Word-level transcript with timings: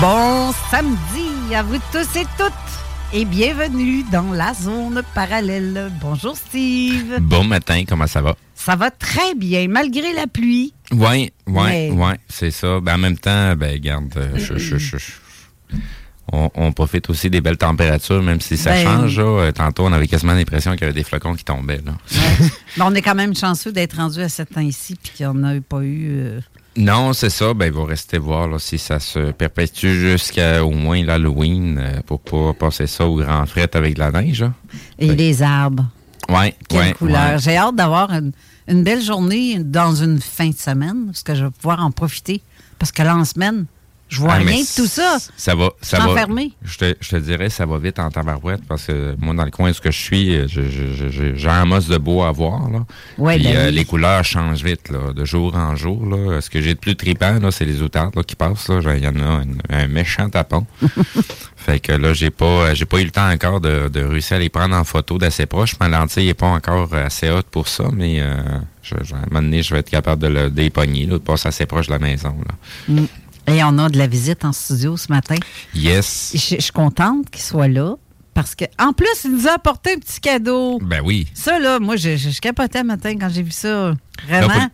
Bon 0.00 0.52
samedi 0.70 1.54
à 1.54 1.62
vous 1.62 1.78
tous 1.92 2.16
et 2.18 2.24
toutes 2.38 2.52
et 3.12 3.24
bienvenue 3.24 4.02
dans 4.10 4.32
la 4.32 4.54
zone 4.54 5.02
parallèle. 5.14 5.90
Bonjour 6.00 6.36
Steve. 6.36 7.18
Bon 7.20 7.44
matin, 7.44 7.82
comment 7.86 8.06
ça 8.06 8.22
va? 8.22 8.36
Ça 8.54 8.76
va 8.76 8.90
très 8.90 9.34
bien 9.34 9.68
malgré 9.68 10.12
la 10.14 10.26
pluie. 10.26 10.72
Oui, 10.92 11.32
oui, 11.46 11.62
Mais- 11.66 11.90
oui, 11.92 12.12
c'est 12.28 12.50
ça. 12.50 12.80
Ben, 12.80 12.94
en 12.94 12.98
même 12.98 13.18
temps, 13.18 13.54
ben, 13.56 13.78
garde, 13.78 14.12
euh, 14.16 14.30
je- 14.36 14.58
je- 14.58 14.78
je- 14.78 14.96
je- 14.98 15.76
on, 16.32 16.50
on 16.54 16.72
profite 16.72 17.10
aussi 17.10 17.28
des 17.28 17.40
belles 17.40 17.58
températures, 17.58 18.22
même 18.22 18.40
si 18.40 18.56
ça 18.56 18.70
Ben- 18.70 18.84
change. 18.84 19.18
là. 19.18 19.24
Euh, 19.24 19.52
Tantôt, 19.52 19.84
on 19.84 19.92
avait 19.92 20.06
quasiment 20.08 20.34
l'impression 20.34 20.72
qu'il 20.72 20.82
y 20.82 20.84
avait 20.84 20.92
des 20.94 21.04
flocons 21.04 21.34
qui 21.34 21.44
tombaient. 21.44 21.82
Là. 21.84 21.92
On 22.80 22.94
est 22.94 23.02
quand 23.02 23.14
même 23.16 23.34
chanceux 23.34 23.72
d'être 23.72 23.96
rendu 23.96 24.20
à 24.20 24.28
ce 24.28 24.42
temps-ci 24.42 24.94
puis 25.02 25.12
qu'il 25.14 25.26
n'y 25.26 25.32
en 25.32 25.42
a 25.44 25.60
pas 25.60 25.82
eu. 25.82 26.06
euh, 26.10 26.40
Non, 26.76 27.12
c'est 27.12 27.30
ça. 27.30 27.52
Ben, 27.52 27.66
il 27.66 27.72
va 27.72 27.84
rester 27.84 28.18
voir 28.18 28.48
là, 28.48 28.58
si 28.58 28.78
ça 28.78 29.00
se 29.00 29.32
perpétue 29.32 29.88
jusqu'à 29.88 30.64
au 30.64 30.70
moins 30.70 31.02
l'Halloween 31.04 31.78
euh, 31.78 32.00
pour 32.06 32.20
pas 32.20 32.52
passer 32.54 32.86
ça 32.86 33.06
au 33.06 33.16
grand 33.16 33.44
fret 33.46 33.70
avec 33.74 33.94
de 33.94 33.98
la 34.00 34.12
neige. 34.12 34.42
là. 34.42 34.52
et 34.98 35.14
les 35.14 35.42
arbres. 35.42 35.86
Ouais, 36.28 36.54
Quelle 36.68 36.78
ouais, 36.80 36.92
couleur. 36.92 37.32
ouais. 37.32 37.38
J'ai 37.40 37.56
hâte 37.56 37.74
d'avoir 37.74 38.10
une, 38.12 38.30
une 38.68 38.84
belle 38.84 39.02
journée 39.02 39.58
dans 39.58 39.94
une 39.96 40.20
fin 40.20 40.48
de 40.50 40.54
semaine 40.56 41.06
parce 41.06 41.24
que 41.24 41.34
je 41.34 41.44
vais 41.44 41.50
pouvoir 41.50 41.84
en 41.84 41.90
profiter. 41.90 42.40
Parce 42.78 42.92
que 42.92 43.02
là, 43.02 43.16
en 43.16 43.24
semaine, 43.24 43.66
je 44.10 44.20
vois 44.20 44.32
Ah, 44.34 44.38
rien 44.38 44.60
de 44.60 44.76
tout 44.76 44.86
ça. 44.86 45.16
Ça 45.36 45.54
va, 45.54 45.70
ça 45.80 45.98
Je 46.00 46.02
va. 46.08 46.26
Je 46.64 46.78
te, 46.78 46.94
je 47.00 47.08
te 47.10 47.16
dirais, 47.16 47.48
ça 47.48 47.64
va 47.64 47.78
vite 47.78 47.98
en 47.98 48.10
tabarouette 48.10 48.60
parce 48.68 48.84
que 48.86 49.14
moi, 49.18 49.32
dans 49.34 49.44
le 49.44 49.50
coin 49.50 49.70
où 49.70 49.72
ce 49.72 49.80
que 49.80 49.90
je 49.90 49.98
suis, 49.98 50.36
j'ai 50.48 51.48
un 51.48 51.64
mosse 51.64 51.86
de 51.88 51.96
beau 51.96 52.22
à 52.22 52.32
voir. 52.32 52.68
Là. 52.70 52.84
Ouais, 53.18 53.36
Puis, 53.36 53.44
ben 53.44 53.56
euh, 53.56 53.66
oui. 53.68 53.74
les 53.74 53.84
couleurs 53.84 54.24
changent 54.24 54.62
vite, 54.64 54.90
là, 54.90 55.12
de 55.12 55.24
jour 55.24 55.54
en 55.54 55.76
jour. 55.76 56.04
Là. 56.06 56.40
Ce 56.40 56.50
que 56.50 56.60
j'ai 56.60 56.74
de 56.74 56.78
plus 56.80 56.96
tripant, 56.96 57.38
là, 57.38 57.50
c'est 57.50 57.64
les 57.64 57.82
outardes 57.82 58.22
qui 58.24 58.36
passent. 58.36 58.68
Là. 58.68 58.80
Il 58.96 59.02
y 59.04 59.08
en 59.08 59.14
a 59.16 59.42
une- 59.42 59.62
un 59.70 59.86
méchant 59.86 60.28
tapon. 60.28 60.66
fait 61.56 61.80
que 61.80 61.92
là, 61.92 62.12
j'ai 62.12 62.30
pas 62.30 62.74
j'ai 62.74 62.84
pas 62.86 63.00
eu 63.00 63.04
le 63.04 63.10
temps 63.10 63.30
encore 63.30 63.60
de, 63.60 63.88
de 63.88 64.02
réussir 64.02 64.36
à 64.36 64.40
les 64.40 64.48
prendre 64.48 64.74
en 64.74 64.84
photo 64.84 65.18
d'assez 65.18 65.46
proche. 65.46 65.78
Ma 65.78 65.88
lentille 65.88 66.26
n'est 66.26 66.34
pas 66.34 66.48
encore 66.48 66.92
assez 66.94 67.30
haute 67.30 67.46
pour 67.46 67.68
ça, 67.68 67.84
mais 67.92 68.20
euh, 68.20 68.34
je, 68.82 68.94
à 68.94 68.98
un 68.98 69.26
moment 69.30 69.42
donné, 69.42 69.62
je 69.62 69.72
vais 69.74 69.80
être 69.80 69.90
capable 69.90 70.22
de 70.22 70.28
le 70.28 70.50
dépogner, 70.50 71.06
là, 71.06 71.12
de 71.14 71.18
passer 71.18 71.48
assez 71.48 71.66
proche 71.66 71.86
de 71.86 71.92
la 71.92 71.98
maison. 71.98 72.34
Là. 72.46 72.54
Mm. 72.94 73.06
Et 73.50 73.64
on 73.64 73.78
a 73.78 73.88
de 73.88 73.98
la 73.98 74.06
visite 74.06 74.44
en 74.44 74.52
studio 74.52 74.96
ce 74.96 75.08
matin. 75.10 75.36
Yes. 75.74 76.30
Je, 76.34 76.56
je 76.56 76.60
suis 76.60 76.72
contente 76.72 77.28
qu'il 77.30 77.42
soit 77.42 77.68
là 77.68 77.96
parce 78.32 78.54
que 78.54 78.64
en 78.78 78.92
plus, 78.92 79.08
il 79.24 79.32
nous 79.32 79.48
a 79.48 79.52
apporté 79.52 79.94
un 79.94 79.98
petit 79.98 80.20
cadeau. 80.20 80.78
Ben 80.80 81.00
oui. 81.04 81.26
Ça, 81.34 81.58
là, 81.58 81.80
moi, 81.80 81.96
je, 81.96 82.16
je, 82.16 82.30
je 82.30 82.40
capotais 82.40 82.78
un 82.78 82.84
matin 82.84 83.16
quand 83.18 83.28
j'ai 83.28 83.42
vu 83.42 83.50
ça. 83.50 83.92
Vraiment. 84.28 84.48
Là, 84.48 84.68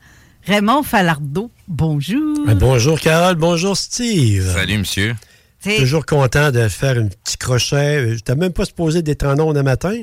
Raymond 0.46 0.82
Falardeau, 0.82 1.50
bonjour. 1.66 2.46
Ben, 2.46 2.54
bonjour 2.54 3.00
Carole, 3.00 3.34
bonjour 3.34 3.76
Steve. 3.76 4.52
Salut, 4.52 4.78
monsieur. 4.78 5.16
T'sais, 5.60 5.78
Toujours 5.78 6.04
content 6.04 6.50
de 6.52 6.68
faire 6.68 6.98
un 6.98 7.06
petit 7.06 7.38
crochet. 7.38 8.08
Je 8.08 8.14
n'étais 8.14 8.34
même 8.36 8.52
pas 8.52 8.64
supposé 8.66 9.02
d'être 9.02 9.26
en 9.26 9.38
ondes 9.40 9.56
un 9.56 9.62
matin. 9.62 9.98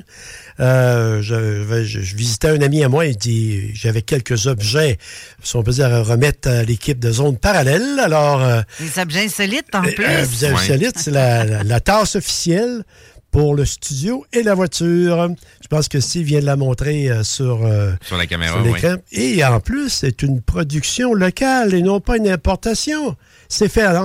Euh, 0.59 1.21
je, 1.21 1.83
je- 1.85 2.01
je 2.01 2.15
visitais 2.15 2.49
un 2.49 2.61
ami 2.61 2.83
à 2.83 2.89
moi. 2.89 3.05
Il 3.05 3.15
dit 3.17 3.73
j'avais 3.73 4.01
quelques 4.01 4.47
objets, 4.47 4.97
si 5.43 5.55
on 5.55 5.63
peut 5.63 5.71
dire, 5.71 5.93
à 5.93 6.01
remettre 6.01 6.49
à 6.49 6.63
l'équipe 6.63 6.99
de 6.99 7.11
zone 7.11 7.37
parallèle. 7.37 7.99
Alors, 7.99 8.43
euh, 8.43 8.61
Des 8.79 8.99
objets 8.99 9.25
insolites 9.25 9.73
en 9.73 9.81
plus. 9.83 10.03
euh, 10.05 10.23
vous 10.27 10.43
avez 10.43 10.53
solide, 10.67 10.93
c'est 10.95 11.11
la, 11.11 11.43
la- 11.45 11.63
la 11.63 11.79
tasse 11.79 12.15
officielle 12.15 12.83
pour 13.31 13.55
le 13.55 13.65
studio 13.65 14.25
et 14.33 14.43
la 14.43 14.53
voiture. 14.53 15.29
Je 15.61 15.67
pense 15.67 15.87
que 15.87 15.99
Steve 15.99 16.25
vient 16.25 16.39
de 16.39 16.45
la 16.45 16.55
montrer 16.55 17.09
euh, 17.09 17.23
sur, 17.23 17.65
euh, 17.65 17.91
Sur 18.05 18.17
la 18.17 18.27
caméra, 18.27 18.53
sur 18.61 18.71
oui. 18.71 18.79
Et 19.11 19.43
en 19.45 19.59
plus, 19.59 19.89
c'est 19.89 20.21
une 20.23 20.41
production 20.41 21.13
locale 21.13 21.73
et 21.73 21.81
non 21.81 21.99
pas 21.99 22.17
une 22.17 22.27
importation. 22.27 23.15
C'est 23.49 23.69
fait 23.69 23.81
à. 23.83 24.03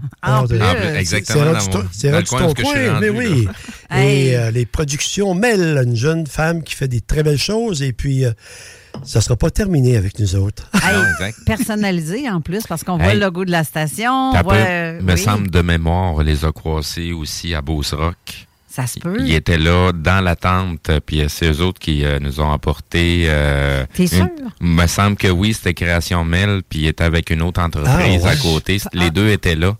En 0.22 0.46
plus, 0.46 0.58
c'est- 0.58 0.96
exactement, 1.00 1.44
C'est 1.92 2.12
rendu 2.12 2.24
ton- 2.54 2.54
coin 2.62 3.00
mais 3.00 3.08
oui. 3.10 3.48
Et 3.96 4.36
euh, 4.36 4.50
les 4.52 4.64
productions 4.64 5.34
Mel, 5.34 5.76
une 5.84 5.96
jeune 5.96 6.26
femme 6.26 6.62
qui 6.62 6.74
fait 6.76 6.86
des 6.86 7.00
très 7.00 7.24
belles 7.24 7.36
choses. 7.38 7.82
Et 7.82 7.92
puis, 7.92 8.24
euh, 8.24 8.30
ça 9.04 9.18
ne 9.18 9.24
sera 9.24 9.34
pas 9.36 9.50
terminé 9.50 9.96
avec 9.96 10.18
nous 10.20 10.36
autres. 10.36 10.70
Hey, 10.74 11.32
personnalisé 11.46 12.28
en 12.30 12.40
plus 12.40 12.64
parce 12.68 12.84
qu'on 12.84 12.96
voit 12.96 13.08
Hey. 13.08 13.14
le 13.18 13.24
logo 13.24 13.44
de 13.44 13.50
la 13.50 13.64
station. 13.64 14.32
Ça 14.32 14.40
on 14.40 14.42
voit, 14.44 14.54
euh, 14.54 15.00
me 15.02 15.14
oui, 15.14 15.18
semble 15.20 15.50
de 15.50 15.62
mémoire, 15.62 16.14
on 16.14 16.20
les 16.20 16.44
a 16.44 16.52
croisés 16.52 17.12
aussi 17.12 17.54
à 17.54 17.60
Beauce-Rock. 17.60 18.46
Ça 18.70 18.86
se 18.86 18.98
peut. 18.98 19.16
Ils 19.20 19.34
étaient 19.34 19.56
là 19.58 19.92
dans 19.92 20.22
la 20.22 20.36
tente, 20.36 20.90
puis 21.06 21.22
euh, 21.22 21.28
c'est 21.28 21.50
eux 21.50 21.60
autres 21.62 21.78
qui 21.80 22.04
euh, 22.04 22.18
nous 22.20 22.40
ont 22.40 22.52
apporté. 22.52 23.24
euh, 23.28 23.84
T'es 23.94 24.02
une- 24.04 24.08
sûr? 24.08 24.28
me 24.60 24.86
semble 24.86 25.16
que 25.16 25.28
oui, 25.28 25.54
c'était 25.54 25.72
Création 25.74 26.22
Mel, 26.24 26.62
puis 26.68 26.80
ils 26.80 26.86
étaient 26.88 27.04
avec 27.04 27.30
une 27.30 27.40
autre 27.42 27.60
entreprise 27.62 28.20
Ah, 28.22 28.26
ouais. 28.26 28.30
à 28.32 28.36
côté. 28.36 28.78
Les 28.92 29.10
deux 29.10 29.30
étaient 29.30 29.54
là. 29.56 29.76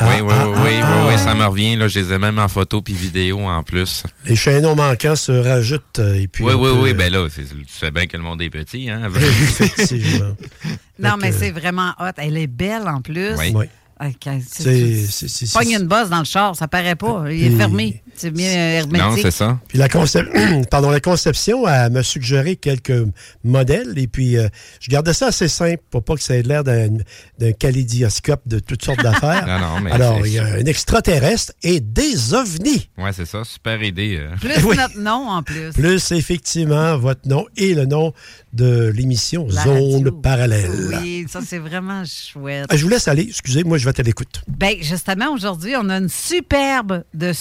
oui, 0.00 0.06
oui, 0.22 0.34
oui, 0.64 0.70
oui, 1.08 1.18
ça 1.18 1.36
me 1.36 1.44
revient. 1.44 1.76
Là, 1.76 1.86
je 1.86 2.00
les 2.00 2.12
ai 2.12 2.18
même 2.18 2.40
en 2.40 2.48
photo 2.48 2.82
puis 2.82 2.92
vidéo 2.94 3.38
en 3.46 3.62
plus. 3.62 4.02
Les 4.26 4.34
chaînons 4.34 4.74
manquants 4.74 5.14
se 5.14 5.30
rajoutent. 5.30 6.00
Et 6.00 6.26
puis 6.26 6.42
oui, 6.42 6.54
oui, 6.54 6.70
oui. 6.76 6.94
Ben 6.94 7.12
là, 7.12 7.28
tu 7.32 7.46
sais 7.68 7.90
bien 7.92 8.06
que 8.08 8.16
le 8.16 8.24
monde 8.24 8.42
est 8.42 8.50
petit. 8.50 8.90
Hein? 8.90 9.02
Effectivement. 9.16 10.34
non, 10.98 11.16
mais 11.20 11.30
c'est 11.30 11.52
vraiment 11.52 11.92
hot. 12.00 12.10
Elle 12.16 12.36
est 12.38 12.48
belle 12.48 12.88
en 12.88 13.00
plus. 13.00 13.36
Oui. 13.38 13.54
Okay. 14.00 14.42
C'est 14.44 15.52
pas 15.52 15.64
une 15.64 15.86
bosse 15.86 16.08
dans 16.10 16.18
le 16.18 16.24
char, 16.24 16.56
ça 16.56 16.66
paraît 16.66 16.96
pas. 16.96 17.26
Il 17.30 17.44
est 17.44 17.56
fermé. 17.56 18.02
C'est 18.16 18.30
bien 18.30 18.50
hermétique. 18.50 19.02
Non, 19.02 19.16
c'est 19.20 19.30
ça. 19.30 19.58
Puis 19.68 19.78
la, 19.78 19.88
Pardon, 20.70 20.90
la 20.90 21.00
conception 21.00 21.66
elle 21.68 21.92
m'a 21.92 22.02
suggéré 22.02 22.56
quelques 22.56 23.04
modèles 23.42 23.98
et 23.98 24.06
puis 24.06 24.36
euh, 24.36 24.48
je 24.80 24.90
gardais 24.90 25.12
ça 25.12 25.28
assez 25.28 25.48
simple 25.48 25.82
pour 25.90 26.02
pas 26.02 26.14
que 26.14 26.22
ça 26.22 26.36
ait 26.36 26.42
l'air 26.42 26.64
d'un 26.64 27.52
kaléidoscope 27.58 28.42
de 28.46 28.58
toutes 28.58 28.84
sortes 28.84 29.02
d'affaires. 29.02 29.46
non, 29.46 29.58
non, 29.58 29.80
mais 29.80 29.90
Alors, 29.90 30.26
il 30.26 30.32
y 30.32 30.38
a 30.38 30.44
un 30.44 30.64
extraterrestre 30.64 31.52
et 31.62 31.80
des 31.80 32.34
ovnis. 32.34 32.88
Oui, 32.98 33.10
c'est 33.12 33.26
ça. 33.26 33.44
Super 33.44 33.82
idée. 33.82 34.18
Euh. 34.18 34.36
Plus 34.40 34.64
notre 34.76 34.98
nom 34.98 35.28
en 35.28 35.42
plus. 35.42 35.72
Plus 35.72 36.12
effectivement 36.12 36.96
votre 36.96 37.28
nom 37.28 37.46
et 37.56 37.74
le 37.74 37.86
nom 37.86 38.12
de 38.52 38.92
l'émission 38.94 39.48
Zone 39.50 40.10
parallèle. 40.22 40.70
Oui, 41.02 41.26
ça 41.28 41.40
c'est 41.44 41.58
vraiment 41.58 42.04
chouette. 42.04 42.66
Je 42.72 42.82
vous 42.82 42.88
laisse 42.88 43.08
aller. 43.08 43.26
Excusez, 43.28 43.64
moi 43.64 43.78
je 43.78 43.84
vais 43.84 43.98
à 43.98 44.02
l'écoute. 44.02 44.42
Bien, 44.48 44.74
justement, 44.80 45.32
aujourd'hui, 45.32 45.74
on 45.76 45.88
a 45.88 45.98
une 45.98 46.08
superbe, 46.08 47.04
de 47.14 47.32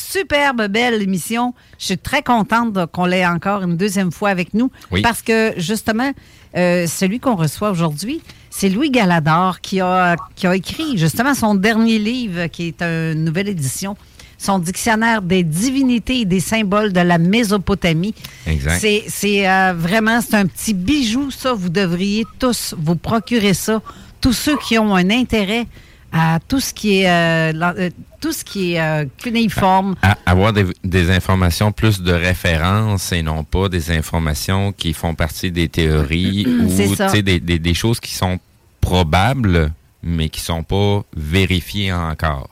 belle 0.68 1.01
émission. 1.01 1.54
Je 1.80 1.86
suis 1.86 1.98
très 1.98 2.21
contente 2.21 2.77
qu'on 2.92 3.06
l'ait 3.06 3.25
encore 3.25 3.63
une 3.63 3.77
deuxième 3.77 4.12
fois 4.12 4.30
avec 4.30 4.54
nous. 4.54 4.71
Parce 5.01 5.21
que, 5.21 5.54
justement, 5.57 6.12
euh, 6.56 6.88
celui 6.88 7.19
qu'on 7.19 7.36
reçoit 7.36 7.71
aujourd'hui, 7.71 8.21
c'est 8.50 8.69
Louis 8.69 8.92
Galador 8.92 9.62
qui 9.62 9.81
a, 9.81 10.15
qui 10.36 10.48
a 10.48 10.56
écrit 10.56 10.98
justement 10.98 11.33
son 11.33 11.56
dernier 11.56 11.98
livre, 11.98 12.48
qui 12.48 12.68
est 12.68 12.81
une 12.81 13.24
nouvelle 13.24 13.50
édition 13.50 13.95
son 14.44 14.60
dictionnaire 14.60 15.21
des 15.21 15.44
divinités 15.44 16.21
et 16.21 16.25
des 16.25 16.42
symboles 16.42 16.92
de 16.92 17.00
la 17.00 17.18
Mésopotamie. 17.18 18.13
Exact. 18.45 18.86
C'est 19.07 19.50
euh, 19.50 19.74
vraiment, 19.74 20.19
c'est 20.21 20.36
un 20.36 20.45
petit 20.45 20.74
bijou, 20.74 21.31
ça. 21.31 21.54
Vous 21.54 21.69
devriez 21.69 22.25
tous 22.39 22.75
vous 22.77 22.95
procurer 22.95 23.54
ça. 23.54 23.81
Tous 24.19 24.33
ceux 24.33 24.57
qui 24.57 24.77
ont 24.77 24.95
un 24.95 25.09
intérêt 25.09 25.66
à 26.13 26.39
tout 26.48 26.60
ce 26.60 26.74
qui 26.74 27.01
est 27.01 27.10
euh, 27.10 27.54
euh, 27.54 27.89
tout 28.21 28.31
ce 28.31 28.45
qui 28.45 28.75
est 28.75 29.10
cunéiforme. 29.18 29.95
avoir 30.25 30.54
des, 30.54 31.12
informations 31.12 31.71
plus 31.74 32.01
de 32.01 32.13
référence 32.13 33.12
et 33.12 33.21
non 33.21 33.44
pas 33.44 33.68
des 33.68 33.92
informations 33.92 34.71
qui 34.71 34.94
font 34.94 35.15
partie 35.15 35.51
des 35.51 35.68
théories 35.68 36.45
ou 36.48 37.21
des, 37.21 37.39
des, 37.39 37.60
des, 37.60 37.74
choses 37.74 38.00
qui 38.00 38.13
sont 38.13 38.39
probables 38.80 39.71
mais 40.04 40.30
qui 40.30 40.42
sont 40.42 40.63
pas 40.63 41.04
vérifiées 41.15 41.92
encore. 41.92 42.50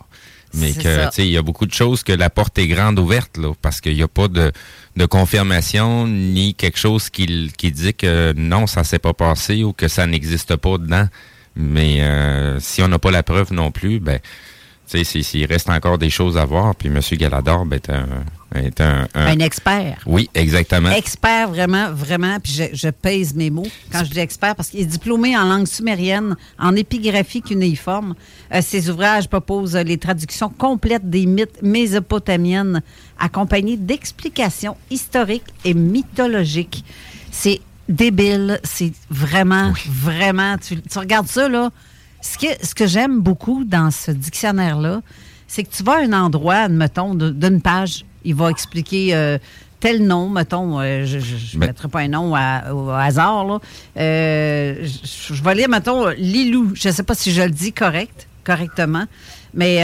Mais 0.53 0.73
que, 0.73 1.05
tu 1.07 1.11
sais, 1.13 1.27
il 1.27 1.31
y 1.31 1.37
a 1.37 1.41
beaucoup 1.41 1.65
de 1.65 1.73
choses 1.73 2.03
que 2.03 2.11
la 2.11 2.29
porte 2.29 2.57
est 2.57 2.67
grande 2.67 2.99
ouverte, 2.99 3.37
là, 3.37 3.53
parce 3.61 3.79
qu'il 3.79 3.95
n'y 3.95 4.01
a 4.01 4.07
pas 4.07 4.27
de, 4.27 4.51
de 4.97 5.05
confirmation 5.05 6.07
ni 6.07 6.53
quelque 6.55 6.77
chose 6.77 7.09
qui, 7.09 7.51
qui 7.57 7.71
dit 7.71 7.93
que 7.93 8.33
non, 8.35 8.67
ça 8.67 8.83
s'est 8.83 8.99
pas 8.99 9.13
passé 9.13 9.63
ou 9.63 9.71
que 9.71 9.87
ça 9.87 10.07
n'existe 10.07 10.55
pas 10.57 10.77
dedans. 10.77 11.07
Mais 11.55 12.01
euh, 12.01 12.59
si 12.59 12.81
on 12.81 12.87
n'a 12.87 12.99
pas 12.99 13.11
la 13.11 13.23
preuve 13.23 13.53
non 13.53 13.71
plus, 13.71 13.99
ben, 13.99 14.19
tu 14.89 15.03
sais, 15.03 15.23
s'il 15.23 15.45
reste 15.45 15.69
encore 15.69 15.97
des 15.97 16.09
choses 16.09 16.37
à 16.37 16.45
voir, 16.45 16.75
puis 16.75 16.89
M. 16.89 16.99
Galador 17.13 17.65
ben, 17.65 17.77
est 17.77 17.89
un, 17.89 18.05
est 18.55 18.81
un, 18.81 19.07
un, 19.15 19.39
expert. 19.39 19.99
Oui, 20.05 20.29
exactement. 20.33 20.91
Expert, 20.91 21.49
vraiment, 21.49 21.91
vraiment. 21.91 22.39
Puis 22.41 22.53
je, 22.53 22.63
je 22.73 22.89
pèse 22.89 23.33
mes 23.33 23.49
mots 23.49 23.67
quand 23.91 24.03
je 24.03 24.11
dis 24.11 24.19
expert, 24.19 24.55
parce 24.55 24.69
qu'il 24.69 24.81
est 24.81 24.85
diplômé 24.85 25.37
en 25.37 25.45
langue 25.45 25.67
sumérienne, 25.67 26.35
en 26.59 26.75
épigraphie 26.75 27.41
cunéiforme. 27.41 28.15
Euh, 28.53 28.61
ses 28.61 28.89
ouvrages 28.89 29.29
proposent 29.29 29.75
les 29.75 29.97
traductions 29.97 30.49
complètes 30.49 31.09
des 31.09 31.25
mythes 31.25 31.61
mésopotamiennes, 31.61 32.81
accompagnées 33.19 33.77
d'explications 33.77 34.75
historiques 34.89 35.53
et 35.63 35.73
mythologiques. 35.73 36.83
C'est 37.31 37.61
débile. 37.91 38.59
C'est 38.63 38.93
vraiment, 39.09 39.73
vraiment. 39.87 40.57
Tu, 40.57 40.81
tu, 40.81 40.97
regardes 40.97 41.27
ça, 41.27 41.47
là. 41.49 41.69
Ce 42.21 42.37
que, 42.37 42.65
ce 42.65 42.75
que 42.75 42.85
j'aime 42.85 43.19
beaucoup 43.19 43.63
dans 43.63 43.89
ce 43.89 44.11
dictionnaire-là, 44.11 45.01
c'est 45.47 45.63
que 45.63 45.69
tu 45.69 45.83
vas 45.83 45.95
à 45.95 46.01
un 46.01 46.13
endroit, 46.13 46.55
admettons, 46.55 47.13
d'une 47.13 47.61
page, 47.61 48.05
il 48.23 48.35
va 48.35 48.49
expliquer 48.49 49.13
euh, 49.13 49.37
tel 49.81 50.05
nom, 50.05 50.29
mettons, 50.29 50.79
euh, 50.79 51.03
je 51.05 51.17
ne 51.17 51.59
mettrai 51.59 51.89
pas 51.89 51.99
un 51.99 52.07
nom 52.07 52.31
au 52.31 52.89
hasard, 52.89 53.45
là. 53.45 53.59
Euh, 53.97 54.75
je, 54.85 55.43
vais 55.43 55.55
lire, 55.55 55.67
mettons, 55.67 56.07
Lilou. 56.09 56.71
Je 56.75 56.87
ne 56.87 56.93
sais 56.93 57.03
pas 57.03 57.15
si 57.15 57.33
je 57.33 57.41
le 57.41 57.49
dis 57.49 57.73
correct, 57.73 58.27
correctement, 58.43 59.05
mais 59.53 59.77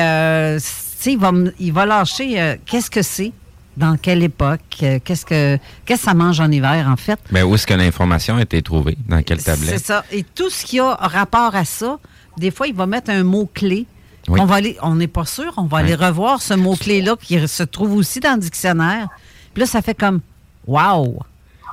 il 1.05 1.17
va, 1.17 1.31
il 1.59 1.73
va 1.73 1.85
lâcher 1.85 2.59
qu'est-ce 2.65 2.89
que 2.89 3.01
c'est, 3.01 3.33
dans 3.77 3.95
quelle 3.95 4.23
époque, 4.23 4.59
qu'est-ce 4.69 5.25
que 5.25 5.57
qu'est-ce 5.85 6.01
que 6.01 6.05
ça 6.05 6.13
mange 6.13 6.39
en 6.39 6.51
hiver, 6.51 6.87
en 6.89 6.97
fait? 6.97 7.19
Mais 7.31 7.43
où 7.43 7.55
est-ce 7.55 7.65
que 7.65 7.73
l'information 7.73 8.35
a 8.37 8.41
été 8.41 8.61
trouvée? 8.61 8.97
Dans 9.07 9.21
quelle 9.21 9.41
tablette? 9.41 9.69
C'est 9.69 9.85
ça. 9.85 10.03
Et 10.11 10.23
tout 10.23 10.49
ce 10.49 10.65
qui 10.65 10.79
a 10.79 10.95
rapport 10.95 11.55
à 11.55 11.63
ça, 11.63 11.99
des 12.37 12.51
fois, 12.51 12.67
il 12.67 12.73
va 12.73 12.85
mettre 12.85 13.11
un 13.11 13.23
mot-clé 13.23 13.85
on 14.29 14.45
va 14.45 14.55
aller, 14.55 14.77
on 14.81 14.95
n'est 14.95 15.07
pas 15.07 15.25
sûr, 15.25 15.53
on 15.57 15.65
va 15.65 15.77
aller 15.79 15.95
revoir 15.95 16.41
ce 16.41 16.53
mot-clé-là 16.53 17.15
qui 17.21 17.47
se 17.47 17.63
trouve 17.63 17.93
aussi 17.93 18.19
dans 18.19 18.33
le 18.33 18.41
dictionnaire. 18.41 19.07
Puis 19.53 19.61
là, 19.61 19.67
ça 19.67 19.81
fait 19.81 19.95
comme 19.95 20.19
Wow! 20.65 21.19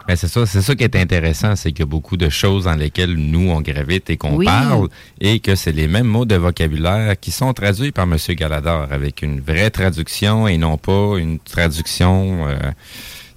Ben 0.06 0.16
c'est 0.16 0.28
ça, 0.28 0.44
c'est 0.44 0.60
ça 0.60 0.74
qui 0.74 0.84
est 0.84 0.96
intéressant, 0.96 1.56
c'est 1.56 1.70
qu'il 1.72 1.80
y 1.80 1.82
a 1.82 1.86
beaucoup 1.86 2.18
de 2.18 2.28
choses 2.28 2.64
dans 2.64 2.74
lesquelles 2.74 3.14
nous 3.14 3.48
on 3.48 3.62
gravite 3.62 4.10
et 4.10 4.18
qu'on 4.18 4.38
parle, 4.44 4.88
et 5.18 5.40
que 5.40 5.54
c'est 5.54 5.72
les 5.72 5.88
mêmes 5.88 6.06
mots 6.06 6.26
de 6.26 6.34
vocabulaire 6.34 7.18
qui 7.18 7.30
sont 7.30 7.54
traduits 7.54 7.90
par 7.90 8.04
M. 8.04 8.18
Galador 8.30 8.88
avec 8.90 9.22
une 9.22 9.40
vraie 9.40 9.70
traduction 9.70 10.46
et 10.46 10.58
non 10.58 10.76
pas 10.76 11.16
une 11.16 11.38
traduction, 11.38 12.46
euh, 12.46 12.56
tu 12.58 12.74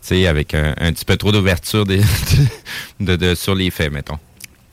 sais, 0.02 0.28
avec 0.28 0.54
un, 0.54 0.74
petit 0.92 1.06
peu 1.06 1.16
trop 1.16 1.32
d'ouverture 1.32 1.86
de, 3.00 3.36
sur 3.36 3.56
les 3.56 3.72
faits, 3.72 3.94
mettons. 3.94 4.20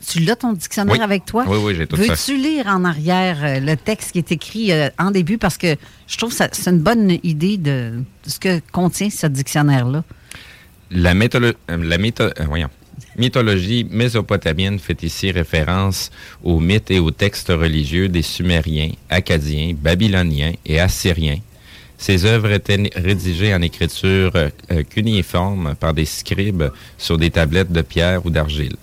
Tu 0.05 0.19
l'as 0.19 0.35
ton 0.35 0.51
dictionnaire 0.51 1.01
avec 1.01 1.25
toi? 1.25 1.45
Oui, 1.47 1.57
oui, 1.63 1.75
j'ai 1.75 1.87
tout 1.87 1.95
ça. 1.95 2.03
Veux-tu 2.03 2.37
lire 2.37 2.67
en 2.67 2.83
arrière 2.83 3.37
euh, 3.41 3.59
le 3.59 3.75
texte 3.75 4.11
qui 4.11 4.19
est 4.19 4.31
écrit 4.31 4.71
euh, 4.71 4.89
en 4.99 5.09
début? 5.09 5.37
Parce 5.37 5.57
que 5.57 5.77
je 6.07 6.17
trouve 6.17 6.37
que 6.37 6.45
c'est 6.51 6.69
une 6.69 6.79
bonne 6.79 7.17
idée 7.23 7.57
de, 7.57 8.03
ce 8.27 8.37
que 8.37 8.59
contient 8.71 9.09
ce 9.09 9.25
dictionnaire-là. 9.25 10.03
La, 10.91 11.13
euh, 11.13 11.53
la 11.67 11.97
mythologie 13.17 13.87
mésopotamienne 13.89 14.79
fait 14.79 15.01
ici 15.03 15.31
référence 15.31 16.11
aux 16.43 16.59
mythes 16.59 16.91
et 16.91 16.99
aux 16.99 17.11
textes 17.11 17.49
religieux 17.49 18.07
des 18.07 18.21
Sumériens, 18.21 18.91
Acadiens, 19.09 19.73
Babyloniens 19.75 20.53
et 20.65 20.79
Assyriens. 20.79 21.39
Ces 21.97 22.25
œuvres 22.25 22.51
étaient 22.51 22.91
rédigées 22.95 23.53
en 23.55 23.61
écriture 23.61 24.33
cuniforme 24.89 25.75
par 25.79 25.93
des 25.93 26.03
scribes 26.03 26.65
sur 26.97 27.17
des 27.17 27.31
tablettes 27.31 27.71
de 27.71 27.81
pierre 27.81 28.25
ou 28.25 28.29
d'argile. 28.29 28.75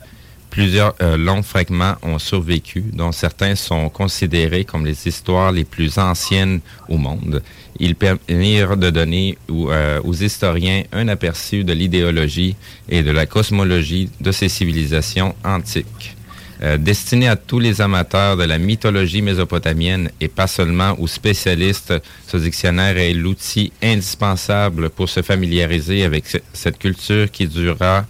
Plusieurs 0.53 0.95
euh, 1.01 1.17
longs 1.17 1.43
fragments 1.43 1.97
ont 2.03 2.19
survécu, 2.19 2.85
dont 2.93 3.11
certains 3.11 3.55
sont 3.55 3.89
considérés 3.89 4.67
comme 4.67 4.85
les 4.85 5.09
histoires 5.09 5.51
les 5.51 5.65
plus 5.65 5.97
anciennes 5.97 6.61
au 6.91 6.99
monde. 6.99 7.43
Ils 7.81 7.95
permirent 7.95 8.77
de 8.77 8.91
donner 8.91 9.39
euh, 9.51 9.99
aux 10.05 10.13
historiens 10.13 10.83
un 10.93 11.09
aperçu 11.09 11.65
de 11.65 11.73
l'idéologie 11.73 12.55
et 12.91 13.03
de 13.03 13.11
la 13.11 13.25
cosmologie 13.25 14.11
de 14.21 14.31
ces 14.31 14.51
civilisations 14.51 15.35
antiques. 15.43 16.17
Euh, 16.63 16.77
destiné 16.77 17.29
à 17.29 17.37
tous 17.37 17.59
les 17.59 17.81
amateurs 17.81 18.37
de 18.37 18.45
la 18.45 18.59
mythologie 18.59 19.23
mésopotamienne 19.23 20.11
et 20.21 20.29
pas 20.29 20.49
seulement 20.49 21.01
aux 21.01 21.07
spécialistes, 21.07 21.95
ce 22.29 22.37
dictionnaire 22.37 22.99
est 22.99 23.15
l'outil 23.15 23.73
indispensable 23.83 24.91
pour 24.91 25.09
se 25.09 25.23
familiariser 25.23 26.05
avec 26.05 26.27
cette 26.53 26.79
culture 26.79 27.31
qui 27.31 27.47
durera 27.49 28.05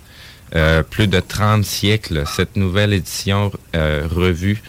euh, 0.54 0.82
plus 0.82 1.06
de 1.06 1.18
30 1.18 1.64
siècles, 1.64 2.24
cette 2.26 2.56
nouvelle 2.56 2.92
édition 2.92 3.50
euh, 3.74 4.06
revue 4.10 4.62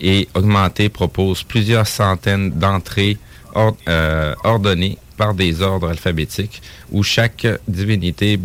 et 0.00 0.26
augmentée 0.34 0.88
propose 0.88 1.44
plusieurs 1.44 1.86
centaines 1.86 2.50
d'entrées 2.50 3.18
euh, 3.56 4.34
ordonnées 4.42 4.98
par 5.16 5.34
des 5.34 5.62
ordres 5.62 5.90
alphabétiques 5.90 6.60
où 6.90 7.04
chaque 7.04 7.46
divinité 7.68 8.36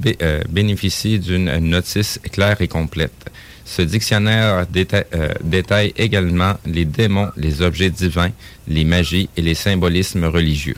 bénéficie 0.49 1.19
d'une 1.19 1.57
notice 1.59 2.19
claire 2.31 2.61
et 2.61 2.67
complète. 2.67 3.31
Ce 3.65 3.81
dictionnaire 3.81 4.65
détaille 4.67 5.93
également 5.95 6.53
les 6.65 6.85
démons, 6.85 7.29
les 7.37 7.61
objets 7.61 7.91
divins, 7.91 8.31
les 8.67 8.85
magies 8.85 9.29
et 9.37 9.41
les 9.41 9.53
symbolismes 9.55 10.25
religieux. 10.25 10.75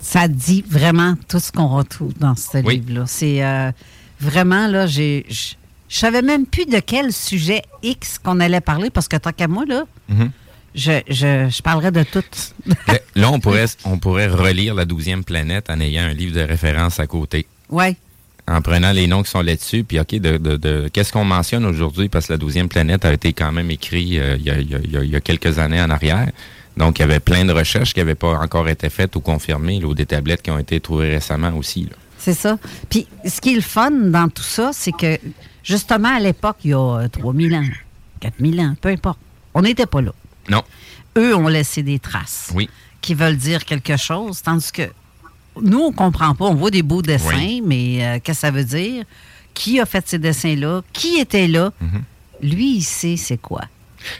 Ça 0.00 0.28
dit 0.28 0.62
vraiment 0.68 1.14
tout 1.26 1.40
ce 1.40 1.50
qu'on 1.52 1.68
retrouve 1.68 2.12
dans 2.18 2.36
ce 2.36 2.58
livre-là. 2.58 3.04
C'est 3.06 3.42
Vraiment, 4.20 4.66
là, 4.66 4.86
j'ai. 4.86 5.26
Je 5.88 5.98
savais 5.98 6.22
même 6.22 6.46
plus 6.46 6.66
de 6.66 6.80
quel 6.80 7.12
sujet 7.12 7.62
X 7.82 8.18
qu'on 8.18 8.40
allait 8.40 8.60
parler 8.60 8.90
parce 8.90 9.06
que 9.06 9.16
tant 9.16 9.30
qu'à 9.30 9.46
moi, 9.46 9.64
là, 9.66 9.84
mhm. 10.08 10.30
je, 10.74 11.00
je, 11.08 11.48
je, 11.48 11.62
parlerais 11.62 11.92
de 11.92 12.02
tout. 12.02 12.24
là, 13.14 13.30
on 13.30 13.38
pourrait, 13.38 13.66
on 13.84 13.98
pourrait 13.98 14.26
relire 14.26 14.74
la 14.74 14.84
douzième 14.84 15.22
planète 15.22 15.70
en 15.70 15.78
ayant 15.78 16.02
un 16.02 16.12
livre 16.12 16.34
de 16.34 16.40
référence 16.40 16.98
à 16.98 17.06
côté. 17.06 17.46
Oui. 17.70 17.96
En 18.48 18.62
prenant 18.62 18.92
les 18.92 19.06
noms 19.06 19.22
qui 19.22 19.30
sont 19.30 19.42
là-dessus, 19.42 19.84
puis 19.84 19.98
OK, 19.98 20.16
de, 20.16 20.38
de, 20.38 20.88
qu'est-ce 20.92 21.12
qu'on 21.12 21.24
mentionne 21.24 21.64
aujourd'hui, 21.64 22.08
parce 22.08 22.26
que 22.26 22.32
la 22.32 22.36
douzième 22.36 22.68
planète 22.68 23.04
a 23.04 23.12
été 23.12 23.32
quand 23.32 23.50
même 23.52 23.70
écrit 23.70 24.18
euh, 24.18 24.36
il, 24.38 24.44
y 24.44 24.50
a, 24.50 24.58
il, 24.58 25.10
y 25.10 25.16
a, 25.16 25.20
quelques 25.20 25.58
années 25.58 25.80
en 25.80 25.90
arrière. 25.90 26.30
Donc, 26.76 26.98
il 26.98 27.02
y 27.02 27.04
avait 27.04 27.20
plein 27.20 27.44
de 27.44 27.52
recherches 27.52 27.92
qui 27.94 28.00
n'avaient 28.00 28.14
pas 28.14 28.38
encore 28.38 28.68
été 28.68 28.88
faites 28.88 29.16
ou 29.16 29.20
confirmées, 29.20 29.82
ou 29.84 29.94
des 29.94 30.06
tablettes 30.06 30.42
qui 30.42 30.50
ont 30.50 30.58
été 30.58 30.78
trouvées 30.80 31.10
récemment 31.10 31.52
aussi. 31.56 31.88
C'est 32.26 32.34
ça. 32.34 32.58
Puis, 32.90 33.06
ce 33.24 33.40
qui 33.40 33.52
est 33.52 33.54
le 33.54 33.60
fun 33.60 33.92
dans 33.92 34.28
tout 34.28 34.42
ça, 34.42 34.70
c'est 34.72 34.90
que, 34.90 35.16
justement, 35.62 36.16
à 36.16 36.18
l'époque, 36.18 36.56
il 36.64 36.72
y 36.72 36.74
a 36.74 37.08
3000 37.08 37.54
ans, 37.54 37.62
4000 38.18 38.60
ans, 38.62 38.74
peu 38.80 38.88
importe, 38.88 39.20
on 39.54 39.62
n'était 39.62 39.86
pas 39.86 40.00
là. 40.00 40.10
Non. 40.48 40.64
Eux 41.16 41.36
ont 41.36 41.46
laissé 41.46 41.84
des 41.84 42.00
traces. 42.00 42.50
Oui. 42.52 42.68
Qui 43.00 43.14
veulent 43.14 43.36
dire 43.36 43.64
quelque 43.64 43.96
chose, 43.96 44.42
tandis 44.42 44.72
que 44.72 44.90
nous, 45.62 45.78
on 45.78 45.92
comprend 45.92 46.34
pas. 46.34 46.46
On 46.46 46.56
voit 46.56 46.72
des 46.72 46.82
beaux 46.82 47.00
dessins, 47.00 47.60
mais 47.64 48.04
euh, 48.04 48.18
qu'est-ce 48.20 48.40
que 48.40 48.46
ça 48.46 48.50
veut 48.50 48.64
dire? 48.64 49.04
Qui 49.54 49.78
a 49.78 49.86
fait 49.86 50.02
ces 50.08 50.18
dessins-là? 50.18 50.82
Qui 50.92 51.20
était 51.20 51.46
là? 51.46 51.72
Mm-hmm. 51.80 52.48
Lui, 52.50 52.76
il 52.78 52.82
sait 52.82 53.16
c'est 53.16 53.38
quoi. 53.38 53.62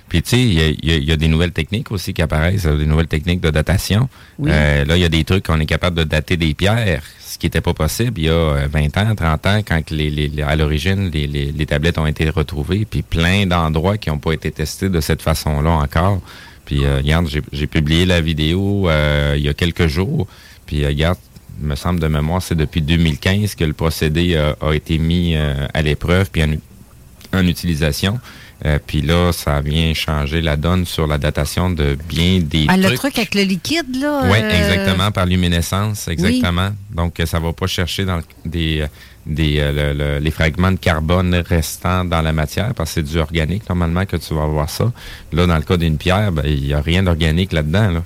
Puis, 0.09 0.23
tu 0.23 0.30
sais, 0.30 0.40
il 0.40 1.04
y, 1.04 1.12
a 1.12 1.16
des 1.16 1.28
nouvelles 1.28 1.52
techniques 1.52 1.90
aussi 1.90 2.12
qui 2.12 2.23
apparaissent, 2.23 2.66
des 2.66 2.87
nouvelles 2.87 3.06
techniques 3.06 3.40
de 3.40 3.50
datation. 3.50 4.09
Euh, 4.45 4.85
là, 4.85 4.97
il 4.97 5.02
y 5.02 5.04
a 5.04 5.09
des 5.09 5.25
trucs 5.25 5.47
qu'on 5.47 5.61
est 5.61 5.66
capable 5.66 5.97
de 5.97 6.04
dater 6.04 6.37
des 6.37 6.54
pierres, 6.54 7.02
ce 7.21 7.38
qui 7.38 7.47
n'était 7.47 7.61
pas 7.61 7.75
possible 7.75 8.18
il 8.18 8.25
y 8.25 8.28
a 8.30 8.66
20 8.66 8.97
euh, 8.97 9.11
ans, 9.11 9.14
30 9.14 9.47
ans, 9.47 9.59
quand 9.66 9.90
les, 9.90 10.30
à 10.47 10.56
l'origine, 10.56 11.11
les, 11.11 11.26
les, 11.26 11.66
tablettes 11.66 11.99
ont 11.99 12.06
été 12.06 12.28
retrouvées, 12.30 12.85
puis 12.85 13.02
plein 13.02 13.47
d'endroits 13.47 13.99
qui 13.99 14.11
n'ont 14.11 14.18
pas 14.18 14.33
été 14.33 14.50
testés 14.50 14.88
de 14.88 15.00
cette 15.00 15.23
façon-là 15.23 15.71
encore. 15.71 16.21
Puis, 16.64 16.85
regarde, 16.87 17.28
j'ai 17.52 17.66
publié 17.66 18.06
la 18.06 18.21
vidéo 18.21 18.88
il 19.35 19.42
y 19.42 19.49
a 19.49 19.54
quelques 19.54 19.87
jours. 19.87 20.26
Puis, 20.66 20.85
regarde, 20.85 21.18
me 21.61 21.75
semble 21.75 22.00
de 22.00 22.06
mémoire, 22.06 22.42
c'est 22.42 22.54
depuis 22.54 22.83
2015 22.83 23.54
que 23.54 23.64
le 23.64 23.73
procédé 23.73 24.35
euh, 24.35 24.52
a 24.61 24.73
été 24.73 24.99
mis 24.99 25.35
euh, 25.37 25.66
à 25.73 25.83
l'épreuve 25.83 26.30
puis 26.30 26.42
en, 26.45 27.47
utilisation. 27.47 28.18
Euh, 28.64 28.78
puis 28.84 29.02
là, 29.02 29.32
ça 29.32 29.60
vient 29.60 29.92
changer 29.92 30.40
la 30.40 30.56
donne 30.56 30.86
sur 30.86 31.06
la 31.06 31.18
datation 31.18 31.68
de 31.68 31.96
bien 32.08 32.40
des 32.40 32.66
ah, 32.68 32.76
Le 32.76 32.94
truc 32.96 33.18
avec 33.18 33.34
le 33.34 33.42
liquide, 33.42 34.00
là? 34.00 34.22
Oui, 34.25 34.38
exactement, 34.38 35.10
par 35.10 35.26
luminescence, 35.26 36.08
exactement. 36.08 36.70
Donc, 36.90 37.20
ça 37.25 37.38
va 37.38 37.52
pas 37.52 37.66
chercher 37.66 38.06
dans 38.06 38.20
des, 38.46 38.86
des 39.26 40.18
les 40.20 40.30
fragments 40.30 40.72
de 40.72 40.78
carbone 40.78 41.34
restants 41.34 42.04
dans 42.04 42.22
la 42.22 42.32
matière, 42.32 42.72
parce 42.75 42.94
que 42.94 42.94
c'est 42.94 43.12
du 43.12 43.18
organique, 43.18 43.68
normalement, 43.68 44.06
que 44.06 44.16
tu 44.16 44.32
vas 44.32 44.44
avoir 44.44 44.70
ça. 44.70 44.90
Là, 45.32 45.46
dans 45.46 45.56
le 45.56 45.62
cas 45.62 45.76
d'une 45.76 45.98
pierre, 45.98 46.32
ben, 46.32 46.44
il 46.46 46.62
n'y 46.62 46.72
a 46.72 46.80
rien 46.80 47.02
d'organique 47.02 47.52
là-dedans, 47.52 47.90
là. 47.90 48.02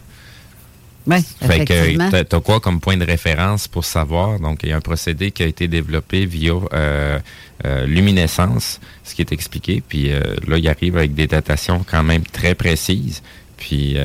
Oui, 1.10 1.24
fait 1.40 1.64
que 1.64 2.22
tu 2.22 2.36
as 2.36 2.40
quoi 2.40 2.60
comme 2.60 2.80
point 2.80 2.96
de 2.96 3.04
référence 3.04 3.66
pour 3.66 3.84
savoir? 3.84 4.38
Donc, 4.38 4.60
il 4.62 4.70
y 4.70 4.72
a 4.72 4.76
un 4.76 4.80
procédé 4.80 5.30
qui 5.30 5.42
a 5.42 5.46
été 5.46 5.66
développé 5.66 6.24
via 6.26 6.52
euh, 6.72 7.18
euh, 7.64 7.86
luminescence, 7.86 8.80
ce 9.02 9.14
qui 9.14 9.22
est 9.22 9.32
expliqué. 9.32 9.82
Puis 9.86 10.12
euh, 10.12 10.20
là, 10.46 10.58
il 10.58 10.68
arrive 10.68 10.96
avec 10.96 11.14
des 11.14 11.26
datations 11.26 11.84
quand 11.88 12.02
même 12.04 12.22
très 12.22 12.54
précises. 12.54 13.22
Puis 13.56 13.98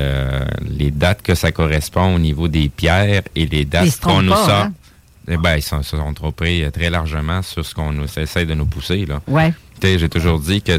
les 0.68 0.92
dates 0.92 1.22
que 1.22 1.34
ça 1.34 1.54
correspond 1.54 2.16
au 2.16 2.20
niveau 2.20 2.50
des 2.50 2.68
pierres 2.68 3.22
et 3.38 3.46
les 3.46 3.64
dates 3.64 4.02
qu'on 4.02 4.22
nous 4.22 4.34
sort. 4.34 4.50
Hein? 4.50 4.74
Eh 5.30 5.38
ben, 5.38 5.56
ils 5.56 5.62
se 5.62 5.82
sont 5.82 6.14
trompés 6.14 6.68
très 6.74 6.90
largement 6.90 7.42
sur 7.42 7.66
ce 7.66 7.74
qu'on 7.74 8.04
essaie 8.04 8.46
de 8.46 8.54
nous 8.54 8.66
pousser. 8.66 9.06
Là. 9.06 9.22
Ouais. 9.28 9.54
J'ai 9.82 10.10
toujours 10.10 10.40
dit 10.40 10.62
que 10.62 10.78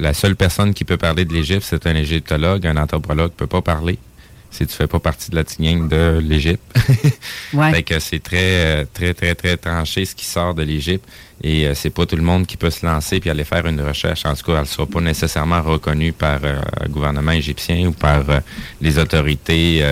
la 0.00 0.14
seule 0.14 0.36
personne 0.36 0.72
qui 0.72 0.84
peut 0.84 0.96
parler 0.96 1.26
de 1.26 1.34
l'Égypte, 1.34 1.64
c'est 1.68 1.86
un 1.86 1.94
égyptologue. 1.94 2.66
Un 2.66 2.78
anthropologue 2.78 3.32
ne 3.32 3.36
peut 3.36 3.46
pas 3.46 3.60
parler 3.60 3.98
si 4.54 4.66
tu 4.66 4.74
fais 4.74 4.86
pas 4.86 5.00
partie 5.00 5.30
de 5.30 5.36
la 5.36 5.42
gang 5.42 5.88
de 5.88 6.20
l'Égypte. 6.22 6.62
ouais. 7.52 7.72
Fait 7.72 7.82
que 7.82 7.98
c'est 7.98 8.22
très, 8.22 8.86
très, 8.86 9.12
très, 9.12 9.34
très 9.34 9.56
tranché 9.56 10.04
ce 10.04 10.14
qui 10.14 10.24
sort 10.24 10.54
de 10.54 10.62
l'Égypte. 10.62 11.04
Et 11.42 11.66
euh, 11.66 11.74
c'est 11.74 11.90
pas 11.90 12.06
tout 12.06 12.16
le 12.16 12.22
monde 12.22 12.46
qui 12.46 12.56
peut 12.56 12.70
se 12.70 12.86
lancer 12.86 13.18
puis 13.18 13.30
aller 13.30 13.42
faire 13.44 13.66
une 13.66 13.80
recherche. 13.80 14.24
En 14.24 14.34
tout 14.34 14.44
cas, 14.44 14.60
elle 14.60 14.66
sera 14.66 14.86
pas 14.86 15.00
nécessairement 15.00 15.60
reconnue 15.60 16.12
par 16.12 16.38
euh, 16.44 16.60
le 16.82 16.88
gouvernement 16.88 17.32
égyptien 17.32 17.88
ou 17.88 17.92
par 17.92 18.30
euh, 18.30 18.40
les 18.80 18.98
autorités 18.98 19.84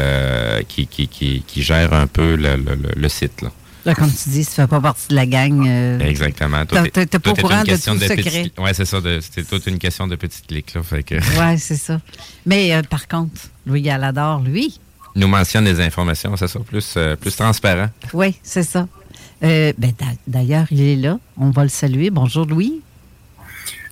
qui, 0.69 0.87
qui, 0.87 1.09
qui, 1.09 1.43
qui, 1.45 1.63
gèrent 1.63 1.93
un 1.93 2.07
peu 2.07 2.37
le, 2.37 2.57
le, 2.57 2.77
le 2.95 3.09
site. 3.09 3.43
Là. 3.43 3.51
Là, 3.85 3.95
comme 3.95 4.11
tu 4.11 4.29
dis, 4.29 4.45
tu 4.45 4.51
ne 4.51 4.55
fais 4.55 4.67
pas 4.67 4.81
partie 4.81 5.09
de 5.09 5.15
la 5.17 5.27
gang. 5.27 5.67
Euh, 5.67 5.99
Exactement. 5.99 6.65
Tu 6.67 6.75
n'es 6.75 7.07
pas 7.07 7.31
au 7.31 7.35
courant 7.35 7.63
de 7.63 7.77
tout 7.77 7.99
de 7.99 8.05
secret. 8.05 8.53
Oui, 8.59 8.71
c'est 8.75 8.85
ça. 8.85 8.99
C'est 9.21 9.49
toute 9.49 9.67
une 9.67 9.79
question 9.79 10.07
de 10.07 10.17
petite 10.17 10.47
clics. 10.47 10.75
Oui, 10.83 11.59
c'est 11.59 11.77
ça. 11.77 12.01
Mais 12.47 12.75
euh, 12.75 12.83
par 12.83 13.09
contre, 13.09 13.41
Louis 13.67 13.83
Galador, 13.83 14.41
lui... 14.41 14.79
nous 15.17 15.27
mentionne 15.27 15.65
des 15.65 15.81
informations, 15.81 16.37
c'est 16.37 16.49
ça, 16.49 16.61
plus, 16.61 16.95
euh, 16.97 17.17
plus 17.17 17.35
transparent. 17.35 17.89
Oui, 18.13 18.39
c'est 18.43 18.63
ça. 18.63 18.87
Ben, 19.41 19.75
D'ailleurs, 20.27 20.67
il 20.71 20.81
est 20.81 20.97
là. 20.97 21.19
On 21.37 21.51
va 21.51 21.65
le 21.65 21.69
saluer. 21.69 22.11
Bonjour, 22.11 22.47
Louis. 22.47 22.81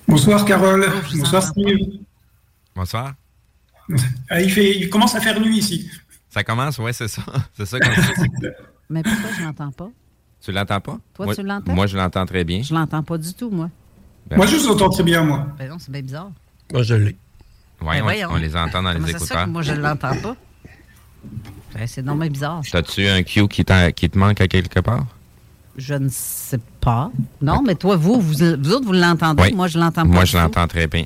Bonsoir, 0.07 0.45
Carole. 0.45 0.85
Bonsoir, 1.15 1.43
Steve. 1.43 1.77
Bonsoir. 2.75 3.13
Ah, 4.29 4.41
il, 4.41 4.51
fait, 4.51 4.77
il 4.77 4.89
commence 4.89 5.15
à 5.15 5.21
faire 5.21 5.39
nuit 5.39 5.57
ici. 5.57 5.89
Ça 6.29 6.43
commence, 6.43 6.77
oui, 6.79 6.93
c'est 6.93 7.09
ça. 7.09 7.21
C'est 7.57 7.65
ça 7.65 7.77
Mais 8.91 9.03
pourquoi 9.03 9.29
je 9.37 9.43
l'entends 9.43 9.71
pas? 9.71 9.89
Tu 10.41 10.51
l'entends 10.51 10.81
pas? 10.81 10.97
Toi, 11.13 11.35
tu 11.35 11.43
l'entends? 11.43 11.73
Moi, 11.73 11.87
je 11.87 11.97
l'entends 11.97 12.25
très 12.25 12.43
bien. 12.43 12.61
Je 12.61 12.73
l'entends 12.73 13.03
pas 13.03 13.17
du 13.17 13.33
tout, 13.33 13.49
moi. 13.49 13.69
Ben 14.29 14.35
moi, 14.35 14.45
je 14.45 14.57
l'entends 14.67 14.89
très 14.89 15.03
bien, 15.03 15.23
moi. 15.23 15.47
Ben 15.57 15.69
non, 15.69 15.77
c'est 15.79 15.91
bien 15.91 16.01
bizarre. 16.01 16.31
Moi, 16.71 16.83
je 16.83 16.95
l'ai. 16.95 17.17
Oui, 17.81 17.95
ben 18.05 18.27
on, 18.29 18.35
les 18.35 18.55
entend 18.55 18.83
dans 18.83 18.91
les 18.91 19.09
écouteurs. 19.09 19.27
Ça 19.27 19.47
moi, 19.47 19.61
je 19.61 19.71
ne 19.71 19.79
l'entends 19.79 20.15
pas? 20.17 20.35
Ben, 21.73 21.87
c'est 21.87 22.01
normal 22.01 22.29
bizarre. 22.29 22.61
As-tu 22.73 23.07
un 23.07 23.23
cue 23.23 23.47
qui, 23.47 23.63
qui, 23.95 24.09
te 24.09 24.17
manque 24.17 24.41
à 24.41 24.47
quelque 24.47 24.79
part? 24.81 25.05
Je 25.77 25.93
ne 25.93 26.09
sais 26.09 26.59
pas. 26.81 27.11
Non, 27.41 27.61
mais 27.61 27.75
toi, 27.75 27.95
vous, 27.95 28.19
vous, 28.19 28.43
autres, 28.43 28.85
vous 28.85 28.91
l'entendez. 28.91 29.53
Moi, 29.53 29.67
je 29.67 29.79
l'entends 29.79 30.03
pas. 30.03 30.13
Moi, 30.13 30.25
je 30.25 30.37
l'entends 30.37 30.67
très 30.67 30.87
bien. 30.87 31.05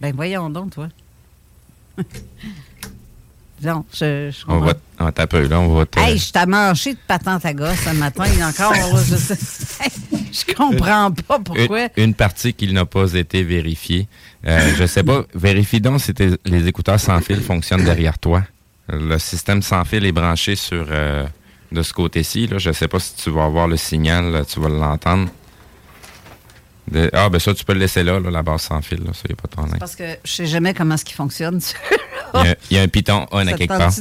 Ben, 0.00 0.14
voyons 0.14 0.48
donc, 0.48 0.70
toi. 0.70 0.88
Non, 3.62 3.84
je, 3.92 4.30
on 4.48 4.58
va, 4.60 4.72
on 4.98 5.12
taper, 5.12 5.46
là, 5.46 5.60
on 5.60 5.74
va 5.74 5.84
te... 5.84 6.00
Hey, 6.00 6.16
je 6.16 6.32
t'ai 6.32 6.46
mangé 6.46 6.94
de 6.94 6.98
patente 7.06 7.44
à 7.44 7.52
gosse 7.52 7.78
ce 7.84 7.94
matin, 7.94 8.24
encore, 8.42 8.74
je, 8.74 9.16
je 10.32 10.54
comprends 10.54 11.10
pas 11.10 11.38
pourquoi. 11.38 11.88
Une, 11.96 12.14
partie 12.14 12.54
qui 12.54 12.72
n'a 12.72 12.86
pas 12.86 13.12
été 13.12 13.42
vérifiée. 13.42 14.08
Euh, 14.46 14.72
je 14.78 14.86
sais 14.86 15.02
pas, 15.02 15.24
vérifie 15.34 15.80
donc 15.80 16.00
si 16.00 16.12
les 16.46 16.68
écouteurs 16.68 16.98
sans 16.98 17.20
fil 17.20 17.40
fonctionnent 17.40 17.84
derrière 17.84 18.18
toi. 18.18 18.42
Le 18.88 19.18
système 19.18 19.60
sans 19.60 19.84
fil 19.84 20.06
est 20.06 20.12
branché 20.12 20.56
sur 20.56 20.86
euh, 20.90 21.26
de 21.70 21.82
ce 21.82 21.92
côté-ci. 21.92 22.46
Là. 22.46 22.58
Je 22.58 22.72
sais 22.72 22.88
pas 22.88 22.98
si 22.98 23.14
tu 23.14 23.30
vas 23.30 23.44
avoir 23.44 23.68
le 23.68 23.76
signal, 23.76 24.44
tu 24.48 24.58
vas 24.58 24.68
l'entendre. 24.68 25.28
Ah, 27.12 27.28
ben 27.28 27.38
ça, 27.38 27.54
tu 27.54 27.64
peux 27.64 27.72
le 27.72 27.80
laisser 27.80 28.02
là, 28.02 28.18
la 28.18 28.42
base 28.42 28.62
sans 28.62 28.80
fil. 28.82 28.98
Là, 28.98 29.12
ça, 29.12 29.22
y 29.28 29.32
a 29.32 29.36
pas 29.36 29.64
de 29.64 29.78
Parce 29.78 29.96
que 29.96 30.16
je 30.24 30.30
sais 30.30 30.46
jamais 30.46 30.74
comment 30.74 30.94
est-ce 30.94 31.04
qu'il 31.04 31.16
fonctionne. 31.16 31.60
il, 32.34 32.56
y 32.76 32.78
a, 32.78 32.82
un 32.82 32.88
piton 32.88 33.26
on 33.30 33.46
à 33.46 33.52
quelque 33.52 33.68
part. 33.68 33.92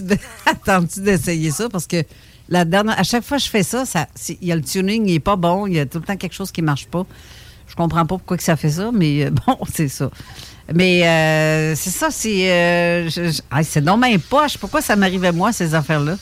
Attends-tu 0.46 1.02
d'essayer 1.04 1.52
ça? 1.52 1.70
Parce 1.70 1.88
que 1.88 2.04
la 2.50 2.66
dernière, 2.66 3.00
à 3.00 3.04
chaque 3.04 3.24
fois 3.24 3.38
que 3.38 3.44
je 3.44 3.50
fais 3.50 3.64
ça, 3.64 3.86
ça 3.86 4.08
il 4.42 4.48
y 4.48 4.52
a 4.52 4.56
le 4.56 4.64
tuning, 4.64 5.06
il 5.08 5.14
n'est 5.14 5.20
pas 5.20 5.36
bon. 5.36 5.68
Il 5.68 5.74
y 5.74 5.80
a 5.80 5.86
tout 5.86 6.00
le 6.00 6.06
temps 6.06 6.18
quelque 6.18 6.34
chose 6.34 6.52
qui 6.52 6.62
ne 6.62 6.66
marche 6.66 6.88
pas. 6.88 7.06
Je 7.68 7.76
comprends 7.76 8.06
pas 8.06 8.18
pourquoi 8.18 8.38
que 8.38 8.44
ça 8.44 8.56
fait 8.56 8.72
ça, 8.72 8.90
mais 8.92 9.26
euh, 9.26 9.30
bon, 9.48 9.58
c'est 9.72 9.88
ça. 9.88 10.10
Mais 10.74 11.08
euh, 11.08 11.76
c'est 11.76 11.90
ça, 11.92 12.10
c'est. 12.12 12.52
Euh, 12.52 13.10
c'est 13.64 13.82
non 13.82 13.98
même 13.98 14.20
poche. 14.20 14.58
Pourquoi 14.58 14.82
ça 14.82 14.96
m'arrivait 14.96 15.32
moi, 15.32 15.54
ces 15.54 15.76
affaires-là? 15.76 16.18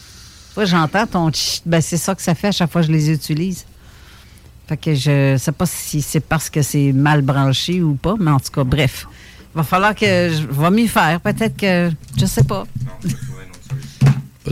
Toi, 0.54 0.66
j'entends 0.66 1.06
ton 1.06 1.32
ben 1.66 1.82
c'est 1.82 1.98
ça 1.98 2.16
que 2.16 2.22
ça 2.22 2.34
fait 2.34 2.48
à 2.48 2.52
chaque 2.52 2.72
fois 2.72 2.82
que 2.82 2.88
je 2.88 2.92
les 2.92 3.12
utilise. 3.12 3.66
Fait 4.68 4.78
que 4.78 4.94
je 4.94 5.38
sais 5.38 5.52
pas 5.54 5.66
si 5.66 6.02
c'est 6.02 6.20
parce 6.20 6.50
que 6.50 6.62
c'est 6.62 6.92
mal 6.92 7.22
branché 7.22 7.82
ou 7.82 7.96
pas, 7.96 8.16
mais 8.20 8.32
en 8.32 8.40
tout 8.40 8.52
cas, 8.52 8.64
bref. 8.64 9.08
Il 9.54 9.58
va 9.58 9.64
falloir 9.64 9.96
que 9.96 10.06
je 10.06 10.46
vais 10.46 10.72
m'y 10.72 10.88
faire. 10.88 11.22
Peut-être 11.22 11.56
que. 11.56 11.90
Je 12.18 12.26
sais 12.26 12.44
pas. 12.44 12.66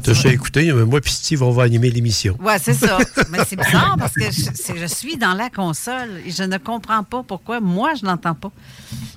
Tu 0.04 0.28
as 0.28 0.34
écouté, 0.34 0.72
moi 0.74 1.00
et 1.04 1.10
Steve, 1.10 1.42
on 1.42 1.52
va 1.52 1.64
animer 1.64 1.90
l'émission. 1.90 2.38
Oui, 2.42 2.54
c'est 2.62 2.74
ça. 2.74 2.98
Mais 3.30 3.40
c'est 3.48 3.56
bizarre 3.56 3.96
parce 3.98 4.14
que 4.14 4.26
je, 4.26 4.86
suis 4.88 5.18
dans 5.18 5.34
la 5.34 5.50
console 5.50 6.22
et 6.26 6.32
je 6.32 6.44
ne 6.44 6.58
comprends 6.58 7.04
pas 7.04 7.24
pourquoi 7.24 7.60
moi, 7.60 7.94
je 7.96 8.06
n'entends 8.06 8.36
pas. 8.36 8.52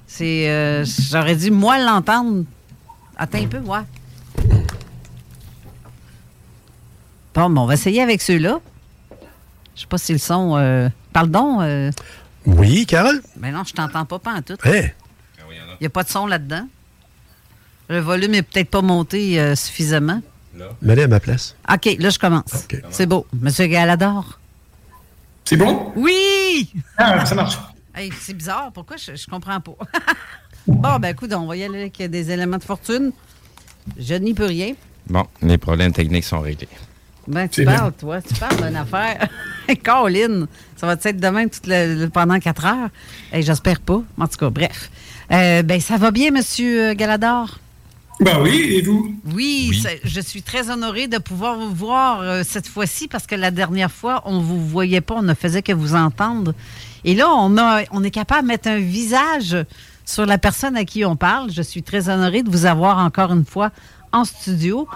C'est, 0.07 0.49
euh, 0.49 0.85
j'aurais 1.11 1.37
dû, 1.37 1.51
moi, 1.51 1.79
l'entendre. 1.79 2.45
Attends 3.17 3.39
un 3.39 3.47
peu, 3.47 3.59
ouais. 3.59 3.81
Bon, 7.35 7.57
on 7.57 7.67
va 7.67 7.75
essayer 7.75 8.03
avec 8.03 8.23
ceux-là. 8.23 8.61
Je 9.79 9.83
sais 9.83 9.87
pas 9.87 9.99
si 9.99 10.11
le 10.11 10.19
son. 10.19 10.57
Euh, 10.57 10.89
parle 11.13 11.31
donc. 11.31 11.63
Euh. 11.63 11.93
Oui, 12.47 12.85
Carole? 12.85 13.23
Mais 13.37 13.53
non, 13.53 13.63
je 13.65 13.73
t'entends 13.73 14.05
pas, 14.05 14.19
pas 14.19 14.33
en 14.33 14.43
tout. 14.43 14.57
Il 14.67 14.91
n'y 15.81 15.87
a 15.87 15.91
pas 15.91 16.03
de 16.03 16.09
son 16.09 16.27
là-dedans. 16.27 16.67
Le 17.89 18.01
volume 18.01 18.35
est 18.35 18.43
peut-être 18.43 18.71
pas 18.71 18.83
monté 18.83 19.39
euh, 19.39 19.55
suffisamment. 19.55 20.21
Mets-le 20.83 21.05
à 21.05 21.07
ma 21.07 21.21
place. 21.21 21.55
OK, 21.73 21.97
là, 22.01 22.11
je 22.11 22.19
commence. 22.19 22.67
C'est 22.91 23.07
beau. 23.07 23.25
Monsieur 23.41 23.67
Galador. 23.67 24.41
C'est 25.45 25.57
bon? 25.57 25.93
Oui! 25.95 26.73
Ah, 26.97 27.25
ça 27.25 27.37
marche. 27.37 27.57
c'est 28.21 28.35
bizarre. 28.35 28.73
Pourquoi? 28.75 28.97
Je, 28.97 29.15
je 29.15 29.27
comprends 29.29 29.61
pas. 29.61 29.77
bon, 30.67 30.99
ben, 30.99 31.11
écoute, 31.11 31.33
on 31.33 31.47
va 31.47 31.57
y 31.57 31.63
aller 31.63 31.83
avec 31.83 32.03
des 32.03 32.31
éléments 32.33 32.59
de 32.59 32.65
fortune. 32.65 33.13
Je 33.97 34.15
n'y 34.15 34.35
peux 34.35 34.47
rien. 34.47 34.75
Bon, 35.09 35.29
les 35.41 35.57
problèmes 35.57 35.93
techniques 35.93 36.25
sont 36.25 36.41
réglés. 36.41 36.69
Ben, 37.29 37.49
tu 37.49 37.65
parles, 37.65 37.93
toi. 37.93 38.21
Tu 38.21 38.35
parles 38.35 38.57
d'une 38.57 38.77
affaire. 38.77 39.29
Caroline, 39.83 40.47
ça 40.77 40.87
va 40.87 40.95
être 40.95 41.21
demain 41.21 41.47
pendant 42.13 42.39
quatre 42.39 42.65
heures? 42.65 42.89
Et 43.33 43.43
j'espère 43.43 43.81
pas. 43.81 44.03
En 44.19 44.27
tout 44.27 44.39
cas, 44.39 44.51
bref. 44.51 44.91
Euh, 45.31 45.63
ben, 45.63 45.81
ça 45.81 45.97
va 45.97 46.11
bien, 46.11 46.31
Monsieur 46.31 46.95
Galador? 46.95 47.59
Bah 48.21 48.39
oui, 48.43 48.75
et 48.75 48.83
vous? 48.83 49.15
Oui, 49.33 49.71
je 50.03 50.21
suis 50.21 50.43
très 50.43 50.71
honorée 50.71 51.07
de 51.07 51.19
pouvoir 51.19 51.57
vous 51.57 51.73
voir 51.73 52.21
euh, 52.21 52.43
cette 52.45 52.67
fois-ci 52.67 53.07
parce 53.07 53.27
que 53.29 53.37
la 53.37 53.53
dernière 53.53 53.93
fois, 53.93 54.23
on 54.25 54.39
ne 54.39 54.43
vous 54.43 54.67
voyait 54.67 55.01
pas, 55.01 55.15
on 55.15 55.23
ne 55.23 55.35
faisait 55.35 55.63
que 55.63 55.73
vous 55.73 55.95
entendre. 55.95 56.53
Et 57.05 57.15
là, 57.15 57.29
on, 57.31 57.57
a, 57.59 57.83
on 57.93 58.03
est 58.03 58.11
capable 58.11 58.43
de 58.43 58.49
mettre 58.49 58.69
un 58.69 58.79
visage 58.79 59.57
sur 60.05 60.27
la 60.27 60.39
personne 60.39 60.77
à 60.77 60.85
qui 60.85 61.05
on 61.05 61.15
parle. 61.15 61.53
Je 61.53 61.63
suis 61.63 61.85
très 61.85 62.09
honorée 62.09 62.43
de 62.43 62.51
vous 62.51 62.67
avoir 62.67 62.99
encore 62.99 63.33
une 63.33 63.45
fois 63.45 63.71
en 64.11 64.25
studio 64.25 64.89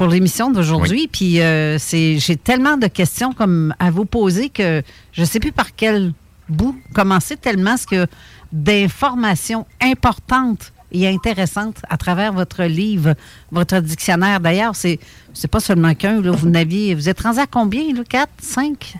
pour 0.00 0.08
l'émission 0.08 0.50
d'aujourd'hui. 0.50 1.08
Puis 1.12 1.42
euh, 1.42 1.76
c'est, 1.78 2.18
j'ai 2.18 2.36
tellement 2.36 2.78
de 2.78 2.86
questions 2.86 3.34
comme 3.34 3.74
à 3.78 3.90
vous 3.90 4.06
poser 4.06 4.48
que 4.48 4.82
je 5.12 5.20
ne 5.20 5.26
sais 5.26 5.40
plus 5.40 5.52
par 5.52 5.76
quel 5.76 6.14
bout 6.48 6.74
commencer 6.94 7.36
tellement 7.36 7.76
ce 7.76 7.86
que 7.86 8.06
d'informations 8.50 9.66
importantes 9.78 10.72
et 10.90 11.06
intéressantes 11.06 11.82
à 11.90 11.98
travers 11.98 12.32
votre 12.32 12.64
livre, 12.64 13.12
votre 13.52 13.78
dictionnaire. 13.80 14.40
D'ailleurs, 14.40 14.74
c'est 14.74 14.98
c'est 15.34 15.50
pas 15.50 15.60
seulement 15.60 15.94
qu'un. 15.94 16.22
Vous 16.22 16.48
n'aviez, 16.48 16.94
vous 16.94 17.10
êtes 17.10 17.20
rendu 17.20 17.38
à 17.38 17.46
combien, 17.46 17.92
là, 17.92 18.02
quatre, 18.08 18.32
cinq 18.40 18.94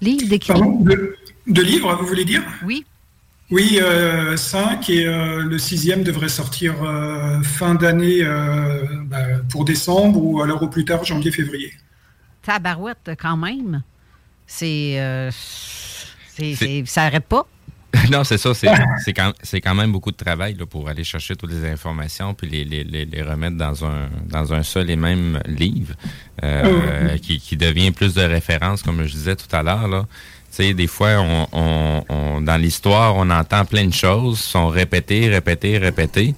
livres 0.00 0.28
d'écrits? 0.28 0.52
De, 0.54 1.16
de, 1.48 1.62
livres, 1.62 1.98
vous 2.00 2.06
voulez 2.06 2.24
dire? 2.24 2.44
Oui. 2.64 2.84
Oui, 3.50 3.78
euh, 3.80 4.36
cinq 4.36 4.90
et 4.90 5.06
euh, 5.06 5.42
le 5.42 5.58
sixième 5.58 6.02
devrait 6.02 6.28
sortir 6.28 6.82
euh, 6.82 7.42
fin 7.42 7.74
d'année 7.74 8.22
bah, 9.04 9.24
pour 9.48 9.64
décembre 9.64 10.22
ou 10.22 10.42
alors 10.42 10.62
au 10.62 10.68
plus 10.68 10.84
tard 10.84 11.04
janvier-février. 11.04 11.72
Tabarouette, 12.42 13.10
quand 13.18 13.36
même. 13.36 13.82
C'est, 14.46 14.96
ça 16.86 17.02
n'arrête 17.02 17.26
pas. 17.26 17.46
non, 18.10 18.22
c'est 18.24 18.38
ça. 18.38 18.52
C'est 18.54 19.12
quand, 19.14 19.32
quand, 19.62 19.74
même 19.74 19.92
beaucoup 19.92 20.10
de 20.10 20.16
travail 20.16 20.54
pour 20.68 20.88
aller 20.88 21.04
chercher 21.04 21.36
toutes 21.36 21.50
les 21.50 21.64
informations 21.66 22.34
puis 22.34 22.48
les, 22.48 22.64
les, 22.64 23.04
les, 23.04 23.22
remettre 23.22 23.56
dans 23.56 23.84
un, 23.84 24.08
dans 24.28 24.52
un 24.52 24.62
seul 24.62 24.90
et 24.90 24.96
même 24.96 25.40
livre 25.46 25.94
euh, 26.44 27.16
qui, 27.18 27.40
qui, 27.40 27.56
devient 27.56 27.90
plus 27.90 28.14
de 28.14 28.22
référence, 28.22 28.82
comme 28.82 29.02
je 29.04 29.12
disais 29.12 29.36
tout 29.36 29.54
à 29.56 29.62
l'heure. 29.62 30.06
Sais, 30.50 30.74
des 30.74 30.86
fois, 30.86 31.16
dans 31.52 32.60
l'histoire, 32.60 33.16
on 33.16 33.30
entend 33.30 33.64
plein 33.64 33.86
de 33.86 33.92
choses, 33.92 34.38
sont 34.40 34.68
répétées, 34.68 35.28
répétées, 35.28 35.78
répétées. 35.78 36.34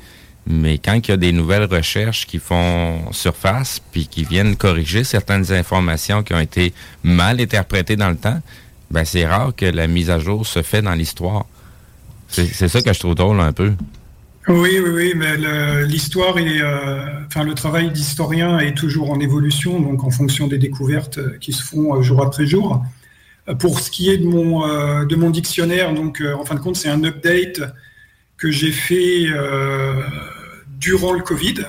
Mais 0.47 0.79
quand 0.79 0.97
il 0.97 1.11
y 1.11 1.15
a 1.15 1.17
des 1.17 1.33
nouvelles 1.33 1.65
recherches 1.65 2.27
qui 2.27 2.39
font 2.39 3.13
surface 3.13 3.81
puis 3.93 4.09
qui 4.09 4.25
viennent 4.25 4.57
corriger 4.57 5.05
certaines 5.05 5.53
informations 5.53 6.23
qui 6.23 6.35
ont 6.35 6.41
été 6.41 6.73
mal 7.05 7.41
interprétées 7.41 7.97
dans 7.97 8.11
le 8.11 8.17
temps, 8.17 8.41
ben 8.91 9.05
c'est 9.05 9.27
rare 9.27 9.55
que 9.55 9.67
la 9.67 9.87
mise 9.87 10.11
à 10.11 10.19
jour 10.19 10.47
se 10.47 10.63
fait 10.63 10.83
dans 10.83 10.95
l'histoire. 10.95 11.47
C'est 12.29 12.69
ça 12.69 12.81
que 12.81 12.93
je 12.93 12.99
trouve 12.99 13.15
drôle 13.15 13.41
un 13.41 13.53
peu. 13.53 13.73
Oui, 14.49 14.79
oui, 14.83 14.91
oui, 14.93 15.13
mais 15.15 15.37
l'histoire 15.87 16.39
et 16.39 16.61
euh, 16.61 17.05
enfin 17.27 17.45
le 17.45 17.55
travail 17.55 17.91
d'historien 17.91 18.59
est 18.59 18.77
toujours 18.77 19.11
en 19.11 19.21
évolution, 19.21 19.81
donc 19.81 20.03
en 20.03 20.11
fonction 20.11 20.47
des 20.47 20.59
découvertes 20.59 21.21
qui 21.41 21.53
se 21.53 21.63
font 21.63 21.95
euh, 21.95 22.03
jour 22.03 22.23
après 22.23 22.47
jour. 22.47 22.83
Pour 23.59 23.81
ce 23.81 23.91
qui 23.91 24.11
est 24.11 24.19
de 24.19 24.27
mon 24.27 24.61
de 25.05 25.17
mon 25.17 25.31
dictionnaire, 25.31 25.93
donc 25.93 26.23
en 26.23 26.45
fin 26.45 26.55
de 26.55 26.61
compte, 26.61 26.77
c'est 26.77 26.89
un 26.89 27.03
update 27.05 27.63
que 28.37 28.51
j'ai 28.51 28.71
fait 28.71 29.27
durant 30.79 31.13
le 31.13 31.23
Covid. 31.23 31.65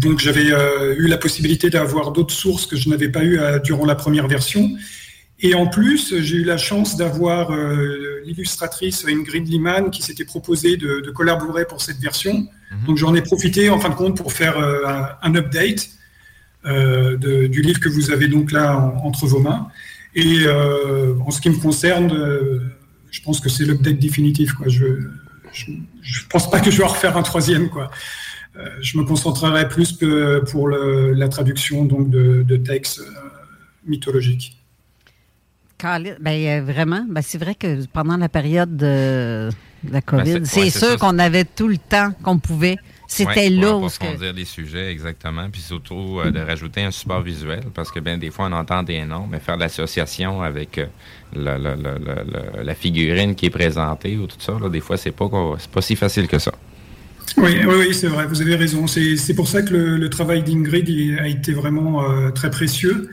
Donc 0.00 0.18
j'avais 0.18 0.50
euh, 0.50 0.94
eu 0.96 1.06
la 1.06 1.18
possibilité 1.18 1.68
d'avoir 1.68 2.12
d'autres 2.12 2.34
sources 2.34 2.66
que 2.66 2.76
je 2.76 2.88
n'avais 2.88 3.10
pas 3.10 3.22
eu 3.22 3.38
euh, 3.38 3.58
durant 3.58 3.84
la 3.84 3.94
première 3.94 4.28
version. 4.28 4.70
Et 5.40 5.54
en 5.54 5.66
plus, 5.66 6.18
j'ai 6.20 6.36
eu 6.36 6.44
la 6.44 6.58
chance 6.58 6.96
d'avoir 6.96 7.50
euh, 7.50 8.20
l'illustratrice 8.24 9.06
Ingrid 9.06 9.48
Liman 9.48 9.90
qui 9.90 10.02
s'était 10.02 10.24
proposée 10.24 10.76
de, 10.76 11.10
collaborer 11.14 11.66
pour 11.66 11.80
cette 11.82 11.98
version. 11.98 12.46
Mhm. 12.70 12.86
Donc 12.86 12.96
j'en 12.96 13.14
ai 13.14 13.22
profité 13.22 13.70
en 13.70 13.78
fin 13.78 13.90
de 13.90 13.94
compte 13.94 14.16
pour 14.16 14.32
faire 14.32 14.58
un, 14.58 15.34
update 15.34 15.88
du 16.64 17.62
livre 17.62 17.80
que 17.80 17.88
vous 17.88 18.10
avez 18.10 18.28
donc 18.28 18.52
là 18.52 18.94
entre 19.02 19.26
vos 19.26 19.40
mains. 19.40 19.68
Et 20.14 20.46
en 20.48 21.30
ce 21.30 21.40
qui 21.40 21.50
me 21.50 21.60
concerne, 21.60 22.10
je 23.10 23.20
pense 23.22 23.40
que 23.40 23.48
c'est 23.48 23.64
l'update 23.64 23.98
définitif. 23.98 24.52
Quoi. 24.52 24.68
Je 24.68 24.84
ne 24.86 26.28
pense 26.28 26.50
pas 26.50 26.60
que 26.60 26.70
je 26.70 26.78
vais 26.78 26.84
en 26.84 26.88
refaire 26.88 27.16
un 27.16 27.22
troisième. 27.22 27.68
Quoi. 27.68 27.90
Euh, 28.56 28.68
je 28.80 28.98
me 28.98 29.04
concentrerai 29.04 29.68
plus 29.68 29.92
que 29.96 30.40
pour 30.50 30.68
la 30.68 31.28
traduction 31.28 31.84
donc 31.84 32.10
de, 32.10 32.56
textes 32.56 33.00
euh, 33.00 33.04
mythologiques. 33.86 34.56
Ben, 35.82 36.18
euh, 36.26 36.62
vraiment, 36.62 37.06
ben, 37.08 37.22
c'est 37.22 37.38
vrai 37.38 37.54
que 37.54 37.86
pendant 37.86 38.16
la 38.16 38.28
période 38.28 38.76
de 38.76 39.48
la 39.84 40.00
ben, 40.00 40.02
COVID, 40.02 40.40
c'est 40.44 40.68
sûr 40.68 40.98
qu'on 40.98 41.18
avait 41.18 41.44
tout 41.44 41.68
le 41.68 41.78
temps 41.78 42.12
qu'on 42.22 42.38
pouvait. 42.38 42.76
C'était 43.10 43.50
là. 43.50 43.72
Pour 43.72 43.86
approfondir 43.86 44.32
les 44.32 44.44
sujets, 44.44 44.90
exactement. 44.90 45.50
Puis 45.50 45.60
surtout 45.60 46.20
de 46.24 46.40
rajouter 46.40 46.82
un 46.82 46.92
support 46.92 47.22
visuel, 47.22 47.64
parce 47.74 47.90
que 47.90 47.98
bien 47.98 48.16
des 48.16 48.30
fois, 48.30 48.46
on 48.48 48.52
entend 48.52 48.84
des 48.84 49.04
noms, 49.04 49.26
mais 49.28 49.40
faire 49.40 49.56
l'association 49.56 50.42
avec 50.42 50.80
la, 51.34 52.74
figurine 52.74 53.34
qui 53.34 53.46
est 53.46 53.50
présentée 53.50 54.16
ou 54.16 54.26
tout 54.28 54.36
ça, 54.38 54.56
des 54.70 54.80
fois, 54.80 54.96
c'est 54.96 55.10
pas, 55.10 55.28
pas 55.72 55.82
si 55.82 55.96
facile 55.96 56.28
que 56.28 56.38
ça. 56.38 56.52
Oui, 57.36 57.60
oui, 57.66 57.94
c'est 57.94 58.08
vrai, 58.08 58.26
vous 58.26 58.40
avez 58.40 58.56
raison. 58.56 58.86
C'est 58.86 59.34
pour 59.34 59.48
ça 59.48 59.62
que 59.62 59.74
le, 59.74 60.10
travail 60.10 60.42
d'Ingrid 60.42 61.18
a 61.20 61.28
été 61.28 61.52
vraiment 61.52 62.04
euh, 62.04 62.30
très 62.30 62.50
précieux. 62.50 63.10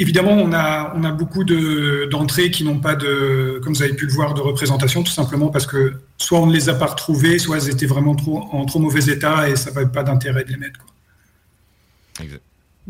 Évidemment, 0.00 0.32
on 0.32 0.52
a, 0.52 0.94
on 0.94 1.02
a 1.02 1.10
beaucoup 1.10 1.42
d'entrées 1.44 2.50
qui 2.52 2.62
n'ont 2.62 2.78
pas 2.78 2.94
de, 2.94 3.60
comme 3.64 3.74
vous 3.74 3.82
avez 3.82 3.94
pu 3.94 4.06
le 4.06 4.12
voir, 4.12 4.34
de 4.34 4.40
représentation, 4.40 5.02
tout 5.02 5.10
simplement 5.10 5.48
parce 5.48 5.66
que 5.66 5.94
soit 6.18 6.38
on 6.38 6.46
ne 6.46 6.52
les 6.52 6.68
a 6.68 6.74
pas 6.74 6.86
retrouvées, 6.86 7.38
soit 7.40 7.56
elles 7.56 7.70
étaient 7.70 7.86
vraiment 7.86 8.14
trop, 8.14 8.48
en 8.52 8.64
trop 8.64 8.78
mauvais 8.78 9.12
état 9.12 9.48
et 9.48 9.56
ça 9.56 9.72
n'avait 9.72 9.90
pas 9.90 10.04
d'intérêt 10.04 10.44
de 10.44 10.50
les 10.50 10.56
mettre. 10.56 10.80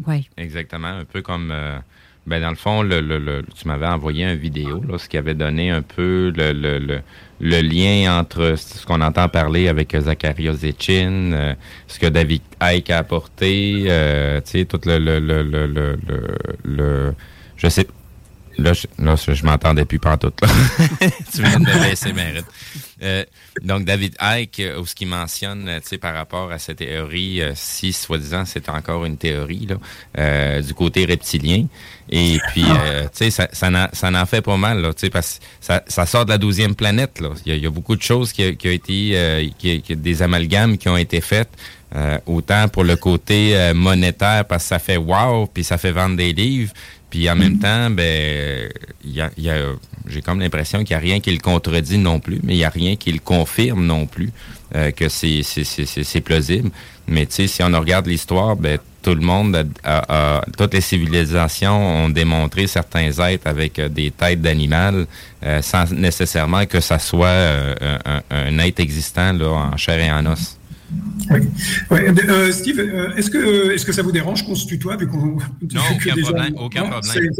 Oui. 0.06 0.28
Exactement, 0.36 0.88
un 0.88 1.04
peu 1.04 1.22
comme... 1.22 1.50
Euh, 1.50 1.78
ben 2.28 2.40
dans 2.42 2.50
le 2.50 2.56
fond, 2.56 2.82
le, 2.82 3.42
tu 3.56 3.66
m'avais 3.66 3.86
envoyé 3.86 4.24
une 4.24 4.36
vidéo, 4.36 4.82
là, 4.88 4.98
ce 4.98 5.08
qui 5.08 5.16
avait 5.16 5.34
donné 5.34 5.70
un 5.70 5.82
peu 5.82 6.32
le, 6.36 7.00
le 7.40 7.60
lien 7.60 8.18
entre 8.18 8.54
ce 8.56 8.84
qu'on 8.86 9.00
entend 9.00 9.28
parler 9.28 9.68
avec 9.68 9.96
Zacharias 9.96 10.54
Zetchin, 10.54 11.32
euh, 11.32 11.54
ce 11.86 11.98
que 11.98 12.06
David 12.06 12.42
Icke 12.62 12.90
a 12.90 12.98
apporté, 12.98 13.84
euh, 13.88 14.40
tu 14.40 14.50
sais, 14.60 14.64
tout 14.64 14.80
le, 14.84 14.98
le, 14.98 15.18
le, 15.18 15.42
le, 15.42 15.98
le, 16.64 17.14
je 17.56 17.68
sais, 17.68 17.86
là, 18.58 18.72
je, 18.72 18.86
là, 18.98 19.16
je 19.16 19.44
m'entendais 19.44 19.84
plus 19.84 19.98
tout 19.98 20.32
là. 20.42 20.48
tu 21.32 21.42
viens 21.42 21.58
de 21.58 21.64
me 21.64 21.80
baisser 21.80 22.12
mes 22.14 22.42
euh, 23.00 23.24
donc, 23.62 23.84
David 23.84 24.16
Icke, 24.20 24.58
euh, 24.58 24.84
ce 24.84 24.92
qu'il 24.92 25.06
mentionne, 25.06 25.70
sais, 25.84 25.98
par 25.98 26.14
rapport 26.14 26.50
à 26.50 26.58
cette 26.58 26.78
théorie, 26.78 27.40
si 27.54 27.92
soi-disant 27.92 28.44
c'est 28.44 28.68
encore 28.68 29.04
une 29.04 29.16
théorie, 29.16 29.68
là, 29.68 30.60
du 30.60 30.74
côté 30.74 31.04
reptilien, 31.04 31.66
et 32.10 32.38
puis, 32.48 32.64
euh, 32.64 33.06
ça, 33.12 33.48
ça, 33.52 33.88
ça, 33.92 34.08
en 34.08 34.26
fait 34.26 34.40
pas 34.40 34.56
mal, 34.56 34.80
là, 34.80 34.90
parce 35.12 35.38
que 35.38 35.44
ça, 35.60 35.82
ça, 35.86 36.06
sort 36.06 36.24
de 36.24 36.30
la 36.30 36.38
douzième 36.38 36.74
planète, 36.74 37.20
là. 37.20 37.30
Il 37.44 37.56
y 37.56 37.66
a, 37.66 37.70
beaucoup 37.70 37.96
de 37.96 38.02
choses 38.02 38.32
qui, 38.32 38.56
qui 38.56 38.68
ont 38.68 38.72
été, 38.72 39.10
euh, 39.14 39.46
qui, 39.58 39.82
qui, 39.82 39.94
des 39.94 40.22
amalgames 40.22 40.78
qui 40.78 40.88
ont 40.88 40.96
été 40.96 41.20
faites, 41.20 41.50
euh, 41.94 42.18
autant 42.26 42.68
pour 42.68 42.84
le 42.84 42.96
côté 42.96 43.72
monétaire, 43.74 44.46
parce 44.46 44.64
que 44.64 44.68
ça 44.68 44.78
fait 44.78 44.96
wow, 44.96 45.46
puis 45.46 45.64
ça 45.64 45.76
fait 45.76 45.92
vendre 45.92 46.16
des 46.16 46.32
livres, 46.32 46.72
puis 47.10 47.28
en 47.30 47.36
même 47.36 47.54
mm. 47.54 47.58
temps, 47.58 47.90
ben, 47.90 48.68
y 49.04 49.20
a, 49.20 49.30
y 49.36 49.50
a, 49.50 49.56
j'ai 50.06 50.22
comme 50.22 50.40
l'impression 50.40 50.84
qu'il 50.84 50.96
n'y 50.96 51.02
a 51.02 51.04
rien 51.04 51.20
qui 51.20 51.30
le 51.32 51.40
contredit 51.40 51.98
non 51.98 52.20
plus, 52.20 52.40
mais 52.42 52.54
il 52.54 52.58
n'y 52.58 52.64
a 52.64 52.70
rien 52.70 52.96
qui 52.96 53.12
le 53.12 53.20
confirme 53.20 53.84
non 53.84 54.06
plus 54.06 54.30
que 54.96 55.08
c'est, 55.08 55.42
c'est, 55.42 55.64
c'est, 55.64 55.86
c'est 55.86 56.20
plausible. 56.20 56.70
Mais 57.06 57.24
tu 57.24 57.34
sais, 57.34 57.46
si 57.46 57.62
on 57.62 57.70
regarde 57.72 58.06
l'histoire, 58.06 58.54
ben, 58.54 58.78
tout 59.02 59.14
le 59.14 59.20
monde, 59.20 59.66
a, 59.84 60.42
toutes 60.56 60.74
les 60.74 60.80
civilisations 60.80 62.04
ont 62.04 62.08
démontré 62.10 62.66
certains 62.66 63.10
êtres 63.10 63.46
avec 63.46 63.78
euh, 63.78 63.88
des 63.88 64.10
têtes 64.10 64.42
d'animal 64.42 65.06
euh, 65.44 65.62
sans 65.62 65.90
nécessairement 65.92 66.66
que 66.66 66.80
ça 66.80 66.98
soit 66.98 67.28
euh, 67.28 67.74
un, 68.30 68.58
être 68.58 68.80
existant 68.80 69.32
là, 69.32 69.48
en 69.72 69.76
chair 69.76 69.98
et 69.98 70.10
en 70.10 70.26
os. 70.26 70.57
Oui. 71.31 71.40
Steve, 72.53 72.81
est-ce 73.16 73.31
que, 73.31 73.74
est 73.74 73.85
que 73.85 73.92
ça 73.92 74.03
vous 74.03 74.12
dérange 74.12 74.46
qu'on 74.46 74.55
se 74.55 74.66
tutoie 74.66 74.96
vu 74.96 75.07
qu'on 75.07 75.18
Non, 75.18 75.83
aucun 75.94 76.16
problème. 76.22 76.55
aucun 76.59 76.83
problème. 76.88 77.31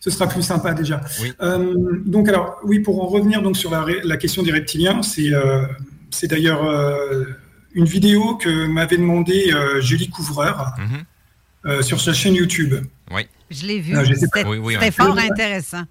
Ce, 0.00 0.10
sera 0.10 0.28
plus, 0.28 0.42
sympa 0.42 0.74
déjà. 0.74 1.00
donc 2.04 2.28
alors, 2.28 2.58
oui, 2.64 2.80
pour 2.80 3.02
en 3.02 3.06
revenir 3.06 3.42
donc 3.42 3.56
sur 3.56 3.70
la, 3.70 4.16
question 4.16 4.42
des 4.42 4.52
reptiliens, 4.52 5.02
c'est 5.02 5.32
c'est 6.10 6.28
d'ailleurs 6.28 6.62
une 7.76 7.84
vidéo 7.84 8.36
que 8.36 8.66
m'avait 8.66 8.96
demandé 8.96 9.52
euh, 9.52 9.80
Julie 9.82 10.08
Couvreur 10.08 10.72
mhm. 10.78 11.04
euh, 11.66 11.82
sur 11.82 12.00
sa 12.00 12.14
chaîne 12.14 12.34
YouTube. 12.34 12.74
Oui. 13.12 13.28
Je 13.50 13.66
l'ai 13.66 13.80
vu. 13.80 13.94
C'était 14.16 14.90
fort 14.90 15.16
intéressant. 15.16 15.84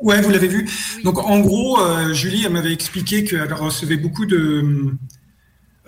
Ouais, 0.00 0.20
vous 0.20 0.30
l'avez 0.30 0.48
vu. 0.48 0.68
Donc 1.04 1.18
en 1.18 1.40
gros, 1.40 1.78
euh, 1.80 2.12
Julie, 2.12 2.44
elle 2.44 2.52
m'avait 2.52 2.72
expliqué 2.72 3.22
qu'elle 3.22 3.52
recevait 3.52 3.98
beaucoup 3.98 4.26
de, 4.26 4.94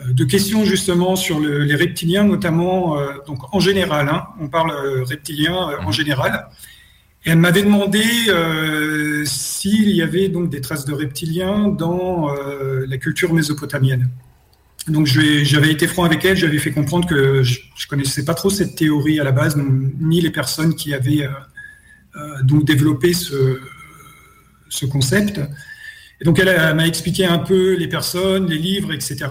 de 0.06 0.24
questions 0.24 0.64
justement 0.64 1.16
sur 1.16 1.40
les 1.40 1.74
reptiliens, 1.74 2.24
notamment 2.24 2.96
donc 3.26 3.52
en 3.54 3.60
général. 3.60 4.08
Hein, 4.08 4.26
on 4.40 4.48
parle 4.48 4.72
reptiliens 5.02 5.70
en 5.80 5.86
mhm. 5.86 5.92
général. 5.92 6.48
Et 7.24 7.30
elle 7.30 7.38
m'avait 7.38 7.62
demandé 7.62 8.02
euh, 8.28 9.24
s'il 9.24 9.90
y 9.90 10.02
avait 10.02 10.28
donc 10.28 10.50
des 10.50 10.60
traces 10.60 10.84
de 10.84 10.92
reptiliens 10.92 11.68
dans 11.68 12.34
euh, 12.34 12.86
la 12.88 12.96
culture 12.96 13.34
mésopotamienne. 13.34 14.08
Donc 14.86 15.06
j'avais 15.06 15.70
été 15.70 15.86
franc 15.86 16.04
avec 16.04 16.24
elle, 16.24 16.36
j'avais 16.36 16.58
fait 16.58 16.70
comprendre 16.70 17.06
que 17.06 17.42
je, 17.42 17.60
ne 17.60 17.88
connaissais 17.88 18.24
pas 18.24 18.34
trop 18.34 18.48
cette 18.48 18.74
théorie 18.76 19.20
à 19.20 19.24
la 19.24 19.32
base, 19.32 19.56
ni 20.00 20.20
les 20.20 20.30
personnes 20.30 20.74
qui 20.74 20.94
avaient 20.94 21.28
euh, 22.16 22.42
donc 22.44 22.64
développé 22.64 23.12
ce, 23.12 23.60
ce 24.70 24.86
concept. 24.86 25.40
Et 26.20 26.24
donc 26.24 26.38
elle, 26.38 26.74
m'a 26.74 26.86
expliqué 26.86 27.26
un 27.26 27.38
peu 27.38 27.74
les 27.74 27.88
personnes, 27.88 28.46
les 28.46 28.56
livres, 28.58 28.92
etc. 28.92 29.26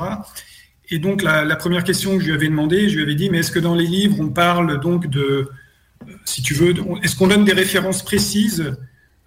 Et 0.89 0.99
donc 0.99 1.21
la, 1.21 1.55
première 1.55 1.83
question 1.83 2.17
que 2.17 2.21
je 2.21 2.27
lui 2.27 2.33
avais 2.33 2.47
demandé, 2.47 2.89
je 2.89 2.95
lui 2.95 3.03
avais 3.03 3.15
dit, 3.15 3.29
mais 3.29 3.39
est-ce 3.39 3.51
que 3.51 3.59
dans 3.59 3.75
les 3.75 3.85
livres 3.85 4.17
on 4.19 4.29
parle 4.29 4.79
donc 4.79 5.07
de, 5.07 5.49
si 6.25 6.41
tu 6.41 6.53
veux, 6.53 6.73
est-ce 7.03 7.15
qu'on 7.15 7.27
donne 7.27 7.43
des 7.43 7.53
références 7.53 8.03
précises, 8.03 8.73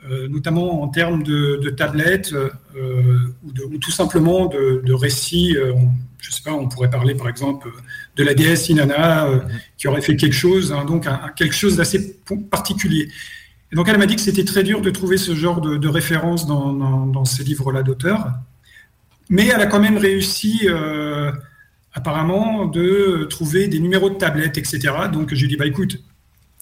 euh, 0.09 0.29
notamment 0.29 0.83
en 0.83 0.89
termes 0.89 1.23
de, 1.23 1.69
tablettes 1.77 2.33
euh, 2.33 3.19
ou, 3.45 3.79
tout 3.79 3.91
simplement 3.91 4.47
de, 4.47 4.93
récits 4.93 5.57
euh, 5.57 5.75
Je 6.19 6.31
sais 6.31 6.43
pas, 6.43 6.53
on 6.53 6.69
pourrait 6.69 6.91
parler 6.91 7.15
par 7.15 7.29
exemple 7.29 7.69
de 8.17 8.25
la 8.25 8.33
déesse 8.33 8.69
Inanna 8.71 9.29
qui 9.77 9.89
aurait 9.89 10.03
fait 10.03 10.17
quelque 10.17 10.37
chose, 10.37 10.73
hein, 10.73 10.85
donc 10.87 11.07
quelque 11.37 11.55
chose 11.55 11.77
d'assez 11.77 12.17
particulier. 12.51 13.09
Et 13.73 13.77
donc 13.77 13.89
elle 13.89 13.99
m'a 13.99 14.07
dit 14.07 14.17
que 14.17 14.23
c'était 14.23 14.45
très 14.45 14.63
dur 14.63 14.81
de 14.81 14.91
trouver 14.91 15.17
ce 15.17 15.35
genre 15.35 15.61
de, 15.61 15.89
références 15.89 16.47
dans, 16.47 17.25
ces 17.25 17.45
livres-là 17.45 17.83
d'auteurs, 17.83 18.33
mais 19.29 19.47
elle 19.47 19.61
a 19.61 19.67
quand 19.67 19.81
même 19.81 19.97
réussi 19.97 20.63
euh, 20.65 21.31
apparemment 21.93 22.67
de 22.67 23.27
trouver 23.29 23.69
des 23.69 23.81
numéros 23.81 24.11
de 24.11 24.15
tablettes, 24.15 24.59
etc. 24.59 24.81
Donc 25.13 25.35
je 25.35 25.41
lui 25.41 25.49
dit, 25.49 25.57
bah 25.57 25.67
écoute, 25.67 26.03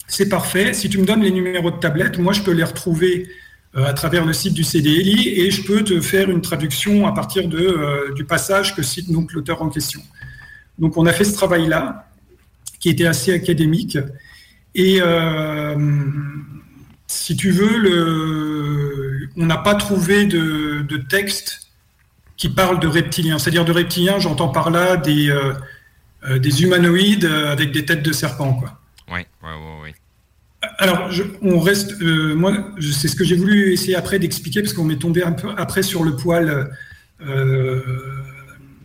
c'est 0.07 0.29
parfait, 0.29 0.73
si 0.73 0.89
tu 0.89 0.99
me 0.99 1.05
donnes 1.05 1.23
les 1.23 1.31
numéros 1.31 1.71
de 1.71 1.79
tablettes, 1.79 2.19
moi 2.19 2.33
je 2.33 2.43
peux 2.43 2.53
les 2.53 2.65
retrouver 2.65 3.29
euh, 3.77 3.85
à 3.85 3.93
travers 3.93 4.25
le 4.25 4.33
site 4.33 4.55
du 4.55 4.65
CDLI 4.65 5.41
et 5.41 5.51
je 5.51 5.63
peux 5.63 5.85
te 5.85 6.01
faire 6.01 6.31
une 6.31 6.41
traduction 6.41 7.07
à 7.07 7.13
partir 7.13 7.49
de, 7.49 7.59
euh, 7.59 8.15
du 8.15 8.25
passage 8.25 8.75
que 8.75 8.83
cite 8.83 9.13
donc 9.13 9.33
l'auteur 9.33 9.61
en 9.61 9.69
question. 9.69 10.01
Donc 10.79 10.97
on 10.97 11.05
a 11.07 11.13
fait 11.13 11.25
ce 11.25 11.35
travail-là, 11.35 12.09
qui 12.81 12.89
était 12.89 13.07
assez 13.07 13.33
académique, 13.33 13.99
et 14.75 15.01
si 17.09 17.37
tu 17.37 17.51
veux, 17.51 19.33
on 19.37 19.47
n'a 19.47 19.57
pas 19.57 19.75
trouvé 19.75 20.27
de, 20.27 20.97
texte 21.09 21.68
qui 22.39 22.49
parle 22.49 22.81
de 22.81 22.87
reptiliens. 22.87 23.39
C'est-à-dire 23.39 23.65
de 23.65 23.73
reptiliens, 23.73 24.19
j'entends 24.19 24.49
par 24.49 24.71
là 24.71 24.97
des, 24.97 25.29
euh, 25.29 25.53
euh, 26.31 26.39
des 26.39 26.63
humanoïdes 26.63 27.27
avec 27.27 27.73
des 27.73 27.85
têtes 27.85 28.03
de 28.03 28.13
serpent. 28.13 28.55
Quoi. 28.55 28.81
Oui, 29.13 29.21
oui, 29.43 29.51
oui. 29.83 29.91
Alors, 30.79 31.11
on 31.43 31.59
reste. 31.59 32.01
Euh, 32.01 32.35
moi, 32.35 32.53
c'est 32.81 33.09
ce 33.09 33.17
que 33.17 33.25
j'ai 33.25 33.37
voulu 33.37 33.73
essayer 33.73 33.97
après 33.97 34.19
d'expliquer, 34.19 34.63
parce 34.63 34.73
qu'on 34.73 34.85
m'est 34.85 34.97
tombé 34.97 35.23
un 35.23 35.33
peu 35.33 35.51
après 35.57 35.83
sur 35.83 36.05
le 36.05 36.17
poil. 36.17 36.71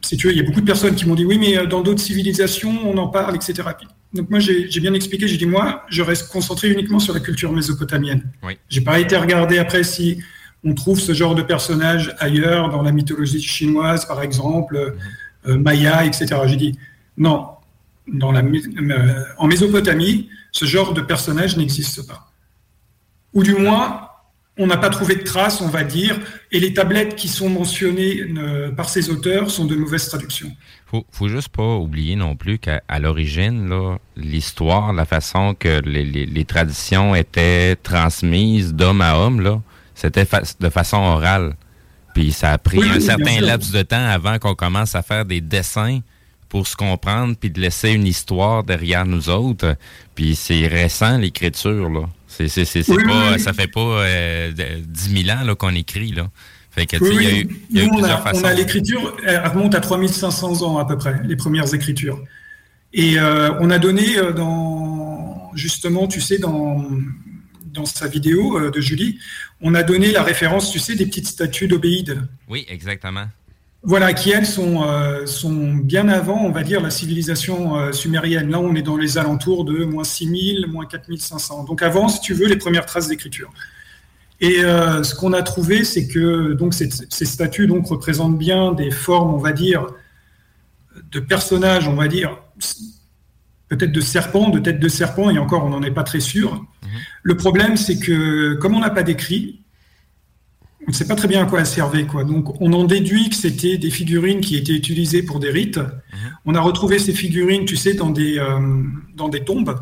si 0.02 0.18
tu 0.18 0.28
veux, 0.28 0.34
il 0.34 0.38
y 0.38 0.42
a 0.42 0.44
beaucoup 0.44 0.62
de 0.62 0.66
personnes 0.66 0.96
qui 0.96 1.08
m'ont 1.08 1.16
dit 1.16 1.26
oui, 1.26 1.38
mais 1.38 1.66
dans 1.68 1.82
d'autres 1.82 2.02
civilisations, 2.02 2.76
on 2.84 2.98
en 2.98 3.08
parle, 3.08 3.36
etc. 3.36 3.64
Donc 4.14 4.30
moi, 4.30 4.40
j'ai 4.40 4.80
bien 4.80 4.94
expliqué, 4.94 5.28
j'ai 5.28 5.38
dit, 5.38 5.46
moi, 5.46 5.86
je 5.90 6.02
reste 6.02 6.32
concentré 6.32 6.70
uniquement 6.70 7.00
sur 7.00 7.14
la 7.14 7.20
culture 7.20 7.52
mésopotamienne. 7.52 8.24
Oui. 8.44 8.58
J'ai 8.70 8.82
pas 8.82 9.00
été 9.00 9.16
regarder 9.18 9.58
après 9.58 9.84
si 9.84 10.20
on 10.64 10.74
trouve 10.74 11.00
ce 11.00 11.14
genre 11.14 11.36
de 11.36 11.42
personnage 11.42 12.16
ailleurs, 12.20 12.70
dans 12.70 12.82
la 12.82 12.92
mythologie 12.92 13.42
chinoise, 13.42 14.06
par 14.06 14.22
exemple, 14.22 14.96
mhm. 15.46 15.52
euh, 15.52 15.58
Maya, 15.58 16.06
etc. 16.06 16.28
J'ai 16.46 16.56
dit, 16.56 16.80
non, 17.18 17.48
dans 18.08 18.32
la, 18.32 18.42
euh, 18.42 19.24
en 19.38 19.48
Mésopotamie, 19.48 20.30
ce 20.52 20.66
genre 20.66 20.94
de 20.94 21.02
personnage 21.02 21.58
n'existe 21.58 22.08
pas. 22.08 22.32
Ou 23.34 23.44
du 23.44 23.56
moins, 23.56 24.10
on 24.58 24.68
n'a 24.68 24.78
pas 24.78 24.90
trouvé 24.90 25.16
de 25.16 25.24
traces, 25.24 25.62
on 25.62 25.68
va 25.68 25.84
dire, 25.84 26.20
et 26.52 26.60
les 26.60 26.74
tablettes 26.74 27.16
qui 27.16 27.28
sont 27.28 27.50
mentionnées 27.50 28.22
euh, 28.38 28.72
par 28.72 28.88
ces 28.88 29.10
auteurs 29.10 29.50
sont 29.50 29.66
de 29.66 29.76
mauvaises 29.76 30.08
traductions. 30.08 30.52
Faut, 30.86 31.06
faut 31.12 31.28
juste 31.28 31.50
pas 31.50 31.76
oublier 31.76 32.16
non 32.16 32.36
plus 32.36 32.60
qu'à 32.60 32.82
l'origine, 33.00 33.98
l'histoire, 34.16 34.94
la 34.94 35.06
façon 35.06 35.56
que 35.58 35.82
les, 35.82 36.46
traditions 36.46 37.16
étaient 37.16 37.76
transmises 37.78 38.76
d'homme 38.76 39.02
à 39.02 39.18
homme, 39.18 39.42
là, 39.42 39.60
c'était 40.04 40.28
de 40.60 40.70
façon 40.70 40.98
orale. 40.98 41.56
Puis 42.14 42.32
ça 42.32 42.52
a 42.52 42.58
pris 42.58 42.84
un 42.84 43.00
certain 43.00 43.40
laps 43.40 43.72
de 43.72 43.82
temps 43.82 44.06
avant 44.06 44.38
qu'on 44.38 44.54
commence 44.54 44.96
à 44.96 45.02
faire 45.02 45.26
des 45.26 45.42
dessins 45.42 46.00
pour 46.50 46.68
se 46.68 46.76
comprendre, 46.76 47.36
puis 47.40 47.50
de 47.50 47.60
laisser 47.60 47.92
une 47.92 48.06
histoire 48.06 48.64
derrière 48.64 49.06
nous 49.06 49.30
autres. 49.30 49.76
Puis 50.14 50.36
c'est 50.36 50.68
récent, 50.68 51.18
l'écriture, 51.18 51.90
là. 51.90 52.02
C'est, 52.28 52.48
pas, 53.06 53.38
Ça 53.38 53.54
fait 53.54 53.68
pas 53.68 53.80
euh, 53.80 54.52
10 54.52 55.24
000 55.26 55.38
ans 55.38 55.56
qu'on 55.56 55.74
écrit. 55.76 56.12
Là. 56.12 56.28
Fait 56.72 56.88
que, 56.88 56.98
il 56.98 57.22
y 57.22 57.28
a 57.28 57.40
eu, 57.40 57.50
y 57.72 57.80
a 57.80 57.84
eu 57.84 57.90
on, 57.92 58.04
a, 58.04 58.34
on, 58.34 58.44
a, 58.44 58.54
l'écriture, 58.54 59.16
elle 59.26 59.48
remonte 59.48 59.76
à 59.76 59.80
3500 59.80 60.64
ans 60.64 60.80
à 60.80 60.86
peu 60.86 60.98
près, 60.98 61.22
les 61.24 61.36
premières 61.36 61.74
écritures. 61.74 62.20
Et 62.92 63.20
euh, 63.20 63.52
on 63.60 63.70
a 63.70 63.80
donné 63.80 64.18
euh, 64.18 64.32
dans, 64.34 65.52
justement, 65.56 66.08
tu 66.08 66.22
sais, 66.22 66.40
dans, 66.40 66.88
dans 67.74 67.86
sa 67.86 68.08
vidéo 68.08 68.58
euh, 68.58 68.72
de 68.72 68.80
Julie, 68.80 69.20
on 69.62 69.76
a 69.76 69.84
donné 69.84 70.12
la 70.12 70.24
référence, 70.24 70.72
tu 70.72 70.80
sais, 70.80 70.96
des 70.96 71.06
petites 71.06 71.28
statues 71.28 71.68
d'Obéide. 71.68 72.22
Oui, 72.48 72.66
exactement. 72.70 73.26
Voilà, 73.82 74.14
qui 74.14 74.32
elles 74.32 74.46
sont, 74.46 74.84
euh, 74.84 75.26
sont 75.26 75.74
bien 75.74 76.08
avant, 76.08 76.46
on 76.46 76.52
va 76.52 76.64
dire, 76.64 76.80
la 76.80 76.90
civilisation 76.90 77.78
euh, 77.78 77.92
sumérienne. 77.92 78.50
Là, 78.50 78.60
on 78.60 78.76
est 78.76 78.82
dans 78.82 78.96
les 78.96 79.18
alentours 79.18 79.66
de 79.66 79.84
moins 79.84 80.06
6000, 80.06 80.68
moins 80.68 80.86
4500. 80.86 81.66
Donc 81.66 81.82
avant, 81.82 82.08
si 82.08 82.22
tu 82.22 82.34
veux, 82.34 82.48
les 82.48 82.56
premières 82.56 82.86
traces 82.86 83.10
d'écriture. 83.10 83.52
Et 84.40 84.56
ce 84.56 85.16
qu'on 85.16 85.32
a 85.32 85.42
trouvé, 85.42 85.86
c'est 85.86 86.06
que 86.06 86.52
donc 86.52 86.74
ces, 86.74 86.90
statues 86.90 87.66
donc 87.66 87.88
représentent 87.88 88.38
bien 88.38 88.74
des 88.74 88.92
formes, 88.92 89.34
on 89.34 89.38
va 89.38 89.54
dire, 89.54 89.88
de 91.12 91.22
personnages, 91.22 91.88
on 91.88 91.96
va 91.96 92.10
dire, 92.10 92.38
peut-être 93.70 93.92
de 93.94 94.02
serpents, 94.02 94.50
de 94.50 94.60
têtes 94.60 94.80
de 94.80 94.90
serpents, 94.90 95.30
et 95.30 95.38
encore, 95.38 95.64
on 95.66 95.70
n'en 95.70 95.82
est 95.82 95.92
pas 95.92 96.04
très 96.04 96.20
sûr. 96.20 96.54
Mhm. 96.54 96.90
Le 97.24 97.36
problème, 97.38 97.78
c'est 97.78 97.98
que 97.98 98.54
comme 98.56 98.76
on 98.76 98.80
n'a 98.80 98.90
pas 98.90 99.04
d'écrit, 99.04 99.64
on 100.86 100.92
ne 100.92 100.94
sait 100.94 101.08
pas 101.08 101.16
très 101.16 101.28
bien 101.28 101.44
à 101.44 101.46
quoi 101.46 101.62
elles 101.62 101.66
servaient. 101.66 102.06
Quoi. 102.06 102.26
Donc, 102.26 102.60
on 102.62 102.74
en 102.74 102.84
déduit 102.84 103.30
que 103.30 103.36
c'était 103.36 103.78
des 103.78 103.90
figurines 103.90 104.42
qui 104.42 104.58
étaient 104.58 104.76
utilisées 104.76 105.24
pour 105.24 105.40
des 105.40 105.50
rites. 105.50 105.78
Mhm. 105.78 106.38
On 106.46 106.56
a 106.56 106.62
retrouvé 106.62 107.00
ces 107.00 107.14
figurines, 107.14 107.66
tu 107.66 107.78
sais, 107.78 107.94
dans 107.94 108.10
des, 108.10 108.38
euh, 108.38 108.84
dans 109.16 109.30
des 109.30 109.44
tombes. 109.44 109.80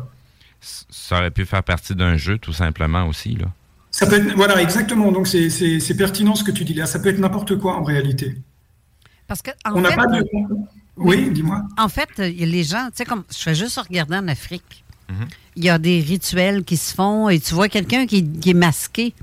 Ça 0.60 1.18
aurait 1.18 1.32
pu 1.32 1.44
faire 1.44 1.64
partie 1.64 1.96
d'un 1.96 2.16
jeu, 2.16 2.38
tout 2.38 2.52
simplement, 2.52 3.06
aussi, 3.08 3.34
là. 3.34 3.46
Ça 3.90 4.06
peut 4.06 4.16
être, 4.16 4.34
voilà, 4.36 4.62
exactement. 4.62 5.10
Donc, 5.10 5.26
c'est 5.26 5.96
pertinent 5.96 6.34
ce 6.34 6.44
que 6.44 6.52
tu 6.52 6.64
dis 6.64 6.74
là. 6.74 6.86
Ça 6.86 7.00
peut 7.00 7.08
être 7.08 7.18
n'importe 7.18 7.58
quoi, 7.58 7.76
en 7.76 7.82
réalité. 7.82 8.36
Parce 9.26 9.42
que, 9.42 9.50
on 9.66 9.80
n'a 9.80 9.92
pas 9.92 10.06
de... 10.06 10.24
Oui, 10.96 11.30
dis-moi. 11.30 11.62
En 11.76 11.88
fait, 11.88 12.08
les 12.18 12.64
gens, 12.64 12.86
tu 12.86 12.98
sais, 12.98 13.04
comme 13.04 13.24
je 13.30 13.38
fais 13.38 13.54
juste 13.54 13.78
regarder 13.78 14.16
en 14.16 14.28
Afrique, 14.28 14.84
mhm. 15.08 15.28
il 15.56 15.64
y 15.64 15.70
a 15.70 15.78
des 15.78 16.00
rituels 16.00 16.64
qui 16.64 16.76
se 16.76 16.94
font 16.94 17.28
et 17.28 17.40
tu 17.40 17.54
vois 17.54 17.68
quelqu'un 17.68 18.06
qui, 18.06 18.24
qui 18.24 18.50
est 18.50 18.54
masqué. 18.54 19.14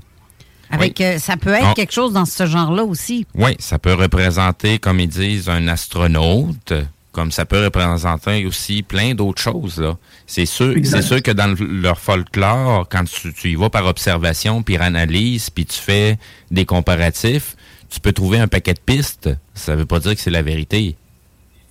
Avec, 0.72 1.00
euh, 1.00 1.18
ça 1.18 1.36
peut 1.36 1.52
être 1.52 1.74
quelque 1.74 1.92
chose 1.92 2.12
dans 2.12 2.24
ce 2.24 2.46
genre-là 2.46 2.84
aussi. 2.84 3.26
Oui, 3.34 3.56
ça 3.58 3.78
peut 3.78 3.94
représenter, 3.94 4.78
comme 4.78 5.00
ils 5.00 5.08
disent, 5.08 5.48
un 5.48 5.66
astronaute, 5.66 6.72
comme 7.12 7.32
ça 7.32 7.44
peut 7.44 7.64
représenter 7.64 8.46
aussi 8.46 8.82
plein 8.82 9.14
d'autres 9.14 9.42
choses. 9.42 9.84
C'est 10.26 10.46
sûr, 10.46 10.74
c'est 10.84 11.02
sûr 11.02 11.22
que 11.22 11.32
dans 11.32 11.56
leur 11.58 11.98
folklore, 11.98 12.88
quand 12.88 13.04
tu, 13.04 13.50
y 13.50 13.56
vas 13.56 13.68
par 13.68 13.86
observation, 13.86 14.62
puis 14.62 14.76
analyse, 14.76 15.50
puis 15.50 15.66
tu 15.66 15.78
fais 15.78 16.18
des 16.50 16.64
comparatifs, 16.64 17.56
tu 17.88 17.98
peux 17.98 18.12
trouver 18.12 18.38
un 18.38 18.46
paquet 18.46 18.74
de 18.74 18.80
pistes. 18.80 19.28
Ça 19.54 19.72
ne 19.72 19.78
veut 19.78 19.86
pas 19.86 19.98
dire 19.98 20.14
que 20.14 20.20
c'est 20.20 20.30
la 20.30 20.42
vérité. 20.42 20.96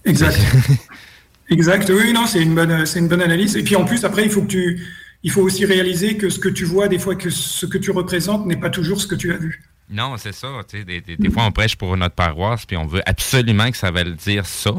Exact. 0.04 0.38
exact. 1.50 1.90
Oui, 1.90 2.14
non, 2.14 2.26
c'est 2.28 2.42
une 2.42 2.56
bonne, 2.56 2.86
c'est 2.86 3.00
une 3.00 3.08
bonne 3.08 3.22
analyse. 3.22 3.56
Et 3.58 3.64
puis 3.64 3.76
en 3.76 3.86
plus, 3.86 4.04
après, 4.06 4.24
il 4.24 4.30
faut 4.30 4.42
que 4.42 4.48
tu 4.48 4.80
il 5.24 5.32
faut 5.32 5.42
aussi 5.42 5.66
réaliser 5.66 6.18
que 6.18 6.30
ce 6.30 6.40
que 6.40 6.50
tu 6.50 6.66
vois, 6.66 6.88
des 6.88 7.00
fois, 7.00 7.16
que 7.16 7.30
ce 7.30 7.66
que 7.66 7.78
tu 7.78 7.92
représentes 7.92 8.46
n'est 8.46 8.56
pas 8.56 8.70
toujours 8.70 9.02
ce 9.02 9.08
que 9.08 9.16
tu 9.16 9.34
as 9.34 9.38
vu. 9.38 9.62
Non, 9.90 10.16
c'est 10.18 10.34
ça. 10.34 10.48
Des, 10.72 11.02
des, 11.02 11.30
fois, 11.30 11.44
on 11.46 11.52
prêche 11.52 11.76
pour 11.76 11.98
notre 11.98 12.14
paroisse, 12.14 12.66
puis 12.66 12.78
on 12.78 12.86
veut 12.86 13.02
absolument 13.08 13.72
que 13.72 13.78
ça 13.78 13.90
veuille 13.90 14.14
dire 14.14 14.46
ça. 14.46 14.72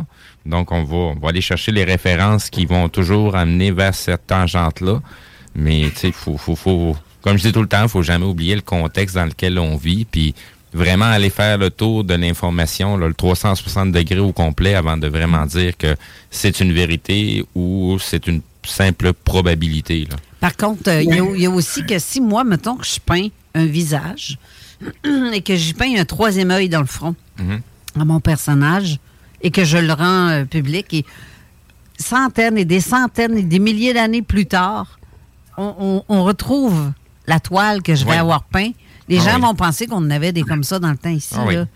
Donc, 0.46 0.70
on 0.70 0.85
va, 0.85 0.96
on 0.96 1.14
va 1.16 1.30
aller 1.30 1.40
chercher 1.40 1.72
les 1.72 1.85
références 1.85 2.48
qui 2.48 2.64
vont 2.64 2.88
toujours 2.88 3.35
amener 3.35 3.72
vers 3.72 3.94
cette 3.94 4.28
tangente-là. 4.28 5.02
Mais, 5.56 5.90
tu 5.90 5.96
sais, 5.96 6.12
faut, 6.12 6.38
faut, 6.38 6.54
faut, 6.54 6.96
comme 7.22 7.37
je 7.37 7.42
dis 7.42 7.52
tout 7.52 7.61
le 7.61 7.68
temps, 7.68 7.83
il 7.83 7.88
faut 7.88 8.02
jamais 8.02 8.24
oublier 8.24 8.54
le 8.54 8.61
contexte 8.61 9.16
dans 9.16 9.24
lequel 9.24 9.59
on 9.59 9.76
vit, 9.76 10.04
puis 10.04 10.35
vraiment 10.72 11.06
aller 11.06 11.30
faire 11.30 11.59
le 11.59 11.70
tour 11.70 12.04
de 12.04 12.14
l'information, 12.14 12.96
le 12.96 13.12
360 13.12 13.92
degrés 13.92 14.18
au 14.18 14.33
complet, 14.33 14.74
avant 14.74 14.96
de 14.96 15.09
vraiment 15.09 15.46
dire 15.46 15.76
que 15.76 15.96
c'est 16.30 16.61
une 16.61 16.72
vérité 16.72 17.44
ou 17.54 17.98
c'est 18.00 18.26
une 18.26 18.40
simple 18.64 19.12
probabilité. 19.12 20.06
Là. 20.11 20.16
Par 20.40 20.56
contre, 20.56 20.88
euh, 20.88 21.02
il 21.02 21.40
y, 21.40 21.46
a 21.46 21.50
aussi 21.50 21.85
que 21.85 21.98
si 21.98 22.20
moi, 22.20 22.44
mettons 22.44 22.76
que 22.76 22.87
je 22.87 22.98
peins 22.98 23.28
un 23.54 23.66
visage 23.66 24.38
et 25.33 25.42
que 25.42 25.54
j'y 25.56 25.74
peins 25.74 25.98
un 25.98 26.04
troisième 26.04 26.50
œil 26.50 26.68
dans 26.68 26.80
le 26.80 26.87
front 26.87 27.14
mhm. 27.38 27.61
à 27.98 28.04
mon 28.04 28.20
personnage 28.20 28.98
et 29.42 29.50
que 29.50 29.64
je 29.64 29.78
le 29.78 29.92
rends 29.92 30.28
euh, 30.28 30.44
public 30.44 30.94
et 30.94 31.04
centaines 31.98 32.56
et 32.56 32.64
des 32.64 32.80
centaines 32.80 33.37
et 33.37 33.42
des 33.42 33.59
milliers 33.59 33.92
d'années 33.92 34.22
plus 34.22 34.46
tard, 34.46 34.98
on, 35.59 36.24
retrouve 36.24 36.90
la 37.26 37.38
toile 37.38 37.83
que 37.83 37.94
je 37.94 38.06
vais 38.06 38.16
avoir 38.16 38.44
peint, 38.44 38.70
les 39.10 39.18
Ah 39.18 39.30
gens 39.32 39.36
oui. 39.36 39.42
vont 39.42 39.54
penser 39.54 39.86
qu'on 39.86 39.96
en 39.98 40.10
avait 40.10 40.32
des 40.32 40.42
comme 40.42 40.64
ça 40.64 40.78
dans 40.78 40.90
le 40.90 40.96
temps 40.96 41.10
ici. 41.10 41.34
Ah 41.36 41.44
oui. 41.46 41.56
là. 41.56 41.66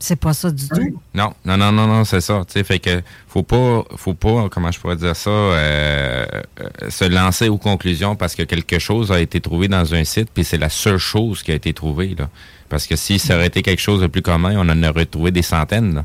C'est 0.00 0.14
pas 0.14 0.32
ça 0.32 0.50
du 0.52 0.68
tout. 0.68 1.00
Non, 1.12 1.32
non, 1.44 1.56
non, 1.56 1.72
non, 1.72 1.88
non, 1.88 2.04
c'est 2.04 2.20
ça. 2.20 2.44
Tu 2.46 2.52
sais, 2.52 2.62
fait 2.62 2.78
que 2.78 3.02
faut 3.26 3.42
pas, 3.42 3.82
faut 3.96 4.14
pas, 4.14 4.48
comment 4.48 4.70
je 4.70 4.78
pourrais 4.78 4.94
dire 4.94 5.16
ça, 5.16 5.28
euh, 5.28 6.24
euh, 6.60 6.88
se 6.88 7.04
lancer 7.04 7.48
aux 7.48 7.58
conclusions 7.58 8.14
parce 8.14 8.36
que 8.36 8.44
quelque 8.44 8.78
chose 8.78 9.10
a 9.10 9.18
été 9.20 9.40
trouvé 9.40 9.66
dans 9.66 9.94
un 9.94 10.04
site, 10.04 10.28
puis 10.32 10.44
c'est 10.44 10.56
la 10.56 10.68
seule 10.68 10.98
chose 10.98 11.42
qui 11.42 11.50
a 11.50 11.54
été 11.56 11.72
trouvée 11.72 12.14
là. 12.16 12.28
Parce 12.68 12.86
que 12.86 12.94
si 12.94 13.18
ça 13.18 13.34
aurait 13.34 13.48
été 13.48 13.62
quelque 13.62 13.80
chose 13.82 14.00
de 14.00 14.06
plus 14.06 14.22
commun, 14.22 14.54
on 14.56 14.68
en 14.68 14.82
aurait 14.88 15.06
trouvé 15.06 15.32
des 15.32 15.42
centaines. 15.42 15.94
Là. 15.96 16.04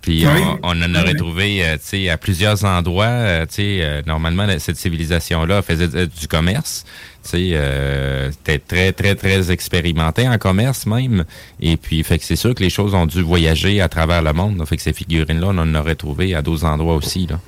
Puis 0.00 0.26
Oui. 0.26 0.42
on, 0.62 0.74
on 0.78 0.82
en 0.82 0.94
aurait 0.94 1.14
trouvé, 1.14 1.64
euh, 1.64 1.74
tu 1.76 1.82
sais, 1.84 2.08
à 2.08 2.16
plusieurs 2.16 2.64
endroits. 2.64 3.04
euh, 3.04 3.46
tu 3.46 3.54
sais, 3.56 3.78
euh, 3.82 4.02
normalement, 4.06 4.46
cette 4.58 4.76
civilisation-là 4.76 5.62
faisait 5.62 5.88
euh, 5.94 6.06
du 6.06 6.26
commerce. 6.26 6.84
Tu 7.30 7.36
sais, 7.36 7.50
euh, 7.52 8.30
c'était 8.30 8.58
très, 8.58 8.92
très, 8.92 9.14
très 9.14 9.50
expérimenté 9.50 10.26
en 10.26 10.38
commerce 10.38 10.86
même. 10.86 11.24
Et 11.60 11.76
puis, 11.76 12.02
fait 12.02 12.18
que 12.18 12.24
c'est 12.24 12.36
sûr 12.36 12.54
que 12.54 12.62
les 12.62 12.70
choses 12.70 12.94
ont 12.94 13.04
dû 13.04 13.20
voyager 13.20 13.82
à 13.82 13.88
travers 13.90 14.22
le 14.22 14.32
monde. 14.32 14.56
là. 14.56 14.64
Fait 14.64 14.78
que 14.78 14.82
ces 14.82 14.94
figurines-là, 14.94 15.48
on 15.50 15.58
en 15.58 15.74
aurait 15.74 15.94
trouvé 15.94 16.34
à 16.34 16.40
d'autres 16.40 16.64
endroits 16.64 16.94
aussi. 16.94 17.26
Là. 17.26 17.38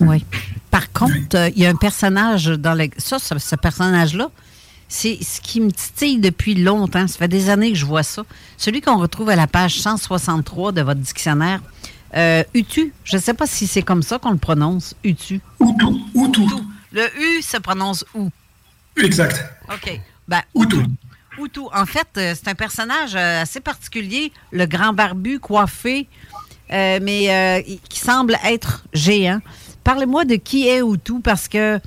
Oui. 0.00 0.24
Par 0.70 0.90
contre, 0.92 1.36
euh, 1.36 1.50
il 1.54 1.62
y 1.62 1.66
a 1.66 1.68
un 1.68 1.76
personnage 1.76 2.46
dans 2.46 2.72
le. 2.72 2.88
Ça, 2.96 3.18
ce, 3.18 3.38
ce 3.38 3.56
personnage-là, 3.56 4.30
c'est 4.88 5.18
ce 5.22 5.40
qui 5.42 5.60
me 5.60 5.70
titille 5.70 6.18
depuis 6.18 6.54
longtemps. 6.54 7.06
Ça 7.06 7.18
fait 7.18 7.28
des 7.28 7.50
années 7.50 7.72
que 7.72 7.78
je 7.78 7.84
vois 7.84 8.02
ça. 8.04 8.24
Celui 8.56 8.80
qu'on 8.80 8.96
retrouve 8.96 9.28
à 9.28 9.36
la 9.36 9.46
page 9.46 9.80
163 9.80 10.72
de 10.72 10.80
votre 10.80 11.00
dictionnaire. 11.00 11.60
Euh, 12.16 12.42
Utu. 12.54 12.94
Je 13.04 13.16
ne 13.16 13.20
sais 13.20 13.34
pas 13.34 13.46
si 13.46 13.66
c'est 13.66 13.82
comme 13.82 14.02
ça 14.02 14.18
qu'on 14.18 14.30
le 14.30 14.38
prononce. 14.38 14.94
Utu. 15.04 15.40
Utu. 15.60 15.86
Utu. 16.14 16.40
Le 16.92 17.02
U 17.20 17.42
se 17.42 17.58
prononce 17.58 18.04
où? 18.14 18.30
Exact. 18.96 19.44
OK. 19.68 20.00
Ben, 20.28 20.42
Utu. 20.54 20.76
Utu. 21.38 21.60
En 21.72 21.86
fait, 21.86 22.06
euh, 22.16 22.34
c'est 22.34 22.48
un 22.48 22.54
personnage 22.54 23.14
euh, 23.14 23.42
assez 23.42 23.60
particulier, 23.60 24.32
le 24.52 24.66
grand 24.66 24.92
barbu 24.92 25.40
coiffé, 25.40 26.08
euh, 26.72 26.98
mais 27.02 27.30
euh, 27.30 27.62
qui 27.88 27.98
semble 27.98 28.36
être 28.44 28.84
géant. 28.92 29.40
Parlez-moi 29.82 30.24
de 30.24 30.36
qui 30.36 30.68
est 30.68 30.80
Utu, 30.80 31.20
parce 31.20 31.48
que 31.48 31.80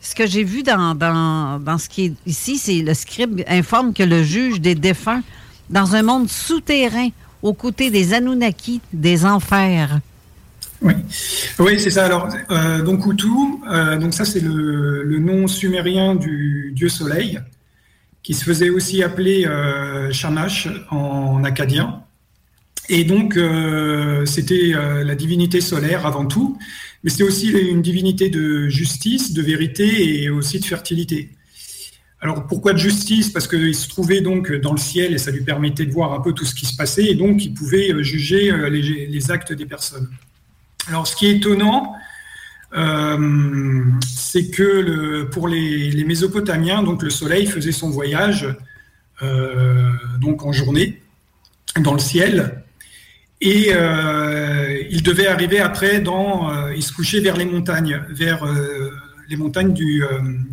ce 0.00 0.14
que 0.14 0.26
j'ai 0.26 0.44
vu 0.44 0.62
dans, 0.62 0.94
dans, 0.94 1.60
dans 1.60 1.78
ce 1.78 1.88
qui 1.88 2.06
est 2.06 2.14
ici, 2.26 2.58
c'est 2.58 2.82
le 2.82 2.94
scribe 2.94 3.42
informe 3.48 3.92
que 3.92 4.02
le 4.02 4.22
juge 4.22 4.60
des 4.60 4.74
défunts, 4.74 5.22
dans 5.68 5.94
un 5.94 6.02
monde 6.02 6.28
souterrain, 6.28 7.08
aux 7.42 7.54
côtés 7.54 7.90
des 7.90 8.14
Anunnaki, 8.14 8.80
des 8.92 9.24
enfers. 9.24 9.98
Oui, 10.82 10.94
oui 11.58 11.80
c'est 11.80 11.90
ça. 11.90 12.04
Alors, 12.04 12.28
euh, 12.50 12.82
donc 12.82 13.06
Utu, 13.06 13.28
euh, 13.70 13.96
donc 13.96 14.14
ça 14.14 14.24
c'est 14.24 14.40
le, 14.40 15.18
nom 15.18 15.46
sumérien 15.46 16.14
du 16.14 16.72
dieu 16.74 16.88
soleil, 16.88 17.40
qui 18.22 18.34
se 18.34 18.44
faisait 18.44 18.70
aussi 18.70 19.02
appeler 19.02 19.46
euh, 19.46 20.12
Shamash 20.12 20.68
en 20.90 21.44
acadien. 21.44 22.02
Et 22.88 23.04
donc, 23.04 23.36
euh, 23.36 24.26
c'était 24.26 24.72
la 25.04 25.14
divinité 25.14 25.60
solaire 25.60 26.04
avant 26.04 26.26
tout, 26.26 26.58
mais 27.04 27.10
c'était 27.10 27.22
aussi 27.22 27.50
une 27.50 27.80
divinité 27.80 28.28
de 28.28 28.68
justice, 28.68 29.32
de 29.32 29.40
vérité 29.40 30.22
et 30.22 30.30
aussi 30.30 30.58
de 30.58 30.64
fertilité. 30.64 31.30
Alors 32.20 32.46
pourquoi 32.46 32.72
de 32.72 32.78
justice? 32.78 33.30
Parce 33.30 33.46
qu'il 33.46 33.74
se 33.74 33.88
trouvait 33.88 34.20
donc 34.20 34.52
dans 34.52 34.72
le 34.72 34.78
ciel 34.78 35.12
et 35.14 35.18
ça 35.18 35.30
lui 35.30 35.42
permettait 35.42 35.86
de 35.86 35.92
voir 35.92 36.12
un 36.12 36.20
peu 36.20 36.32
tout 36.32 36.44
ce 36.44 36.54
qui 36.54 36.66
se 36.66 36.76
passait 36.76 37.04
et 37.04 37.14
donc 37.14 37.44
il 37.44 37.54
pouvait 37.54 38.02
juger 38.02 38.52
les 38.70 39.30
actes 39.30 39.52
des 39.52 39.66
personnes. 39.66 40.08
Alors 40.88 41.06
ce 41.06 41.14
qui 41.14 41.26
est 41.26 41.36
étonnant, 41.36 41.94
euh, 42.74 43.84
c'est 44.06 44.50
que 44.50 45.24
pour 45.24 45.46
les, 45.46 46.04
Mésopotamiens, 46.04 46.82
donc 46.82 47.02
le 47.02 47.10
soleil 47.10 47.46
faisait 47.46 47.72
son 47.72 47.90
voyage 47.90 48.48
euh, 49.22 49.92
donc 50.20 50.44
en 50.44 50.52
journée 50.52 51.02
dans 51.80 51.92
le 51.92 51.98
ciel 51.98 52.64
et 53.40 53.68
euh, 53.72 54.82
il 54.90 55.02
devait 55.02 55.26
arriver 55.26 55.60
après 55.60 56.00
dans, 56.00 56.70
il 56.70 56.82
se 56.82 56.92
couchait 56.92 57.20
vers 57.20 57.36
les 57.36 57.44
montagnes, 57.44 58.02
vers 58.08 58.46
les 59.28 59.36
montagnes 59.36 59.72
du, 59.72 60.04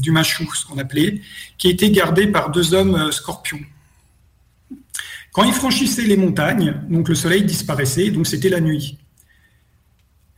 du 0.02 0.12
Machou, 0.12 0.48
ce 0.54 0.66
qu'on 0.66 0.78
appelait, 0.78 1.22
qui 1.58 1.70
étaient 1.70 1.92
gardées 1.92 2.28
par 2.28 2.50
deux 2.50 2.74
hommes 2.74 3.12
scorpions. 3.12 3.60
Quand 5.32 5.44
il 5.44 5.54
franchissait 5.54 6.04
les 6.04 6.18
montagnes, 6.18 6.76
donc 6.90 7.10
le 7.10 7.16
soleil 7.16 7.44
disparaissait, 7.44 8.10
donc 8.10 8.26
c'était 8.26 8.50
la 8.50 8.60
nuit. 8.60 8.98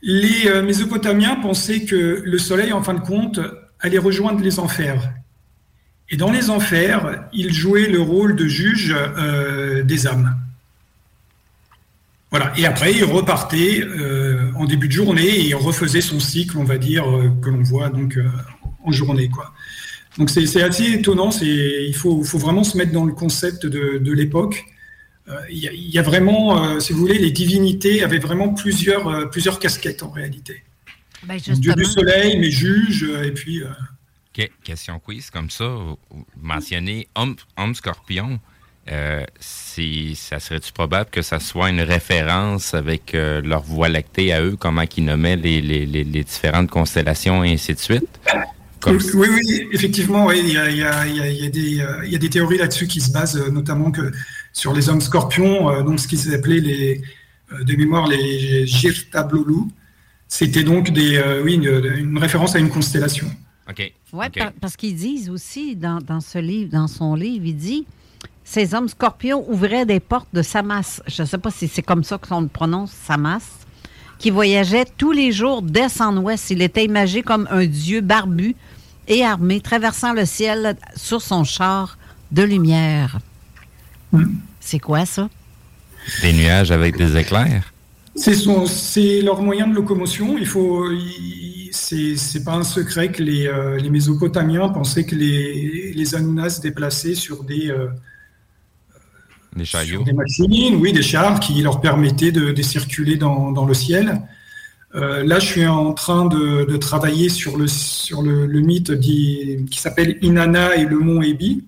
Les 0.02 0.48
euh, 0.48 0.62
Mésopotamiens 0.62 1.36
pensaient 1.36 1.84
que 1.84 2.22
le 2.24 2.38
soleil, 2.38 2.72
en 2.72 2.82
fin 2.82 2.94
de 2.94 3.00
compte, 3.00 3.38
allait 3.78 3.98
rejoindre 3.98 4.40
les 4.40 4.58
enfers. 4.58 5.12
Et 6.10 6.16
dans 6.16 6.32
les 6.32 6.50
enfers, 6.50 7.28
il 7.32 7.54
jouait 7.54 7.86
le 7.86 8.00
rôle 8.00 8.34
de 8.34 8.46
juge 8.46 8.94
euh, 8.94 9.84
des 9.84 10.08
âmes. 10.08 10.36
Voilà. 12.30 12.52
Et 12.56 12.66
après, 12.66 12.92
il 12.92 13.04
repartait 13.04 13.82
euh, 13.82 14.50
en 14.56 14.64
début 14.64 14.88
de 14.88 14.92
journée 14.92 15.26
et 15.26 15.46
il 15.46 15.54
refaisait 15.54 16.00
son 16.00 16.18
cycle, 16.18 16.58
on 16.58 16.64
va 16.64 16.78
dire, 16.78 17.04
que 17.40 17.50
l'on 17.50 17.62
voit 17.62 17.88
donc 17.88 18.18
en 18.84 18.90
journée, 18.90 19.28
quoi. 19.28 19.52
Donc 20.18 20.28
c'est 20.28 20.62
assez 20.62 20.92
étonnant. 20.92 21.30
Il 21.40 21.94
faut, 21.94 22.20
vraiment 22.22 22.64
se 22.64 22.76
mettre 22.76 22.92
dans 22.92 23.04
le 23.04 23.14
concept 23.14 23.66
de 23.66 24.12
l'époque. 24.12 24.66
Il 25.50 25.58
y, 25.58 25.92
y, 25.94 25.98
a 25.98 26.02
vraiment, 26.02 26.64
euh, 26.64 26.80
si 26.80 26.92
vous 26.92 26.98
voulez, 27.00 27.18
les 27.18 27.30
divinités 27.30 28.02
avaient 28.02 28.18
vraiment 28.18 28.48
plusieurs, 28.52 29.06
euh, 29.08 29.26
plusieurs 29.26 29.58
casquettes 29.58 30.02
en 30.02 30.10
réalité. 30.10 30.64
Ben 31.24 31.36
Dieu 31.36 31.74
du 31.74 31.84
soleil, 31.84 32.38
mais 32.38 32.50
juge, 32.50 33.04
et 33.24 33.30
puis. 33.32 33.62
euh, 33.62 33.68
Okay. 34.34 34.50
Question 34.64 34.98
quiz 34.98 35.28
comme 35.30 35.50
ça. 35.50 35.66
Vous 35.66 35.98
mentionnez 36.40 37.06
homme, 37.14 37.36
homme 37.58 37.74
scorpion. 37.74 38.40
Euh, 38.90 39.24
si, 39.38 40.14
ça 40.16 40.40
serait-tu 40.40 40.72
probable 40.72 41.10
que 41.10 41.20
ça 41.20 41.38
soit 41.38 41.68
une 41.68 41.82
référence 41.82 42.72
avec 42.72 43.14
euh, 43.14 43.42
leur 43.42 43.60
voie 43.62 43.90
lactée 43.90 44.32
à 44.32 44.42
eux, 44.42 44.56
comment 44.58 44.84
ils 44.96 45.04
nommaient 45.04 45.36
les, 45.36 45.60
les, 45.60 45.84
les, 45.84 46.02
les 46.04 46.24
différentes 46.24 46.70
constellations 46.70 47.44
et 47.44 47.52
ainsi 47.52 47.74
de 47.74 47.78
suite? 47.78 48.08
Comme... 48.80 48.98
Oui, 49.14 49.28
oui, 49.30 49.68
effectivement, 49.72 50.24
oui, 50.24 50.40
il, 50.42 50.54
y 50.54 50.56
a, 50.56 50.70
il, 50.70 50.78
y 50.78 50.82
a, 50.82 51.06
il, 51.06 51.16
y 51.36 51.46
a 51.46 51.50
des, 51.50 51.84
il 52.06 52.12
y 52.12 52.16
a 52.16 52.18
des 52.18 52.30
théories 52.30 52.58
là-dessus 52.58 52.86
qui 52.88 53.02
se 53.02 53.12
basent 53.12 53.36
notamment 53.50 53.90
que 53.92 54.10
sur 54.52 54.72
les 54.72 54.88
hommes 54.88 55.00
scorpions, 55.00 55.70
euh, 55.70 55.82
donc 55.82 56.00
ce 56.00 56.06
qui 56.06 56.16
s'appelait 56.16 56.60
les, 56.60 57.02
euh, 57.52 57.64
de 57.64 57.74
mémoire 57.76 58.06
les 58.06 58.66
Jirtablolu. 58.66 59.68
C'était 60.28 60.64
donc 60.64 60.90
des, 60.90 61.16
euh, 61.16 61.42
oui, 61.42 61.54
une, 61.54 61.84
une, 61.98 62.18
référence 62.18 62.54
à 62.54 62.58
une 62.58 62.70
constellation. 62.70 63.26
OK. 63.68 63.92
Oui, 64.12 64.26
okay. 64.26 64.40
par, 64.40 64.52
parce 64.52 64.76
qu'ils 64.76 64.94
disent 64.94 65.30
aussi 65.30 65.76
dans, 65.76 65.98
dans, 65.98 66.20
ce 66.20 66.38
livre, 66.38 66.70
dans 66.70 66.88
son 66.88 67.14
livre, 67.14 67.44
il 67.46 67.56
dit 67.56 67.86
ces 68.44 68.74
hommes 68.74 68.88
scorpions 68.88 69.50
ouvraient 69.50 69.86
des 69.86 70.00
portes 70.00 70.28
de 70.32 70.42
Samas. 70.42 71.00
Je 71.06 71.22
ne 71.22 71.26
sais 71.26 71.38
pas 71.38 71.50
si 71.50 71.68
c'est 71.68 71.82
comme 71.82 72.04
ça 72.04 72.18
qu'on 72.18 72.40
le 72.40 72.48
prononce, 72.48 72.92
Samas, 72.92 73.42
qui 74.18 74.30
voyageait 74.30 74.86
tous 74.96 75.12
les 75.12 75.32
jours 75.32 75.62
d'est 75.62 76.00
en 76.00 76.16
ouest. 76.18 76.50
Il 76.50 76.62
était 76.62 76.84
imagé 76.84 77.22
comme 77.22 77.46
un 77.50 77.66
dieu 77.66 78.00
barbu 78.00 78.56
et 79.08 79.24
armé, 79.24 79.60
traversant 79.60 80.12
le 80.12 80.24
ciel 80.24 80.76
sur 80.96 81.22
son 81.22 81.44
char 81.44 81.98
de 82.30 82.42
lumière. 82.42 83.18
C'est 84.60 84.78
quoi 84.78 85.06
ça? 85.06 85.28
Des 86.20 86.32
nuages 86.32 86.70
avec 86.70 86.96
des 86.96 87.16
éclairs? 87.16 87.72
C'est 88.14 89.22
leur 89.22 89.42
moyen 89.42 89.66
de 89.66 89.74
locomotion. 89.74 90.36
Il 90.36 90.46
faut, 90.46 90.84
c'est 91.72 92.44
pas 92.44 92.54
un 92.54 92.64
secret 92.64 93.10
que 93.10 93.22
les, 93.22 93.46
euh, 93.46 93.78
les, 93.78 93.90
Mésopotamiens 93.90 94.68
pensaient 94.68 95.04
que 95.04 95.14
les, 95.14 95.92
les 95.94 96.04
se 96.04 96.60
déplaçaient 96.60 97.14
sur 97.14 97.44
des, 97.44 97.70
euh, 97.70 97.88
des 99.56 99.64
chariots, 99.64 100.02
des 100.02 100.12
machines, 100.12 100.76
oui, 100.76 100.92
des 100.92 101.02
chars 101.02 101.40
qui 101.40 101.62
leur 101.62 101.80
permettaient 101.80 102.32
de, 102.32 102.52
de 102.52 102.62
circuler 102.62 103.16
dans, 103.16 103.50
dans, 103.52 103.64
le 103.64 103.74
ciel. 103.74 104.20
Euh, 104.94 105.24
là, 105.24 105.38
je 105.38 105.46
suis 105.46 105.66
en 105.66 105.94
train 105.94 106.26
de, 106.26 106.64
de 106.64 106.76
travailler 106.76 107.30
sur 107.30 107.56
le, 107.56 107.66
sur 107.66 108.20
le, 108.20 108.46
le 108.46 108.60
mythe 108.60 108.90
dit, 108.92 109.64
qui 109.70 109.80
s'appelle 109.80 110.18
Inanna 110.20 110.76
et 110.76 110.84
le 110.84 110.98
mont 110.98 111.22
Ebi. 111.22 111.64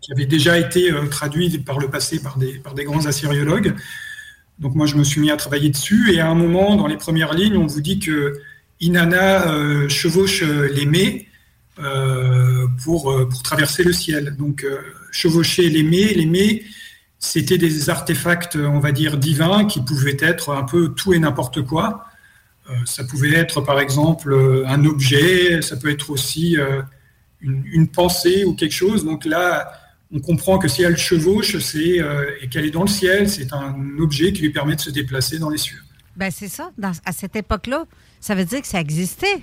Qui 0.00 0.12
avait 0.12 0.26
déjà 0.26 0.58
été 0.58 0.92
euh, 0.92 1.06
traduit 1.06 1.58
par 1.58 1.78
le 1.78 1.88
passé 1.88 2.20
par 2.20 2.38
des, 2.38 2.84
grands 2.84 3.06
assyriologues. 3.06 3.74
Donc 4.58 4.74
moi, 4.74 4.86
je 4.86 4.96
me 4.96 5.04
suis 5.04 5.20
mis 5.20 5.30
à 5.30 5.36
travailler 5.36 5.70
dessus. 5.70 6.12
Et 6.12 6.20
à 6.20 6.28
un 6.28 6.34
moment, 6.34 6.76
dans 6.76 6.86
les 6.86 6.96
premières 6.96 7.34
lignes, 7.34 7.56
on 7.56 7.66
vous 7.66 7.80
dit 7.80 7.98
que 7.98 8.38
Inanna 8.80 9.48
euh, 9.48 9.88
chevauche 9.88 10.42
les 10.42 10.86
mets 10.86 11.26
euh, 11.78 12.66
pour, 12.84 13.14
pour 13.28 13.42
traverser 13.42 13.84
le 13.84 13.92
ciel. 13.92 14.34
Donc 14.36 14.64
euh, 14.64 14.78
chevaucher 15.10 15.68
les 15.68 15.82
mets, 15.82 16.14
les 16.14 16.26
mets, 16.26 16.62
c'était 17.18 17.58
des 17.58 17.90
artefacts, 17.90 18.56
on 18.56 18.78
va 18.78 18.92
dire, 18.92 19.18
divins 19.18 19.66
qui 19.66 19.82
pouvaient 19.82 20.16
être 20.20 20.54
un 20.54 20.64
peu 20.64 20.94
tout 20.94 21.12
et 21.12 21.18
n'importe 21.18 21.62
quoi. 21.62 22.06
Euh, 22.70 22.74
ça 22.84 23.04
pouvait 23.04 23.34
être, 23.34 23.60
par 23.60 23.78
exemple, 23.78 24.34
un 24.66 24.84
objet, 24.84 25.62
ça 25.62 25.76
peut 25.76 25.90
être 25.90 26.10
aussi 26.10 26.58
euh, 26.58 26.82
une, 27.40 27.62
une, 27.66 27.88
pensée 27.88 28.44
ou 28.44 28.54
quelque 28.54 28.74
chose. 28.74 29.04
Donc 29.04 29.24
là, 29.24 29.70
on 30.12 30.20
comprend 30.20 30.58
que 30.58 30.68
si 30.68 30.82
elle 30.82 30.96
chevauche 30.96 31.58
c'est, 31.58 32.00
euh, 32.00 32.30
et 32.40 32.48
qu'elle 32.48 32.64
est 32.64 32.70
dans 32.70 32.82
le 32.82 32.88
ciel, 32.88 33.28
c'est 33.28 33.52
un 33.52 33.74
objet 33.98 34.32
qui 34.32 34.42
lui 34.42 34.50
permet 34.50 34.76
de 34.76 34.80
se 34.80 34.90
déplacer 34.90 35.38
dans 35.38 35.50
les 35.50 35.58
cieux. 35.58 35.80
Ben 36.16 36.30
c'est 36.30 36.48
ça. 36.48 36.70
Dans, 36.78 36.92
à 37.04 37.12
cette 37.12 37.36
époque-là, 37.36 37.84
ça 38.20 38.34
veut 38.34 38.44
dire 38.44 38.60
que 38.62 38.68
ça 38.68 38.80
existait. 38.80 39.42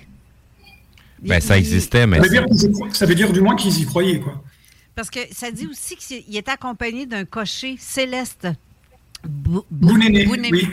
Ben, 1.21 1.39
ça 1.39 1.57
existait, 1.57 2.05
mais. 2.07 2.17
Ça 2.17 2.23
veut, 2.23 2.29
dire, 2.29 2.45
ça 2.91 3.05
veut 3.05 3.15
dire 3.15 3.31
du 3.31 3.41
moins 3.41 3.55
qu'ils 3.55 3.79
y 3.79 3.85
croyaient, 3.85 4.19
quoi. 4.19 4.43
Parce 4.95 5.09
que 5.09 5.19
ça 5.31 5.51
dit 5.51 5.67
aussi 5.67 5.95
qu'il 5.95 6.35
est 6.35 6.49
accompagné 6.49 7.05
d'un 7.05 7.25
cocher 7.25 7.75
céleste. 7.79 8.47
Bounéné, 9.23 10.27
oui. 10.27 10.69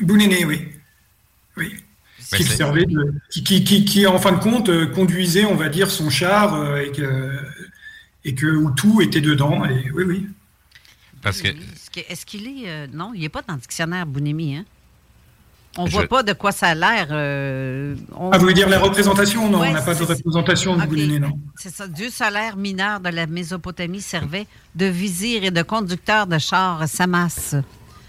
Bounéné, 0.00 0.44
oui. 0.44 0.68
Oui. 1.56 1.74
Qui, 2.34 2.42
servait 2.42 2.86
qui, 3.30 3.42
qui, 3.44 3.84
qui, 3.84 4.06
en 4.06 4.18
fin 4.18 4.32
de 4.32 4.42
compte, 4.42 4.68
euh, 4.68 4.86
conduisait, 4.86 5.44
on 5.44 5.54
va 5.54 5.68
dire, 5.68 5.90
son 5.90 6.10
char 6.10 6.54
euh, 6.54 6.82
et, 6.82 6.90
que, 6.90 7.30
et 8.26 8.34
que 8.34 8.46
où 8.46 8.70
tout 8.72 9.00
était 9.00 9.22
dedans. 9.22 9.64
Et, 9.64 9.90
oui, 9.92 10.04
oui. 10.06 10.26
Parce 11.22 11.40
que. 11.40 11.48
Est-ce 12.08 12.26
qu'il 12.26 12.46
est. 12.46 12.68
Euh, 12.68 12.86
non, 12.92 13.12
il 13.14 13.22
n'est 13.22 13.30
pas 13.30 13.42
dans 13.46 13.54
le 13.54 13.60
dictionnaire 13.60 14.04
Bounémi, 14.04 14.56
hein? 14.56 14.64
On 15.78 15.84
ne 15.84 15.90
voit 15.90 16.06
pas 16.06 16.22
de 16.22 16.32
quoi 16.32 16.52
ça 16.52 16.68
a 16.68 16.74
l'air. 16.74 17.08
Ah, 17.10 18.36
vous 18.38 18.40
voulez 18.40 18.54
dire 18.54 18.68
la 18.68 18.78
représentation? 18.78 19.50
Non, 19.50 19.60
on 19.60 19.72
n'a 19.72 19.82
pas 19.82 19.94
de 19.94 20.04
représentation 20.04 20.74
de 20.74 20.82
okay. 20.82 21.18
non. 21.18 21.38
C'est 21.54 21.74
ça. 21.74 21.86
Dieu 21.86 22.08
solaire 22.08 22.56
mineur 22.56 23.00
de 23.00 23.10
la 23.10 23.26
Mésopotamie 23.26 24.00
servait 24.00 24.46
de 24.74 24.86
vizir 24.86 25.44
et 25.44 25.50
de 25.50 25.62
conducteur 25.62 26.26
de 26.26 26.38
chars 26.38 26.88
Samas. 26.88 27.56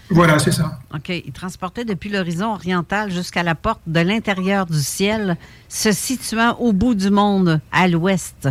Voilà, 0.08 0.38
c'est 0.38 0.52
ça. 0.52 0.78
OK. 0.94 1.10
Il 1.10 1.32
transportait 1.32 1.84
depuis 1.84 2.08
l'horizon 2.08 2.54
oriental 2.54 3.12
jusqu'à 3.12 3.42
la 3.42 3.54
porte 3.54 3.82
de 3.86 4.00
l'intérieur 4.00 4.64
du 4.64 4.80
ciel, 4.80 5.36
se 5.68 5.92
situant 5.92 6.56
au 6.60 6.72
bout 6.72 6.94
du 6.94 7.10
monde, 7.10 7.60
à 7.70 7.86
l'ouest. 7.86 8.48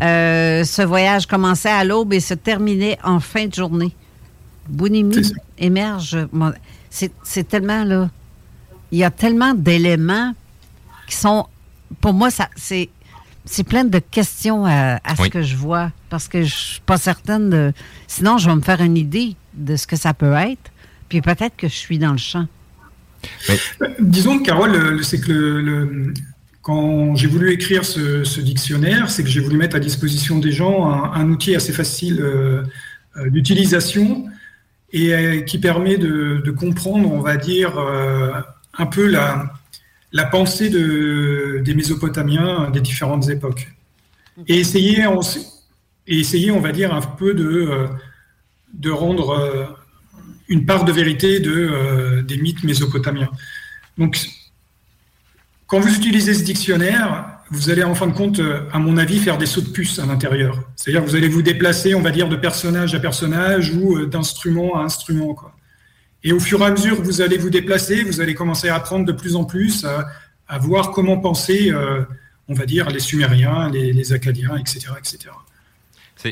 Euh, 0.00 0.64
ce 0.64 0.82
voyage 0.82 1.26
commençait 1.26 1.70
à 1.70 1.84
l'aube 1.84 2.12
et 2.12 2.20
se 2.20 2.34
terminait 2.34 2.98
en 3.04 3.20
fin 3.20 3.46
de 3.46 3.54
journée. 3.54 3.94
Bounimi 4.68 5.32
émerge. 5.58 6.26
C'est 6.90 7.48
tellement 7.48 7.84
là. 7.84 8.10
Il 8.90 8.98
y 8.98 9.04
a 9.04 9.10
tellement 9.10 9.54
d'éléments 9.54 10.34
qui 11.08 11.16
sont. 11.16 11.46
Pour 12.00 12.12
moi, 12.14 12.30
ça 12.30 12.48
c'est 12.56 12.88
c'est 13.44 13.64
plein 13.64 13.84
de 13.84 13.98
questions 13.98 14.64
à, 14.66 15.00
ce 15.16 15.28
que 15.28 15.42
je 15.42 15.56
vois 15.56 15.90
parce 16.10 16.28
que 16.28 16.42
je 16.42 16.54
suis 16.54 16.80
pas 16.80 16.96
certaine 16.96 17.50
de. 17.50 17.72
Sinon, 18.06 18.38
je 18.38 18.48
vais 18.48 18.54
me 18.54 18.60
faire 18.60 18.80
une 18.80 18.96
idée 18.96 19.36
de 19.54 19.76
ce 19.76 19.86
que 19.86 19.96
ça 19.96 20.14
peut 20.14 20.32
être. 20.34 20.70
Puis 21.08 21.20
peut-être 21.20 21.56
que 21.56 21.68
je 21.68 21.74
suis 21.74 21.98
dans 21.98 22.12
le 22.12 22.18
champ. 22.18 22.46
Disons, 23.98 24.38
Carole, 24.38 25.04
c'est 25.04 25.20
que 25.20 25.32
le, 25.32 26.14
quand 26.62 27.16
j'ai 27.16 27.26
voulu 27.26 27.52
écrire 27.52 27.84
ce, 27.84 28.40
dictionnaire, 28.40 29.10
c'est 29.10 29.22
que 29.22 29.28
j'ai 29.28 29.40
voulu 29.40 29.56
mettre 29.56 29.76
à 29.76 29.80
disposition 29.80 30.38
des 30.38 30.52
gens 30.52 30.90
un, 30.90 31.28
outil 31.28 31.54
assez 31.54 31.72
facile 31.72 32.20
euh, 32.20 32.62
euh, 33.16 33.30
d'utilisation 33.30 34.26
et 34.92 35.12
euh, 35.12 35.40
qui 35.40 35.58
permet 35.58 35.98
de, 35.98 36.50
comprendre, 36.50 37.10
on 37.12 37.20
va 37.20 37.36
dire, 37.36 37.78
un 38.78 38.86
peu 38.86 39.06
la, 39.08 39.52
la 40.12 40.24
pensée 40.24 40.70
de, 40.70 41.60
des 41.64 41.74
Mésopotamiens 41.74 42.70
des 42.70 42.80
différentes 42.80 43.28
époques. 43.28 43.68
Et 44.46 44.58
essayer, 44.60 45.04
et 46.06 46.18
essayer, 46.18 46.50
on 46.52 46.60
va 46.60 46.72
dire, 46.72 46.94
un 46.94 47.00
peu 47.00 47.34
de, 47.34 47.86
de 48.72 48.90
rendre 48.90 49.76
une 50.52 50.66
part 50.66 50.84
de 50.84 50.92
vérité 50.92 51.40
de, 51.40 51.50
euh, 51.50 52.22
des 52.22 52.36
mythes 52.36 52.62
mésopotamiens. 52.62 53.30
Donc, 53.96 54.18
quand 55.72 55.80
vous 55.80 55.96
utilisez 55.96 56.34
ce 56.34 56.42
dictionnaire, 56.42 57.38
vous 57.50 57.70
allez 57.70 57.82
en 57.82 57.94
fin 57.94 58.06
de 58.06 58.12
compte, 58.12 58.40
euh, 58.40 58.68
à 58.74 58.78
mon 58.78 58.98
avis, 58.98 59.18
faire 59.18 59.38
des 59.38 59.46
sauts 59.46 59.62
de 59.62 59.70
puce 59.70 59.98
à 59.98 60.04
l'intérieur. 60.04 60.62
C'est-à-dire 60.76 61.02
que 61.02 61.08
vous 61.08 61.16
allez 61.16 61.30
vous 61.30 61.40
déplacer, 61.40 61.94
on 61.94 62.02
va 62.02 62.10
dire, 62.10 62.28
de 62.28 62.36
personnage 62.36 62.94
à 62.94 63.00
personnage 63.00 63.72
ou 63.74 63.96
euh, 63.96 64.06
d'instrument 64.06 64.78
à 64.78 64.82
instrument. 64.82 65.34
Et 66.24 66.34
au 66.34 66.40
fur 66.40 66.60
et 66.60 66.66
à 66.66 66.70
mesure 66.72 66.98
que 66.98 67.02
vous 67.02 67.22
allez 67.22 67.38
vous 67.38 67.48
déplacer, 67.48 68.04
vous 68.04 68.20
allez 68.20 68.34
commencer 68.34 68.68
à 68.68 68.74
apprendre 68.74 69.06
de 69.06 69.12
plus 69.12 69.34
en 69.34 69.44
plus 69.46 69.86
à, 69.86 70.58
voir 70.58 70.90
comment 70.90 71.16
penser, 71.16 71.72
on 72.46 72.52
va 72.52 72.66
dire, 72.66 72.90
les 72.90 73.00
Sumériens, 73.00 73.70
les, 73.70 73.94
les 73.94 74.12
Acadiens, 74.12 74.58
etc. 74.58 74.88
etc. 74.98 75.30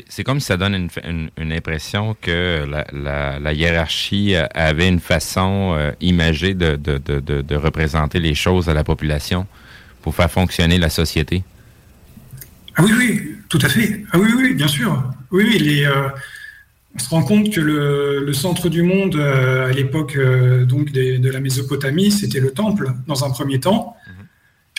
C'est 0.07 0.23
comme 0.23 0.39
si 0.39 0.45
ça 0.45 0.57
donne 0.57 0.89
une, 1.03 1.51
impression 1.51 2.15
que 2.19 2.65
la, 2.93 3.53
hiérarchie 3.53 4.35
avait 4.35 4.87
une 4.87 4.99
façon 4.99 5.75
euh, 5.77 5.91
imagée 5.99 6.53
de, 6.53 7.55
représenter 7.55 8.19
les 8.19 8.33
choses 8.33 8.69
à 8.69 8.73
la 8.73 8.83
population 8.83 9.47
pour 10.01 10.15
faire 10.15 10.31
fonctionner 10.31 10.77
la 10.77 10.89
société. 10.89 11.43
Ah 12.75 12.83
oui, 12.83 12.91
oui, 12.97 13.35
tout 13.49 13.59
à 13.61 13.67
fait. 13.67 14.03
Ah 14.13 14.19
oui, 14.19 14.29
oui, 14.35 14.53
bien 14.53 14.67
sûr. 14.67 15.03
Oui, 15.31 15.59
les, 15.59 15.83
euh, 15.83 16.07
on 16.95 16.99
se 16.99 17.09
rend 17.09 17.23
compte 17.23 17.53
que 17.53 17.59
le, 17.59 18.33
centre 18.33 18.69
du 18.69 18.83
monde 18.83 19.15
euh, 19.15 19.69
à 19.69 19.73
l'époque 19.73 20.17
donc 20.65 20.91
de 20.91 21.29
la 21.29 21.39
Mésopotamie, 21.41 22.11
c'était 22.11 22.39
le 22.39 22.51
temple 22.51 22.93
dans 23.07 23.25
un 23.25 23.29
premier 23.29 23.59
temps. 23.59 23.97
Mhm. 24.07 24.25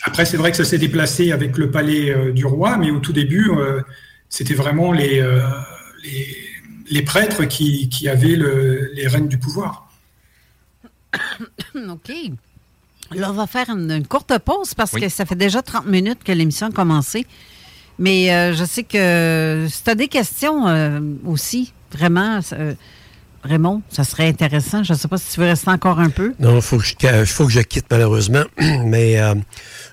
Après, 0.05 0.25
c'est 0.25 0.39
vrai 0.39 0.51
que 0.53 0.57
ça 0.57 0.65
s'est 0.65 0.79
déplacé 0.79 1.33
avec 1.33 1.59
le 1.59 1.71
palais 1.71 2.33
du 2.33 2.47
roi, 2.47 2.79
mais 2.79 2.91
au 2.91 2.99
tout 2.99 3.13
début 3.13 3.51
c'était 4.33 4.55
vraiment 4.55 4.93
les, 4.93 5.21
euh, 5.21 5.43
les, 6.91 7.03
prêtres 7.03 7.45
qui, 7.45 8.09
avaient 8.09 8.39
les 8.95 9.07
rênes 9.07 9.29
du 9.29 9.39
pouvoir. 9.39 9.91
OK. 11.75 12.13
Là, 13.13 13.29
on 13.29 13.35
va 13.35 13.47
faire 13.47 13.69
une, 13.69 14.07
courte 14.07 14.39
pause 14.39 14.73
parce 14.73 14.93
que 14.93 15.11
ça 15.11 15.27
fait 15.27 15.37
déjà 15.37 15.61
30 15.61 15.85
minutes 15.85 16.25
que 16.25 16.33
l'émission 16.33 16.69
a 16.69 16.71
commencé. 16.71 17.27
Mais 17.99 18.33
euh, 18.33 18.55
je 18.55 18.65
sais 18.65 18.85
que 18.85 19.67
si 19.69 19.85
tu 19.85 19.91
as 19.91 19.95
des 19.95 20.09
questions 20.09 20.67
euh, 20.67 20.99
aussi, 21.27 21.75
vraiment, 21.93 22.41
Raymond, 23.45 23.83
ça 23.91 24.05
serait 24.05 24.29
intéressant. 24.29 24.83
Je 24.83 24.95
ne 24.95 24.99
sais 24.99 25.09
pas 25.09 25.19
si 25.19 25.35
tu 25.35 25.41
veux 25.41 25.47
rester 25.47 25.69
encore 25.69 26.01
un 26.01 26.09
peu. 26.09 26.33
Non, 26.41 26.57
il 26.57 26.63
faut, 26.63 26.79
que 26.79 26.85
je, 26.87 27.25
faut 27.27 27.45
que 27.45 27.53
je 27.53 27.61
quitte 27.61 27.85
malheureusement. 27.91 28.45
Mais 28.87 29.21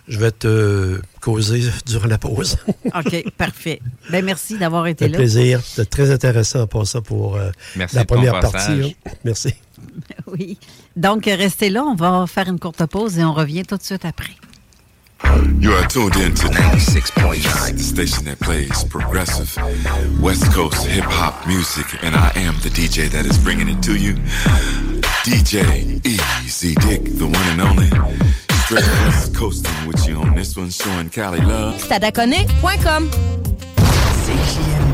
je 0.10 0.18
vais 0.18 0.32
te 0.32 1.00
causer 1.22 1.62
durant 1.86 2.08
la 2.08 2.18
pause. 2.18 2.58
OK, 2.86 3.32
parfait. 3.38 3.80
Ben, 4.10 4.26
merci 4.26 4.58
d'avoir 4.58 4.88
été 4.88 5.08
là. 5.08 5.18
plaisir. 5.18 5.62
C'est 5.64 5.90
très 5.90 6.12
intéressant 6.12 6.68
en 6.72 6.86
ça 6.86 7.02
pour 7.02 7.36
euh, 7.38 7.52
la 7.94 8.06
première 8.06 8.40
partie. 8.40 8.96
Hein. 9.06 9.12
Merci. 9.24 9.54
Oui. 10.28 10.60
Donc, 10.96 11.26
restez 11.26 11.70
là. 11.70 11.84
On 11.84 11.96
va 11.96 12.26
faire 12.28 12.48
une 12.50 12.60
courte 12.60 12.86
pause 12.86 13.18
et 13.18 13.24
on 13.24 13.34
revient 13.34 13.64
tout 13.64 13.78
de 13.78 13.82
suite 13.82 14.04
après. 14.06 14.36
You 15.60 15.72
are 15.72 15.88
tuned 15.88 16.16
in 16.18 16.34
to 16.36 16.48
96.9, 16.48 17.78
the 17.78 17.84
station 17.84 18.26
that 18.26 18.40
plays 18.40 18.84
progressive 18.90 19.58
West 20.22 20.52
Coast 20.54 20.86
hip 20.86 21.06
hop 21.06 21.48
music, 21.48 21.86
and 22.04 22.16
I 22.16 22.32
am 22.36 22.56
the 22.62 22.70
DJ 22.70 23.10
that 23.10 23.26
is 23.26 23.38
bringing 23.38 23.70
it 23.70 23.82
to 23.84 23.96
you. 23.96 24.16
DJ 25.24 26.06
Easy 26.06 26.76
Dick, 26.76 27.04
the 27.18 27.26
one 27.26 27.50
and 27.50 27.62
only. 27.62 28.49
Straight 28.70 28.86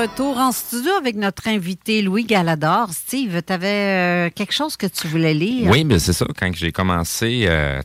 Retour 0.00 0.38
en 0.38 0.50
studio 0.50 0.92
avec 0.98 1.14
notre 1.16 1.46
invité 1.46 2.00
Louis 2.00 2.24
Galador. 2.24 2.88
Steve, 2.90 3.42
tu 3.46 3.52
avais 3.52 3.66
euh, 3.66 4.30
quelque 4.34 4.54
chose 4.54 4.74
que 4.78 4.86
tu 4.86 5.06
voulais 5.06 5.34
lire? 5.34 5.70
Oui, 5.70 5.84
mais 5.84 5.98
c'est 5.98 6.14
ça. 6.14 6.24
Quand 6.38 6.50
j'ai 6.54 6.72
commencé, 6.72 7.44
euh, 7.46 7.82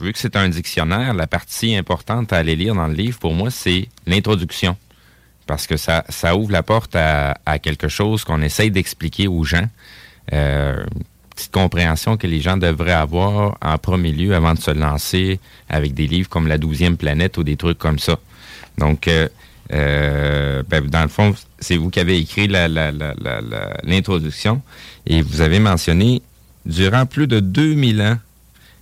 vu 0.00 0.12
que 0.12 0.18
c'est 0.18 0.34
un 0.34 0.48
dictionnaire, 0.48 1.14
la 1.14 1.28
partie 1.28 1.76
importante 1.76 2.32
à 2.32 2.38
aller 2.38 2.56
lire 2.56 2.74
dans 2.74 2.88
le 2.88 2.94
livre, 2.94 3.16
pour 3.20 3.32
moi, 3.32 3.50
c'est 3.52 3.88
l'introduction. 4.08 4.76
Parce 5.46 5.68
que 5.68 5.76
ça, 5.76 6.04
ouvre 6.34 6.50
la 6.50 6.64
porte 6.64 6.96
à, 6.96 7.58
quelque 7.60 7.86
chose 7.86 8.24
qu'on 8.24 8.42
essaye 8.42 8.72
d'expliquer 8.72 9.28
aux 9.28 9.44
gens. 9.44 9.68
Euh, 10.32 10.84
petite 11.30 11.52
compréhension 11.52 12.16
que 12.16 12.26
les 12.26 12.40
gens 12.40 12.56
devraient 12.56 12.90
avoir 12.90 13.56
en 13.62 13.78
premier 13.78 14.10
lieu 14.10 14.34
avant 14.34 14.54
de 14.54 14.60
se 14.60 14.72
lancer 14.72 15.38
avec 15.68 15.94
des 15.94 16.08
livres 16.08 16.28
comme 16.28 16.48
La 16.48 16.58
douzième 16.58 16.96
planète 16.96 17.38
ou 17.38 17.44
des 17.44 17.56
trucs 17.56 17.78
comme 17.78 18.00
ça. 18.00 18.18
Donc, 18.78 19.08
euh, 19.72 20.62
ben, 20.68 20.86
dans 20.86 21.02
le 21.02 21.08
fond, 21.08 21.34
c'est 21.62 21.76
vous 21.76 21.90
qui 21.90 22.00
avez 22.00 22.18
écrit 22.18 22.48
l'introduction 22.48 24.62
et 25.06 25.22
vous 25.22 25.40
avez 25.40 25.60
mentionné, 25.60 26.20
durant 26.66 27.06
plus 27.06 27.26
de 27.26 27.40
2000 27.40 28.02
ans, 28.02 28.18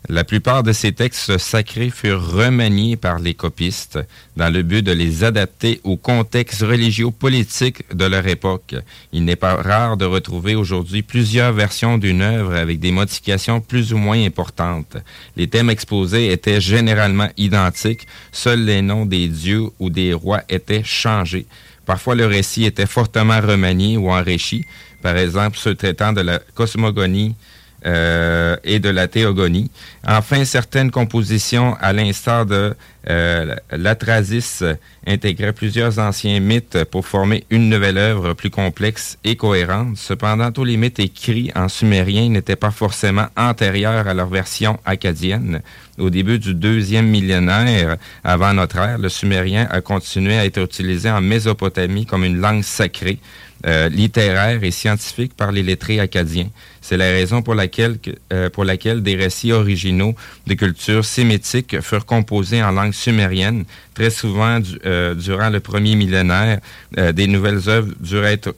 La 0.09 0.25
plupart 0.25 0.63
de 0.63 0.73
ces 0.73 0.93
textes 0.93 1.37
sacrés 1.37 1.91
furent 1.91 2.33
remaniés 2.33 2.97
par 2.97 3.19
les 3.19 3.35
copistes 3.35 3.99
dans 4.35 4.49
le 4.49 4.63
but 4.63 4.83
de 4.83 4.93
les 4.93 5.25
adapter 5.25 5.81
au 5.85 5.99
contexte 5.99 6.63
religieux-politique 6.63 7.85
de 7.95 8.07
leur 8.07 8.27
époque. 8.27 8.77
Il 9.13 9.27
n'est 9.27 9.37
pas 9.37 9.57
rare 9.57 9.99
de 9.99 10.07
retrouver 10.07 10.55
aujourd'hui 10.55 11.03
plusieurs 11.03 11.53
versions 11.53 11.99
d'une 11.99 12.23
œuvre 12.23 12.55
avec 12.55 12.81
des 12.81 12.93
modifications 12.93 13.61
plus 13.61 13.93
ou 13.93 13.99
moins 13.99 14.25
importantes. 14.25 14.97
Les 15.37 15.49
thèmes 15.49 15.71
exposés 15.71 16.33
étaient 16.33 16.63
généralement 16.63 17.29
identiques, 17.37 18.07
seuls 18.33 18.65
les 18.65 18.81
noms 18.81 19.05
des 19.05 19.29
dieux 19.29 19.67
ou 19.79 19.91
des 19.91 20.15
rois 20.15 20.43
étaient 20.49 20.83
changés. 20.83 21.47
Parfois, 21.91 22.15
le 22.15 22.25
récit 22.25 22.67
était 22.67 22.87
fortement 22.87 23.41
remanié 23.41 23.97
ou 23.97 24.13
enrichi, 24.13 24.65
par 25.03 25.17
exemple 25.17 25.59
ceux 25.59 25.75
traitant 25.75 26.13
de 26.13 26.21
la 26.21 26.39
cosmogonie, 26.39 27.35
euh, 27.87 28.57
et 28.63 28.79
de 28.79 28.91
la 28.91 29.09
théogonie. 29.09 29.71
Enfin, 30.07 30.45
certaines 30.45 30.91
compositions, 30.91 31.77
à 31.81 31.93
l'instar 31.95 32.45
de 32.45 32.75
euh, 33.09 33.55
l'Atrasis, 33.71 34.63
intégraient 35.07 35.55
plusieurs 35.55 35.99
anciens 35.99 36.41
mythes 36.41 36.85
pour 36.91 37.07
former 37.07 37.45
une 37.49 37.71
nouvelle 37.71 37.97
œuvre 37.97 38.35
plus 38.35 38.51
complexe 38.51 39.17
et 39.25 39.37
cohérente. 39.37 39.97
Cependant, 39.97 40.53
tous 40.53 40.65
les 40.65 40.77
mythes 40.77 40.99
écrits 40.99 41.51
en 41.57 41.69
sumérien 41.69 42.29
n'étaient 42.29 42.57
pas 42.57 42.71
forcément 42.71 43.29
antérieurs 43.35 44.07
à 44.07 44.13
leur 44.13 44.29
version 44.29 44.79
acadienne. 44.85 45.63
Au 45.97 46.11
début 46.11 46.39
du 46.39 46.55
deuxième 46.55 47.07
millénaire 47.07 47.97
avant 48.25 48.53
notre 48.53 48.77
ère, 48.77 48.99
le 48.99 49.09
sumérien 49.09 49.67
a 49.71 49.81
continué 49.81 50.39
à 50.39 50.45
être 50.45 50.61
utilisé 50.61 51.11
en 51.11 51.23
Mésopotamie 51.23 52.05
comme 52.05 52.25
une 52.25 52.39
langue 52.39 52.63
sacrée. 52.63 53.19
Euh, 53.67 53.91
littéraire 53.91 54.65
et 54.65 54.71
scientifique 54.71 55.35
par 55.37 55.53
les 55.53 55.63
lettrés 55.63 56.01
acadiens. 56.01 56.49
C'est 56.81 56.97
la 56.97 57.11
raison 57.11 57.43
pour 57.43 57.55
laquelle, 57.55 57.99
euh, 58.33 58.49
pour 58.51 58.65
laquelle 58.65 59.03
des 59.03 59.15
récits 59.17 59.53
originaux 59.53 60.15
de 60.47 60.55
cultures 60.55 61.05
sémitiques 61.05 61.81
furent 61.81 62.07
composés 62.07 62.63
en 62.63 62.71
langue 62.73 62.93
sumérienne. 62.93 63.65
Très 63.95 64.11
souvent, 64.11 64.61
euh, 64.87 65.15
durant 65.15 65.51
le 65.51 65.61
premier 65.61 65.95
millénaire, 65.95 66.61
des 66.97 67.27
nouvelles 67.27 67.69
œuvres 67.69 67.93
durent 68.01 68.25
être 68.25 68.55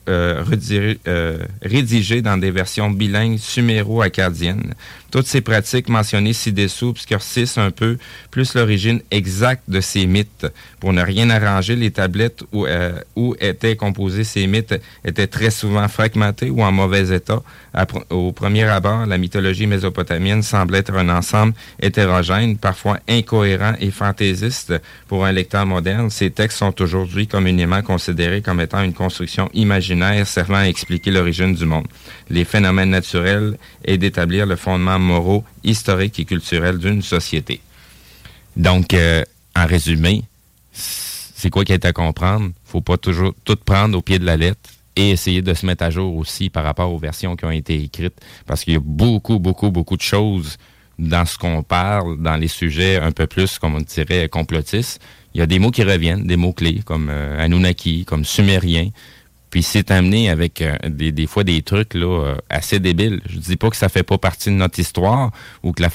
rédigées 1.61 2.21
dans 2.21 2.37
des 2.37 2.51
versions 2.51 2.89
bilingues 2.89 3.37
suméro-acadiennes. 3.37 4.73
Toutes 5.13 5.27
ces 5.27 5.41
pratiques 5.41 5.89
mentionnées 5.89 6.33
ci-dessous 6.33 6.87
obscurcissent 6.87 7.59
un 7.59 7.69
peu 7.69 7.99
plus 8.31 8.55
l'origine 8.55 8.99
exacte 9.11 9.61
de 9.67 9.79
ces 9.79 10.07
mythes. 10.07 10.47
Pour 10.79 10.91
ne 10.91 11.03
rien 11.03 11.29
arranger, 11.29 11.75
les 11.75 11.91
tablettes 11.91 12.43
où, 12.51 12.65
euh, 12.65 12.99
où 13.15 13.35
étaient 13.39 13.75
composés 13.75 14.23
ces 14.23 14.47
mythes 14.47 14.73
étaient 15.05 15.27
très 15.27 15.51
souvent 15.51 15.87
fragmentées 15.87 16.49
ou 16.49 16.63
en 16.63 16.71
mauvais 16.71 17.15
état. 17.15 17.43
Premier 18.31 18.63
abord, 18.63 19.05
la 19.05 19.17
mythologie 19.17 19.67
mésopotamienne 19.67 20.41
semble 20.41 20.75
être 20.75 20.93
un 20.95 21.09
ensemble 21.09 21.53
hétérogène, 21.81 22.57
parfois 22.57 22.99
incohérent 23.09 23.73
et 23.79 23.91
fantaisiste 23.91 24.73
pour 25.07 25.25
un 25.25 25.31
lecteur 25.31 25.65
moderne. 25.65 26.09
Ces 26.09 26.31
textes 26.31 26.59
sont 26.59 26.81
aujourd'hui 26.81 27.27
communément 27.27 27.81
considérés 27.81 28.41
comme 28.41 28.61
étant 28.61 28.83
une 28.83 28.93
construction 28.93 29.49
imaginaire 29.53 30.25
servant 30.27 30.57
à 30.57 30.67
expliquer 30.67 31.11
l'origine 31.11 31.53
du 31.53 31.65
monde, 31.65 31.87
les 32.29 32.45
phénomènes 32.45 32.91
naturels 32.91 33.57
et 33.83 33.97
d'établir 33.97 34.45
le 34.45 34.55
fondement 34.55 34.99
moraux, 34.99 35.43
historiques 35.63 36.19
et 36.19 36.25
culturels 36.25 36.77
d'une 36.77 37.01
société. 37.01 37.61
Donc, 38.55 38.93
euh, 38.93 39.23
en 39.55 39.65
résumé, 39.65 40.23
c'est 40.71 41.49
quoi 41.49 41.65
qui 41.65 41.73
est 41.73 41.85
à 41.85 41.93
comprendre? 41.93 42.51
faut 42.65 42.81
pas 42.81 42.97
toujours 42.97 43.35
tout 43.45 43.55
prendre 43.55 43.97
au 43.97 44.01
pied 44.01 44.17
de 44.17 44.25
la 44.25 44.37
lettre 44.37 44.69
et 44.95 45.11
essayer 45.11 45.41
de 45.41 45.53
se 45.53 45.65
mettre 45.65 45.83
à 45.83 45.89
jour 45.89 46.15
aussi 46.15 46.49
par 46.49 46.63
rapport 46.63 46.91
aux 46.91 46.97
versions 46.97 47.35
qui 47.35 47.45
ont 47.45 47.51
été 47.51 47.81
écrites, 47.81 48.19
parce 48.45 48.63
qu'il 48.63 48.73
y 48.73 48.77
a 48.77 48.81
beaucoup, 48.83 49.39
beaucoup, 49.39 49.71
beaucoup 49.71 49.97
de 49.97 50.01
choses 50.01 50.57
dans 50.99 51.25
ce 51.25 51.37
qu'on 51.37 51.63
parle, 51.63 52.21
dans 52.21 52.35
les 52.35 52.47
sujets 52.47 52.97
un 52.97 53.11
peu 53.11 53.27
plus, 53.27 53.57
comme 53.57 53.75
on 53.75 53.81
dirait, 53.81 54.29
complotistes. 54.29 55.01
Il 55.33 55.39
y 55.39 55.41
a 55.41 55.47
des 55.47 55.57
mots 55.57 55.71
qui 55.71 55.83
reviennent, 55.83 56.27
des 56.27 56.37
mots 56.37 56.53
clés, 56.53 56.81
comme 56.85 57.09
euh, 57.09 57.43
Anunnaki, 57.43 58.05
comme 58.05 58.23
Sumérien, 58.23 58.89
puis 59.53 59.61
c'est 59.61 59.91
amené 59.91 60.31
avec 60.31 60.63
euh, 60.63 60.75
des, 60.89 61.11
des, 61.11 61.27
fois 61.27 61.43
des 61.43 61.61
trucs 61.61 61.93
là, 61.93 62.07
euh, 62.07 62.35
assez 62.49 62.79
débiles. 62.79 63.21
Je 63.27 63.37
dis 63.37 63.55
pas 63.55 63.69
que 63.69 63.75
ça 63.75 63.87
fait 63.87 64.01
pas 64.01 64.17
partie 64.17 64.49
de 64.49 64.55
notre 64.55 64.79
histoire 64.79 65.29
ou 65.61 65.73
que 65.73 65.83
la 65.83 65.89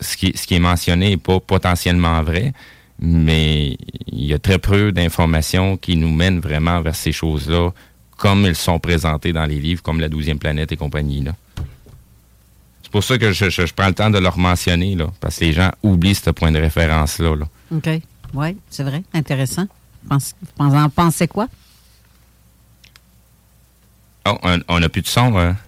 ce, 0.00 0.16
qui, 0.16 0.32
ce 0.34 0.48
qui 0.48 0.54
est 0.54 0.58
mentionné 0.58 1.12
est 1.12 1.16
pas 1.16 1.38
potentiellement 1.38 2.20
vrai, 2.24 2.52
mais 2.98 3.76
il 4.08 4.24
y 4.24 4.32
a 4.32 4.40
très 4.40 4.58
peu 4.58 4.90
d'informations 4.90 5.76
qui 5.76 5.96
nous 5.96 6.10
mènent 6.10 6.40
vraiment 6.40 6.80
vers 6.80 6.96
ces 6.96 7.12
choses-là, 7.12 7.70
comme 8.24 8.46
elles 8.46 8.56
sont 8.56 8.78
présentées 8.78 9.34
dans 9.34 9.44
les 9.44 9.60
livres, 9.60 9.82
comme 9.82 10.00
La 10.00 10.08
douzième 10.08 10.38
planète 10.38 10.72
et 10.72 10.78
compagnie. 10.78 11.20
Là. 11.20 11.34
C'est 12.82 12.90
pour 12.90 13.04
ça 13.04 13.18
que 13.18 13.32
je, 13.32 13.50
je, 13.50 13.74
prends 13.74 13.88
le 13.88 13.92
temps 13.92 14.08
de 14.08 14.16
leur 14.16 14.38
mentionner, 14.38 14.94
là, 14.94 15.12
parce 15.20 15.36
que 15.36 15.44
les 15.44 15.52
gens 15.52 15.70
oublient 15.82 16.14
ce 16.14 16.30
point 16.30 16.50
de 16.50 16.58
référence-là. 16.58 17.36
Là. 17.36 17.46
OK. 17.70 18.00
Oui, 18.32 18.56
c'est 18.70 18.82
vrai. 18.82 19.02
Intéressant. 19.12 19.66
Vous 20.08 20.74
en 20.74 20.88
pensez 20.88 21.28
quoi? 21.28 21.48
Oh, 24.24 24.38
on 24.68 24.80
n'a 24.80 24.88
plus 24.88 25.02
de 25.02 25.06
son. 25.06 25.36
Hein? 25.36 25.58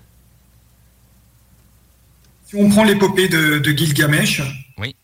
Si 2.47 2.57
on 2.57 2.71
prend 2.71 2.85
l'épopée 2.85 3.29
de, 3.29 3.63
Gilgamesh, 3.63 4.41
oui. 4.79 4.97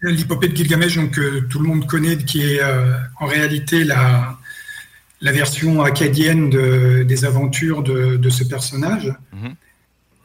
l'épopée 0.00 0.48
de 0.48 0.56
Gilgamesh, 0.56 0.96
donc, 0.96 1.10
que 1.10 1.40
tout 1.50 1.58
le 1.58 1.68
monde 1.68 1.86
connaît, 1.86 2.16
qui 2.16 2.40
est 2.40 2.62
euh, 2.62 2.96
en 3.20 3.26
réalité 3.26 3.84
la, 3.84 4.38
la 5.20 5.32
version 5.32 5.82
acadienne 5.82 6.50
des 7.04 7.24
aventures 7.24 7.82
de, 7.82 8.28
ce 8.30 8.44
personnage. 8.44 9.14
Mhm. 9.32 9.54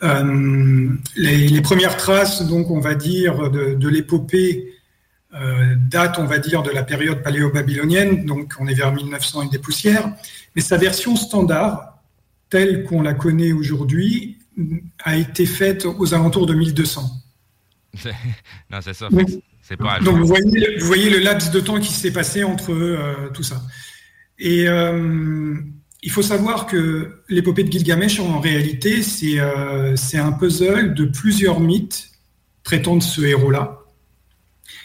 Euh, 0.02 0.90
les, 1.16 1.62
premières 1.62 1.98
traces, 1.98 2.46
donc, 2.48 2.72
on 2.72 2.80
va 2.80 2.96
dire, 2.96 3.50
de, 3.50 3.90
l'épopée 3.90 4.74
euh, 5.34 5.76
datent, 5.90 6.20
on 6.20 6.26
va 6.26 6.40
dire, 6.40 6.64
de 6.64 6.72
la 6.72 6.84
période 6.84 7.22
paléo-babylonienne, 7.22 8.26
donc 8.26 8.54
on 8.60 8.68
est 8.68 8.74
vers 8.74 8.94
1900 8.94 9.44
et 9.44 9.50
des 9.50 9.60
poussières, 9.60 10.12
mais 10.56 10.62
sa 10.62 10.78
version 10.78 11.16
standard, 11.16 12.00
telle 12.50 12.84
qu'on 12.86 13.02
la 13.02 13.14
connaît 13.14 13.52
aujourd'hui 13.52 14.38
a 15.04 15.16
été 15.18 15.46
faite 15.46 15.86
aux 15.86 16.14
alentours 16.14 16.46
de 16.46 16.54
1200. 16.54 17.10
non, 18.70 18.80
c'est 18.82 18.94
ça. 18.94 19.10
Donc, 19.10 20.18
vous, 20.18 20.26
voyez, 20.26 21.10
le 21.10 21.20
laps 21.20 21.52
de 21.52 21.60
temps 21.60 21.80
qui 21.80 21.94
s'est 21.94 22.12
passé 22.12 22.44
entre 22.44 22.72
euh, 22.72 23.30
tout 23.34 23.44
ça. 23.44 23.62
Et 24.40 24.68
euh, 24.68 25.56
il 26.02 26.12
faut 26.12 26.22
savoir 26.22 26.66
que 26.66 27.22
l'épopée 27.30 27.64
de 27.64 27.72
Gilgamesh, 27.72 28.20
en 28.20 28.40
réalité, 28.40 29.02
euh, 29.24 29.96
c'est 29.96 30.18
un 30.18 30.32
puzzle 30.32 30.94
de 30.94 31.06
plusieurs 31.06 31.60
mythes 31.60 32.10
traitant 32.64 32.96
de 32.96 33.04
ce 33.04 33.22
héros-là, 33.22 33.80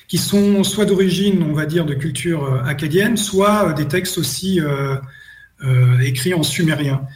qui 0.09 0.19
sont 0.19 0.65
soit 0.65 0.85
d'origine, 0.85 1.43
on 1.43 1.53
va 1.53 1.67
dire, 1.67 1.87
de 1.87 1.95
culture 1.95 2.63
acadienne, 2.65 3.17
soit 3.17 3.73
des 3.75 3.87
textes 3.87 4.19
aussi 4.19 4.61
écrits 6.01 6.35
en 6.35 6.43
sumérien. 6.43 7.07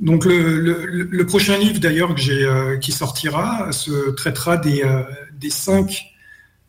Donc 0.00 0.24
le, 0.24 1.22
prochain 1.24 1.58
livre 1.58 1.80
d'ailleurs 1.80 2.14
euh, 2.30 2.76
qui 2.76 2.92
sortira 2.92 3.72
se 3.72 4.10
traitera 4.10 4.56
des, 4.56 4.82
euh, 4.84 5.02
des 5.40 5.50
cinq 5.50 6.04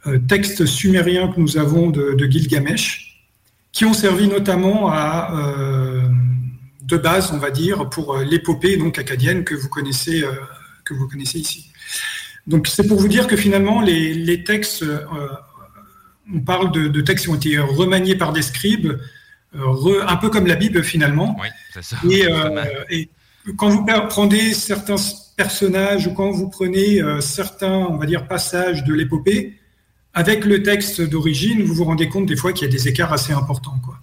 euh, 0.07 0.17
textes 0.17 0.65
sumériens 0.65 1.27
que 1.27 1.39
nous 1.39 1.57
avons 1.57 1.91
de, 1.91 2.17
Gilgamesh, 2.25 3.08
qui 3.71 3.85
ont 3.85 3.93
servi 3.93 4.27
notamment 4.27 4.91
à 4.91 5.31
de 6.81 6.97
base, 6.97 7.31
on 7.31 7.37
va 7.37 7.51
dire, 7.51 7.89
pour 7.89 8.17
l'épopée 8.17 8.77
donc 8.77 8.97
acadienne 8.97 9.43
que 9.43 9.53
vous 9.53 9.69
connaissez, 9.69 10.23
que 10.83 10.93
vous 10.93 11.07
connaissez 11.07 11.39
ici. 11.39 11.71
Donc 12.47 12.67
c'est 12.67 12.87
pour 12.87 12.99
vous 12.99 13.07
dire 13.07 13.27
que 13.27 13.35
finalement 13.35 13.79
les, 13.81 14.13
les 14.13 14.43
textes, 14.43 14.83
on 16.33 16.39
parle 16.41 16.71
de, 16.71 16.87
de, 16.87 17.01
textes 17.01 17.25
qui 17.25 17.29
ont 17.29 17.35
été 17.35 17.59
remaniés 17.59 18.15
par 18.15 18.33
des 18.33 18.41
scribes, 18.41 18.93
un 19.53 20.15
peu 20.15 20.29
comme 20.29 20.47
la 20.47 20.55
Bible 20.55 20.83
finalement. 20.83 21.37
Oui, 21.39 21.47
c'est 21.73 21.83
ça. 21.83 21.97
Et, 22.09 22.25
et, 22.89 23.09
quand 23.57 23.69
vous 23.69 23.85
prenez 24.09 24.53
certains 24.53 24.95
personnages 25.37 26.07
ou 26.07 26.13
quand 26.13 26.31
vous 26.31 26.49
prenez 26.49 27.01
euh, 27.01 27.21
certains, 27.21 27.73
on 27.73 27.97
va 27.97 28.05
dire, 28.05 28.27
passages 28.27 28.83
de 28.83 28.93
l'épopée, 28.93 29.58
avec 30.19 30.43
le 30.43 30.61
texte 30.61 30.99
d'origine, 31.01 31.63
vous 31.63 31.73
vous 31.73 31.85
rendez 31.85 32.09
compte 32.09 32.25
des 32.25 32.35
fois 32.35 32.51
qu'il 32.51 32.67
y 32.67 32.69
a 32.69 32.71
des 32.71 32.89
écarts 32.89 33.13
assez 33.13 33.31
importants. 33.31 33.79
Quoi. 33.81 33.97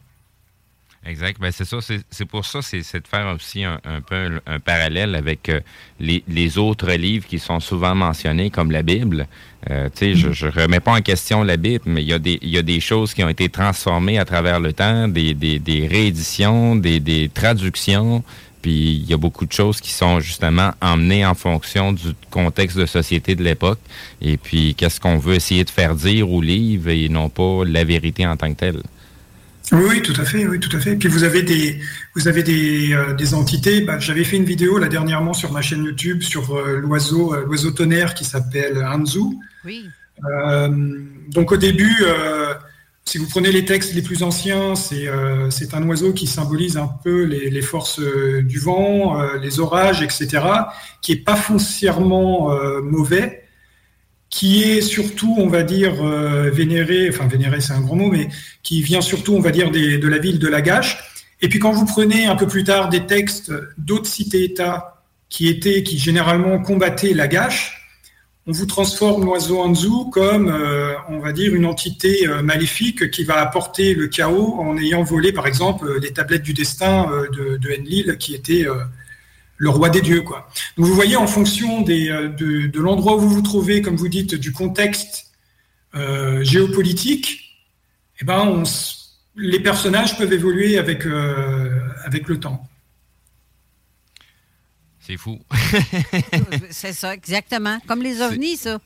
Exact. 1.04 1.38
Ben, 1.38 1.52
c'est 1.52 1.66
ça. 1.66 1.76
C'est 2.10 2.24
pour 2.24 2.46
ça, 2.46 2.62
c'est 2.62 2.78
de 2.80 3.06
faire 3.06 3.34
aussi 3.34 3.64
un, 3.64 3.78
peu 4.00 4.40
un, 4.46 4.58
parallèle 4.58 5.14
avec 5.14 5.50
euh, 5.50 5.60
les, 6.00 6.58
autres 6.58 6.90
livres 6.92 7.26
qui 7.26 7.38
sont 7.38 7.60
souvent 7.60 7.94
mentionnés, 7.94 8.48
comme 8.48 8.70
la 8.70 8.82
Bible. 8.82 9.28
Euh, 9.68 9.90
je 10.00 10.46
ne 10.46 10.50
remets 10.50 10.80
pas 10.80 10.92
en 10.92 11.02
question 11.02 11.42
la 11.42 11.58
Bible, 11.58 11.84
mais 11.84 12.02
il 12.02 12.08
y, 12.08 12.14
a 12.14 12.18
des, 12.18 12.38
y 12.40 12.56
a 12.56 12.62
des 12.62 12.80
choses 12.80 13.12
qui 13.12 13.22
ont 13.22 13.28
été 13.28 13.50
transformées 13.50 14.18
à 14.18 14.24
travers 14.24 14.58
le 14.58 14.72
temps, 14.72 15.06
des, 15.06 15.34
des, 15.34 15.58
des 15.58 15.86
rééditions, 15.86 16.76
des, 16.76 16.98
des 16.98 17.28
traductions. 17.28 18.24
Puis 18.66 18.96
il 18.96 19.08
y 19.08 19.14
a 19.14 19.16
beaucoup 19.16 19.46
de 19.46 19.52
choses 19.52 19.80
qui 19.80 19.92
sont 19.92 20.18
justement 20.18 20.72
emmenées 20.82 21.24
en 21.24 21.36
fonction 21.36 21.92
du 21.92 22.14
contexte 22.32 22.76
de 22.76 22.84
société 22.84 23.36
de 23.36 23.44
l'époque. 23.44 23.78
Et 24.20 24.36
puis 24.38 24.74
qu'est-ce 24.74 24.98
qu'on 24.98 25.18
veut 25.18 25.34
essayer 25.34 25.62
de 25.62 25.70
faire 25.70 25.94
dire 25.94 26.28
au 26.28 26.42
livre 26.42 26.88
et 26.88 27.08
non 27.08 27.28
pas 27.28 27.62
la 27.64 27.84
vérité 27.84 28.26
en 28.26 28.36
tant 28.36 28.52
que 28.52 28.58
telle? 28.58 28.82
Oui, 29.70 30.02
tout 30.02 30.20
à 30.20 30.24
fait, 30.24 30.48
oui, 30.48 30.58
tout 30.58 30.76
à 30.76 30.80
fait. 30.80 30.96
Puis 30.96 31.08
vous 31.08 31.22
avez 31.22 31.44
des, 31.44 31.78
vous 32.16 32.26
avez 32.26 32.42
des, 32.42 32.92
euh, 32.92 33.14
des 33.14 33.34
entités. 33.34 33.82
Bah, 33.82 34.00
j'avais 34.00 34.24
fait 34.24 34.36
une 34.36 34.44
vidéo 34.44 34.78
là 34.78 34.88
dernièrement 34.88 35.32
sur 35.32 35.52
ma 35.52 35.62
chaîne 35.62 35.84
YouTube 35.84 36.22
sur 36.22 36.56
euh, 36.56 36.80
l'oiseau, 36.80 37.34
euh, 37.34 37.44
l'oiseau 37.46 37.70
tonnerre 37.70 38.14
qui 38.14 38.24
s'appelle 38.24 38.84
Hanzu. 38.84 39.20
Oui. 39.64 39.84
donc 41.28 41.52
au 41.52 41.56
début, 41.56 42.02
si 43.06 43.18
vous 43.18 43.26
prenez 43.28 43.52
les 43.52 43.64
textes 43.64 43.94
les 43.94 44.02
plus 44.02 44.22
anciens, 44.24 44.74
c'est 44.74 45.08
un 45.74 45.82
oiseau 45.88 46.12
qui 46.12 46.26
symbolise 46.26 46.76
un 46.76 46.90
peu 47.04 47.22
les, 47.22 47.62
forces 47.62 48.00
du 48.00 48.58
vent, 48.58 49.22
les 49.40 49.60
orages, 49.60 50.02
etc., 50.02 50.42
qui 51.02 51.12
est 51.12 51.24
pas 51.24 51.36
foncièrement 51.36 52.50
mauvais, 52.82 53.44
qui 54.28 54.64
est 54.64 54.80
surtout, 54.80 55.36
on 55.38 55.46
va 55.46 55.62
dire, 55.62 56.02
vénéré, 56.02 57.08
enfin 57.08 57.28
vénéré 57.28 57.60
c'est 57.60 57.74
un 57.74 57.80
grand 57.80 57.94
mot, 57.94 58.10
mais 58.10 58.28
qui 58.64 58.82
vient 58.82 59.00
surtout, 59.00 59.34
on 59.34 59.40
va 59.40 59.52
dire, 59.52 59.70
de 59.70 60.08
la 60.08 60.18
ville 60.18 60.40
de 60.40 60.48
Lagache. 60.48 60.98
Et 61.40 61.48
puis 61.48 61.60
quand 61.60 61.70
vous 61.70 61.86
prenez 61.86 62.26
un 62.26 62.34
peu 62.34 62.48
plus 62.48 62.64
tard 62.64 62.88
des 62.88 63.06
textes 63.06 63.52
d'autres 63.78 64.08
cités-États 64.08 65.04
qui 65.28 65.48
étaient, 65.48 65.84
qui 65.84 65.98
généralement 65.98 66.60
combattaient 66.60 67.14
la 67.14 67.28
gâche, 67.28 67.85
on 68.46 68.52
vous 68.52 68.66
transforme 68.66 69.24
l'oiseau 69.24 69.60
Anzu 69.60 69.88
comme, 70.12 70.48
euh, 70.48 70.94
on 71.08 71.18
va 71.18 71.32
dire, 71.32 71.54
une 71.54 71.66
entité 71.66 72.28
euh, 72.28 72.42
maléfique 72.42 73.10
qui 73.10 73.24
va 73.24 73.40
apporter 73.40 73.94
le 73.94 74.06
chaos 74.06 74.54
en 74.60 74.78
ayant 74.78 75.02
volé, 75.02 75.32
par 75.32 75.48
exemple, 75.48 75.98
les 76.00 76.12
tablettes 76.12 76.44
du 76.44 76.54
destin 76.54 77.10
euh, 77.10 77.58
de, 77.58 77.76
Enlil, 77.76 78.16
qui 78.18 78.34
était 78.34 78.64
le 79.56 79.70
roi 79.70 79.90
des 79.90 80.00
dieux. 80.00 80.22
Quoi. 80.22 80.48
Donc 80.76 80.86
vous 80.86 80.94
voyez, 80.94 81.16
en 81.16 81.26
fonction 81.26 81.82
des, 81.82 82.06
de, 82.08 82.80
l'endroit 82.80 83.16
où 83.16 83.20
vous 83.20 83.30
vous 83.30 83.42
trouvez, 83.42 83.82
comme 83.82 83.96
vous 83.96 84.08
dites, 84.08 84.34
du 84.34 84.52
contexte 84.52 85.32
géopolitique, 86.42 87.58
eh 88.20 88.24
ben, 88.24 88.62
les 89.34 89.60
personnages 89.60 90.16
peuvent 90.18 90.32
évoluer 90.32 90.78
avec, 90.78 91.04
avec 92.04 92.28
le 92.28 92.38
temps. 92.38 92.68
C'est 95.06 95.16
fou. 95.16 95.38
c'est 96.70 96.92
ça, 96.92 97.14
exactement. 97.14 97.78
Comme 97.86 98.02
les 98.02 98.20
ovnis, 98.20 98.56
ça. 98.56 98.78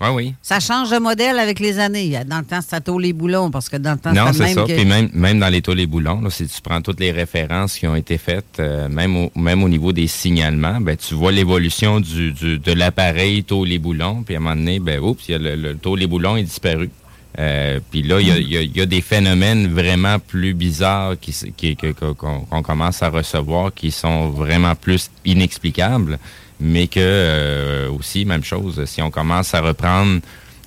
Oui, 0.00 0.08
oui. 0.14 0.34
Ça 0.40 0.58
change 0.58 0.90
de 0.90 0.98
modèle 0.98 1.38
avec 1.38 1.60
les 1.60 1.78
années. 1.78 2.18
Dans 2.26 2.38
le 2.38 2.44
temps, 2.44 2.60
c'était 2.62 2.90
les 2.98 3.12
boulons, 3.12 3.50
parce 3.50 3.68
que 3.68 3.76
dans 3.76 3.92
le 3.92 3.98
temps, 3.98 4.12
Non, 4.12 4.32
c'est 4.32 4.54
ça. 4.54 4.64
Puis 4.64 4.84
même, 4.86 5.10
même 5.12 5.38
dans 5.38 5.48
les 5.48 5.60
taux 5.60 5.74
les 5.74 5.86
boulons, 5.86 6.28
si 6.30 6.46
tu 6.46 6.60
prends 6.62 6.80
toutes 6.80 7.00
les 7.00 7.12
références 7.12 7.78
qui 7.78 7.86
ont 7.86 7.94
été 7.94 8.16
faites, 8.16 8.58
euh, 8.58 8.88
même, 8.88 9.14
au, 9.16 9.30
même 9.36 9.62
au 9.62 9.68
niveau 9.68 9.92
des 9.92 10.06
signalements, 10.06 10.80
ben, 10.80 10.96
tu 10.96 11.14
vois 11.14 11.32
l'évolution 11.32 12.00
du, 12.00 12.32
de 12.32 12.72
l'appareil 12.72 13.44
taux 13.44 13.64
les 13.64 13.78
boulons, 13.78 14.22
puis 14.22 14.34
à 14.34 14.38
un 14.38 14.40
moment 14.40 14.56
donné, 14.56 14.80
ben, 14.80 15.00
oups, 15.00 15.28
le, 15.28 15.54
le 15.54 15.76
taux 15.76 15.96
les 15.96 16.06
boulons 16.06 16.36
est 16.36 16.44
disparu. 16.44 16.90
Euh, 17.38 17.78
puis 17.90 18.02
là, 18.02 18.20
il 18.20 18.76
y 18.76 18.80
a, 18.80 18.86
des 18.86 19.00
phénomènes 19.00 19.68
vraiment 19.68 20.18
plus 20.18 20.52
bizarres 20.52 21.14
qu'on 21.14 21.50
qui, 21.56 21.76
qu'on 21.76 22.62
commence 22.62 23.02
à 23.02 23.08
recevoir 23.08 23.72
qui 23.72 23.90
sont 23.90 24.30
vraiment 24.30 24.74
plus 24.74 25.10
inexplicables, 25.24 26.18
mais 26.60 26.88
que 26.88 26.98
euh, 27.00 27.90
aussi, 27.90 28.24
même 28.24 28.42
chose, 28.44 28.84
si 28.86 29.00
on 29.00 29.10
commence 29.10 29.54
à 29.54 29.60
reprendre 29.60 30.20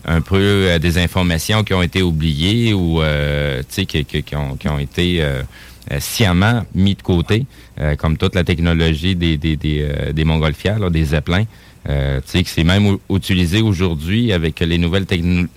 un 0.05 0.22
peu 0.22 0.38
euh, 0.38 0.80
des 0.80 0.97
informations 0.97 1.64
qui 1.64 1.74
ont 1.74 1.84
été 1.84 2.01
oubliées 2.01 2.74
ou 2.74 3.01
qui, 3.70 4.05
qui, 4.05 4.36
ont, 4.36 4.55
qui, 4.55 4.68
ont, 4.70 4.80
été 4.80 5.24
sciemment 5.99 6.64
mis 6.74 6.95
de 6.95 7.01
côté, 7.01 7.45
comme 7.97 8.18
toute 8.18 8.36
la 8.36 8.45
technologie 8.45 9.16
des, 9.16 9.38
des, 9.38 9.57
des, 9.57 9.86
des 10.14 10.24
montgolfières, 10.24 10.89
des 10.89 11.03
zeppelins, 11.03 11.45
euh, 11.89 12.19
tu 12.21 12.31
sais 12.31 12.43
que 12.43 12.49
c'est 12.49 12.63
même 12.63 12.97
utilisé 13.09 13.61
aujourd'hui 13.61 14.31
avec 14.31 14.59
les 14.59 14.77
nouvelles, 14.77 15.05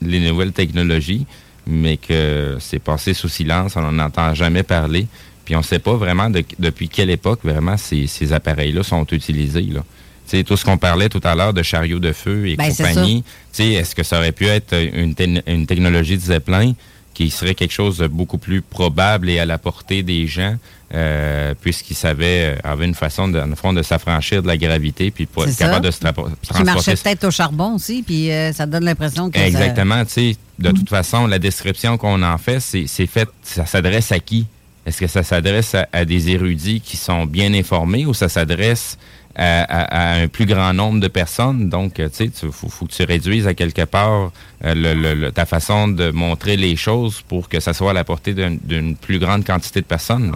les 0.03 0.21
nouvelles 0.21 0.53
technologies, 0.53 1.27
mais 1.67 1.97
que 1.97 2.57
c'est 2.61 2.79
passé 2.79 3.15
sous 3.15 3.29
silence, 3.29 3.77
on 3.77 3.83
n'en 3.83 4.05
entend 4.05 4.35
jamais 4.35 4.63
parler. 4.63 5.07
Puis 5.45 5.55
on 5.55 5.61
ne 5.61 5.65
sait 5.65 5.79
pas 5.79 5.95
vraiment 5.95 6.29
depuis 6.31 6.89
quelle 6.89 7.11
époque 7.11 7.41
vraiment 7.45 7.77
ces, 7.77 8.09
ces 8.09 8.33
appareils-là 8.33 8.83
sont 8.83 9.07
utilisés. 9.13 9.63
Là. 9.63 9.85
sais, 10.27 10.43
tout 10.43 10.57
ce 10.57 10.65
qu'on 10.65 10.79
parlait 10.79 11.09
tout 11.09 11.21
à 11.23 11.37
l'heure 11.37 11.55
de 11.55 11.63
chariots 11.63 12.01
de 12.01 12.13
feu 12.13 12.49
et 12.49 12.57
ben, 12.57 12.69
compagnie, 12.69 13.23
est-ce 13.57 13.95
que 13.95 14.03
ça 14.03 14.19
aurait 14.19 14.33
pu 14.33 14.47
être 14.47 14.75
une, 14.75 15.15
une 15.47 15.67
technologie 15.67 16.17
de 16.17 16.23
Zeppelin? 16.23 16.73
Qui 17.17 17.31
serait 17.31 17.55
quelque 17.55 17.73
chose 17.73 17.97
de 17.97 18.09
beaucoup 18.09 18.37
plus 18.37 18.61
probable 18.61 19.31
et 19.31 19.39
à 19.39 19.47
la 19.47 19.57
portée 19.57 20.03
des 20.03 20.27
gens 20.27 20.57
euh, 20.95 21.55
puisqu'il 21.59 21.97
savait, 21.97 22.57
euh, 22.57 22.59
avait 22.63 22.85
une 22.85 22.95
façon, 22.95 23.27
de, 23.27 23.43
fond, 23.57 23.73
de 23.73 23.83
s'affranchir 23.83 24.43
de 24.43 24.47
la 24.47 24.59
gravité, 24.59 25.11
puis 25.11 25.25
pour 25.25 25.45
être 25.45 25.57
capable 25.57 25.87
de 25.87 25.91
se 25.91 26.01
transporter. 26.01 26.35
Qui 26.55 26.63
marchait 26.63 26.95
peut-être 26.95 27.25
au 27.25 27.31
charbon 27.31 27.75
aussi, 27.75 28.03
puis 28.03 28.31
euh, 28.31 28.53
ça 28.53 28.67
donne 28.67 28.85
l'impression 28.85 29.31
que. 29.31 29.39
Exactement, 29.39 30.05
tu 30.05 30.11
sais. 30.13 30.37
De 30.59 30.71
toute 30.71 30.89
façon, 30.91 31.27
la 31.27 31.39
description 31.39 31.97
qu'on 31.97 32.23
en 32.23 32.39
fait, 32.39 32.61
c'est 32.61 33.07
fait, 33.07 33.29
ça 33.43 33.65
s'adresse 33.65 34.13
à 34.13 34.21
qui? 34.21 34.47
Est-ce 34.85 35.01
que 35.01 35.07
ça 35.07 35.23
s'adresse 35.23 35.75
à, 35.93 36.05
des 36.05 36.31
érudits 36.31 36.81
qui 36.81 36.97
sont 36.97 37.27
bien 37.27 37.53
informés 37.55 38.07
ou 38.07 38.15
ça 38.15 38.29
s'adresse 38.29 38.97
à, 39.37 40.15
un 40.15 40.29
plus 40.29 40.47
grand 40.47 40.73
nombre 40.73 41.01
de 41.01 41.09
personnes? 41.09 41.69
Donc, 41.69 41.95
tu 41.95 42.09
sais, 42.13 42.31
il 42.43 42.51
faut, 42.53 42.87
que 42.87 42.93
tu 42.93 43.03
réduises 43.05 43.47
à 43.47 43.55
quelque 43.55 43.85
part 43.85 44.33
ta 45.35 45.47
façon 45.47 45.89
de 45.89 46.11
montrer 46.11 46.57
les 46.57 46.77
choses 46.77 47.23
pour 47.29 47.49
que 47.49 47.61
ça 47.61 47.75
soit 47.75 47.91
à 47.91 47.95
la 47.95 48.05
portée 48.05 48.35
d'une 48.35 48.97
plus 48.97 49.19
grande 49.19 49.45
quantité 49.45 49.81
de 49.81 49.87
personnes. 49.87 50.33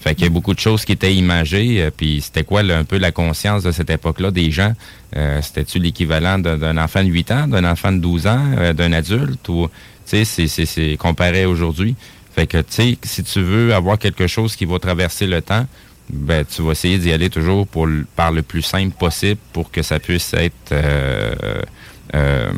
Fait 0.00 0.14
qu'il 0.14 0.24
y 0.24 0.26
a 0.28 0.30
beaucoup 0.30 0.54
de 0.54 0.58
choses 0.58 0.86
qui 0.86 0.92
étaient 0.92 1.14
imagées. 1.14 1.82
Euh, 1.82 1.90
puis 1.94 2.22
c'était 2.22 2.42
quoi 2.42 2.62
un 2.62 2.84
peu 2.84 2.96
la 2.96 3.12
conscience 3.12 3.62
de 3.62 3.70
cette 3.70 3.90
époque-là 3.90 4.30
des 4.30 4.50
gens? 4.50 4.72
Euh, 5.14 5.40
C'était-tu 5.42 5.78
l'équivalent 5.78 6.38
d'un 6.38 6.78
enfant 6.78 7.04
de 7.04 7.08
8 7.08 7.30
ans, 7.32 7.46
d'un 7.46 7.70
enfant 7.70 7.92
de 7.92 7.98
12 7.98 8.26
ans, 8.26 8.42
euh, 8.56 8.72
d'un 8.72 8.94
adulte? 8.94 9.46
Ou, 9.50 9.68
tu 10.08 10.24
sais, 10.24 10.46
c'est 10.48 10.96
comparé 10.96 11.44
aujourd'hui. 11.44 11.96
Fait 12.34 12.46
que, 12.46 12.58
tu 12.58 12.64
sais, 12.70 12.98
si 13.02 13.22
tu 13.22 13.42
veux 13.42 13.74
avoir 13.74 13.98
quelque 13.98 14.26
chose 14.26 14.56
qui 14.56 14.64
va 14.64 14.78
traverser 14.78 15.26
le 15.26 15.42
temps, 15.42 15.66
ben, 16.12 16.44
tu 16.44 16.62
vas 16.62 16.72
essayer 16.72 16.98
d'y 16.98 17.12
aller 17.12 17.30
toujours 17.30 17.66
pour, 17.66 17.86
par 18.16 18.32
le 18.32 18.42
plus 18.42 18.62
simple 18.62 18.94
possible 18.96 19.40
pour 19.52 19.70
que 19.70 19.82
ça 19.82 19.98
puisse 19.98 20.34
être... 20.34 20.72
Euh, 20.72 22.50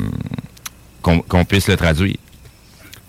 qu'on 1.03 1.44
puisse 1.44 1.68
le 1.68 1.76
traduire. 1.76 2.16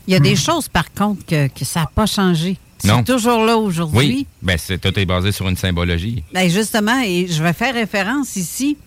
Il 0.08 0.14
y 0.14 0.18
a 0.18 0.20
des 0.20 0.36
choses, 0.36 0.68
par 0.68 0.92
contre, 0.92 1.26
que, 1.26 1.48
que 1.48 1.64
ça 1.64 1.82
n'a 1.82 1.92
pas 1.94 2.06
changé. 2.06 2.58
C'est 2.80 3.06
toujours 3.06 3.46
là 3.46 3.58
aujourd'hui. 3.58 3.98
Oui, 3.98 4.28
ben, 4.42 4.60
tout 4.60 5.00
est 5.00 5.06
basé 5.06 5.32
sur 5.32 5.48
une 5.48 5.56
symbologie. 5.56 6.24
Ben 6.34 6.50
justement, 6.50 7.00
et 7.02 7.28
je 7.28 7.42
vais 7.42 7.54
faire 7.54 7.74
référence 7.74 8.36
ici 8.36 8.78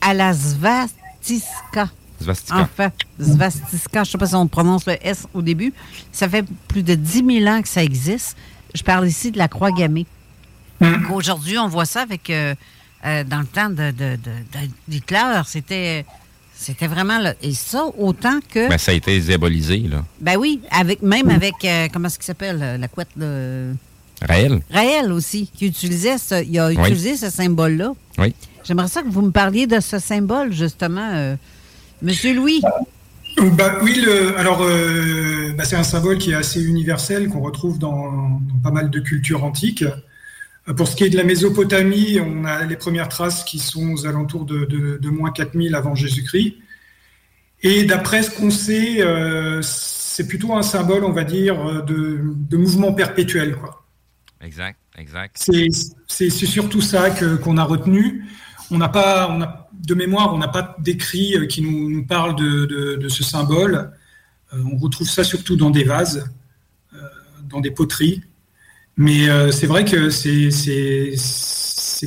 à 0.00 0.14
la 0.14 0.32
svastika. 0.32 1.88
Svastika. 2.20 2.60
Enfin, 2.60 2.90
svastika, 3.20 3.78
je 3.94 3.98
ne 4.00 4.04
sais 4.04 4.18
pas 4.18 4.26
si 4.26 4.34
on 4.34 4.48
prononce 4.48 4.86
le 4.86 4.96
S 5.00 5.28
au 5.32 5.42
début. 5.42 5.72
Ça 6.10 6.28
fait 6.28 6.44
plus 6.66 6.82
de 6.82 6.94
10 6.94 7.24
000 7.42 7.46
ans 7.54 7.62
que 7.62 7.68
ça 7.68 7.84
existe. 7.84 8.36
Je 8.74 8.82
parle 8.82 9.06
ici 9.06 9.30
de 9.30 9.38
la 9.38 9.46
croix 9.46 9.70
gammée. 9.70 10.06
Hmm. 10.80 11.12
Aujourd'hui, 11.12 11.58
on 11.58 11.68
voit 11.68 11.84
ça 11.84 12.02
avec, 12.02 12.30
euh, 12.30 12.54
euh, 13.04 13.24
dans 13.24 13.40
le 13.40 13.46
temps 13.46 13.70
de, 13.70 13.90
de, 13.90 14.18
d'Hitler, 14.88 15.42
c'était 15.46 16.04
c'était 16.60 16.88
vraiment 16.88 17.18
là. 17.18 17.32
Et 17.42 17.54
ça, 17.54 17.86
autant 17.98 18.38
que. 18.52 18.68
Ben, 18.68 18.76
ça 18.76 18.92
a 18.92 18.94
été 18.94 19.18
diabolisé, 19.18 19.78
là. 19.78 20.04
Ben 20.20 20.36
oui, 20.36 20.60
avec, 20.70 21.00
même 21.00 21.30
avec, 21.30 21.54
euh, 21.64 21.88
comment 21.90 22.08
est-ce 22.08 22.18
qu'il 22.18 22.26
s'appelle, 22.26 22.58
euh, 22.60 22.76
la 22.76 22.86
couette 22.86 23.08
de. 23.16 23.72
Raël. 24.28 24.60
Raël 24.70 25.10
aussi, 25.10 25.50
qui 25.56 25.68
utilisait 25.68 26.18
ce, 26.18 26.44
il 26.44 26.58
a 26.58 26.70
utilisé 26.70 27.16
ce 27.16 27.30
symbole-là. 27.30 27.94
Oui. 28.18 28.34
J'aimerais 28.62 28.88
ça 28.88 29.00
que 29.00 29.08
vous 29.08 29.22
me 29.22 29.30
parliez 29.30 29.66
de 29.66 29.80
ce 29.80 29.98
symbole, 29.98 30.52
justement. 30.52 31.10
Euh, 31.14 31.36
Monsieur 32.02 32.34
Louis. 32.34 32.60
Bah, 33.38 33.78
oui, 33.80 33.94
le, 34.04 34.36
alors 34.36 34.58
bah, 35.56 35.64
c'est 35.64 35.76
un 35.76 35.82
symbole 35.82 36.18
qui 36.18 36.32
est 36.32 36.34
assez 36.34 36.62
universel, 36.62 37.28
qu'on 37.28 37.40
retrouve 37.40 37.78
dans, 37.78 38.12
dans, 38.12 38.58
pas 38.62 38.70
mal 38.70 38.90
de 38.90 39.00
cultures 39.00 39.44
antiques. 39.44 39.84
Pour 40.76 40.86
ce 40.86 40.94
qui 40.94 41.04
est 41.04 41.10
de 41.10 41.16
la 41.16 41.24
Mésopotamie, 41.24 42.20
on 42.20 42.44
a 42.44 42.64
les 42.64 42.76
premières 42.76 43.08
traces 43.08 43.44
qui 43.44 43.58
sont 43.58 43.92
aux 43.92 44.06
alentours 44.06 44.44
de, 44.44 44.64
de, 44.66 45.10
moins 45.10 45.30
4000 45.30 45.74
avant 45.74 45.94
Jésus-Christ. 45.94 46.54
Et 47.62 47.84
d'après 47.84 48.22
ce 48.22 48.30
qu'on 48.30 48.50
sait, 48.50 49.02
euh, 49.02 49.60
c'est 49.62 50.26
plutôt 50.26 50.54
un 50.54 50.62
symbole, 50.62 51.04
on 51.04 51.12
va 51.12 51.24
dire, 51.24 51.84
de, 51.84 52.20
de 52.22 52.56
mouvement 52.56 52.92
perpétuel. 52.92 53.56
Quoi. 53.56 53.84
Exact, 54.42 54.78
exact. 54.98 55.36
C'est 56.06 56.30
surtout 56.30 56.80
ça 56.80 57.10
qu'on 57.10 57.56
a 57.56 57.64
retenu. 57.64 58.24
On 58.70 58.78
n'a 58.78 58.88
pas, 58.88 59.28
on 59.30 59.42
a, 59.42 59.68
de 59.72 59.94
mémoire, 59.94 60.32
on 60.32 60.38
n'a 60.38 60.48
pas 60.48 60.76
d'écrit 60.78 61.36
euh, 61.36 61.46
qui 61.46 61.62
nous, 61.62 61.90
nous 61.90 62.06
parle 62.06 62.36
de, 62.36 62.96
de, 62.96 63.08
ce 63.08 63.24
symbole. 63.24 63.92
Euh, 64.52 64.62
on 64.72 64.76
retrouve 64.76 65.08
ça 65.08 65.24
surtout 65.24 65.56
dans 65.56 65.70
des 65.70 65.84
vases, 65.84 66.30
dans 67.48 67.60
des 67.60 67.72
poteries. 67.72 68.22
Mais 69.00 69.30
euh, 69.30 69.50
c'est 69.50 69.66
vrai 69.66 69.86
que 69.86 70.10
c'est 70.10 71.16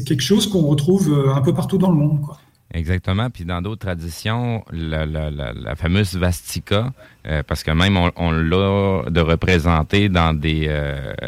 quelque 0.06 0.22
chose 0.22 0.48
qu'on 0.48 0.62
retrouve 0.62 1.12
euh, 1.12 1.34
un 1.34 1.42
peu 1.42 1.52
partout 1.52 1.80
dans 1.80 1.90
le 1.90 1.98
monde. 1.98 2.22
Quoi. 2.22 2.38
Exactement. 2.72 3.32
Puis 3.32 3.46
dans 3.46 3.64
d'autres 3.64 3.88
traditions, 3.88 4.64
la, 4.72 5.08
la, 5.08 5.32
la, 5.32 5.76
fameuse 5.76 6.14
vastika, 6.14 6.94
euh, 7.26 7.42
parce 7.48 7.64
que 7.64 7.72
même 7.72 7.98
on, 7.98 8.32
l'a 8.32 9.10
de 9.10 9.22
représenter 9.22 10.08
dans 10.08 10.36
des 10.36 10.70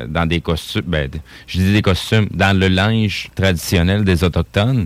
dans 0.07 0.28
des 0.28 0.39
costumes, 0.39 0.84
ben, 0.86 1.09
je 1.47 1.57
dis 1.57 1.74
des 1.74 1.82
costumes, 1.82 2.28
dans 2.30 2.55
le 2.55 2.68
linge 2.68 3.32
traditionnel 3.34 4.03
des 4.03 4.24
autochtones, 4.24 4.86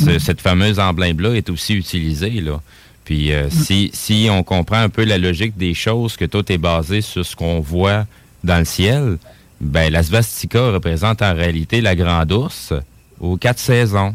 mm. 0.00 0.18
cette 0.18 0.40
fameuse 0.40 0.78
emblème-là 0.78 1.34
est 1.34 1.50
aussi 1.50 1.74
utilisée 1.74 2.40
là. 2.40 2.62
Puis 3.04 3.32
mm. 3.34 3.50
si 3.50 3.90
si 3.92 4.28
on 4.30 4.42
comprend 4.42 4.80
un 4.80 4.88
peu 4.88 5.04
la 5.04 5.18
logique 5.18 5.58
des 5.58 5.74
choses, 5.74 6.16
que 6.16 6.24
tout 6.24 6.50
est 6.50 6.58
basé 6.58 7.02
sur 7.02 7.26
ce 7.26 7.36
qu'on 7.36 7.60
voit 7.60 8.06
dans 8.44 8.58
le 8.58 8.64
ciel, 8.64 9.18
ben, 9.60 9.92
la 9.92 10.02
svastika 10.02 10.70
représente 10.70 11.22
en 11.22 11.34
réalité 11.34 11.80
la 11.80 11.94
grande 11.94 12.32
ours 12.32 12.72
aux 13.20 13.36
quatre 13.36 13.58
saisons. 13.58 14.14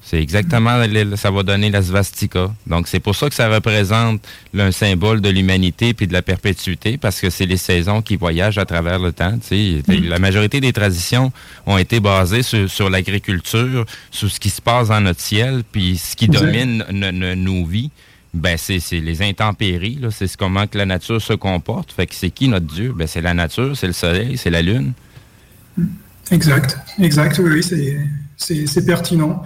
C'est 0.00 0.22
exactement, 0.22 0.82
ça 1.16 1.30
va 1.30 1.42
donner 1.42 1.70
la 1.70 1.82
svastika. 1.82 2.50
Donc, 2.66 2.88
c'est 2.88 3.00
pour 3.00 3.14
ça 3.14 3.28
que 3.28 3.34
ça 3.34 3.50
représente 3.50 4.26
un 4.56 4.70
symbole 4.70 5.20
de 5.20 5.28
l'humanité 5.28 5.92
puis 5.92 6.06
de 6.06 6.14
la 6.14 6.22
perpétuité, 6.22 6.96
parce 6.96 7.20
que 7.20 7.28
c'est 7.28 7.44
les 7.44 7.58
saisons 7.58 8.00
qui 8.00 8.16
voyagent 8.16 8.56
à 8.56 8.64
travers 8.64 8.98
le 8.98 9.12
temps. 9.12 9.38
La 9.86 10.18
majorité 10.18 10.62
des 10.62 10.72
traditions 10.72 11.30
ont 11.66 11.76
été 11.76 12.00
basées 12.00 12.42
sur, 12.42 12.88
l'agriculture, 12.88 13.84
sur 14.10 14.30
ce 14.30 14.40
qui 14.40 14.48
se 14.48 14.62
passe 14.62 14.88
dans 14.88 15.02
notre 15.02 15.20
ciel, 15.20 15.62
puis 15.70 15.98
ce 15.98 16.16
qui 16.16 16.28
domine 16.28 16.86
nos 16.90 17.66
vies. 17.66 17.90
Ben, 18.34 18.58
c'est 18.58 18.78
les 18.92 19.22
intempéries, 19.22 20.00
c'est 20.10 20.36
comment 20.36 20.66
que 20.66 20.76
la 20.76 20.86
nature 20.86 21.20
se 21.20 21.32
comporte. 21.32 21.92
Fait 21.92 22.06
que 22.06 22.14
c'est 22.14 22.30
qui 22.30 22.48
notre 22.48 22.66
Dieu? 22.66 22.92
Ben, 22.94 23.06
c'est 23.06 23.22
la 23.22 23.34
nature, 23.34 23.76
c'est 23.76 23.86
le 23.86 23.92
soleil, 23.92 24.36
c'est 24.36 24.50
la 24.50 24.62
lune. 24.62 24.92
Exact, 26.30 26.78
exact, 26.98 27.38
oui, 27.38 27.62
c'est 28.36 28.86
pertinent. 28.86 29.42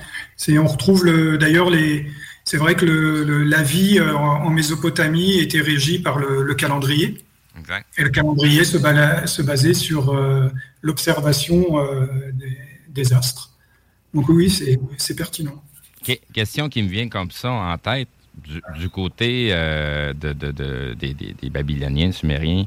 On 0.49 0.67
retrouve 0.67 1.05
d'ailleurs 1.39 1.71
les. 1.71 2.07
C'est 2.45 2.57
vrai 2.57 2.75
que 2.75 2.85
la 2.85 3.63
vie 3.63 4.01
euh, 4.01 4.17
en, 4.17 4.51
Mésopotamie 4.51 5.39
était 5.39 5.61
régie 5.61 6.01
par 6.01 6.19
le, 6.19 6.53
calendrier. 6.55 7.23
Et 7.97 8.03
le 8.03 8.09
calendrier 8.09 8.65
se, 8.65 8.79
se 8.79 9.43
basait 9.43 9.75
sur 9.75 10.13
euh, 10.13 10.49
l'observation 10.81 11.79
euh, 11.79 12.07
des, 12.89 13.13
astres. 13.13 13.53
Donc 14.13 14.29
oui, 14.29 14.51
c'est 14.99 15.15
pertinent. 15.15 15.63
question 16.35 16.69
qui 16.69 16.83
me 16.83 16.89
vient 16.89 17.09
comme 17.09 17.31
ça 17.31 17.53
en 17.53 17.79
tête 17.79 18.09
du, 18.79 18.89
côté 18.89 19.51
de, 19.51 20.33
des, 20.95 21.51
Babyloniens, 21.51 22.13
Sumériens 22.13 22.67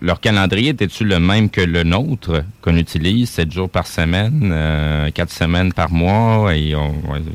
leur 0.00 0.20
calendrier 0.20 0.70
était-tu 0.70 1.04
le 1.04 1.20
même 1.20 1.50
que 1.50 1.60
le 1.60 1.82
nôtre, 1.82 2.42
qu'on 2.62 2.76
utilise 2.76 3.30
sept 3.30 3.52
jours 3.52 3.68
par 3.68 3.86
semaine, 3.86 4.50
euh, 4.52 5.10
quatre 5.10 5.32
semaines 5.32 5.72
par 5.72 5.90
mois, 5.90 6.56
et 6.56 6.74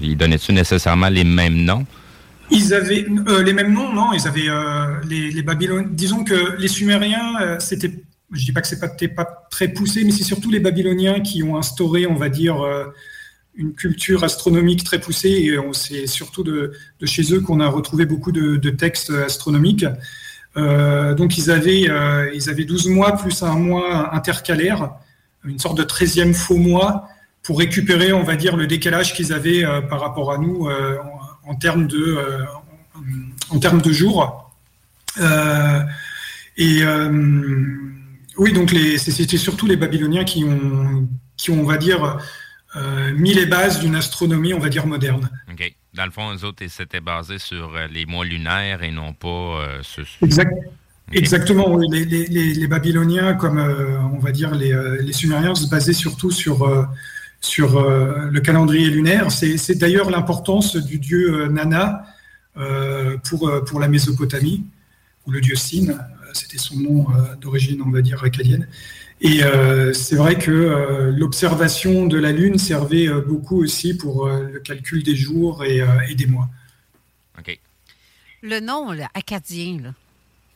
ils 0.01 0.17
donnaient-tu 0.17 0.51
nécessairement 0.53 1.09
les 1.09 1.23
mêmes 1.23 1.63
noms? 1.63 1.85
Ils 2.51 2.73
avaient 2.73 3.05
euh, 3.27 3.43
les 3.43 3.53
mêmes 3.53 3.73
noms, 3.73 3.91
non 3.93 4.13
Ils 4.13 4.27
avaient 4.27 4.49
euh, 4.49 4.99
les, 5.07 5.41
Babyloniens. 5.41 5.87
Disons 5.91 6.23
que 6.23 6.57
les 6.59 6.67
Sumériens, 6.67 7.59
c'était, 7.59 7.91
je 8.31 8.45
dis 8.45 8.51
pas 8.51 8.61
que 8.61 8.67
c'est 8.67 8.79
pas, 8.79 8.89
pas 8.89 9.47
très 9.49 9.67
poussé, 9.67 10.03
mais 10.03 10.11
c'est 10.11 10.23
surtout 10.23 10.51
les 10.51 10.59
Babyloniens 10.59 11.21
qui 11.21 11.43
ont 11.43 11.57
instauré, 11.57 12.07
on 12.07 12.15
va 12.15 12.29
dire, 12.29 12.57
une 13.57 13.73
culture 13.73 14.23
astronomique 14.23 14.83
très 14.83 14.99
poussée. 14.99 15.29
Et 15.29 15.57
c'est 15.73 16.07
surtout 16.07 16.43
de, 16.43 16.73
chez 17.03 17.33
eux 17.33 17.41
qu'on 17.41 17.59
a 17.59 17.67
retrouvé 17.67 18.05
beaucoup 18.05 18.31
de 18.31 18.69
textes 18.69 19.11
astronomiques. 19.11 19.85
Euh, 20.57 21.13
donc 21.13 21.37
ils 21.37 21.51
avaient, 21.51 21.89
euh, 21.89 22.31
ils 22.33 22.49
avaient 22.49 22.63
12 22.63 22.87
mois 22.87 23.17
plus 23.17 23.43
un 23.43 23.55
mois 23.55 24.15
intercalaire, 24.15 24.91
une 25.43 25.59
sorte 25.59 25.77
de 25.77 25.83
13e 25.83 26.33
faux 26.33 26.57
mois 26.57 27.09
pour 27.43 27.59
récupérer, 27.59 28.13
on 28.13 28.23
va 28.23 28.35
dire, 28.35 28.55
le 28.55 28.65
décalage 28.65 29.13
qu'ils 29.13 29.33
avaient 29.33 29.65
euh, 29.65 29.81
par 29.81 29.99
rapport 29.99 30.31
à 30.31 30.37
nous 30.37 30.67
en, 31.45 31.55
termes 31.55 31.87
de, 31.87 32.17
en 33.49 33.59
termes 33.59 33.81
de 33.81 33.91
jours. 33.91 34.51
et 36.57 36.83
oui, 38.37 38.51
donc 38.51 38.75
c'était 38.97 39.37
surtout 39.37 39.65
les 39.67 39.77
Babyloniens 39.77 40.23
qui 40.23 40.43
ont, 40.43 41.07
qui 41.37 41.51
ont 41.51 41.59
on 41.59 41.65
va 41.65 41.77
dire, 41.77 42.17
mis 43.15 43.33
les 43.33 43.45
bases 43.45 43.79
d'une 43.79 43.95
astronomie, 43.95 44.53
on 44.53 44.59
va 44.59 44.69
dire, 44.69 44.85
moderne. 44.85 45.29
Dans 45.95 46.05
le 46.05 46.11
fond, 46.11 46.33
eux 46.33 46.43
autres, 46.43 46.67
s'étaient 46.67 46.99
basés 46.99 47.39
sur 47.39 47.73
euh, 47.73 47.87
les 47.87 48.05
mois 48.05 48.25
lunaires 48.25 48.83
et 48.83 48.91
non 48.91 49.13
pas 49.13 49.27
euh, 49.27 49.81
sur... 49.81 50.05
Exactement, 51.11 51.77
Les, 51.77 52.67
Babyloniens, 52.67 53.35
comme 53.35 53.59
euh, 53.59 53.97
on 54.13 54.17
va 54.17 54.31
dire 54.31 54.53
les, 54.53 55.13
Sumériens, 55.13 55.55
se 55.55 55.69
basaient 55.69 55.93
surtout 55.93 56.31
sur, 56.31 56.87
sur 57.39 57.79
le 57.79 58.39
calendrier 58.39 58.89
lunaire. 58.89 59.31
C'est 59.31 59.75
d'ailleurs 59.75 60.09
l'importance 60.09 60.75
du 60.75 60.97
dieu 60.97 61.47
Nana 61.47 62.03
pour, 63.23 63.51
pour 63.67 63.79
la 63.79 63.87
Mésopotamie, 63.87 64.65
ou 65.27 65.31
le 65.31 65.41
dieu 65.41 65.55
Sin, 65.55 65.95
c'était 66.33 66.57
son 66.57 66.79
nom 66.79 67.05
d'origine, 67.39 67.83
on 67.85 67.91
va 67.91 68.01
dire, 68.01 68.23
acadienne. 68.23 68.67
Et 69.21 69.43
euh, 69.43 69.93
c'est 69.93 70.15
vrai 70.15 70.37
que 70.37 70.51
euh, 70.51 71.11
l'observation 71.15 72.05
de 72.05 72.17
la 72.17 72.31
Lune 72.31 72.57
servait 72.57 73.07
euh, 73.07 73.21
beaucoup 73.21 73.63
aussi 73.63 73.95
pour 73.95 74.27
le 74.27 74.59
calcul 74.59 75.03
des 75.03 75.15
jours 75.15 75.63
et, 75.63 75.81
des 76.15 76.27
mois. 76.27 76.49
OK. 77.39 77.57
Le 78.41 78.59
nom, 78.59 78.89
acadien, 79.13 79.95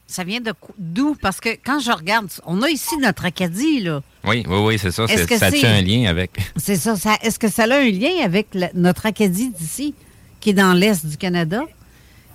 ça 0.08 0.24
vient 0.24 0.42
de 0.42 0.54
d'où? 0.78 1.16
Parce 1.16 1.40
que 1.40 1.50
quand 1.50 1.80
je 1.80 1.92
regarde, 1.92 2.28
on 2.46 2.62
a 2.62 2.70
ici 2.70 2.98
notre 2.98 3.26
Acadie, 3.26 3.80
là. 3.80 4.02
Oui, 4.26 4.44
oui, 4.48 4.58
oui, 4.58 4.78
c'est 4.78 4.92
ça. 4.92 5.08
ça 5.08 5.46
a 5.46 5.70
un 5.70 5.82
lien 5.82 6.10
avec. 6.10 6.32
C'est 6.58 6.76
ça. 6.76 6.96
Est-ce 7.22 7.40
que 7.40 7.50
ça 7.50 7.64
a 7.64 7.78
un 7.80 7.90
lien 7.90 8.24
avec 8.24 8.48
notre 8.74 9.06
Acadie 9.06 9.50
d'ici, 9.50 9.96
qui 10.42 10.50
est 10.50 10.54
dans 10.54 10.74
l'Est 10.74 11.06
du 11.06 11.18
Canada? 11.18 11.64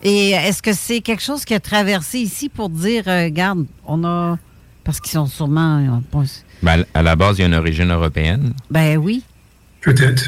Et 0.02 0.30
est-ce 0.30 0.62
que 0.62 0.72
c'est 0.72 1.00
quelque 1.00 1.22
chose 1.22 1.44
qui 1.44 1.54
a 1.54 1.60
traversé 1.60 2.18
ici 2.18 2.48
pour 2.48 2.68
dire, 2.68 3.04
regarde, 3.06 3.64
on 3.86 4.04
a 4.04 4.38
parce 4.84 5.00
qu'ils 5.00 5.12
sont 5.12 5.26
sûrement. 5.26 6.02
Ben, 6.62 6.84
à 6.94 7.02
la 7.02 7.16
base, 7.16 7.38
il 7.38 7.40
y 7.40 7.44
a 7.44 7.46
une 7.48 7.54
origine 7.54 7.90
européenne. 7.90 8.52
Ben 8.70 8.98
oui. 8.98 9.24
Peut-être. 9.80 10.24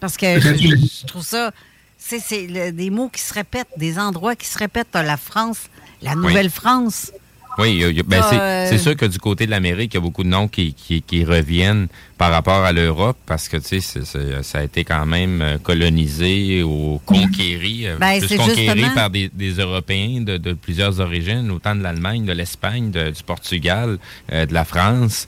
Parce 0.00 0.16
que 0.16 0.40
je, 0.40 1.06
trouve 1.06 1.24
ça. 1.24 1.52
C'est 1.98 2.72
des 2.72 2.90
mots 2.90 3.08
qui 3.08 3.20
se 3.20 3.32
répètent, 3.32 3.68
des 3.76 3.98
endroits 3.98 4.36
qui 4.36 4.46
se 4.46 4.58
répètent. 4.58 4.88
La 4.92 5.16
France, 5.16 5.68
la 6.02 6.14
Nouvelle-France. 6.14 7.12
Oui, 7.12 7.18
ben, 7.58 8.66
c'est 8.68 8.78
sûr 8.78 8.96
que 8.96 9.06
du 9.06 9.18
côté 9.18 9.46
de 9.46 9.50
l'Amérique, 9.50 9.94
il 9.94 9.96
y 9.96 9.98
a 9.98 10.00
beaucoup 10.00 10.24
de 10.24 10.28
noms 10.28 10.48
qui, 10.48 10.74
qui, 10.74 11.24
reviennent 11.24 11.88
par 12.18 12.30
rapport 12.30 12.64
à 12.64 12.72
l'Europe 12.72 13.16
parce 13.26 13.48
que, 13.48 13.56
tu 13.56 13.80
sais, 13.80 14.00
ça 14.42 14.58
a 14.58 14.62
été 14.62 14.84
quand 14.84 15.06
même 15.06 15.40
euh, 15.40 15.58
colonisé 15.58 16.62
ou 16.62 17.00
conquéri, 17.04 17.86
euh, 17.86 17.96
ben, 17.98 18.20
plus 18.20 18.36
conquéri 18.36 18.84
par 18.94 19.10
des, 19.10 19.30
Européens 19.58 20.20
de, 20.20 20.52
plusieurs 20.52 21.00
origines, 21.00 21.50
autant 21.50 21.74
de 21.74 21.82
l'Allemagne, 21.82 22.24
de 22.24 22.32
l'Espagne, 22.32 22.90
du 22.90 23.22
Portugal, 23.24 23.98
euh, 24.32 24.46
de 24.46 24.54
la 24.54 24.64
France. 24.64 25.26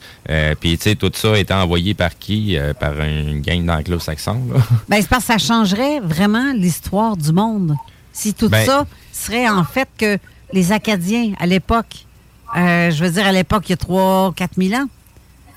Puis, 0.59 0.77
tu 0.77 0.83
sais, 0.83 0.95
tout 0.95 1.11
ça 1.13 1.33
a 1.33 1.37
été 1.37 1.53
envoyé 1.53 1.93
par 1.93 2.17
qui? 2.17 2.57
par 2.79 2.99
une 3.01 3.41
gang 3.41 3.65
d'anglo-saxons. 3.65 4.41
Ben, 4.89 5.01
c'est 5.01 5.09
parce 5.09 5.25
que 5.25 5.33
ça 5.33 5.37
changerait 5.37 5.99
vraiment 5.99 6.53
l'histoire 6.53 7.17
du 7.17 7.31
monde. 7.31 7.75
Si 8.13 8.33
tout 8.33 8.49
ben 8.49 8.65
ça 8.65 8.85
serait 9.11 9.47
en 9.47 9.63
fait 9.63 9.87
que 9.97 10.17
les 10.53 10.71
Acadiens, 10.71 11.33
à 11.39 11.45
l'époque, 11.45 12.06
euh, 12.55 12.91
je 12.91 13.03
veux 13.03 13.11
dire, 13.11 13.25
à 13.25 13.31
l'époque, 13.31 13.63
il 13.67 13.71
y 13.71 13.73
a 13.73 13.77
3 13.77 14.33
4 14.35 14.51
000 14.57 14.81
ans. 14.81 14.87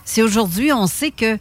Si 0.05 0.23
aujourd'hui, 0.23 0.73
on 0.73 0.87
sait 0.87 1.11
que 1.11 1.39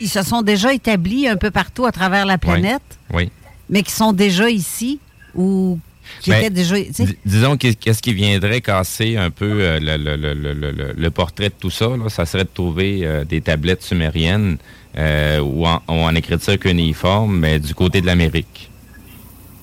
ils 0.00 0.08
se 0.08 0.22
sont 0.22 0.42
déjà 0.42 0.72
établis 0.72 1.28
un 1.28 1.36
peu 1.36 1.50
partout 1.50 1.86
à 1.86 1.92
travers 1.92 2.26
la 2.26 2.38
planète, 2.38 2.98
oui. 3.12 3.30
mais 3.70 3.82
qui 3.82 3.92
sont 3.92 4.12
déjà 4.12 4.50
ici 4.50 4.98
ou 5.36 5.78
qui 6.20 6.30
ben, 6.30 6.38
étaient 6.38 6.50
déjà. 6.50 6.76
Disons 7.24 7.56
qu'est-ce 7.56 8.02
qui 8.02 8.12
viendrait 8.12 8.60
casser 8.60 9.16
un 9.16 9.30
peu 9.30 9.60
euh, 9.60 9.78
le, 9.80 11.08
portrait 11.10 11.50
de 11.50 11.54
tout 11.58 11.70
ça, 11.70 11.90
ça 12.08 12.26
serait 12.26 12.44
de 12.44 12.50
trouver 12.52 13.00
euh, 13.02 13.24
des 13.24 13.40
tablettes 13.40 13.82
sumériennes 13.82 14.56
ou 14.96 15.66
en, 15.66 15.80
ou, 15.86 15.92
en, 15.92 16.14
écriture 16.16 16.58
cuniforme, 16.58 17.38
mais 17.38 17.60
du 17.60 17.72
côté 17.72 18.00
de 18.00 18.06
l'Amérique. 18.06 18.67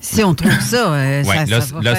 Si 0.06 0.22
on 0.22 0.34
trouve 0.34 0.60
ça, 0.60 0.92
euh, 0.92 1.24
ça, 1.24 1.44
là, 1.46 1.60
ça, 1.60 1.80
là, 1.80 1.94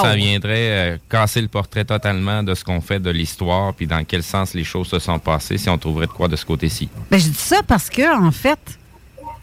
ça 0.00 0.14
viendrait 0.14 0.94
euh, 0.94 0.96
casser 1.10 1.42
le 1.42 1.48
portrait 1.48 1.84
totalement 1.84 2.42
de 2.42 2.54
ce 2.54 2.64
qu'on 2.64 2.80
fait 2.80 2.98
de 2.98 3.10
l'histoire, 3.10 3.74
puis 3.74 3.86
dans 3.86 4.02
quel 4.02 4.22
sens 4.22 4.54
les 4.54 4.64
choses 4.64 4.88
se 4.88 4.98
sont 4.98 5.18
passées, 5.18 5.58
si 5.58 5.68
on 5.68 5.76
trouverait 5.76 6.06
de 6.06 6.12
quoi 6.12 6.26
de 6.26 6.36
ce 6.36 6.46
côté-ci. 6.46 6.88
Ben, 7.10 7.20
je 7.20 7.28
dis 7.28 7.34
ça 7.34 7.62
parce 7.62 7.90
que, 7.90 8.18
en 8.18 8.32
fait, 8.32 8.58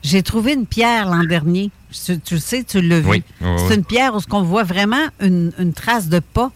j'ai 0.01 0.23
trouvé 0.23 0.53
une 0.53 0.65
pierre 0.65 1.05
l'an 1.05 1.23
dernier. 1.23 1.69
Tu, 2.05 2.19
le 2.31 2.39
sais, 2.39 2.63
tu 2.63 2.81
l'as 2.81 3.01
vu. 3.01 3.23
C'est 3.67 3.75
une 3.75 3.85
pierre 3.85 4.15
où 4.15 4.19
on 4.31 4.41
voit 4.41 4.63
vraiment 4.63 5.07
une, 5.19 5.73
trace 5.75 6.09
de 6.09 6.19
pas 6.19 6.51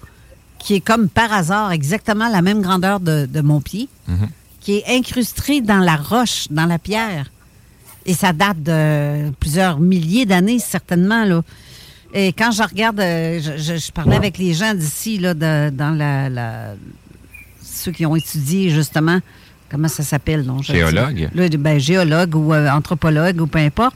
qui 0.58 0.74
est 0.74 0.82
comme 0.82 1.10
par 1.10 1.32
hasard 1.32 1.72
exactement 1.72 2.28
la 2.28 2.42
même 2.42 2.64
grandeur 2.64 3.00
de, 3.00 3.42
mon 3.42 3.62
pied, 3.62 3.88
mm-hmm. 4.10 4.30
qui 4.62 4.78
est 4.78 4.98
incrustée 4.98 5.62
dans 5.62 5.80
la 5.80 5.96
roche, 5.96 6.48
dans 6.50 6.66
la 6.66 6.80
pierre. 6.80 7.28
Et 8.06 8.14
ça 8.14 8.34
date 8.34 8.62
de 8.62 9.32
plusieurs 9.40 9.80
milliers 9.80 10.26
d'années, 10.26 10.60
certainement. 10.60 11.26
Là. 11.26 11.42
Et 12.14 12.32
quand 12.34 12.52
je 12.52 12.64
regarde, 12.64 13.00
euh, 13.00 13.40
je, 13.40 13.92
parlais 13.92 14.16
avec 14.16 14.38
les 14.38 14.54
gens 14.54 14.74
d'ici, 14.74 15.18
là, 15.18 15.34
dans 15.34 15.98
la, 15.98 16.76
ceux 17.62 17.92
qui 17.92 18.06
ont 18.06 18.16
étudié 18.16 18.70
justement, 18.70 19.20
comment 19.70 19.88
ça 19.88 20.04
s'appelle? 20.04 20.46
Géologue? 20.62 21.30
ben, 21.58 21.80
géologue 21.80 22.36
ou 22.36 22.54
euh, 22.54 22.70
anthropologue 22.70 23.42
ou 23.42 23.48
peu 23.48 23.60
importe. 23.60 23.96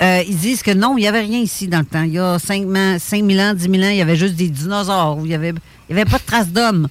Euh, 0.00 0.22
ils 0.28 0.36
disent 0.36 0.62
que 0.62 0.70
non, 0.70 0.96
il 0.96 1.02
n'y 1.02 1.08
avait 1.08 1.20
rien 1.20 1.38
ici 1.38 1.66
dans 1.66 1.80
le 1.80 1.84
temps. 1.84 2.02
Il 2.02 2.12
y 2.12 2.18
a 2.18 2.38
5 2.38 2.66
000 2.66 2.72
ans, 2.72 3.54
10 3.54 3.62
000 3.62 3.74
ans, 3.82 3.90
il 3.90 3.96
y 3.96 4.02
avait 4.02 4.16
juste 4.16 4.34
des 4.34 4.48
dinosaures. 4.48 5.18
Il 5.22 5.28
n'y 5.28 5.34
avait, 5.34 5.50
il 5.88 5.96
y 5.96 6.00
avait 6.00 6.08
pas 6.08 6.18
de 6.18 6.24
traces 6.24 6.50
d'hommes. 6.50 6.88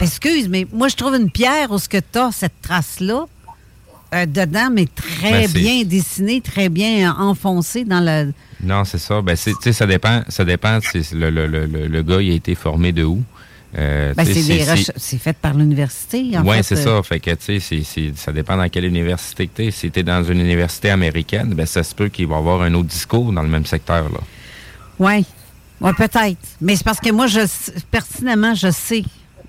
Excuse, 0.00 0.48
mais 0.48 0.66
moi, 0.72 0.88
je 0.88 0.96
trouve 0.96 1.14
une 1.14 1.30
pierre 1.30 1.70
où 1.70 1.78
ce 1.78 1.88
que 1.88 1.98
tu 1.98 2.18
as 2.18 2.30
cette 2.32 2.60
trace-là, 2.60 3.26
euh, 4.16 4.26
dedans, 4.26 4.68
mais 4.72 4.86
très 4.86 5.48
ben, 5.48 5.52
bien 5.52 5.82
dessiné, 5.84 6.40
très 6.40 6.68
bien 6.68 7.14
enfoncé 7.18 7.84
dans 7.84 8.00
le. 8.00 8.32
Non, 8.62 8.84
c'est 8.84 8.98
ça. 8.98 9.22
Ben, 9.22 9.36
ça 9.36 9.86
dépend. 9.86 10.22
Ça 10.28 10.44
dépend. 10.44 10.78
Le, 11.12 11.30
le, 11.30 11.46
le, 11.46 11.66
le, 11.66 12.02
gars, 12.02 12.20
il 12.20 12.30
a 12.32 12.34
été 12.34 12.54
formé 12.54 12.92
de 12.92 13.04
où? 13.04 13.22
ben, 13.74 14.14
c'est 14.24 15.18
fait 15.18 15.36
par 15.36 15.52
l'université. 15.52 16.30
Oui, 16.44 16.56
c'est 16.62 16.76
ça. 16.76 17.02
Fait 17.02 17.20
que, 17.20 17.32
tu 17.34 17.60
sais, 17.60 18.12
ça 18.16 18.32
dépend 18.32 18.56
dans 18.56 18.68
quelle 18.68 18.86
université 18.86 19.46
que 19.46 19.56
tu 19.56 19.66
es. 19.66 19.70
Si 19.70 19.90
tu 19.90 20.00
es 20.00 20.02
dans 20.02 20.24
une 20.24 20.40
université 20.40 20.90
américaine, 20.90 21.52
ben, 21.54 21.66
ça 21.66 21.82
se 21.82 21.94
peut 21.94 22.08
qu'il 22.08 22.26
va 22.26 22.36
y 22.36 22.38
avoir 22.38 22.62
un 22.62 22.72
autre 22.74 22.88
discours 22.88 23.32
dans 23.32 23.42
le 23.42 23.48
même 23.48 23.66
secteur. 23.66 24.04
là. 24.10 24.20
Oui. 24.98 25.26
Ouais, 25.80 25.92
peut-être. 25.92 26.38
Mais 26.60 26.76
c'est 26.76 26.84
parce 26.84 27.00
que 27.00 27.10
moi, 27.10 27.26
je 27.26 27.40
personnellement, 27.90 28.54
je 28.54 28.70
sais. 28.70 29.04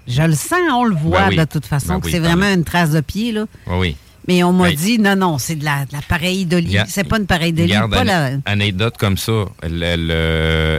Je 0.07 0.21
le 0.21 0.33
sens, 0.33 0.59
on 0.71 0.85
le 0.85 0.95
voit 0.95 1.29
ben 1.29 1.37
de 1.37 1.43
toute 1.43 1.65
façon, 1.65 1.95
ben 1.95 2.01
que 2.01 2.09
c'est 2.09 2.19
vraiment 2.19 2.51
une 2.53 2.63
trace 2.63 2.91
de 2.91 3.01
pied. 3.01 3.31
Là. 3.31 3.45
Oui. 3.67 3.95
Mais 4.27 4.43
on 4.43 4.51
m'a 4.51 4.71
dit, 4.71 4.99
non, 4.99 5.15
non, 5.15 5.37
c'est 5.37 5.55
de 5.55 5.63
la, 5.63 5.85
de 5.85 5.97
pareille 6.07 6.45
de 6.45 6.57
lit. 6.57 6.77
C'est 6.87 7.05
pas 7.05 7.17
une 7.17 7.25
pareille 7.25 7.53
de 7.53 7.63
la... 7.63 8.31
anecdote 8.45 8.95
comme 8.97 9.17
ça. 9.17 9.45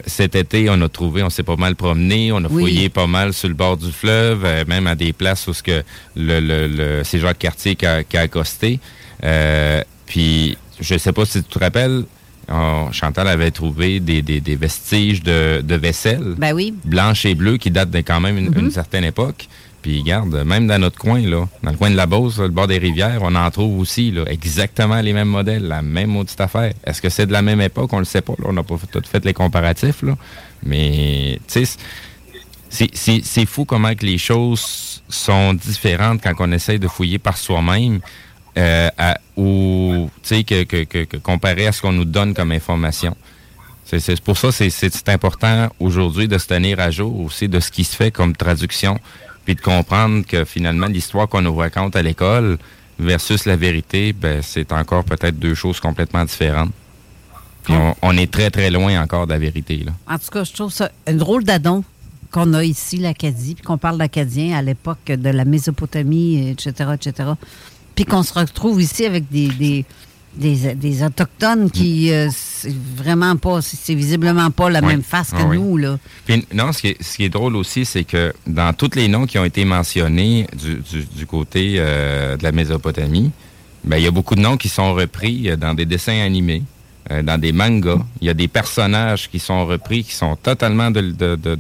cet 0.07 0.35
été, 0.35 0.69
on 0.71 0.81
a 0.83 0.89
trouvé, 0.89 1.23
on 1.23 1.31
s'est 1.31 1.43
pas 1.43 1.57
mal 1.57 1.75
promené, 1.75 2.31
on 2.33 2.45
a 2.45 2.49
fouillé 2.49 2.89
pas 2.89 3.07
mal 3.07 3.33
sur 3.33 3.49
le 3.49 3.55
bord 3.55 3.77
du 3.77 3.91
fleuve, 3.91 4.45
euh, 4.45 4.65
même 4.67 4.87
à 4.87 4.95
des 4.95 5.13
places 5.13 5.47
où 5.47 5.55
ce 5.55 5.63
que 5.63 5.83
le, 6.17 6.41
le, 6.41 7.03
c'est 7.05 7.19
Jacques 7.19 7.39
Cartier 7.39 7.75
qui 7.77 7.87
a, 7.87 8.03
accosté. 8.15 8.81
Euh, 9.25 9.83
puis, 10.07 10.57
je 10.81 10.99
sais 10.99 11.13
pas 11.13 11.25
si 11.25 11.43
tu 11.43 11.49
te 11.49 11.59
rappelles, 11.59 12.05
Chantal 12.93 13.29
avait 13.29 13.51
trouvé 13.51 14.01
des, 14.01 14.57
vestiges 14.57 15.23
de, 15.23 15.75
vaisselle. 15.75 16.35
Ben 16.37 16.53
oui. 16.53 16.75
Blanche 16.85 17.27
et 17.27 17.35
bleue 17.35 17.57
qui 17.57 17.71
datent 17.71 17.91
de 17.91 17.99
quand 17.99 18.21
même 18.21 18.39
une, 18.39 18.51
mm-hmm. 18.51 18.71
certaine 18.71 19.05
époque. 19.05 19.49
Puis 19.89 20.01
regarde, 20.01 20.45
même 20.45 20.67
dans 20.67 20.79
notre 20.79 20.99
coin, 20.99 21.23
là, 21.23 21.49
dans 21.63 21.71
le 21.71 21.77
coin 21.79 21.91
de 21.91 21.97
la 21.97 22.05
Beauce, 22.05 22.39
le 22.41 22.49
bord 22.49 22.67
des 22.67 22.77
rivières, 22.77 23.21
on 23.23 23.35
en 23.35 23.51
trouve 23.51 23.81
aussi 23.81 24.11
là, 24.11 24.25
exactement 24.27 25.01
les 25.01 25.15
mêmes 25.15 25.31
modèles, 25.31 25.67
la 25.67 25.81
même 25.81 26.11
maudite 26.11 26.39
affaire. 26.43 26.75
Est-ce 26.85 27.01
que 27.01 27.09
c'est 27.09 27.25
de 27.25 27.33
la 27.33 27.41
même 27.41 27.63
époque? 27.63 27.91
On 27.95 27.97
ne 27.97 28.03
le 28.03 28.05
sait 28.05 28.21
pas. 28.21 28.35
On 28.45 28.53
n'a 28.53 28.63
pas 28.63 28.75
tout 28.93 29.03
fait 29.11 29.25
les 29.25 29.33
comparatifs. 29.33 30.03
Là. 30.03 30.15
Mais 30.63 31.41
c'est 31.49 33.47
fou 33.47 33.65
comment 33.65 33.95
que 33.95 34.05
les 34.05 34.19
choses 34.19 35.03
sont 35.09 35.55
différentes 35.55 36.21
quand 36.23 36.35
on 36.41 36.53
essaye 36.53 36.79
de 36.79 36.89
fouiller 36.89 37.19
par 37.19 37.39
soi-même 37.39 38.01
euh, 38.59 38.91
ou 39.39 40.11
que, 40.29 40.65
que, 40.65 40.85
que, 40.85 41.17
comparé 41.17 41.67
à 41.67 41.73
ce 41.73 41.81
qu'on 41.81 41.93
nous 41.93 42.05
donne 42.05 42.35
comme 42.35 42.53
information. 42.53 43.17
C'est 43.87 44.21
pour 44.21 44.37
ça 44.37 44.49
que 44.49 44.69
c'est 44.69 45.09
important 45.09 45.71
aujourd'hui 45.81 46.29
de 46.29 46.37
se 46.37 46.47
tenir 46.47 46.79
à 46.79 46.91
jour 46.91 47.19
aussi 47.21 47.49
de 47.49 47.59
ce 47.59 47.71
qui 47.71 47.85
se 47.85 47.97
fait 47.97 48.11
comme 48.11 48.37
traduction 48.37 49.01
puis 49.49 49.55
de 49.55 49.63
comprendre 49.63 50.27
que 50.27 50.45
finalement, 50.45 50.89
l'histoire 50.89 51.27
qu'on 51.27 51.41
nous 51.41 51.57
raconte 51.57 51.97
à 51.97 52.03
l'école 52.03 52.59
versus 52.99 53.47
la 53.47 53.57
vérité, 53.57 54.13
ben, 54.13 54.43
c'est 54.43 54.75
encore 54.75 55.05
peut-être 55.05 55.39
deux 55.39 55.55
choses 55.55 55.81
complètement 55.81 56.23
différentes. 56.27 56.71
On, 58.03 58.15
est 58.19 58.31
très, 58.31 58.51
très 58.51 58.71
loin 58.71 59.01
encore 59.03 59.27
de 59.27 59.33
la 59.33 59.39
vérité. 59.39 59.85
Là. 59.87 59.93
En 60.07 60.19
tout 60.19 60.29
cas, 60.31 60.45
je 60.45 60.53
trouve 60.53 60.71
ça 60.71 60.91
un 61.07 61.15
drôle 61.15 61.45
d'adon 61.45 61.83
qu'on 62.31 62.53
a 62.53 62.63
ici, 62.63 62.99
l'Acadie, 62.99 63.55
puis 63.55 63.65
qu'on 63.65 63.79
parle 63.79 63.97
d'acadien 63.97 64.55
à 64.55 64.61
l'époque 64.61 65.07
de 65.07 65.31
la 65.31 65.47
Mésopotamie, 65.47 66.51
etc., 66.51 66.91
etc. 66.93 67.31
Puis 67.95 68.05
qu'on 68.05 68.23
se 68.23 68.35
retrouve 68.35 68.83
ici 68.83 69.07
avec 69.07 69.31
des 69.31 69.87
des, 70.39 71.03
Autochtones 71.03 71.71
qui, 71.71 72.13
euh, 72.13 72.29
c'est 72.61 72.75
vraiment 72.75 73.37
pas, 73.37 73.61
c'est 73.63 73.95
visiblement 73.95 74.51
pas 74.51 74.69
la 74.69 74.81
même 74.81 75.03
face 75.03 75.31
que 75.31 75.37
ah 75.39 75.55
nous. 75.55 75.77
Là. 75.77 75.99
non, 76.53 76.73
ce 76.73 76.83
qui, 76.83 77.25
est, 77.25 77.29
drôle 77.29 77.55
aussi, 77.57 77.85
c'est 77.85 78.05
que 78.05 78.33
dans 78.47 78.73
tous 78.73 78.97
les 78.97 79.07
noms 79.09 79.27
qui 79.27 79.39
ont 79.39 79.45
été 79.45 79.65
mentionnés 79.65 80.47
du, 80.57 81.27
côté 81.27 81.77
euh, 81.79 82.37
de 82.37 82.43
la 82.43 82.53
Mésopotamie, 82.53 83.31
ben, 83.85 83.97
il 83.97 84.05
y 84.05 84.07
a 84.09 84.11
beaucoup 84.11 84.35
de 84.35 84.41
noms 84.41 84.57
qui 84.57 84.69
sont 84.69 84.93
repris 84.93 85.51
euh, 85.51 85.57
dans 85.57 85.75
des 85.75 85.87
dessins 85.87 86.21
animés, 86.21 86.63
dans 87.23 87.41
des 87.41 87.53
mangas. 87.53 88.05
Il 88.21 88.27
y 88.27 88.31
a 88.31 88.35
des 88.35 88.49
personnages 88.49 89.31
qui 89.31 89.39
sont 89.39 89.65
repris, 89.65 90.05
qui 90.05 90.15
sont 90.15 90.37
totalement 90.37 90.91
de, 90.91 91.01
de, 91.01 91.59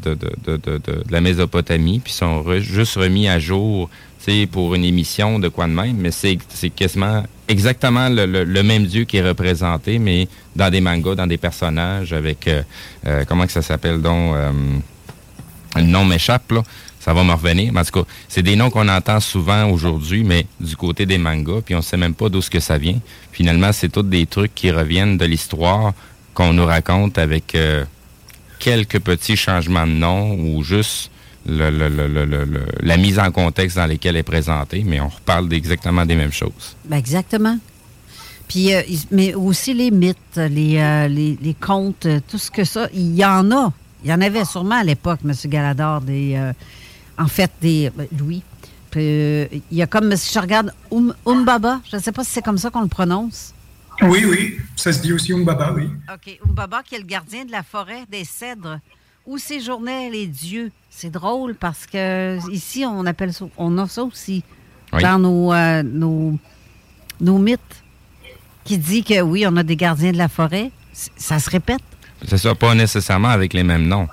la 1.10 1.20
Mésopotamie, 1.22 2.00
puis 2.00 2.12
sont 2.12 2.44
juste 2.58 2.96
remis 2.96 3.28
à 3.28 3.38
jour 3.38 3.88
pour 4.50 4.74
une 4.74 4.84
émission 4.84 5.38
de 5.38 5.48
quoi 5.48 5.66
de 5.66 5.72
même, 5.72 5.96
mais 5.96 6.10
c'est 6.10 6.38
quasiment 6.70 7.24
exactement 7.48 8.08
le, 8.10 8.62
même 8.62 8.86
dieu 8.86 9.04
qui 9.04 9.16
est 9.16 9.26
représenté, 9.26 9.98
mais 9.98 10.28
dans 10.54 10.70
des 10.70 10.80
mangas, 10.80 11.14
dans 11.14 11.26
des 11.26 11.38
personnages, 11.38 12.12
avec 12.12 12.46
euh, 12.46 12.62
euh, 13.06 13.24
comment 13.26 13.46
que 13.46 13.52
ça 13.52 13.62
s'appelle 13.62 14.02
donc 14.02 14.34
euh, 14.34 14.52
le 15.76 15.82
nom 15.82 16.04
m'échappe 16.04 16.52
là. 16.52 16.62
Ça 17.00 17.14
va 17.14 17.22
me 17.22 17.32
revenir. 17.32 17.72
Mais 17.72 17.80
en 17.80 17.84
tout 17.84 18.02
cas, 18.02 18.10
c'est 18.28 18.42
des 18.42 18.56
noms 18.56 18.70
qu'on 18.70 18.88
entend 18.88 19.20
souvent 19.20 19.70
aujourd'hui, 19.70 20.24
mais 20.24 20.46
du 20.60 20.76
côté 20.76 21.06
des 21.06 21.16
mangas, 21.16 21.62
puis 21.64 21.74
on 21.74 21.80
sait 21.80 21.96
même 21.96 22.12
pas 22.12 22.28
d'où 22.28 22.42
ce 22.42 22.50
que 22.50 22.60
ça 22.60 22.76
vient. 22.76 22.98
Finalement, 23.32 23.72
c'est 23.72 23.88
tous 23.88 24.02
des 24.02 24.26
trucs 24.26 24.54
qui 24.54 24.70
reviennent 24.70 25.16
de 25.16 25.24
l'histoire 25.24 25.94
qu'on 26.34 26.52
nous 26.52 26.66
raconte 26.66 27.16
avec 27.16 27.56
quelques 28.58 28.98
petits 28.98 29.36
changements 29.36 29.86
de 29.86 29.92
nom 29.92 30.34
ou 30.34 30.62
juste 30.62 31.10
la 31.48 32.96
mise 32.96 33.18
en 33.18 33.30
contexte 33.30 33.76
dans 33.76 33.86
laquelle 33.86 34.16
elle 34.16 34.20
est 34.20 34.22
présentée, 34.22 34.84
mais 34.84 35.00
on 35.00 35.08
reparle 35.08 35.52
exactement 35.52 36.04
des 36.04 36.14
mêmes 36.14 36.32
choses. 36.32 36.76
Ben, 36.84 36.96
exactement. 36.96 37.58
Puis, 38.48 38.74
euh, 38.74 38.82
mais 39.10 39.34
aussi 39.34 39.74
les 39.74 39.90
mythes, 39.90 40.36
les, 40.36 40.78
euh, 40.78 41.06
les, 41.06 41.54
contes, 41.60 42.06
euh, 42.06 42.18
tout 42.26 42.38
ce 42.38 42.50
que 42.50 42.64
ça, 42.64 42.88
il 42.94 43.14
y 43.14 43.24
en 43.24 43.50
a. 43.52 43.72
Il 44.02 44.10
y 44.10 44.12
en 44.12 44.20
avait 44.22 44.44
sûrement 44.44 44.76
à 44.76 44.84
l'époque, 44.84 45.20
M. 45.24 45.32
Galador, 45.44 46.00
des, 46.00 46.52
en 47.18 47.26
fait, 47.26 47.50
des. 47.60 47.90
Ben, 47.94 48.06
Louis. 48.18 48.42
il 48.96 49.60
y 49.70 49.82
a 49.82 49.86
comme, 49.86 50.16
si 50.16 50.32
je 50.32 50.38
regarde, 50.38 50.72
um, 50.90 51.14
Umbaba, 51.26 51.80
je 51.90 51.96
ne 51.96 52.00
sais 52.00 52.12
pas 52.12 52.24
si 52.24 52.30
c'est 52.30 52.42
comme 52.42 52.58
ça 52.58 52.70
qu'on 52.70 52.82
le 52.82 52.88
prononce. 52.88 53.52
Oui, 54.00 54.24
oui, 54.24 54.56
ça 54.76 54.92
se 54.92 55.02
dit 55.02 55.12
aussi 55.12 55.32
Umbaba, 55.32 55.72
oui. 55.74 55.90
OK, 56.12 56.38
Umbaba 56.48 56.82
qui 56.82 56.94
est 56.94 57.00
le 57.00 57.04
gardien 57.04 57.44
de 57.44 57.50
la 57.50 57.64
forêt 57.64 58.04
des 58.08 58.24
cèdres, 58.24 58.78
où 59.26 59.36
séjournaient 59.36 60.08
les 60.08 60.26
dieux. 60.26 60.70
C'est 61.00 61.10
drôle 61.10 61.54
parce 61.54 61.86
que 61.86 62.38
ici, 62.50 62.84
on 62.84 63.06
appelle 63.06 63.32
ça, 63.32 63.44
on 63.56 63.78
a 63.78 63.86
ça 63.86 64.02
aussi 64.02 64.42
dans 64.90 65.20
nos, 65.20 65.52
euh, 65.52 65.84
nos, 65.84 66.36
nos, 67.20 67.38
mythes, 67.38 67.84
qui 68.64 68.78
dit 68.78 69.04
que 69.04 69.20
oui, 69.20 69.44
on 69.46 69.56
a 69.58 69.62
des 69.62 69.76
gardiens 69.76 70.10
de 70.10 70.18
la 70.18 70.26
forêt. 70.26 70.72
Ça 70.92 71.38
se 71.38 71.50
répète. 71.50 71.84
C'est 72.26 72.36
ça, 72.36 72.52
pas 72.56 72.74
nécessairement 72.74 73.28
avec 73.28 73.52
les 73.52 73.62
mêmes 73.62 73.86
noms. 73.86 74.08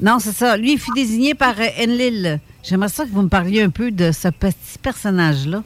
Non, 0.00 0.18
c'est 0.18 0.32
ça. 0.32 0.56
Lui, 0.56 0.72
il 0.72 0.80
fut 0.80 0.90
désigné 0.96 1.34
par 1.34 1.54
euh, 1.60 1.84
Enlil. 1.84 2.40
J'aimerais 2.64 2.88
ça 2.88 3.04
que 3.04 3.10
vous 3.10 3.22
me 3.22 3.28
parliez 3.28 3.62
un 3.62 3.70
peu 3.70 3.92
de 3.92 4.10
ce 4.10 4.26
petit 4.26 4.78
personnage-là. 4.82 5.62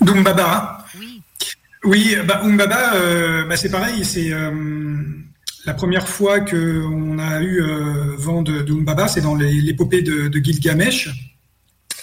Dumbaba. 0.00 0.84
Oui. 0.96 1.22
Oui, 1.82 2.16
bah, 2.24 2.42
Umbaba, 2.44 2.94
euh, 2.94 3.44
bah, 3.46 3.56
c'est 3.56 3.70
pareil, 3.70 4.04
c'est 4.04 4.30
la 5.68 5.74
première 5.74 6.08
fois 6.08 6.40
qu'on 6.40 7.18
a 7.18 7.42
eu 7.42 7.60
euh, 7.60 8.16
vent 8.16 8.40
de, 8.40 8.64
Umbaba, 8.72 9.06
c'est 9.06 9.20
dans 9.20 9.34
l'épopée 9.34 10.00
de, 10.00 10.38
Gilgamesh. 10.38 11.10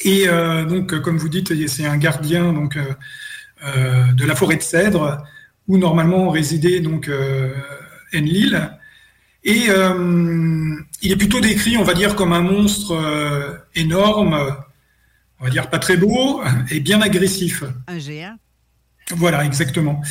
Et 0.02 0.26
euh, 0.28 0.66
donc, 0.66 1.00
comme 1.02 1.18
vous 1.18 1.30
dites, 1.30 1.52
c'est 1.68 1.88
un 1.88 1.98
gardien 1.98 2.54
donc, 2.54 2.78
euh, 2.78 4.14
de 4.14 4.24
la 4.24 4.36
forêt 4.36 4.58
de 4.58 4.62
cèdre, 4.62 5.24
où 5.68 5.80
normalement 5.80 6.30
résidait 6.30 6.80
donc 6.80 7.10
Enlil. 8.14 8.70
Et 9.44 9.64
il 11.02 11.12
est 11.12 11.16
plutôt 11.16 11.42
décrit, 11.42 11.76
on 11.78 11.84
va 11.84 11.96
dire, 11.96 12.16
comme 12.16 12.34
un 12.34 12.42
monstre 12.42 12.94
énorme, 13.74 14.56
on 15.40 15.44
va 15.44 15.50
dire 15.50 15.72
pas 15.72 15.80
très 15.80 15.98
beau, 15.98 16.44
et 16.70 16.80
bien 16.82 17.02
agressif. 17.02 17.64
Un 17.88 17.98
géant. 17.98 18.38
Voilà, 19.10 19.44
exactement. 19.44 20.02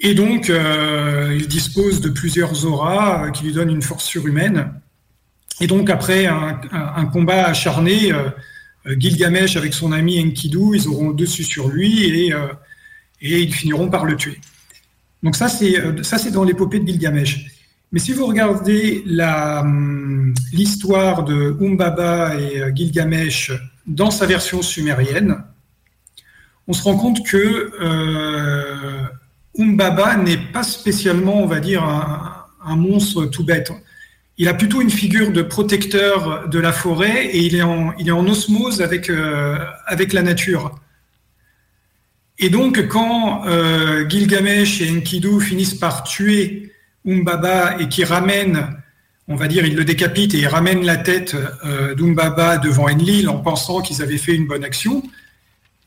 Et 0.00 0.14
donc, 0.14 0.50
euh, 0.50 1.36
il 1.38 1.48
dispose 1.48 2.00
de 2.00 2.10
plusieurs 2.10 2.66
auras 2.66 3.26
euh, 3.26 3.30
qui 3.30 3.44
lui 3.44 3.52
donnent 3.52 3.70
une 3.70 3.82
force 3.82 4.04
surhumaine. 4.04 4.72
Et 5.60 5.66
donc, 5.66 5.88
après 5.88 6.26
un, 6.26 7.06
combat 7.06 7.46
acharné, 7.46 8.12
euh, 8.12 8.28
Gilgamesh 8.98 9.56
avec 9.56 9.72
son 9.72 9.92
ami 9.92 10.20
Enkidu, 10.22 10.74
ils 10.74 10.86
auront 10.86 11.08
le 11.08 11.14
dessus 11.14 11.44
sur 11.44 11.68
lui 11.68 12.04
et, 12.04 12.32
ils 13.22 13.54
finiront 13.54 13.88
par 13.88 14.04
le 14.04 14.16
tuer. 14.16 14.38
Donc 15.22 15.34
ça, 15.34 15.48
c'est 15.48 15.74
ça, 16.04 16.18
c'est 16.18 16.30
dans 16.30 16.44
l'épopée 16.44 16.78
de 16.78 16.86
Gilgamesh. 16.86 17.46
Mais 17.90 17.98
si 17.98 18.12
vous 18.12 18.26
regardez 18.26 19.02
hum, 19.18 20.34
l'histoire 20.52 21.24
de 21.24 21.56
Umbaba 21.58 22.38
et 22.38 22.62
Gilgamesh 22.76 23.50
dans 23.86 24.10
sa 24.10 24.26
version 24.26 24.60
sumérienne, 24.60 25.42
on 26.68 26.74
se 26.74 26.82
rend 26.82 26.98
compte 26.98 27.26
que 27.26 27.72
Umbaba 29.58 30.16
n'est 30.16 30.36
pas 30.36 30.62
spécialement, 30.62 31.42
on 31.42 31.46
va 31.46 31.60
dire, 31.60 31.82
un, 31.84 32.76
monstre 32.76 33.26
tout 33.26 33.44
bête. 33.44 33.72
Il 34.38 34.48
a 34.48 34.54
plutôt 34.54 34.82
une 34.82 34.90
figure 34.90 35.32
de 35.32 35.40
protecteur 35.42 36.48
de 36.48 36.58
la 36.58 36.72
forêt 36.72 37.26
et 37.26 37.38
il 37.38 37.54
est 37.54 37.62
en, 37.62 38.26
osmose 38.26 38.82
avec, 38.82 39.08
euh, 39.08 39.56
avec 39.86 40.12
la 40.12 40.22
nature. 40.22 40.74
Et 42.38 42.50
donc, 42.50 42.86
quand 42.88 43.46
euh, 43.46 44.06
Gilgamesh 44.08 44.82
et 44.82 44.90
Enkidu 44.90 45.40
finissent 45.40 45.74
par 45.74 46.02
tuer 46.02 46.72
Umbaba 47.06 47.80
et 47.80 47.88
qui 47.88 48.04
ramènent, 48.04 48.76
on 49.28 49.36
va 49.36 49.48
dire, 49.48 49.64
ils 49.64 49.74
le 49.74 49.84
décapitent 49.84 50.34
et 50.34 50.38
ils 50.38 50.46
ramènent 50.46 50.84
la 50.84 50.96
tête 50.96 51.34
euh, 51.64 51.94
d'Umbaba 51.94 52.58
devant 52.58 52.90
Enlil 52.90 53.28
en 53.28 53.38
pensant 53.38 53.80
qu'ils 53.80 54.02
avaient 54.02 54.18
fait 54.18 54.34
une 54.34 54.46
bonne 54.46 54.64
action, 54.64 55.02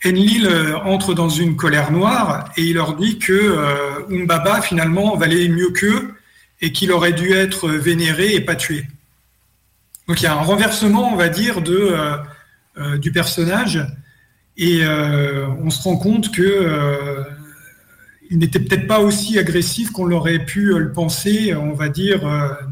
Enlil 0.05 0.45
euh, 0.45 0.77
entre 0.77 1.13
dans 1.13 1.29
une 1.29 1.55
colère 1.55 1.91
noire 1.91 2.51
et 2.55 2.63
il 2.63 2.75
leur 2.75 2.95
dit 2.95 3.19
que 3.19 3.33
euh, 3.33 4.07
Umbaba 4.09 4.61
finalement 4.61 5.15
valait 5.17 5.49
mieux 5.49 5.71
qu'eux 5.71 6.13
et 6.61 6.71
qu'il 6.71 6.91
aurait 6.91 7.13
dû 7.13 7.33
être 7.33 7.69
vénéré 7.69 8.33
et 8.33 8.41
pas 8.41 8.55
tué. 8.55 8.85
Donc 10.07 10.21
il 10.21 10.23
y 10.23 10.27
a 10.27 10.33
un 10.33 10.41
renversement, 10.41 11.13
on 11.13 11.15
va 11.15 11.29
dire, 11.29 11.61
de, 11.61 11.95
du 12.97 13.11
personnage. 13.11 13.79
Et 14.57 14.81
on 14.85 15.69
se 15.69 15.81
rend 15.83 15.95
compte 15.95 16.31
que 16.33 17.23
il 18.29 18.39
n'était 18.39 18.59
peut-être 18.59 18.87
pas 18.87 18.99
aussi 18.99 19.39
agressif 19.39 19.91
qu'on 19.91 20.05
l'aurait 20.05 20.39
pu 20.39 20.77
le 20.77 20.91
penser, 20.91 21.55
on 21.55 21.73
va 21.73 21.87
dire, 21.87 22.21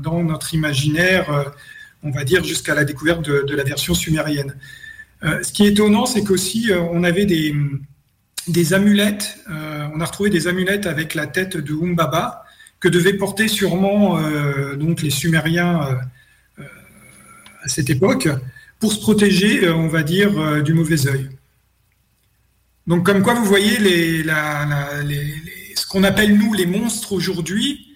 dans 0.02 0.22
notre 0.24 0.54
imaginaire, 0.54 1.54
on 2.04 2.12
va 2.12 2.24
dire, 2.24 2.44
jusqu'à 2.44 2.76
la 2.76 2.84
découverte 2.84 3.22
de, 3.22 3.56
la 3.56 3.64
version 3.64 3.94
sumérienne. 3.94 4.54
Ce 5.22 5.52
qui 5.52 5.66
est 5.66 5.70
étonnant, 5.70 6.06
c'est 6.06 6.24
qu'aussi, 6.24 6.70
on 6.92 7.04
avait 7.04 7.26
des, 7.26 8.74
amulettes, 8.74 9.40
on 9.48 10.00
a 10.00 10.06
retrouvé 10.06 10.30
des 10.30 10.48
amulettes 10.48 10.86
avec 10.86 11.16
la 11.16 11.28
tête 11.28 11.58
de 11.58 11.74
Umbaba, 11.74 12.46
que 12.80 12.88
devaient 12.88 13.14
porter 13.14 13.48
sûrement 13.48 14.20
euh, 14.20 14.76
donc 14.76 15.02
les 15.02 15.10
Sumériens 15.10 15.82
euh, 15.82 15.94
euh, 16.60 16.64
à 17.64 17.68
cette 17.68 17.90
époque 17.90 18.30
pour 18.80 18.94
se 18.94 19.00
protéger, 19.00 19.68
on 19.70 19.88
va 19.88 20.04
dire, 20.04 20.62
du 20.62 20.76
mauvais 20.76 21.08
œil. 21.08 21.30
Donc 22.86 23.04
comme 23.08 23.24
quoi 23.24 23.34
vous 23.34 23.44
voyez 23.44 23.80
les, 23.80 24.24
ce 25.76 25.88
qu'on 25.88 26.04
appelle 26.04 26.38
nous 26.38 26.54
les 26.54 26.68
monstres 26.68 27.14
aujourd'hui, 27.14 27.96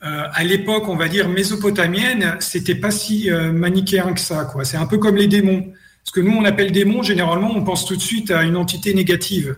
à 0.00 0.42
l'époque 0.42 0.88
on 0.88 0.96
va 0.96 1.08
dire 1.08 1.28
mésopotamienne, 1.28 2.36
c'était 2.40 2.74
pas 2.74 2.90
si 2.90 3.28
manichéen 3.30 4.14
que 4.14 4.20
ça. 4.20 4.50
C'est 4.62 4.78
un 4.78 4.86
peu 4.86 4.96
comme 4.96 5.16
les 5.16 5.26
démons. 5.26 5.70
Ce 6.06 6.12
que 6.12 6.20
nous 6.20 6.32
on 6.32 6.44
appelle 6.44 6.70
démons, 6.70 7.02
généralement 7.02 7.50
on 7.52 7.64
pense 7.64 7.84
tout 7.84 7.96
de 7.96 8.00
suite 8.00 8.30
à 8.30 8.44
une 8.44 8.56
entité 8.56 8.94
négative. 8.94 9.56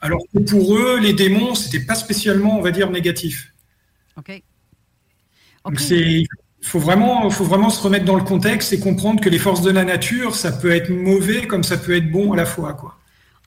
Alors 0.00 0.20
que 0.32 0.38
pour 0.38 0.76
eux, 0.76 0.98
les 1.00 1.12
démons, 1.12 1.54
c'était 1.56 1.84
pas 1.84 1.96
spécialement, 1.96 2.56
on 2.58 2.62
va 2.62 2.70
dire, 2.70 2.90
négatif. 2.90 3.52
OK. 4.16 4.40
il 5.90 6.26
faut 6.62 6.78
vraiment, 6.78 7.28
faut 7.28 7.44
vraiment 7.44 7.70
se 7.70 7.82
remettre 7.82 8.04
dans 8.04 8.14
le 8.14 8.22
contexte 8.22 8.72
et 8.72 8.78
comprendre 8.78 9.20
que 9.20 9.28
les 9.28 9.38
forces 9.38 9.62
de 9.62 9.70
la 9.70 9.84
nature, 9.84 10.36
ça 10.36 10.52
peut 10.52 10.70
être 10.70 10.90
mauvais 10.90 11.48
comme 11.48 11.64
ça 11.64 11.76
peut 11.76 11.96
être 11.96 12.10
bon 12.10 12.32
à 12.32 12.36
la 12.36 12.46
fois. 12.46 12.74
Quoi. 12.74 12.96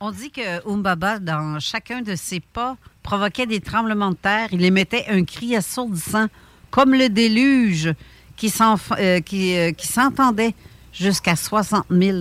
On 0.02 0.12
dit 0.12 0.32
que 0.32 0.68
Umbaba, 0.70 1.20
dans 1.20 1.62
chacun 1.62 2.02
de 2.02 2.16
ses 2.16 2.42
pas, 2.42 2.76
provoquait 3.04 3.46
des 3.46 3.62
tremblements 3.62 4.12
de 4.12 4.18
terre. 4.18 4.50
Il 4.52 4.66
émettait 4.66 5.06
un 5.08 5.24
cri 5.24 5.56
assourdissant, 5.56 6.28
comme 6.72 6.94
le 6.94 7.08
déluge, 7.08 7.94
qui 8.36 8.54
euh, 8.60 8.76
euh, 9.00 9.22
qui, 9.22 9.88
s'entendait 9.88 10.56
jusqu'à 10.94 11.36
60 11.36 11.86
000. 11.90 12.18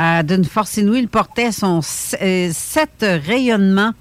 Euh, 0.00 0.22
d'une 0.22 0.44
force 0.44 0.76
inouïe, 0.76 1.00
il 1.00 1.08
portait 1.08 1.52
son 1.52 1.80
sept 1.82 3.00
rayonnements 3.00 3.92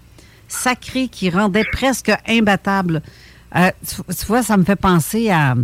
sacrés 0.48 1.08
qui 1.08 1.30
rendaient 1.30 1.66
presque 1.72 2.12
imbattable. 2.28 3.02
Euh, 3.56 3.72
tu, 3.88 4.26
vois, 4.28 4.44
ça 4.44 4.58
me 4.58 4.64
fait 4.64 4.76
penser 4.76 5.30
à. 5.30 5.56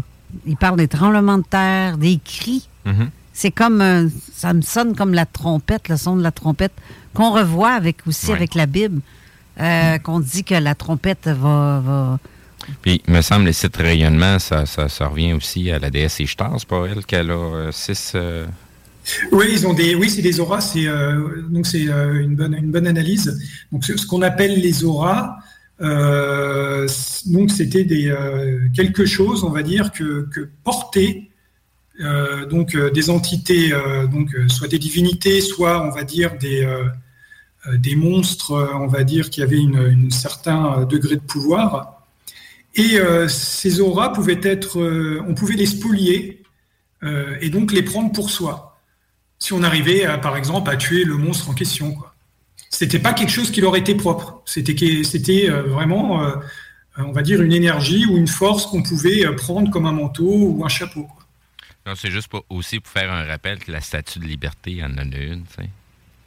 Il 0.45 0.57
parle 0.57 0.77
des 0.77 0.87
tremblements 0.87 1.37
de 1.37 1.43
terre, 1.43 1.97
des 1.97 2.19
cris. 2.23 2.67
Mm-hmm. 2.85 3.09
C'est 3.33 3.51
comme. 3.51 3.81
Euh, 3.81 4.07
ça 4.33 4.53
me 4.53 4.61
sonne 4.61 4.95
comme 4.95 5.13
la 5.13 5.25
trompette, 5.25 5.89
le 5.89 5.97
son 5.97 6.15
de 6.15 6.23
la 6.23 6.31
trompette, 6.31 6.73
qu'on 7.13 7.31
revoit 7.31 7.71
avec 7.71 7.97
aussi 8.07 8.31
avec 8.31 8.55
la 8.55 8.65
Bible, 8.65 9.01
euh, 9.59 9.97
qu'on 9.99 10.19
dit 10.19 10.43
que 10.43 10.55
la 10.55 10.75
trompette 10.75 11.27
va. 11.27 12.19
Puis, 12.81 13.01
il 13.07 13.13
me 13.13 13.21
semble, 13.21 13.45
les 13.45 13.53
sept 13.53 13.75
rayonnements, 13.77 14.39
ça, 14.39 14.65
revient 15.07 15.33
aussi 15.33 15.71
à 15.71 15.79
la 15.79 15.89
déesse 15.89 16.19
Ishtar, 16.19 16.53
c'est 16.57 16.67
pas 16.67 16.85
elle 16.85 17.05
qu'elle 17.05 17.31
a 17.31 17.71
six. 17.71 18.15
Oui, 19.31 19.47
ils 19.51 19.67
ont 19.67 19.73
des, 19.73 19.95
oui, 19.95 20.09
c'est 20.09 20.21
des 20.21 20.39
auras. 20.39 20.61
C'est 20.61 20.85
donc 21.49 21.67
c'est 21.67 21.83
une 21.83 22.35
bonne, 22.35 22.53
une 22.53 22.87
analyse. 22.87 23.37
Donc 23.71 23.83
ce 23.83 24.05
qu'on 24.05 24.21
appelle 24.21 24.61
les 24.61 24.85
auras, 24.85 25.35
euh, 25.81 26.87
donc 27.25 27.51
c'était 27.51 27.85
euh, 27.91 28.67
quelque 28.73 29.05
chose, 29.05 29.43
on 29.43 29.49
va 29.49 29.63
dire, 29.63 29.91
que, 29.91 30.27
que 30.31 30.49
portaient 30.63 31.29
euh, 31.99 32.45
donc 32.45 32.75
des 32.75 33.09
entités, 33.09 33.71
donc 34.11 34.29
soit 34.47 34.67
des 34.67 34.79
divinités, 34.79 35.41
soit 35.41 35.85
on 35.85 35.91
va 35.91 36.03
dire 36.03 36.37
des, 36.37 36.67
des 37.75 37.95
monstres, 37.95 38.71
on 38.75 38.87
va 38.87 39.03
dire, 39.03 39.29
qui 39.29 39.41
avaient 39.41 39.59
un 39.59 40.09
certain 40.09 40.85
degré 40.85 41.15
de 41.15 41.21
pouvoir. 41.21 42.02
Et 42.75 42.97
ces 43.27 43.81
auras 43.81 44.09
pouvaient 44.09 44.39
être, 44.41 44.81
on 45.27 45.35
pouvait 45.35 45.53
les 45.53 45.67
spolier 45.67 46.41
et 47.03 47.49
donc 47.49 47.71
les 47.71 47.83
prendre 47.83 48.11
pour 48.11 48.31
soi. 48.31 48.79
Si 49.37 49.53
on 49.53 49.61
arrivait, 49.61 50.07
par 50.21 50.37
exemple, 50.37 50.71
à 50.71 50.75
tuer 50.75 51.03
le 51.03 51.15
monstre 51.15 51.49
en 51.49 51.53
question. 51.53 51.93
Quoi 51.93 52.13
c'était 52.73 52.99
pas 52.99 53.13
quelque 53.13 53.29
chose 53.29 53.51
qui 53.51 53.61
leur 53.61 53.75
était 53.75 53.95
propre. 53.95 54.41
C'était 54.45 55.03
c'était 55.03 55.49
euh, 55.49 55.63
vraiment, 55.63 56.23
euh, 56.23 56.35
on 56.97 57.11
va 57.11 57.21
dire, 57.21 57.41
une 57.41 57.53
énergie 57.53 58.05
ou 58.05 58.17
une 58.17 58.27
force 58.27 58.65
qu'on 58.65 58.81
pouvait 58.81 59.25
euh, 59.25 59.35
prendre 59.35 59.69
comme 59.69 59.85
un 59.85 59.91
manteau 59.91 60.25
ou 60.27 60.65
un 60.65 60.69
chapeau. 60.69 61.07
Non, 61.85 61.93
c'est 61.95 62.09
juste 62.09 62.31
aussi 62.49 62.79
pour 62.79 62.91
faire 62.91 63.11
un 63.11 63.25
rappel 63.25 63.59
que 63.59 63.71
la 63.71 63.81
statue 63.81 64.19
de 64.19 64.25
liberté 64.25 64.83
en 64.83 64.97
a 64.97 65.03
une. 65.03 65.43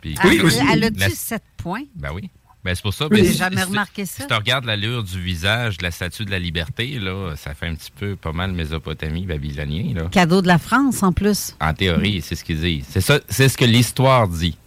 oui, 0.05 0.15
ah, 0.19 0.29
Elle 0.73 0.85
a-tu 0.85 1.11
sept 1.17 1.43
points? 1.57 1.85
Ben 1.97 2.11
oui. 2.15 2.31
Ben, 2.67 2.75
c'est 2.75 2.83
pour 2.83 2.93
ça. 2.93 3.07
J'ai 3.13 3.33
jamais 3.33 3.63
remarqué 3.63 4.05
ça. 4.05 4.23
Si 4.23 4.27
tu 4.27 4.35
regardes 4.35 4.65
l'allure 4.65 5.05
du 5.05 5.21
visage 5.21 5.79
de 5.79 5.85
la 5.85 5.93
statue 5.93 6.25
de 6.25 6.33
la 6.33 6.41
liberté, 6.41 6.99
là, 6.99 7.35
ça 7.37 7.55
fait 7.55 7.69
un 7.69 7.77
petit 7.77 7.93
peu 7.97 8.17
pas 8.17 8.33
mal 8.33 8.51
Mésopotamie, 8.51 9.25
babylonien. 9.25 9.95
Là. 9.95 10.09
Cadeau 10.11 10.43
de 10.43 10.49
la 10.49 10.59
France, 10.59 11.05
en 11.05 11.13
plus. 11.13 11.55
En 11.61 11.73
théorie, 11.75 12.23
c'est 12.23 12.35
ce 12.35 12.43
qu'ils 12.43 12.59
disent. 12.59 12.87
C'est 12.91 13.01
ça, 13.01 13.21
c'est 13.29 13.49
ce 13.49 13.57
que 13.57 13.65
l'histoire 13.65 14.27
dit. 14.27 14.59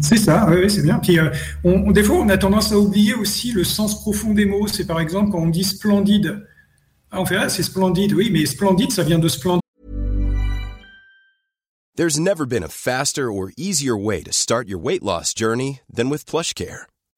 C'est 0.00 0.18
ça, 0.18 0.46
oui, 0.48 0.70
c'est 0.70 0.82
bien. 0.82 1.00
Puis, 1.00 1.18
euh, 1.18 1.30
on, 1.64 1.90
des 1.90 2.04
fois, 2.04 2.18
on 2.18 2.28
a 2.28 2.38
tendance 2.38 2.70
à 2.70 2.78
oublier 2.78 3.14
aussi 3.14 3.50
le 3.50 3.64
sens 3.64 4.00
profond 4.00 4.32
des 4.32 4.46
mots. 4.46 4.68
C'est 4.68 4.86
par 4.86 5.00
exemple 5.00 5.32
quand 5.32 5.40
on 5.40 5.48
dit 5.48 5.64
splendide. 5.64 6.46
Ah, 7.10 7.20
on 7.20 7.26
fait, 7.26 7.38
ah, 7.38 7.48
c'est 7.48 7.64
splendide, 7.64 8.12
oui, 8.12 8.30
mais 8.32 8.46
splendide, 8.46 8.92
ça 8.92 9.02
vient 9.02 9.18
de 9.18 9.26
splendide. 9.26 9.60
There's 11.96 12.20
never 12.20 12.46
been 12.46 12.62
a 12.62 12.68
faster 12.68 13.32
or 13.32 13.50
easier 13.56 13.96
way 13.96 14.22
to 14.22 14.32
start 14.32 14.68
your 14.68 14.78
weight 14.78 15.02
loss 15.02 15.34
journey 15.34 15.80
than 15.92 16.08
with 16.08 16.24
PlushCare. 16.24 16.84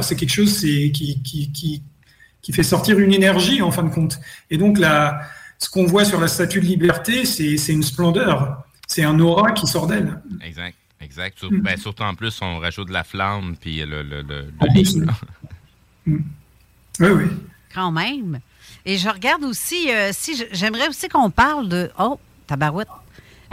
C'est 0.00 0.16
quelque 0.16 0.32
chose 0.32 0.58
qui, 0.58 0.90
qui, 0.90 1.20
qui, 1.52 1.82
qui, 2.40 2.52
fait 2.52 2.62
sortir 2.62 2.98
une 2.98 3.12
énergie 3.12 3.60
en 3.60 3.70
fin 3.70 3.82
de 3.82 3.90
compte. 3.90 4.18
Et 4.50 4.56
donc, 4.56 4.78
la, 4.78 5.20
ce 5.58 5.68
qu'on 5.68 5.84
voit 5.84 6.06
sur 6.06 6.18
la 6.18 6.28
statue 6.28 6.60
de 6.60 6.66
liberté, 6.66 7.26
c'est 7.26 7.72
une 7.72 7.82
splendeur. 7.82 8.64
C'est 8.86 9.04
un 9.04 9.18
aura 9.20 9.52
qui 9.52 9.66
sort 9.66 9.86
d'elle. 9.86 10.18
Exact. 10.42 10.76
Exact. 11.02 11.42
Mm. 11.42 11.60
Ben, 11.60 11.76
surtout 11.76 12.04
en 12.04 12.14
plus, 12.14 12.40
on 12.40 12.58
rajoute 12.58 12.88
de 12.88 12.92
la 12.94 13.04
flamme 13.04 13.56
puis 13.60 13.84
le, 13.84 14.02
le, 14.02 14.22
le, 14.22 14.46
mm. 16.06 16.22
Oui, 17.00 17.08
oui. 17.08 17.24
Quand 17.74 17.92
même. 17.92 18.40
Et 18.86 18.96
je 18.96 19.08
regarde 19.10 19.44
aussi, 19.44 19.90
euh, 19.90 20.10
si 20.12 20.42
j'aimerais 20.52 20.88
aussi 20.88 21.08
qu'on 21.08 21.30
parle 21.30 21.68
de. 21.68 21.90
Oh, 21.98 22.18
tabarouette. 22.46 22.88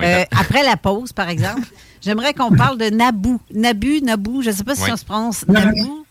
Euh, 0.02 0.24
après 0.32 0.64
la 0.64 0.78
pause, 0.78 1.12
par 1.12 1.28
exemple, 1.28 1.68
j'aimerais 2.02 2.34
qu'on 2.34 2.52
parle 2.56 2.78
de 2.78 2.90
Nabou. 2.90 3.42
Nabu, 3.54 4.02
Nabou, 4.02 4.42
je 4.42 4.50
ne 4.50 4.56
sais 4.56 4.64
pas 4.64 4.76
si 4.76 4.90
on 4.90 4.96
se 4.96 5.06
prononce 5.06 5.46
Nabou. 5.48 6.06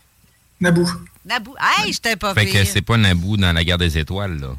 Nabou. 0.63 0.89
Nabou. 1.25 1.55
Hey, 1.59 1.91
j'étais 1.91 2.15
pas 2.15 2.33
Fait 2.33 2.45
que 2.45 2.63
c'est 2.63 2.81
pas 2.81 2.95
Nabou 2.95 3.35
dans 3.35 3.51
la 3.51 3.63
guerre 3.65 3.77
des 3.77 3.97
étoiles, 3.97 4.39
là 4.39 4.55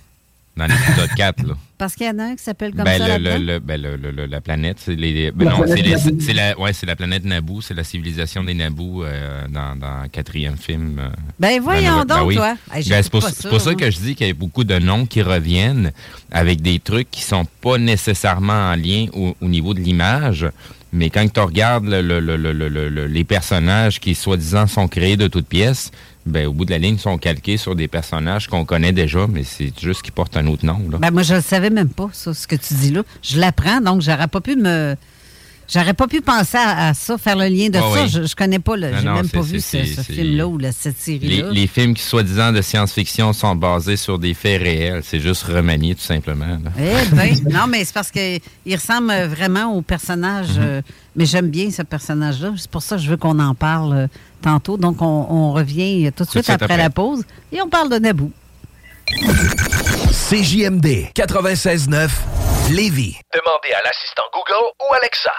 dans 0.57 0.66
l'épisode 0.66 1.11
4. 1.16 1.46
Là. 1.46 1.55
Parce 1.76 1.96
qu'il 1.96 2.07
y 2.07 2.11
en 2.11 2.18
a 2.18 2.24
un 2.24 2.36
qui 2.36 2.42
s'appelle 2.42 2.72
comme 2.72 2.84
ben, 2.84 2.98
ça. 2.98 3.18
Le, 3.18 3.38
le, 3.38 3.59
ben, 3.59 3.80
le, 3.80 4.26
la 4.26 4.40
planète, 4.40 4.76
c'est 4.80 4.94
les, 4.94 5.32
ben, 5.32 5.48
non, 5.48 5.64
c'est 5.66 6.32
la, 6.32 6.59
ouais, 6.59 6.70
la 6.86 6.96
planète 6.96 7.24
Naboo, 7.24 7.61
c'est 7.61 7.74
la 7.74 7.84
civilisation 7.84 8.44
des 8.44 8.55
Naboo 8.55 9.05
euh, 9.05 9.46
dans, 9.48 9.76
dans 9.76 10.02
le 10.02 10.09
quatrième 10.09 10.57
film. 10.57 10.98
Euh, 10.98 11.09
ben 11.40 11.61
voyons 11.61 12.05
donc, 12.05 12.28
ben 12.28 12.34
toi. 12.36 12.57
ben, 12.72 12.82
c'est 13.02 13.11
pour, 13.11 13.22
ça, 13.22 13.48
pour 13.48 13.61
ça 13.61 13.74
que 13.74 13.90
je 13.90 13.98
dis 13.98 14.14
qu'il 14.14 14.28
y 14.28 14.30
a 14.30 14.34
beaucoup 14.34 14.64
de 14.64 14.78
noms 14.78 15.07
qui 15.07 15.22
reviennent 15.22 15.90
avec 16.30 16.62
des 16.62 16.78
trucs 16.78 17.11
qui 17.11 17.22
sont 17.22 17.46
pas 17.61 17.78
nécessairement 17.78 18.70
en 18.70 18.76
lien 18.76 19.07
au, 19.12 19.36
au 19.40 19.48
niveau 19.48 19.74
de 19.74 19.80
l'image, 19.80 20.46
Mais 20.95 21.11
quand 21.11 21.26
tu 21.30 21.40
regardes 21.40 21.86
les 21.86 23.24
personnages 23.24 23.99
qui, 23.99 24.14
soi-disant, 24.14 24.68
sont 24.68 24.86
créés 24.86 25.16
de 25.16 25.26
toutes 25.26 25.49
pièces, 25.49 25.90
ben, 26.24 26.47
au 26.47 26.53
bout 26.53 26.64
de 26.64 26.70
la 26.70 26.78
ligne, 26.78 26.99
sont 26.99 27.18
calqués 27.18 27.57
sur 27.57 27.74
des 27.74 27.88
personnages 27.88 28.47
qu'on 28.47 28.64
connaît 28.64 28.92
déjà, 28.92 29.26
mais 29.26 29.42
c'est 29.42 29.72
juste 29.78 30.03
qu'ils 30.03 30.12
portent 30.12 30.36
un 30.36 30.47
autre 30.47 30.64
nom. 30.64 30.78
Ben, 31.01 31.11
moi, 31.11 31.22
je 31.22 31.34
ne 31.34 31.40
savais 31.40 31.70
même 31.70 31.88
pas, 31.88 32.09
ça, 32.12 32.32
ce 32.32 32.47
que 32.47 32.55
tu 32.55 32.74
dis 32.74 32.90
là. 32.90 33.03
Je 33.22 33.40
l'apprends, 33.40 33.80
donc 33.80 34.03
j'aurais 34.03 34.28
pas 34.28 34.40
pu 34.40 34.55
me 34.55 34.95
J'aurais 35.72 35.94
pas 35.94 36.06
pu 36.06 36.20
penser 36.20 36.58
à, 36.58 36.92
ça, 36.94 37.16
faire 37.18 37.36
le 37.36 37.46
lien 37.46 37.68
de 37.68 37.78
ça. 37.78 38.06
Je, 38.06 38.26
je, 38.26 38.34
connais 38.34 38.58
pas, 38.58 38.74
j'ai 38.76 39.08
même 39.08 39.28
pas 39.28 39.40
vu 39.40 39.60
ce, 39.60 39.78
film-là 39.78 40.46
ou 40.46 40.58
cette 40.72 40.98
série-là. 40.98 41.50
Les, 41.50 41.66
films 41.66 41.94
qui, 41.94 42.02
soi-disant, 42.02 42.52
de 42.52 42.60
science-fiction 42.60 43.32
sont 43.32 43.56
basés 43.56 43.96
sur 43.96 44.18
des 44.18 44.34
faits 44.34 44.62
réels. 44.62 45.02
C'est 45.04 45.20
juste 45.20 45.44
remanié, 45.44 45.94
tout 45.94 46.02
simplement. 46.02 46.58
Eh 46.78 47.14
bien, 47.14 47.34
non, 47.50 47.66
mais 47.68 47.84
c'est 47.84 47.94
parce 47.94 48.10
qu'il 48.10 48.40
ressemble 48.66 49.12
vraiment 49.24 49.74
au 49.74 49.82
personnage. 49.82 50.50
Mhm. 50.56 50.62
Euh, 50.62 50.82
mais 51.16 51.26
j'aime 51.26 51.48
bien 51.48 51.70
ce 51.70 51.82
personnage-là. 51.82 52.52
C'est 52.56 52.70
pour 52.70 52.82
ça 52.82 52.96
que 52.96 53.02
je 53.02 53.08
veux 53.08 53.16
qu'on 53.16 53.38
en 53.38 53.54
parle 53.54 53.92
euh, 53.94 54.06
tantôt. 54.42 54.76
Donc, 54.76 55.00
on, 55.00 55.52
revient 55.52 56.10
tout 56.14 56.24
de 56.24 56.30
suite, 56.30 56.50
après, 56.50 56.76
la 56.76 56.90
pause 56.90 57.22
et 57.52 57.62
on 57.62 57.68
parle 57.68 57.90
de 57.90 57.96
Naboo. 57.96 58.30
CJMD 60.10 61.12
96.9 61.14 62.53
Lévis. 62.70 63.16
Demandez 63.34 63.72
à 63.74 63.82
l'assistant 63.84 64.22
Google 64.32 64.72
ou 64.80 64.94
Alexa. 64.94 65.32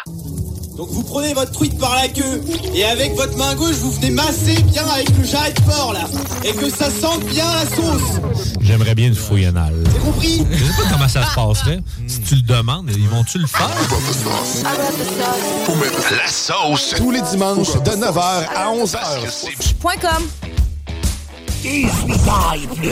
Donc 0.77 0.89
vous 0.89 1.03
prenez 1.03 1.33
votre 1.33 1.51
truite 1.51 1.79
par 1.79 1.95
la 1.95 2.07
queue 2.07 2.43
et 2.73 2.83
avec 2.85 3.13
votre 3.13 3.35
main 3.37 3.55
gauche 3.55 3.75
vous 3.75 3.91
venez 3.91 4.11
masser 4.11 4.61
bien 4.63 4.85
avec 4.87 5.09
le 5.17 5.23
jarret 5.23 5.53
de 5.53 5.61
porc 5.61 5.93
là 5.93 6.01
et 6.43 6.53
que 6.53 6.69
ça 6.69 6.91
sente 6.91 7.23
bien 7.25 7.45
la 7.45 7.65
sauce. 7.65 8.19
J'aimerais 8.61 8.93
bien 8.93 9.07
une 9.07 9.15
fouille 9.15 9.45
anale. 9.45 9.83
T'as 9.85 9.99
compris? 9.99 10.45
Je 10.51 10.65
sais 10.65 10.83
pas 10.83 10.89
comment 10.91 11.07
ça 11.07 11.25
se 11.25 11.33
passerait. 11.33 11.79
Si 12.07 12.21
tu 12.21 12.35
le 12.35 12.41
demandes, 12.41 12.91
ils 12.91 13.07
vont-tu 13.09 13.39
le 13.39 13.47
faire? 13.47 13.69
La 16.11 16.27
sauce. 16.27 16.93
Tous 16.97 17.11
les 17.11 17.21
dimanches 17.21 17.73
de 17.73 17.91
9h 17.91 18.47
à 18.55 18.67
11h. 18.71 19.75
Point 19.79 19.97
com. 19.97 20.27
18 21.61 22.13
ans 22.29 22.53
et 22.53 22.67
plus. 22.75 22.91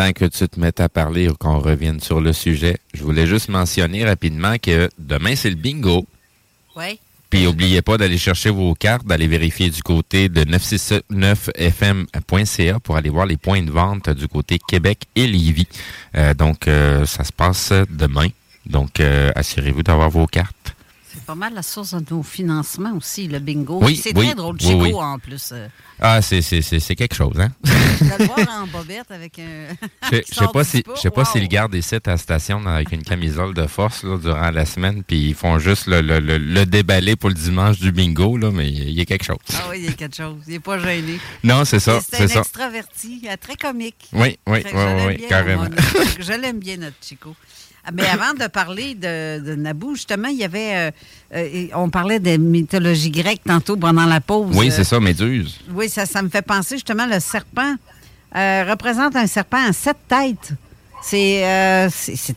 Avant 0.00 0.12
que 0.12 0.24
tu 0.24 0.48
te 0.48 0.58
mettes 0.58 0.80
à 0.80 0.88
parler 0.88 1.28
ou 1.28 1.34
qu'on 1.34 1.58
revienne 1.58 2.00
sur 2.00 2.22
le 2.22 2.32
sujet, 2.32 2.78
je 2.94 3.02
voulais 3.02 3.26
juste 3.26 3.50
mentionner 3.50 4.02
rapidement 4.04 4.56
que 4.56 4.88
demain, 4.98 5.36
c'est 5.36 5.50
le 5.50 5.56
bingo. 5.56 6.06
Oui. 6.74 6.98
Puis 7.28 7.44
n'oubliez 7.44 7.82
pas 7.82 7.98
d'aller 7.98 8.16
chercher 8.16 8.48
vos 8.50 8.74
cartes, 8.74 9.06
d'aller 9.06 9.28
vérifier 9.28 9.70
du 9.70 9.82
côté 9.82 10.28
de 10.28 10.42
969fm.ca 10.44 12.80
pour 12.80 12.96
aller 12.96 13.10
voir 13.10 13.26
les 13.26 13.36
points 13.36 13.62
de 13.62 13.70
vente 13.70 14.10
du 14.10 14.26
côté 14.26 14.58
Québec 14.58 15.02
et 15.14 15.26
Lévis. 15.26 15.68
Euh, 16.16 16.34
donc, 16.34 16.66
euh, 16.66 17.04
ça 17.04 17.22
se 17.22 17.32
passe 17.32 17.72
demain. 17.90 18.28
Donc, 18.66 19.00
euh, 19.00 19.30
assurez-vous 19.36 19.82
d'avoir 19.82 20.10
vos 20.10 20.26
cartes. 20.26 20.74
C'est 21.30 21.36
pas 21.36 21.46
mal 21.46 21.54
la 21.54 21.62
source 21.62 21.94
de 21.94 22.04
nos 22.10 22.24
financements 22.24 22.92
aussi, 22.96 23.28
le 23.28 23.38
bingo. 23.38 23.78
Oui, 23.80 23.94
c'est 23.94 24.12
très 24.12 24.34
drôle. 24.34 24.60
Chico, 24.60 25.00
en 25.00 25.16
plus. 25.20 25.50
Euh. 25.52 25.68
Ah, 26.00 26.20
c'est 26.20 26.40
quelque 26.96 27.14
chose, 27.14 27.38
hein? 27.38 27.52
le 27.64 28.24
voir 28.24 28.62
en 28.62 28.66
bobette 28.66 29.08
avec 29.10 29.38
un. 29.38 29.68
Je 30.10 30.22
sais 30.34 30.48
pas 30.52 30.64
si 30.64 30.82
je 30.96 31.00
sais 31.00 31.10
pas 31.10 31.24
s'ils 31.24 31.46
gardent 31.46 31.70
des 31.70 31.82
sites 31.82 32.08
à 32.08 32.16
station 32.16 32.66
avec 32.66 32.90
une 32.90 33.04
camisole 33.04 33.54
de 33.54 33.68
force 33.68 34.02
là, 34.02 34.18
durant 34.18 34.50
la 34.50 34.66
semaine, 34.66 35.04
puis 35.04 35.28
ils 35.28 35.34
font 35.34 35.60
juste 35.60 35.86
le, 35.86 36.00
le, 36.00 36.18
le, 36.18 36.66
déballer 36.66 37.14
pour 37.14 37.28
le 37.28 37.36
dimanche 37.36 37.78
du 37.78 37.92
bingo, 37.92 38.36
là, 38.36 38.50
mais 38.50 38.68
il 38.68 38.90
y 38.90 39.00
a 39.00 39.04
quelque 39.04 39.24
chose. 39.24 39.38
Ah 39.54 39.66
oui, 39.70 39.76
il 39.78 39.84
y 39.84 39.88
a 39.88 39.92
quelque 39.92 40.16
chose. 40.16 40.42
Il 40.48 40.54
n'est 40.54 40.58
pas 40.58 40.80
gêné. 40.80 41.20
Non, 41.44 41.64
c'est 41.64 41.78
ça. 41.78 42.00
C'est 42.00 42.22
un 42.22 42.40
extraverti, 42.40 43.28
très 43.40 43.54
comique. 43.54 44.08
Oui, 44.14 44.36
oui, 44.48 44.64
oui, 44.64 44.82
oui, 45.06 45.26
carrément. 45.28 45.68
je 46.18 46.32
l'aime 46.32 46.58
bien, 46.58 46.78
notre 46.78 46.96
Chico. 47.00 47.36
Mais 47.92 48.06
avant 48.06 48.34
de 48.34 48.46
parler 48.46 48.94
de, 48.94 49.54
Naboo, 49.54 49.94
justement, 49.94 50.28
il 50.28 50.36
y 50.36 50.44
avait. 50.44 50.74
Euh, 50.74 50.90
euh, 51.34 51.66
on 51.74 51.88
parlait 51.88 52.20
des 52.20 52.38
mythologies 52.38 53.10
grecques 53.10 53.42
tantôt 53.44 53.76
pendant 53.76 54.06
la 54.06 54.20
pause. 54.20 54.54
Oui, 54.56 54.70
c'est 54.70 54.84
ça, 54.84 55.00
Méduse. 55.00 55.58
Oui, 55.72 55.88
ça, 55.88 56.06
ça 56.06 56.22
me 56.22 56.28
fait 56.28 56.42
penser 56.42 56.76
justement, 56.76 57.06
le 57.06 57.20
serpent 57.20 57.74
euh, 58.36 58.64
représente 58.68 59.16
un 59.16 59.26
serpent 59.26 59.64
à 59.66 59.72
sept 59.72 59.96
têtes. 60.08 60.52
C'est 61.02 61.42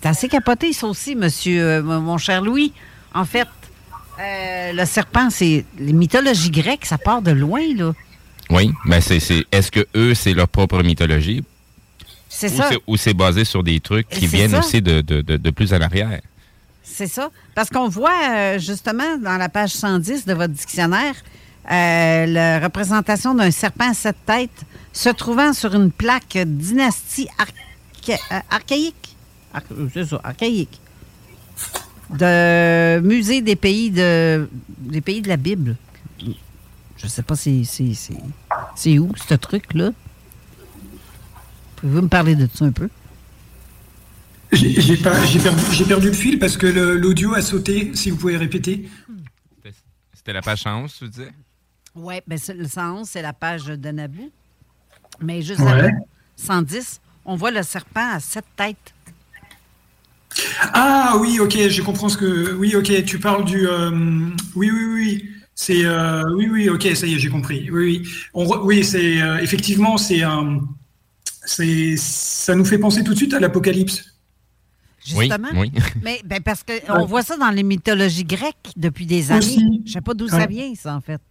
assez 0.05 0.29
capoté, 0.29 0.71
ça 0.71 0.87
aussi, 0.87 1.15
monsieur, 1.15 1.81
mon 1.81 2.17
cher 2.17 2.41
Louis. 2.41 2.71
En 3.13 3.25
fait, 3.25 3.47
le 4.17 4.85
serpent, 4.85 5.29
c'est. 5.29 5.65
Les 5.77 5.93
mythologies 5.93 6.51
grecques, 6.51 6.85
ça 6.85 6.97
part 6.97 7.21
de 7.21 7.31
loin, 7.31 7.61
là. 7.75 7.91
Oui, 8.49 8.71
mais 8.85 9.01
c'est. 9.01 9.19
Est-ce 9.51 9.71
que 9.71 9.85
eux, 9.95 10.13
c'est 10.13 10.33
leur 10.33 10.47
propre 10.47 10.81
mythologie? 10.81 11.43
C'est 12.35 12.49
ça. 12.49 12.69
Ou 12.87 12.97
c'est 12.97 13.13
basé 13.13 13.45
sur 13.45 13.63
des 13.63 13.79
trucs 13.79 14.09
qui 14.09 14.27
viennent 14.27 14.55
aussi 14.55 14.81
de, 14.81 15.01
de, 15.01 15.49
plus 15.51 15.73
en 15.73 15.81
arrière. 15.81 16.19
C'est 16.81 17.07
ça. 17.07 17.29
Parce 17.55 17.69
qu'on 17.69 17.87
voit 17.87 18.11
euh, 18.29 18.59
justement 18.59 19.17
dans 19.17 19.37
la 19.37 19.49
page 19.49 19.71
110 19.71 20.25
de 20.25 20.33
votre 20.33 20.53
dictionnaire 20.53 21.15
euh, 21.71 22.25
la 22.25 22.59
représentation 22.59 23.33
d'un 23.33 23.51
serpent 23.51 23.91
à 23.91 23.93
sept 23.93 24.17
têtes 24.25 24.65
se 24.91 25.09
trouvant 25.09 25.53
sur 25.53 25.73
une 25.75 25.91
plaque 25.91 26.37
dynastie 26.37 27.29
euh, 28.09 28.15
archaïque. 28.49 29.15
c'est 29.93 30.05
ça, 30.05 30.19
archaïque. 30.23 30.79
De 32.09 32.99
musée 32.99 33.41
des 33.41 33.55
pays 33.55 33.91
de 33.91 34.49
des 34.79 35.01
pays 35.01 35.21
de 35.21 35.29
la 35.29 35.37
Bible. 35.37 35.77
Je 36.97 37.07
sais 37.07 37.23
pas 37.23 37.35
si 37.35 37.65
c'est 38.75 38.99
où 38.99 39.11
ce 39.15 39.33
truc-là. 39.35 39.91
Pouvez-vous 41.83 42.03
me 42.03 42.07
parler 42.07 42.35
de 42.35 42.47
ça 42.53 42.63
un 42.63 42.71
peu? 42.71 42.87
J'ai 44.53 44.95
perdu, 44.95 45.39
perdu, 45.85 46.07
le 46.07 46.13
fil 46.13 46.39
parce 46.39 46.55
que 46.55 46.65
l'audio 46.65 47.33
a 47.33 47.41
sauté, 47.41 47.91
si 47.93 48.09
vous 48.09 48.15
pouvez 48.15 48.37
répéter. 48.37 48.87
C'était 50.13 50.31
la 50.31 50.41
page 50.41 50.61
111, 50.61 50.95
tu 50.97 51.09
disais? 51.09 51.33
Oui, 51.93 52.15
ben 52.25 52.39
le 52.55 52.67
111, 52.69 53.05
c'est 53.05 53.21
la 53.21 53.33
page 53.33 53.65
de 53.65 53.89
Naboo. 53.89 54.31
Mais 55.19 55.41
juste 55.41 55.59
ouais. 55.59 55.91
110, 56.37 57.01
on 57.25 57.35
voit 57.35 57.51
le 57.51 57.63
serpent 57.63 58.13
à 58.13 58.21
sept 58.21 58.45
têtes. 58.55 58.93
Ah 60.73 61.17
oui, 61.19 61.41
ok, 61.41 61.67
je 61.67 61.81
comprends 61.81 62.07
ce 62.07 62.17
que. 62.17 62.53
Oui, 62.53 62.77
ok, 62.77 63.03
tu 63.03 63.19
parles 63.19 63.43
du. 63.43 63.67
Euh, 63.67 63.91
oui, 64.55 64.71
oui, 64.71 64.85
oui. 64.93 65.29
C'est. 65.53 65.83
Euh, 65.83 66.23
oui, 66.33 66.47
oui, 66.49 66.69
ok, 66.69 66.87
ça 66.95 67.05
y 67.05 67.15
est, 67.15 67.19
j'ai 67.19 67.29
compris. 67.29 67.69
Oui, 67.69 68.07
oui. 68.33 68.47
oui, 68.63 68.85
c'est. 68.85 69.21
Euh, 69.21 69.39
effectivement, 69.39 69.97
c'est 69.97 70.23
un 70.23 70.61
ça 71.45 72.55
nous 72.55 72.65
fait 72.65 72.77
penser 72.77 73.03
tout 73.03 73.13
de 73.13 73.17
suite 73.17 73.33
à 73.33 73.39
l'Apocalypse. 73.39 74.05
Justement. 75.05 75.49
Oui, 75.55 75.71
Mais 76.03 76.21
ben, 76.25 76.41
parce 76.41 76.63
qu'on 76.63 77.05
voit 77.05 77.23
ça 77.23 77.37
dans 77.37 77.49
les 77.49 77.63
mythologies 77.63 78.23
grecques 78.23 78.71
depuis 78.77 79.05
des 79.05 79.31
années. 79.31 79.41
Je 79.41 79.81
ne 79.81 79.87
sais 79.87 80.01
pas 80.01 80.13
d'où 80.13 80.27
ça 80.27 80.45
vient, 80.45 80.73
ça, 80.75 80.95
en 80.95 81.01
fait. 81.01 81.21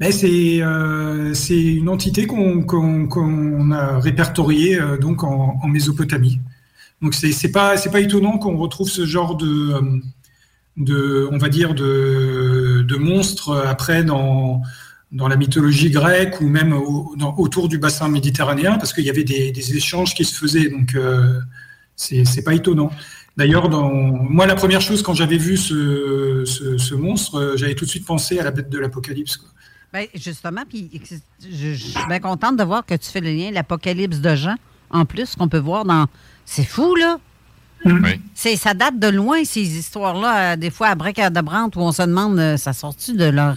Ben, 0.00 0.12
c'est 0.12 0.62
euh, 0.62 1.34
une 1.50 1.88
entité 1.88 2.26
qu'on 2.26 3.70
a 3.72 3.98
répertoriée 3.98 4.80
euh, 4.80 4.96
donc 4.96 5.24
en, 5.24 5.66
Mésopotamie. 5.66 6.40
Donc 7.02 7.14
c'est 7.14 7.52
pas 7.52 7.76
c'est 7.76 7.90
pas 7.90 8.00
étonnant 8.00 8.38
qu'on 8.38 8.56
retrouve 8.56 8.88
ce 8.88 9.06
genre 9.06 9.36
de 9.36 9.74
de 10.76 11.28
on 11.32 11.38
va 11.38 11.48
dire 11.48 11.74
de, 11.74 12.84
de 12.86 12.96
monstres 12.96 13.56
après 13.66 14.02
dans 14.04 14.62
dans 15.10 15.28
la 15.28 15.36
mythologie 15.36 15.90
grecque 15.90 16.40
ou 16.40 16.48
même 16.48 16.72
autour 16.72 17.68
du 17.68 17.78
bassin 17.78 18.08
méditerranéen, 18.08 18.76
parce 18.76 18.92
qu'il 18.92 19.04
y 19.04 19.10
avait 19.10 19.24
des, 19.24 19.76
échanges 19.76 20.14
qui 20.14 20.24
se 20.24 20.38
faisaient. 20.38 20.68
Donc, 20.68 20.94
euh, 20.94 21.40
c'est 21.96 22.44
pas 22.44 22.54
étonnant. 22.54 22.90
D'ailleurs, 23.36 23.70
moi, 23.70 24.46
la 24.46 24.56
première 24.56 24.80
chose 24.80 25.02
quand 25.02 25.14
j'avais 25.14 25.38
vu 25.38 25.56
ce, 25.56 26.94
monstre, 26.94 27.36
euh, 27.36 27.56
j'avais 27.56 27.74
tout 27.74 27.84
de 27.84 27.90
suite 27.90 28.04
pensé 28.04 28.38
à 28.40 28.44
la 28.44 28.50
bête 28.50 28.68
de 28.68 28.78
l'Apocalypse. 28.78 29.38
Ben, 29.92 30.06
justement, 30.14 30.62
puis 30.68 30.90
je, 31.40 31.72
suis 31.72 32.06
bien 32.08 32.20
contente 32.20 32.56
de 32.56 32.64
voir 32.64 32.84
que 32.84 32.94
tu 32.94 33.08
fais 33.08 33.20
le 33.20 33.30
lien, 33.30 33.50
l'Apocalypse 33.50 34.18
de 34.18 34.34
Jean, 34.34 34.56
en 34.90 35.04
plus, 35.04 35.36
qu'on 35.36 35.48
peut 35.48 35.58
voir 35.58 35.84
dans. 35.84 36.06
C'est 36.44 36.64
fou, 36.64 36.94
là. 36.96 37.18
Oui. 37.84 38.20
C'est, 38.34 38.56
ça 38.56 38.74
date 38.74 38.98
de 38.98 39.08
loin, 39.08 39.44
ces 39.44 39.60
histoires-là. 39.60 40.52
euh, 40.52 40.56
Des 40.56 40.70
fois, 40.70 40.88
à 40.88 40.94
Bracadabrante, 40.94 41.76
où 41.76 41.80
on 41.80 41.92
se 41.92 42.02
demande, 42.02 42.38
euh, 42.38 42.56
ça 42.56 42.72
sort-tu 42.72 43.14
de 43.14 43.26
leur. 43.26 43.56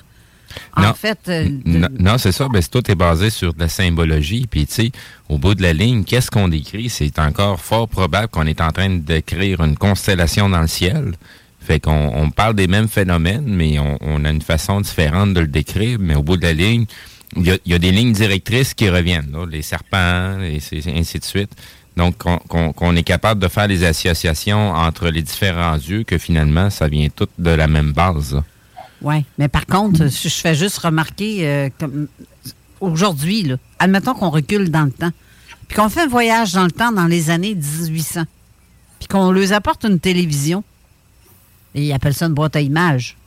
En 0.76 0.82
Non. 0.82 0.94
fait, 0.94 1.20
euh, 1.30 1.46
de- 1.46 1.78
Non, 1.78 1.88
non, 2.00 2.18
c'est 2.18 2.32
ça. 2.32 2.48
Ben, 2.52 2.62
tout 2.64 2.90
est 2.90 2.96
basé 2.96 3.30
sur 3.30 3.54
de 3.54 3.60
la 3.60 3.70
symbologie. 3.70 4.48
Puis, 4.50 4.66
tu 4.68 4.74
sais, 4.74 4.92
au 5.30 5.38
bout 5.38 5.56
de 5.56 5.62
la 5.62 5.74
ligne, 5.74 6.04
qu'est-ce 6.04 6.32
qu'on 6.32 6.48
décrit? 6.48 6.90
C'est 6.90 7.20
encore 7.20 7.60
fort 7.60 7.88
probable 7.88 8.28
qu'on 8.30 8.46
est 8.46 8.62
en 8.62 8.72
train 8.72 8.90
de 8.90 9.00
décrire 9.00 9.62
une 9.62 9.78
constellation 9.78 10.50
dans 10.50 10.62
le 10.62 10.68
ciel. 10.68 11.14
Fait 11.60 11.80
qu'on 11.80 12.12
on 12.16 12.30
parle 12.32 12.56
des 12.56 12.68
mêmes 12.68 12.88
phénomènes, 12.88 13.46
mais 13.48 13.78
on, 13.80 13.98
on 14.02 14.26
a 14.26 14.30
une 14.32 14.42
façon 14.42 14.82
différente 14.82 15.34
de 15.34 15.42
le 15.42 15.48
décrire. 15.48 15.98
Mais 16.00 16.16
au 16.16 16.24
bout 16.24 16.38
de 16.38 16.44
la 16.44 16.54
ligne, 16.54 16.86
il 17.38 17.46
y 17.46 17.52
a, 17.52 17.58
il 17.66 17.72
y 17.72 17.76
a 17.76 17.80
des 17.80 17.92
lignes 17.92 18.14
directrices 18.14 18.74
qui 18.74 18.90
reviennent. 18.90 19.32
là, 19.32 19.46
les 19.50 19.62
serpents, 19.62 20.40
et 20.42 20.60
ainsi 20.96 21.20
de 21.20 21.24
suite. 21.24 21.52
Donc, 21.98 22.16
qu'on 22.18 22.96
est 22.96 23.04
capable 23.04 23.42
de 23.42 23.48
faire 23.50 23.68
des 23.68 23.84
associations 23.84 24.72
entre 24.72 25.10
les 25.10 25.22
différents 25.22 25.76
yeux, 25.76 26.04
que 26.04 26.18
finalement, 26.18 26.70
ça 26.70 26.88
vient 26.88 27.10
tout 27.14 27.28
de 27.38 27.52
la 27.52 27.68
même 27.68 27.92
base. 27.92 28.34
là. 28.36 28.44
Oui, 29.02 29.26
mais 29.38 29.48
par 29.48 29.66
contre, 29.66 30.08
je 30.08 30.30
je 30.30 30.36
fais 30.36 30.54
juste 30.56 30.78
remarquer, 30.80 31.48
euh, 31.48 31.70
comme 31.80 32.08
aujourd'hui, 32.80 33.44
là, 33.44 33.56
admettons 33.80 34.14
qu'on 34.14 34.30
recule 34.30 34.70
dans 34.70 34.84
le 34.86 34.92
temps, 34.92 35.12
puis 35.68 35.76
qu'on 35.78 35.90
fait 35.90 36.02
un 36.02 36.08
voyage 36.08 36.54
dans 36.54 36.66
le 36.66 36.72
temps 36.72 36.92
dans 36.92 37.08
les 37.08 37.30
années 37.30 37.56
1800, 37.56 38.24
puis 39.00 39.08
qu'on 39.08 39.32
leur 39.32 39.54
apporte 39.54 39.86
une 39.86 40.00
télévision, 40.00 40.64
et 41.74 41.86
ils 41.86 41.94
appellent 41.94 42.14
ça 42.14 42.26
une 42.28 42.34
boîte 42.34 42.56
à 42.56 42.62
images. 42.62 43.18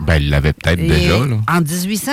Ben, 0.00 0.16
il 0.16 0.30
l'avait 0.30 0.52
peut-être 0.52 0.80
déjà, 0.80 1.24
là. 1.26 1.36
En 1.48 1.60
1800, 1.60 2.12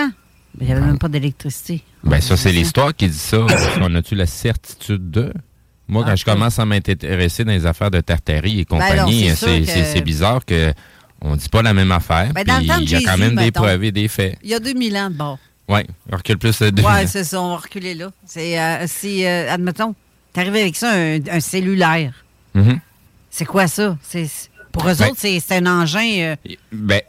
il 0.60 0.66
n'y 0.68 0.72
avait 0.72 0.82
même 0.82 1.00
pas 1.00 1.08
d'électricité. 1.10 1.84
Ben 2.04 2.22
ça, 2.22 2.36
c'est 2.38 2.52
l'histoire 2.52 2.96
qui 2.96 3.08
dit 3.08 3.18
ça. 3.18 3.46
On 3.82 3.94
a-tu 3.96 4.16
la 4.16 4.26
certitude 4.26 5.12
de? 5.12 5.34
Moi, 5.88 6.04
quand 6.06 6.16
je 6.16 6.24
commence 6.24 6.58
à 6.58 6.66
m'intéresser 6.66 7.44
dans 7.44 7.52
les 7.52 7.66
affaires 7.66 7.92
de 7.92 8.00
tartarie 8.00 8.62
et 8.62 8.66
Ben 8.70 8.78
compagnie, 8.80 9.30
c'est 9.36 9.60
que- 9.60 9.66
c'est- 9.66 9.84
c'est 9.94 10.02
bizarre 10.02 10.46
que 10.46 10.74
on 11.22 11.36
dit 11.36 11.50
pas 11.50 11.62
la 11.62 11.74
même 11.74 11.92
affaire. 11.92 12.32
Ben, 12.34 12.44
puis 12.44 12.54
dans 12.54 12.60
le 12.60 12.68
temps 12.68 12.78
de 12.78 12.84
il 12.84 12.92
y 12.92 12.96
a 12.96 13.02
quand 13.12 13.18
même 13.18 13.36
des 13.36 13.52
preuves 13.52 13.84
et 13.84 13.92
des 13.92 14.08
faits. 14.08 14.38
Il 14.44 14.50
y 14.50 14.54
a 14.56 14.60
2000 14.60 14.98
ans 14.98 15.10
de 15.10 15.16
bord. 15.16 15.40
Oui, 15.70 15.82
on 16.12 16.18
recule 16.18 16.38
plus 16.38 16.60
de 16.60 16.70
deux 16.72 16.84
Oui, 16.84 16.90
ans. 16.90 17.04
c'est 17.08 17.24
ça, 17.24 17.42
on 17.42 17.50
va 17.52 17.58
reculer 17.58 17.94
là. 17.94 18.12
C'est, 18.26 18.60
euh, 18.60 18.86
c'est, 18.88 19.28
euh, 19.30 19.54
admettons, 19.54 19.96
t'arrives 20.34 20.56
avec 20.56 20.76
ça, 20.76 20.92
un, 20.92 21.20
un 21.32 21.40
cellulaire. 21.40 22.14
Mhm. 22.54 22.80
C'est 23.30 23.46
quoi 23.46 23.68
ça? 23.68 23.98
C'est, 24.02 24.28
pour 24.74 24.88
eux 24.90 24.94
Ben- 24.98 25.10
autres, 25.10 25.18
c'est, 25.20 25.42
un 25.52 25.66
engin... 25.66 26.06
euh, 26.20 26.36
Ben, 26.72 27.02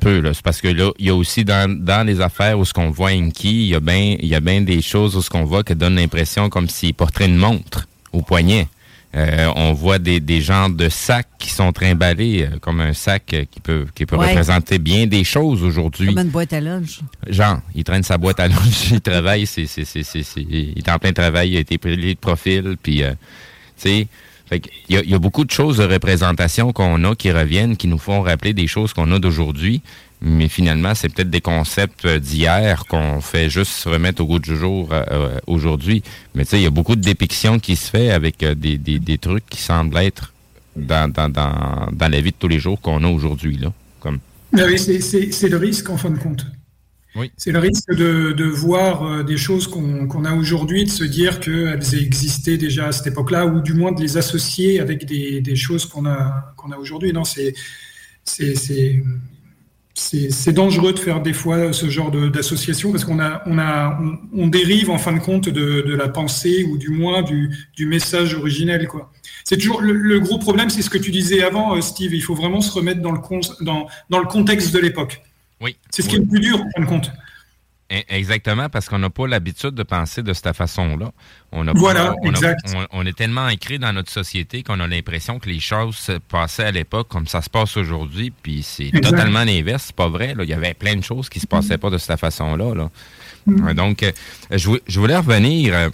peu, 0.00 0.20
là. 0.20 0.32
C'est 0.34 0.42
parce 0.42 0.60
que 0.60 0.68
là, 0.68 0.90
il 0.98 1.06
y 1.06 1.10
a 1.10 1.14
aussi 1.14 1.44
dans, 1.44 1.68
dans 1.70 2.04
les 2.06 2.20
affaires 2.20 2.58
où 2.58 2.64
ce 2.64 2.72
qu'on 2.72 2.90
voit 2.90 3.10
Inky, 3.10 3.64
il 3.64 3.68
y 3.68 3.74
a 3.74 3.80
bien 3.80 4.16
il 4.18 4.26
y 4.28 4.34
a 4.34 4.40
bien 4.40 4.60
des 4.62 4.80
choses 4.82 5.16
où 5.16 5.22
ce 5.22 5.30
qu'on 5.30 5.44
voit 5.44 5.62
qui 5.62 5.74
donnent 5.76 5.96
l'impression 5.96 6.48
comme 6.48 6.68
s'il 6.68 6.94
porterait 6.94 7.26
une 7.26 7.36
montre 7.36 7.86
au 8.12 8.22
poignet. 8.22 8.66
Euh, 9.16 9.52
on 9.56 9.72
voit 9.72 9.98
des, 9.98 10.20
des 10.20 10.40
genres 10.40 10.70
de 10.70 10.88
sacs 10.88 11.26
qui 11.38 11.50
sont 11.50 11.72
trimballés, 11.72 12.42
euh, 12.44 12.58
comme 12.60 12.80
un 12.80 12.92
sac 12.92 13.34
euh, 13.34 13.44
qui 13.50 13.58
peut, 13.58 13.86
qui 13.92 14.06
peut 14.06 14.16
Ouais. 14.16 14.28
représenter 14.28 14.78
bien 14.78 15.08
des 15.08 15.24
choses 15.24 15.64
aujourd'hui. 15.64 16.14
comme 16.14 16.24
une 16.26 16.30
boîte 16.30 16.52
à 16.52 16.60
lunch. 16.60 17.00
Genre, 17.28 17.58
il 17.74 17.82
traîne 17.82 18.04
sa 18.04 18.18
boîte 18.18 18.38
à 18.38 18.46
lunch, 18.46 18.90
il 18.92 19.00
travaille, 19.00 19.46
c'est, 19.46 19.66
c'est, 19.66 19.84
c'est, 19.84 20.04
il 20.36 20.74
est 20.78 20.88
en 20.88 20.98
plein 21.00 21.12
travail, 21.12 21.50
il 21.50 21.56
a 21.56 21.60
été 21.60 21.76
pris 21.76 21.96
de 21.96 22.14
profil, 22.20 22.76
puis, 22.80 23.02
euh, 23.02 23.10
tu 23.76 23.88
sais, 23.88 24.06
qu'il 24.60 24.70
y 24.90 24.96
a, 24.96 25.00
il 25.02 25.10
y 25.10 25.14
a 25.14 25.18
beaucoup 25.18 25.44
de 25.44 25.50
choses 25.50 25.78
de 25.78 25.84
représentation 25.84 26.72
qu'on 26.72 27.02
a 27.02 27.16
qui 27.16 27.32
reviennent, 27.32 27.76
qui 27.76 27.88
nous 27.88 27.98
font 27.98 28.22
rappeler 28.22 28.52
des 28.52 28.68
choses 28.68 28.92
qu'on 28.92 29.10
a 29.12 29.18
d'aujourd'hui, 29.18 29.82
mais 30.22 30.48
finalement, 30.48 30.94
c'est 30.94 31.08
peut-être 31.08 31.30
des 31.30 31.40
concepts 31.40 32.04
euh, 32.04 32.18
d'hier 32.18 32.84
qu'on 32.86 33.20
fait 33.20 33.48
juste 33.48 33.72
se 33.72 33.88
remettre 33.88 34.20
au 34.22 34.26
goût 34.26 34.38
du 34.38 34.56
jour 34.56 34.92
euh, 34.92 35.02
euh, 35.10 35.38
aujourd'hui. 35.46 36.02
Mais 36.34 36.44
tu 36.44 36.50
sais, 36.50 36.60
il 36.60 36.64
y 36.64 36.66
a 36.66 36.70
beaucoup 36.70 36.96
de 36.96 37.00
dépictions 37.00 37.58
qui 37.58 37.76
se 37.76 37.88
fait 37.90 38.10
avec 38.10 38.42
euh, 38.42 38.54
des, 38.54 38.76
des, 38.76 38.98
des 38.98 39.18
trucs 39.18 39.46
qui 39.48 39.60
semblent 39.62 39.96
être 39.96 40.32
dans, 40.76 41.10
dans, 41.10 41.28
dans, 41.28 41.88
dans 41.92 42.08
la 42.08 42.20
vie 42.20 42.30
de 42.32 42.36
tous 42.38 42.48
les 42.48 42.58
jours 42.60 42.80
qu'on 42.80 43.02
a 43.02 43.08
aujourd'hui, 43.08 43.56
là. 43.56 43.72
Comme, 43.98 44.18
oui, 44.52 44.78
c'est- 44.78 45.48
le 45.48 45.56
risque 45.56 45.88
en 45.90 45.96
fin 45.96 46.10
de 46.10 46.18
compte. 46.18 46.44
Oui. 47.16 47.32
C'est 47.36 47.50
le 47.50 47.58
risque 47.58 47.92
de, 47.92 48.32
de 48.32 48.44
voir 48.44 49.24
des 49.24 49.36
choses 49.36 49.66
qu'on 49.66 50.06
qu'on 50.06 50.24
a 50.24 50.32
aujourd'hui, 50.32 50.84
de 50.84 50.90
se 50.90 51.02
dire 51.02 51.40
qu'elles 51.40 51.94
existaient 51.94 52.56
déjà 52.56 52.86
à 52.86 52.92
cette 52.92 53.08
époque-là, 53.08 53.46
ou 53.46 53.60
du 53.60 53.74
moins 53.74 53.90
de 53.90 54.00
les 54.00 54.16
associer 54.16 54.78
avec 54.78 55.06
des, 55.06 55.40
des 55.40 55.56
choses 55.56 55.86
qu'on 55.86 56.06
a, 56.06 56.54
qu'on 56.56 56.70
a 56.70 56.76
aujourd'hui. 56.76 57.12
Non, 57.12 57.24
c'est 57.24 57.54
c'est- 59.94 60.52
dangereux 60.52 60.92
de 60.92 60.98
faire 60.98 61.20
des 61.20 61.32
fois 61.32 61.72
ce 61.72 61.88
genre 61.90 62.10
d'association 62.10 62.90
parce 62.92 63.04
qu'on 63.04 63.20
a, 63.20 63.42
on 63.46 63.58
a, 63.58 63.98
on, 64.00 64.42
on 64.44 64.46
dérive 64.46 64.90
en 64.90 64.98
fin 64.98 65.12
de 65.12 65.18
compte 65.20 65.48
de, 65.48 65.82
de 65.82 65.94
la 65.94 66.08
pensée 66.08 66.64
ou 66.64 66.78
du 66.78 66.88
moins 66.90 67.22
du, 67.22 67.50
du 67.76 67.86
message 67.86 68.34
originel, 68.34 68.86
quoi. 68.88 69.10
C'est 69.44 69.56
toujours 69.56 69.80
le, 69.80 69.92
le 69.92 70.20
gros 70.20 70.38
problème, 70.38 70.70
c'est 70.70 70.82
ce 70.82 70.90
que 70.90 70.98
tu 70.98 71.10
disais 71.10 71.42
avant, 71.42 71.74
euh, 71.76 71.80
Steve. 71.80 72.14
Il 72.14 72.22
faut 72.22 72.34
vraiment 72.34 72.60
se 72.60 72.72
remettre 72.72 73.00
dans 73.02 73.12
le, 73.12 73.18
con- 73.20 73.40
dans, 73.62 73.88
dans 74.10 74.18
le 74.18 74.26
contexte 74.26 74.72
de 74.72 74.78
l'époque. 74.78 75.22
Oui. 75.60 75.76
C'est 75.90 76.02
ce 76.02 76.08
qui 76.08 76.16
est 76.16 76.20
le 76.20 76.26
plus 76.26 76.40
dur, 76.40 76.60
en 76.60 76.70
fin 76.76 76.82
de 76.82 76.86
compte. 76.86 77.10
E- 77.92 78.02
Exactement, 78.08 78.68
parce 78.68 78.88
qu'on 78.88 78.98
n'a 79.00 79.10
pas 79.10 79.26
l'habitude 79.26 79.70
de 79.70 79.82
penser 79.82 80.22
de 80.22 80.32
cette 80.32 80.52
façon-là. 80.54 81.10
On 81.52 81.66
a 81.66 81.72
Voilà, 81.72 82.06
pas- 82.06 82.14
on, 82.22 82.26
a- 82.28 82.30
exact. 82.30 82.60
on- 82.76 83.00
on 83.00 83.06
est 83.06 83.16
tellement 83.16 83.46
ancré 83.46 83.78
dans 83.78 83.92
notre 83.92 84.10
société 84.12 84.62
qu'on 84.62 84.78
a 84.80 84.86
l'impression 84.86 85.38
que 85.40 85.48
les 85.48 85.58
choses 85.60 85.96
se 85.96 86.12
passaient 86.12 86.64
à 86.66 86.70
l'époque 86.70 87.08
comme 87.08 87.26
ça 87.26 87.42
se 87.42 87.50
passe 87.50 87.76
aujourd'hui, 87.76 88.30
puis 88.42 88.62
c'est 88.62 88.90
totalement 89.00 89.42
l'inverse. 89.44 89.84
C'est 89.88 89.96
pas 89.96 90.08
vrai. 90.08 90.34
là. 90.34 90.44
Il 90.44 90.50
y 90.50 90.54
avait 90.54 90.74
plein 90.74 90.94
de 90.96 91.02
choses 91.02 91.28
qui 91.28 91.40
se 91.40 91.46
passaient 91.48 91.78
pas 91.78 91.90
de 91.90 91.98
cette 91.98 92.18
façon-là. 92.20 92.74
là. 92.74 92.90
Mm. 93.46 93.68
Euh, 93.68 93.74
Donc, 93.74 94.02
euh, 94.04 94.12
je, 94.52 94.70
je 94.86 95.00
voulais 95.00 95.16
revenir. 95.16 95.74
euh, 95.74 95.90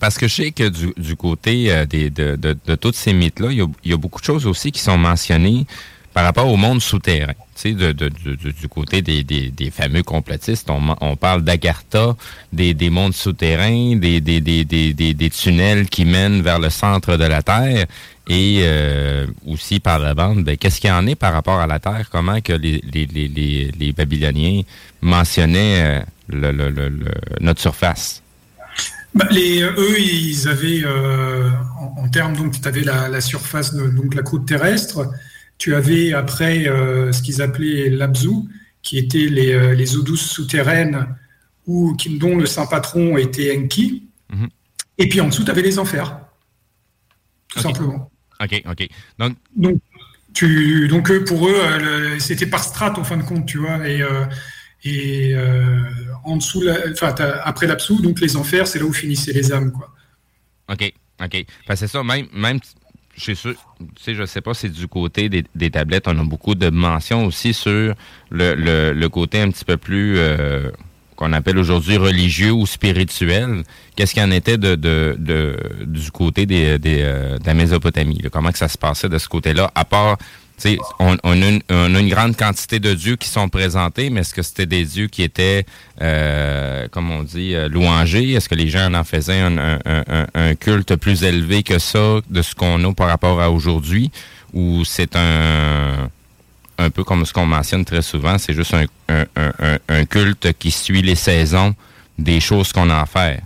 parce 0.00 0.16
que 0.16 0.26
je 0.26 0.34
sais 0.34 0.50
que 0.52 0.68
du, 0.70 0.94
du 0.96 1.16
côté 1.16 1.70
euh, 1.70 1.84
des, 1.84 2.08
de, 2.08 2.36
de, 2.36 2.56
de 2.64 2.74
tous 2.76 2.94
ces 2.94 3.12
mythes-là, 3.12 3.48
il 3.52 3.66
y 3.84 3.92
a 3.92 3.96
beaucoup 3.98 4.20
de 4.20 4.24
choses 4.24 4.46
aussi 4.46 4.72
qui 4.72 4.80
sont 4.80 4.96
mentionnées 4.96 5.66
par 6.14 6.24
rapport 6.24 6.48
au 6.48 6.56
monde 6.56 6.80
souterrain. 6.80 7.34
Du 7.70 8.68
côté 8.68 9.02
des, 9.02 9.70
fameux 9.70 10.02
complotistes, 10.02 10.68
on, 10.70 11.16
parle 11.16 11.42
d'Agartha, 11.42 12.16
des, 12.52 12.74
des 12.74 12.90
mondes 12.90 13.14
souterrains, 13.14 13.96
des, 13.96 15.30
tunnels 15.30 15.88
qui 15.88 16.04
mènent 16.04 16.42
vers 16.42 16.58
le 16.58 16.70
centre 16.70 17.16
de 17.16 17.24
la 17.24 17.42
Terre. 17.42 17.86
Et 18.28 18.60
euh, 18.62 19.26
aussi 19.46 19.80
par 19.80 19.98
la 19.98 20.14
bande, 20.14 20.44
ben, 20.44 20.56
qu'est-ce 20.56 20.80
qu'il 20.80 20.90
y 20.90 20.92
en 20.92 21.06
est 21.06 21.16
par 21.16 21.32
rapport 21.32 21.58
à 21.58 21.66
la 21.66 21.80
Terre? 21.80 22.08
Comment 22.10 22.40
que 22.40 22.52
les, 22.52 23.92
Babyloniens 23.96 24.62
mentionnaient 25.00 26.04
euh, 26.32 26.98
notre 27.40 27.60
surface? 27.60 28.22
Bah, 29.14 29.26
les, 29.30 29.62
eux, 29.62 30.00
ils 30.00 30.48
avaient, 30.48 30.82
euh, 30.84 31.50
en, 31.96 32.08
termes, 32.08 32.36
donc, 32.36 32.60
tu 32.60 32.66
avais 32.66 32.82
la, 32.82 33.08
la 33.08 33.20
surface, 33.20 33.74
de, 33.74 33.88
donc 33.88 34.14
la 34.14 34.22
croûte 34.22 34.46
terrestre. 34.46 35.10
Tu 35.62 35.76
avais 35.76 36.12
après 36.12 36.66
euh, 36.66 37.12
ce 37.12 37.22
qu'ils 37.22 37.40
appelaient 37.40 37.88
l'Abzu, 37.88 38.30
qui 38.82 38.98
étaient 38.98 39.28
les, 39.28 39.52
euh, 39.52 39.74
les 39.76 39.94
eaux 39.96 40.02
douces 40.02 40.28
souterraines, 40.28 41.06
ou, 41.68 41.94
qui, 41.94 42.18
dont 42.18 42.36
le 42.36 42.46
saint 42.46 42.66
patron 42.66 43.16
était 43.16 43.56
Enki. 43.56 44.08
Mhm. 44.32 44.48
Et 44.98 45.08
puis 45.08 45.20
en 45.20 45.28
dessous, 45.28 45.44
tu 45.44 45.52
avais 45.52 45.62
les 45.62 45.78
enfers. 45.78 46.18
Tout 47.46 47.60
simplement. 47.60 48.10
OK, 48.42 48.60
OK. 48.68 48.88
Donc, 49.20 49.36
Donc, 49.54 49.78
tu, 50.34 50.88
donc 50.88 51.08
eux, 51.12 51.22
pour 51.22 51.46
eux, 51.46 51.54
euh, 51.54 52.18
c'était 52.18 52.46
par 52.46 52.64
strate 52.64 52.98
en 52.98 53.04
fin 53.04 53.16
de 53.16 53.22
compte, 53.22 53.46
tu 53.46 53.58
vois. 53.58 53.88
Et, 53.88 54.02
et 54.82 55.32
euh, 55.32 55.78
en 56.24 56.38
dessous, 56.38 56.62
la- 56.62 56.90
enfin, 56.90 57.14
après 57.44 57.68
l'absou, 57.68 58.02
donc 58.02 58.20
les 58.20 58.34
enfers, 58.36 58.66
c'est 58.66 58.80
là 58.80 58.84
où 58.84 58.92
finissaient 58.92 59.32
les 59.32 59.52
âmes, 59.52 59.70
quoi. 59.70 59.94
OK, 60.72 60.92
OK. 61.22 61.44
Que 61.68 61.76
c'est 61.76 61.86
ça, 61.86 62.02
même, 62.02 62.26
même 62.32 62.58
suis 63.20 63.36
sûr, 63.36 63.54
je 64.06 64.24
sais 64.24 64.40
pas 64.40 64.54
si 64.54 64.70
du 64.70 64.88
côté 64.88 65.28
des, 65.28 65.70
tablettes, 65.70 66.08
on 66.08 66.18
a 66.18 66.24
beaucoup 66.24 66.54
de 66.54 66.70
mentions 66.70 67.26
aussi 67.26 67.52
sur 67.52 67.94
le, 68.30 69.06
côté 69.08 69.40
un 69.40 69.50
petit 69.50 69.64
peu 69.64 69.76
plus 69.76 70.14
euh, 70.18 70.70
qu'on 71.16 71.32
appelle 71.32 71.58
aujourd'hui 71.58 71.96
religieux 71.96 72.52
ou 72.52 72.66
spirituel. 72.66 73.64
Qu'est-ce 73.96 74.14
qu'il 74.14 74.22
en 74.22 74.30
était 74.30 74.58
du 74.58 76.10
côté 76.12 76.46
euh, 76.50 77.38
de 77.38 77.46
la 77.46 77.54
Mésopotamie? 77.54 78.22
Comment 78.32 78.50
que 78.50 78.58
ça 78.58 78.68
se 78.68 78.78
passait 78.78 79.08
de 79.08 79.18
ce 79.18 79.28
côté-là? 79.28 79.70
À 79.74 79.84
part, 79.84 80.16
on, 80.98 81.16
a 81.22 81.98
une, 81.98 82.08
grande 82.08 82.36
quantité 82.36 82.78
de 82.78 82.94
dieux 82.94 83.16
qui 83.16 83.28
sont 83.28 83.48
présentés, 83.48 84.10
mais 84.10 84.20
est-ce 84.20 84.34
que 84.34 84.42
c'était 84.42 84.66
des 84.66 84.84
dieux 84.84 85.08
qui 85.08 85.22
étaient, 85.22 85.64
euh, 86.00 86.88
on 87.22 87.24
dit, 87.24 87.54
euh? 87.54 87.68
Est-ce 88.36 88.48
que 88.48 88.54
les 88.54 88.68
gens 88.68 88.92
en 88.92 89.04
faisaient 89.04 89.40
un, 89.40 89.56
un, 89.58 89.78
un, 89.86 90.26
un 90.34 90.54
culte 90.54 90.96
plus 90.96 91.22
élevé 91.24 91.62
que 91.62 91.78
ça, 91.78 92.20
de 92.28 92.42
ce 92.42 92.54
qu'on 92.54 92.82
a 92.84 92.92
par 92.92 93.08
rapport 93.08 93.40
à 93.40 93.50
aujourd'hui? 93.50 94.10
Ou 94.52 94.84
c'est 94.84 95.16
un 95.16 96.10
un 96.78 96.90
peu 96.90 97.04
comme 97.04 97.24
ce 97.24 97.32
qu'on 97.32 97.46
mentionne 97.46 97.84
très 97.84 98.02
souvent, 98.02 98.38
c'est 98.38 98.54
juste 98.54 98.74
un, 98.74 100.04
culte 100.06 100.52
qui 100.58 100.70
suit 100.70 101.02
les 101.02 101.14
saisons 101.14 101.74
des 102.18 102.40
choses 102.40 102.72
qu'on 102.72 102.90
a 102.90 103.00
à 103.00 103.06
faire? 103.06 103.40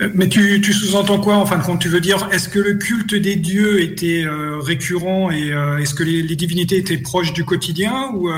Euh, 0.00 0.08
Mais 0.14 0.28
tu, 0.28 0.60
tu 0.60 0.72
sous-entends 0.72 1.20
quoi 1.20 1.36
en 1.36 1.46
fin 1.46 1.58
de 1.58 1.62
compte? 1.62 1.80
Tu 1.80 1.88
veux 1.88 2.00
dire, 2.00 2.28
est-ce 2.32 2.48
que 2.48 2.58
le 2.58 2.74
culte 2.74 3.14
des 3.14 3.36
dieux 3.36 3.82
était 3.82 4.24
euh, 4.24 4.58
récurrent 4.60 5.30
et 5.30 5.52
euh, 5.52 5.78
est-ce 5.78 5.94
que 5.94 6.02
les, 6.02 6.22
les 6.22 6.36
divinités 6.36 6.78
étaient 6.78 6.98
proches 6.98 7.32
du 7.32 7.44
quotidien 7.44 8.10
ou 8.14 8.30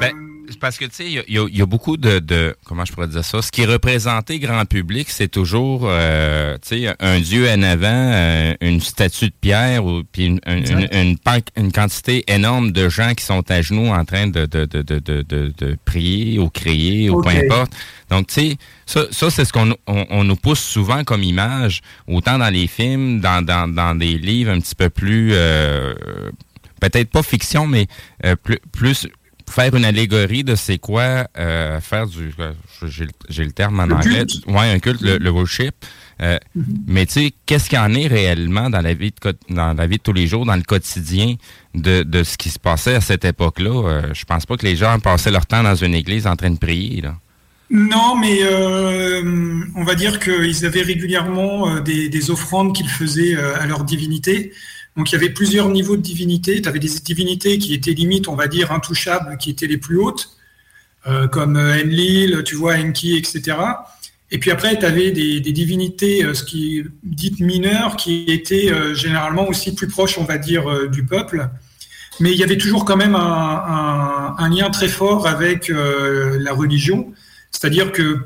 Ben, 0.00 0.12
Parce 0.60 0.76
que, 0.78 0.84
tu 0.84 0.94
sais, 0.94 1.06
il 1.06 1.12
y, 1.12 1.18
a- 1.18 1.24
il 1.48 1.56
y 1.58 1.62
a 1.62 1.66
beaucoup 1.66 1.96
de, 1.96 2.18
de- 2.18 2.54
Comment 2.64 2.84
je 2.84 2.92
pourrais 2.92 3.08
dire 3.08 3.24
ça? 3.24 3.40
Ce 3.42 3.50
qui 3.50 3.62
est 3.62 3.66
représenté 3.66 4.38
grand 4.38 4.64
public, 4.66 5.08
c'est 5.10 5.28
toujours, 5.28 5.82
euh, 5.84 6.56
tu 6.62 6.84
sais, 6.84 6.94
un 7.00 7.18
dieu 7.20 7.48
en 7.50 7.62
avant, 7.62 7.86
euh, 7.88 8.54
une 8.60 8.80
statue 8.80 9.26
de 9.26 9.34
pierre, 9.40 9.84
ou 9.84 10.02
puis 10.04 10.26
une, 10.26 10.40
une, 10.46 11.72
quantité 11.72 12.24
énorme 12.28 12.72
de 12.72 12.88
gens 12.88 13.14
qui 13.14 13.24
sont 13.24 13.50
à 13.50 13.62
genoux 13.62 13.88
en 13.88 14.04
train 14.04 14.26
de, 14.26 14.44
de, 14.46 14.66
de, 14.66 15.76
prier 15.84 16.38
ou 16.38 16.48
crier 16.50 17.10
ou 17.10 17.20
peu 17.22 17.30
importe. 17.30 17.72
Donc, 18.10 18.26
tu 18.26 18.34
sais, 18.34 18.56
ça, 18.86 19.06
ça 19.10 19.30
c'est 19.30 19.44
ce 19.44 19.52
qu'on 19.52 19.72
on, 19.86 20.06
on 20.10 20.24
nous 20.24 20.36
pousse 20.36 20.60
souvent 20.60 21.04
comme 21.04 21.22
image, 21.22 21.80
autant 22.06 22.38
dans 22.38 22.50
les 22.50 22.66
films, 22.66 23.20
dans, 23.20 23.42
dans, 23.44 23.66
dans 23.72 23.94
des 23.94 24.18
livres 24.18 24.50
un 24.52 24.60
petit 24.60 24.74
peu 24.74 24.90
plus, 24.90 25.30
euh, 25.32 25.94
peut-être 26.80 27.10
pas 27.10 27.22
fiction, 27.22 27.66
mais 27.66 27.86
euh, 28.24 28.36
plus, 28.36 28.58
plus 28.72 29.06
faire 29.50 29.74
une 29.74 29.84
allégorie 29.84 30.44
de 30.44 30.54
c'est 30.54 30.78
quoi 30.78 31.26
euh, 31.38 31.80
faire 31.80 32.06
du, 32.06 32.32
euh, 32.38 32.52
j'ai 32.86 33.44
le- 33.44 33.52
terme 33.52 33.80
en 33.80 33.86
Le 33.86 33.94
anglais, 33.94 34.18
culte. 34.26 34.46
ouais, 34.46 34.70
un 34.70 34.78
culte, 34.78 35.00
le, 35.02 35.18
le 35.18 35.30
worship. 35.30 35.74
Euh, 36.22 36.38
Mais 36.86 37.06
tu 37.06 37.12
sais, 37.14 37.32
qu'est-ce 37.46 37.68
qu'il 37.70 37.78
y 37.78 37.80
en 37.80 37.94
est 37.94 38.06
réellement 38.06 38.68
dans 38.70 38.80
la 38.82 38.92
vie 38.94 39.10
de 39.10 39.36
dans 39.48 39.72
la 39.74 39.86
vie 39.86 39.96
de 39.96 40.02
tous 40.02 40.12
les 40.12 40.26
jours, 40.26 40.44
dans 40.44 40.56
le 40.56 40.62
quotidien 40.62 41.34
de, 41.74 42.02
de 42.02 42.22
ce 42.22 42.36
qui 42.36 42.50
se 42.50 42.58
passait 42.58 42.94
à 42.94 43.00
cette 43.00 43.24
époque-là? 43.24 43.88
Euh, 43.88 44.14
Je 44.14 44.24
pense 44.24 44.44
pas 44.46 44.56
que 44.56 44.66
les 44.66 44.76
gens 44.76 44.98
passaient 45.00 45.30
leur 45.30 45.46
temps 45.46 45.62
dans 45.62 45.74
une 45.74 45.94
église 45.94 46.26
en 46.26 46.36
train 46.36 46.50
de 46.50 46.58
prier. 46.58 47.00
Là. 47.00 47.16
Non, 47.70 48.16
mais 48.16 48.40
euh, 48.42 49.22
on 49.76 49.84
va 49.84 49.94
dire 49.94 50.18
qu'ils 50.18 50.66
avaient 50.66 50.82
régulièrement 50.82 51.80
des, 51.80 52.08
des 52.08 52.30
offrandes 52.30 52.74
qu'ils 52.74 52.88
faisaient 52.90 53.36
à 53.36 53.64
leur 53.66 53.84
divinité. 53.84 54.52
Donc 54.96 55.10
il 55.10 55.14
y 55.14 55.16
avait 55.16 55.30
plusieurs 55.30 55.68
niveaux 55.68 55.96
de 55.96 56.02
divinité. 56.02 56.60
Tu 56.60 56.68
avais 56.68 56.78
des 56.78 56.88
divinités 56.88 57.58
qui 57.58 57.74
étaient 57.74 57.92
limite, 57.92 58.28
on 58.28 58.34
va 58.34 58.48
dire, 58.48 58.72
intouchables, 58.72 59.36
qui 59.38 59.50
étaient 59.50 59.66
les 59.66 59.78
plus 59.78 59.96
hautes, 59.98 60.30
euh, 61.06 61.28
comme 61.28 61.56
euh, 61.56 61.80
Enlil, 61.80 62.42
tu 62.44 62.56
vois, 62.56 62.74
Enki, 62.74 63.16
etc. 63.16 63.56
Et 64.32 64.38
puis 64.38 64.50
après, 64.50 64.78
tu 64.78 64.84
avais 64.84 65.10
des, 65.10 65.40
divinités, 65.40 66.24
euh, 66.24 66.34
ce 66.34 66.44
qui 66.44 66.84
dites 67.02 67.40
mineures, 67.40 67.96
qui 67.96 68.24
étaient 68.28 68.70
généralement 68.94 69.48
aussi 69.48 69.74
plus 69.74 69.88
proches, 69.88 70.18
on 70.18 70.24
va 70.24 70.38
dire, 70.38 70.88
du 70.88 71.04
peuple. 71.04 71.48
Mais 72.20 72.32
il 72.32 72.38
y 72.38 72.44
avait 72.44 72.58
toujours 72.58 72.84
quand 72.84 72.96
même 72.96 73.14
un, 73.14 74.34
un- 74.38 74.48
lien 74.50 74.68
très 74.70 74.88
fort 74.88 75.26
avec 75.26 75.68
la 75.68 76.52
religion. 76.52 77.12
C'est-à-dire 77.50 77.92
que, 77.92 78.18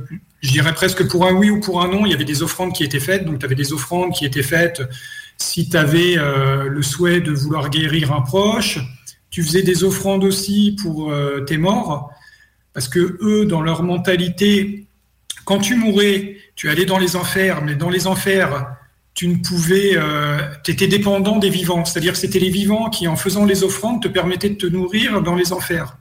je 0.43 0.51
dirais 0.51 0.75
presque 0.75 1.07
pour 1.09 1.27
un 1.27 1.33
oui 1.33 1.49
ou 1.49 1.61
pour 1.61 1.81
un 1.81 1.89
non, 1.89 2.05
il 2.05 2.11
y 2.11 2.15
avait 2.15 2.25
des 2.25 2.43
offrandes 2.43 2.75
qui 2.75 2.85
étaient 2.85 3.01
faites. 3.01 3.25
Donc, 3.25 3.39
tu 3.39 3.47
avais 3.47 3.55
des 3.55 3.73
offrandes 3.73 4.13
qui 4.13 4.27
étaient 4.27 4.43
faites 4.43 4.83
si 5.39 5.69
tu 5.69 5.77
avais 5.77 6.17
euh, 6.17 6.69
le 6.69 6.83
souhait 6.83 7.21
de 7.21 7.33
vouloir 7.33 7.71
guérir 7.71 8.13
un 8.13 8.21
proche. 8.21 8.79
Tu 9.31 9.43
faisais 9.43 9.63
des 9.63 9.85
offrandes 9.85 10.25
aussi 10.25 10.77
pour 10.81 11.11
euh, 11.11 11.41
tes 11.41 11.59
morts. 11.59 12.11
Parce 12.73 12.89
que 12.89 13.19
eux, 13.21 13.45
dans 13.47 13.63
leur 13.63 13.83
mentalité, 13.83 14.87
quand 15.45 15.59
tu 15.59 15.77
mourais, 15.77 16.37
tu 16.55 16.71
allais 16.71 16.87
dans 16.87 16.99
les 16.99 17.17
enfers, 17.17 17.63
mais 17.63 17.75
dans 17.75 17.91
les 17.91 18.07
enfers, 18.07 18.77
tu 19.15 19.29
ne 19.29 19.37
pouvais, 19.37 19.93
euh, 19.95 20.39
tu 20.65 20.73
étais 20.73 20.89
dépendant 20.89 21.39
des 21.39 21.51
vivants. 21.51 21.85
C'est-à-dire 21.85 22.13
que 22.13 22.19
c'était 22.19 22.41
les 22.41 22.51
vivants 22.51 22.91
qui, 22.91 23.07
en 23.07 23.17
faisant 23.17 23.45
les 23.45 23.63
offrandes, 23.63 24.03
te 24.03 24.09
permettaient 24.09 24.51
de 24.51 24.57
te 24.57 24.67
nourrir 24.67 25.23
dans 25.23 25.37
les 25.37 25.53
enfers. 25.53 25.97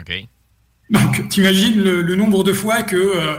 OK. 0.00 0.12
Donc, 0.90 1.28
t'imagines 1.28 1.82
le, 1.82 2.02
le 2.02 2.14
nombre 2.14 2.44
de 2.44 2.52
fois 2.52 2.82
que 2.82 2.96
euh, 2.96 3.36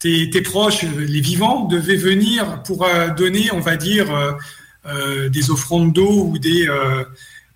tes, 0.00 0.28
tes 0.30 0.42
proches, 0.42 0.82
les 0.82 1.20
vivants, 1.20 1.64
devaient 1.64 1.96
venir 1.96 2.62
pour 2.64 2.84
euh, 2.84 3.08
donner, 3.10 3.50
on 3.52 3.60
va 3.60 3.76
dire, 3.76 4.36
euh, 4.86 5.28
des 5.28 5.50
offrandes 5.50 5.92
d'eau 5.92 6.28
ou 6.28 6.38
des 6.38 6.68
euh, 6.68 7.04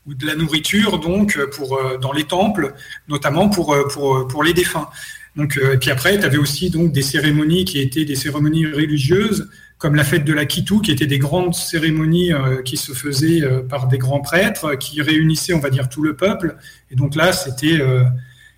ou 0.06 0.14
de 0.14 0.26
la 0.26 0.34
nourriture, 0.34 0.98
donc 0.98 1.36
euh, 1.36 1.46
pour 1.46 1.78
dans 2.00 2.12
les 2.12 2.24
temples, 2.24 2.74
notamment 3.08 3.48
pour 3.48 3.76
pour 3.92 4.26
pour 4.26 4.42
les 4.42 4.52
défunts. 4.52 4.88
Donc, 5.36 5.56
et 5.56 5.78
puis 5.78 5.90
après, 5.90 6.18
tu 6.18 6.26
avais 6.26 6.36
aussi 6.36 6.68
donc 6.68 6.92
des 6.92 7.00
cérémonies 7.00 7.64
qui 7.64 7.78
étaient 7.80 8.04
des 8.04 8.16
cérémonies 8.16 8.66
religieuses, 8.66 9.48
comme 9.78 9.94
la 9.94 10.04
fête 10.04 10.24
de 10.24 10.32
la 10.34 10.44
Kitou, 10.44 10.80
qui 10.80 10.90
étaient 10.90 11.06
des 11.06 11.20
grandes 11.20 11.54
cérémonies 11.54 12.32
qui 12.66 12.76
se 12.76 12.92
faisaient 12.92 13.40
par 13.66 13.88
des 13.88 13.96
grands 13.96 14.20
prêtres, 14.20 14.74
qui 14.74 15.00
réunissaient, 15.00 15.54
on 15.54 15.60
va 15.60 15.70
dire, 15.70 15.88
tout 15.88 16.02
le 16.02 16.16
peuple. 16.16 16.56
Et 16.90 16.96
donc 16.96 17.14
là, 17.14 17.32
c'était 17.32 17.80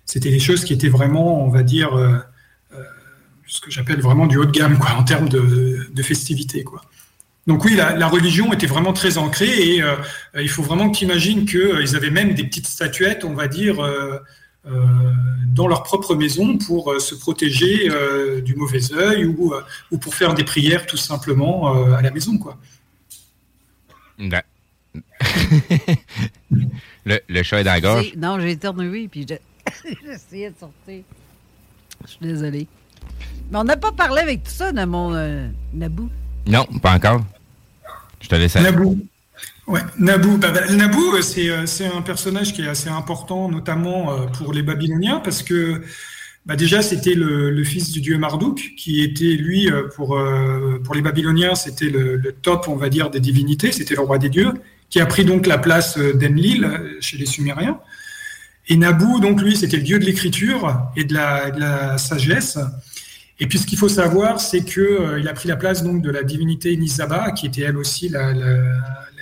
c'était 0.03 0.31
des 0.31 0.39
choses 0.39 0.65
qui 0.65 0.73
étaient 0.73 0.89
vraiment, 0.89 1.45
on 1.45 1.49
va 1.49 1.63
dire, 1.63 1.91
ce 3.47 3.61
que 3.61 3.71
j'appelle 3.71 4.01
vraiment 4.01 4.27
du 4.27 4.37
haut 4.37 4.45
de 4.45 4.51
gamme, 4.51 4.77
quoi, 4.77 4.95
en 4.97 5.03
termes 5.03 5.29
de, 5.29 5.87
de 5.89 6.03
festivité, 6.03 6.65
quoi. 6.65 6.81
Donc 7.47 7.63
oui, 7.63 7.75
la, 7.75 7.95
la 7.95 8.07
religion 8.07 8.51
était 8.53 8.65
vraiment 8.65 8.93
très 8.93 9.17
ancrée 9.17 9.75
et 9.75 9.81
euh, 9.83 9.95
il 10.39 10.49
faut 10.49 10.63
vraiment 10.63 10.89
que 10.89 10.97
tu 10.97 11.05
imagines 11.05 11.45
qu'ils 11.45 11.95
avaient 11.95 12.09
même 12.09 12.33
des 12.33 12.43
petites 12.43 12.67
statuettes, 12.67 13.23
on 13.23 13.33
va 13.33 13.47
dire, 13.47 13.79
euh, 13.83 14.17
euh, 14.67 14.83
dans 15.53 15.67
leur 15.67 15.83
propre 15.83 16.15
maison 16.15 16.57
pour 16.57 16.91
euh, 16.91 16.99
se 16.99 17.13
protéger 17.13 17.87
euh, 17.91 18.41
du 18.41 18.55
mauvais 18.55 18.91
œil 18.93 19.25
ou, 19.25 19.53
euh, 19.53 19.61
ou 19.91 19.99
pour 19.99 20.15
faire 20.15 20.33
des 20.33 20.43
prières 20.43 20.87
tout 20.87 20.97
simplement 20.97 21.75
euh, 21.75 21.93
à 21.93 22.01
la 22.01 22.09
maison, 22.09 22.39
quoi. 22.39 22.57
Ouais. 24.19 24.43
le, 27.05 27.19
le 27.27 27.43
chat 27.43 27.59
est 27.59 27.63
dans 27.63 27.73
la 27.73 27.81
gorge. 27.81 28.13
Non, 28.17 28.39
j'ai 28.39 28.51
éternué 28.51 29.07
puis 29.07 29.25
essayé 30.09 30.49
de 30.49 30.55
sortir. 30.57 31.03
Je 32.03 32.09
suis 32.09 32.19
désolée. 32.21 32.67
Mais 33.51 33.57
on 33.59 33.63
n'a 33.63 33.77
pas 33.77 33.91
parlé 33.91 34.21
avec 34.21 34.43
tout 34.43 34.51
ça 34.51 34.71
dans 34.71 34.87
mon 34.87 35.13
euh, 35.13 35.47
Naboo. 35.73 36.09
Non, 36.47 36.65
pas 36.81 36.93
encore. 36.93 37.23
Je 38.21 38.27
te 38.27 38.35
laisse 38.35 38.55
aller. 38.55 38.65
Naboo. 38.65 38.97
Ouais. 39.67 39.81
Bah, 39.97 40.17
bah, 40.17 40.53
euh, 40.53 41.21
c'est 41.21 41.49
euh, 41.49 41.65
c'est 41.65 41.87
un 41.87 42.01
personnage 42.01 42.53
qui 42.53 42.61
est 42.61 42.67
assez 42.67 42.89
important, 42.89 43.49
notamment 43.49 44.13
euh, 44.13 44.25
pour 44.27 44.53
les 44.53 44.61
Babyloniens, 44.61 45.19
parce 45.23 45.41
que 45.41 45.81
bah, 46.45 46.55
déjà 46.55 46.83
c'était 46.83 47.15
le, 47.15 47.63
fils 47.63 47.91
du 47.91 47.99
dieu 48.01 48.19
Marduk, 48.19 48.73
qui 48.77 49.01
était 49.01 49.33
lui 49.33 49.69
pour 49.95 50.15
les 50.93 51.01
Babyloniens, 51.01 51.55
c'était 51.55 51.89
le, 51.89 52.17
le 52.17 52.31
top, 52.31 52.67
on 52.67 52.75
va 52.75 52.89
dire, 52.89 53.09
des 53.09 53.19
divinités, 53.19 53.71
c'était 53.71 53.95
le 53.95 54.01
roi 54.01 54.19
des 54.19 54.29
dieux, 54.29 54.53
qui 54.91 54.99
a 54.99 55.07
pris 55.07 55.25
donc 55.25 55.47
la 55.47 55.57
place 55.57 55.97
d'Enlil 55.97 56.69
chez 56.99 57.17
les 57.17 57.25
Sumériens. 57.25 57.79
Et 58.67 58.77
Naboo, 58.77 59.19
donc 59.19 59.41
lui, 59.41 59.55
c'était 59.55 59.77
le 59.77 59.83
dieu 59.83 59.97
de 59.97 60.05
l'écriture 60.05 60.91
et 60.95 61.03
de 61.03 61.13
la 61.15 61.97
sagesse. 61.97 62.59
Et 63.39 63.47
puis 63.47 63.59
ce 63.59 63.67
qu'il 63.67 63.77
faut 63.77 63.89
savoir, 63.89 64.39
c'est 64.39 64.63
que 64.63 64.81
euh, 64.81 65.19
il 65.19 65.27
a 65.27 65.33
pris 65.33 65.49
la 65.49 65.57
place 65.57 65.83
donc 65.83 66.01
de 66.01 66.09
la 66.09 66.23
divinité 66.23 66.75
Nisaba, 66.77 67.31
qui 67.31 67.47
était 67.47 67.61
elle 67.61 67.77
aussi 67.77 68.09
la, 68.09 68.33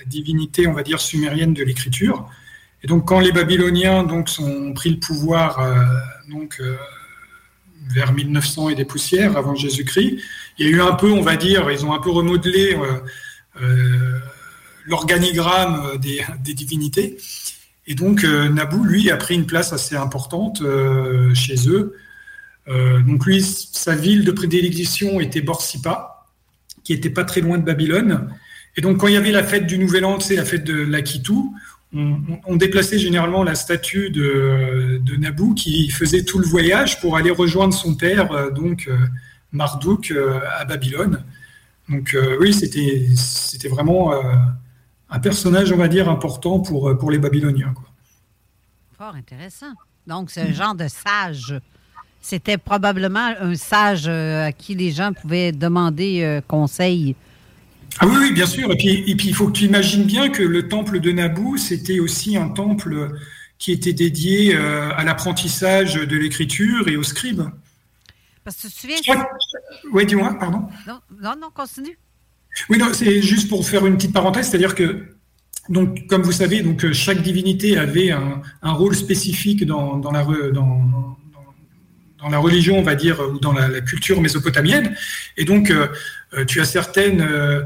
divinité, 0.06 0.66
on 0.66 0.74
va 0.74 0.82
dire, 0.82 1.00
sumérienne 1.00 1.54
de 1.54 1.64
l'écriture. 1.64 2.28
Et 2.82 2.86
donc 2.86 3.08
quand 3.08 3.20
les 3.20 3.32
Babyloniens 3.32 4.04
donc 4.04 4.28
sont 4.28 4.74
pris 4.74 4.90
le 4.90 4.98
pouvoir 4.98 5.60
euh, 5.60 5.82
donc 6.30 6.58
euh, 6.60 6.76
vers 7.88 8.12
1900 8.12 8.68
et 8.68 8.74
des 8.74 8.84
poussières 8.84 9.36
avant 9.36 9.54
Jésus-Christ, 9.54 10.18
il 10.58 10.66
y 10.66 10.68
a 10.68 10.72
eu 10.72 10.82
un 10.82 10.92
peu, 10.92 11.10
on 11.10 11.22
va 11.22 11.36
dire, 11.36 11.70
ils 11.70 11.86
ont 11.86 11.94
un 11.94 12.00
peu 12.00 12.10
remodelé 12.10 12.76
l'organigramme 14.86 15.98
des, 15.98 16.54
divinités. 16.54 17.16
Et 17.86 17.94
donc 17.94 18.22
Naboo, 18.24 18.84
lui, 18.84 19.10
a 19.10 19.16
pris 19.16 19.34
une 19.34 19.46
place 19.46 19.72
assez 19.72 19.96
importante 19.96 20.62
chez 21.34 21.68
eux. 21.68 21.96
Euh, 22.68 23.00
donc 23.02 23.26
lui, 23.26 23.42
sa 23.42 23.94
ville 23.94 24.24
de 24.24 24.32
prédilection 24.32 25.20
était 25.20 25.42
Borsippa, 25.42 26.26
qui 26.82 26.92
était 26.92 27.10
pas 27.10 27.24
très 27.24 27.40
loin 27.40 27.58
de 27.58 27.64
Babylone. 27.64 28.30
Et 28.76 28.80
donc 28.80 28.98
quand 28.98 29.06
il 29.06 29.14
y 29.14 29.16
avait 29.16 29.30
la 29.32 29.44
fête 29.44 29.66
du 29.66 29.78
Nouvel 29.78 30.04
An, 30.04 30.20
c'est 30.20 30.36
la 30.36 30.44
fête 30.44 30.64
de 30.64 30.74
l'Akitou, 30.74 31.54
on, 31.94 32.18
on- 32.46 32.56
déplaçait 32.56 32.98
généralement 32.98 33.44
la 33.44 33.54
statue 33.54 34.10
de, 34.10 35.00
de 35.00 35.54
qui 35.54 35.90
faisait 35.90 36.24
tout 36.24 36.38
le 36.38 36.46
voyage 36.46 37.00
pour 37.00 37.16
aller 37.16 37.30
rejoindre 37.30 37.72
son 37.74 37.94
père, 37.94 38.32
euh, 38.32 38.50
donc 38.50 38.88
euh, 38.88 38.96
Marduk, 39.52 40.12
à 40.58 40.64
Babylone. 40.64 41.22
Donc 41.88 42.16
oui, 42.40 42.52
c'était 42.54 43.68
vraiment 43.68 44.12
un 45.10 45.18
personnage, 45.20 45.70
on 45.70 45.76
va 45.76 45.86
dire, 45.86 46.08
important 46.08 46.58
pour, 46.58 46.98
pour 46.98 47.10
les 47.12 47.18
Babyloniens. 47.18 47.74
Fort 48.96 49.14
intéressant. 49.14 49.72
Donc, 50.06 50.30
un 50.36 50.52
genre 50.52 50.74
de 50.74 50.88
sage. 50.88 51.54
C'était 52.26 52.56
probablement 52.56 53.34
un 53.38 53.54
sage 53.54 54.04
euh, 54.06 54.46
à 54.46 54.52
qui 54.52 54.74
les 54.74 54.92
gens 54.92 55.12
pouvaient 55.12 55.52
demander 55.52 56.22
euh, 56.22 56.40
conseil. 56.40 57.16
Ah 57.98 58.06
oui, 58.06 58.16
oui, 58.18 58.32
bien 58.32 58.46
sûr. 58.46 58.72
Et 58.72 58.76
puis, 58.78 59.04
et 59.06 59.14
puis, 59.14 59.28
il 59.28 59.34
faut 59.34 59.48
que 59.48 59.52
tu 59.52 59.64
imagines 59.66 60.04
bien 60.04 60.30
que 60.30 60.42
le 60.42 60.66
temple 60.66 61.00
de 61.00 61.12
Naboo, 61.12 61.58
c'était 61.58 62.00
aussi 62.00 62.38
un 62.38 62.48
temple 62.48 63.10
qui 63.58 63.72
était 63.72 63.92
dédié 63.92 64.56
euh, 64.56 64.88
à 64.96 65.04
l'apprentissage 65.04 65.96
de 65.96 66.16
l'écriture 66.16 66.88
et 66.88 66.96
aux 66.96 67.02
scribes. 67.02 67.42
Parce 68.42 68.56
que 68.56 68.68
tu 68.68 68.72
te 68.72 68.80
souviens... 68.80 69.26
Oui, 69.92 70.06
dis-moi, 70.06 70.34
pardon. 70.40 70.62
Non, 70.86 71.00
non, 71.22 71.34
non, 71.38 71.48
continue. 71.52 71.98
Oui, 72.70 72.78
non, 72.78 72.86
c'est 72.94 73.20
juste 73.20 73.50
pour 73.50 73.68
faire 73.68 73.84
une 73.84 73.96
petite 73.96 74.14
parenthèse, 74.14 74.48
c'est-à-dire 74.48 74.74
que, 74.74 75.14
donc, 75.68 76.06
comme 76.06 76.22
vous 76.22 76.32
savez, 76.32 76.62
donc, 76.62 76.90
chaque 76.92 77.20
divinité 77.20 77.76
avait 77.76 78.12
un, 78.12 78.40
un 78.62 78.72
rôle 78.72 78.96
spécifique 78.96 79.66
dans, 79.66 79.98
dans 79.98 80.10
la, 80.10 80.24
dans, 80.54 81.18
dans- 82.24 82.30
la 82.30 82.38
religion, 82.38 82.78
on 82.78 82.82
va 82.82 82.94
dire, 82.94 83.20
ou 83.20 83.38
dans 83.38 83.52
la, 83.52 83.68
la 83.68 83.80
culture 83.80 84.20
mésopotamienne. 84.20 84.94
Et 85.36 85.44
donc, 85.44 85.70
euh, 85.70 85.88
euh, 86.34 86.44
tu 86.44 86.60
as 86.60 86.64
certaines 86.64 87.20
euh, 87.22 87.62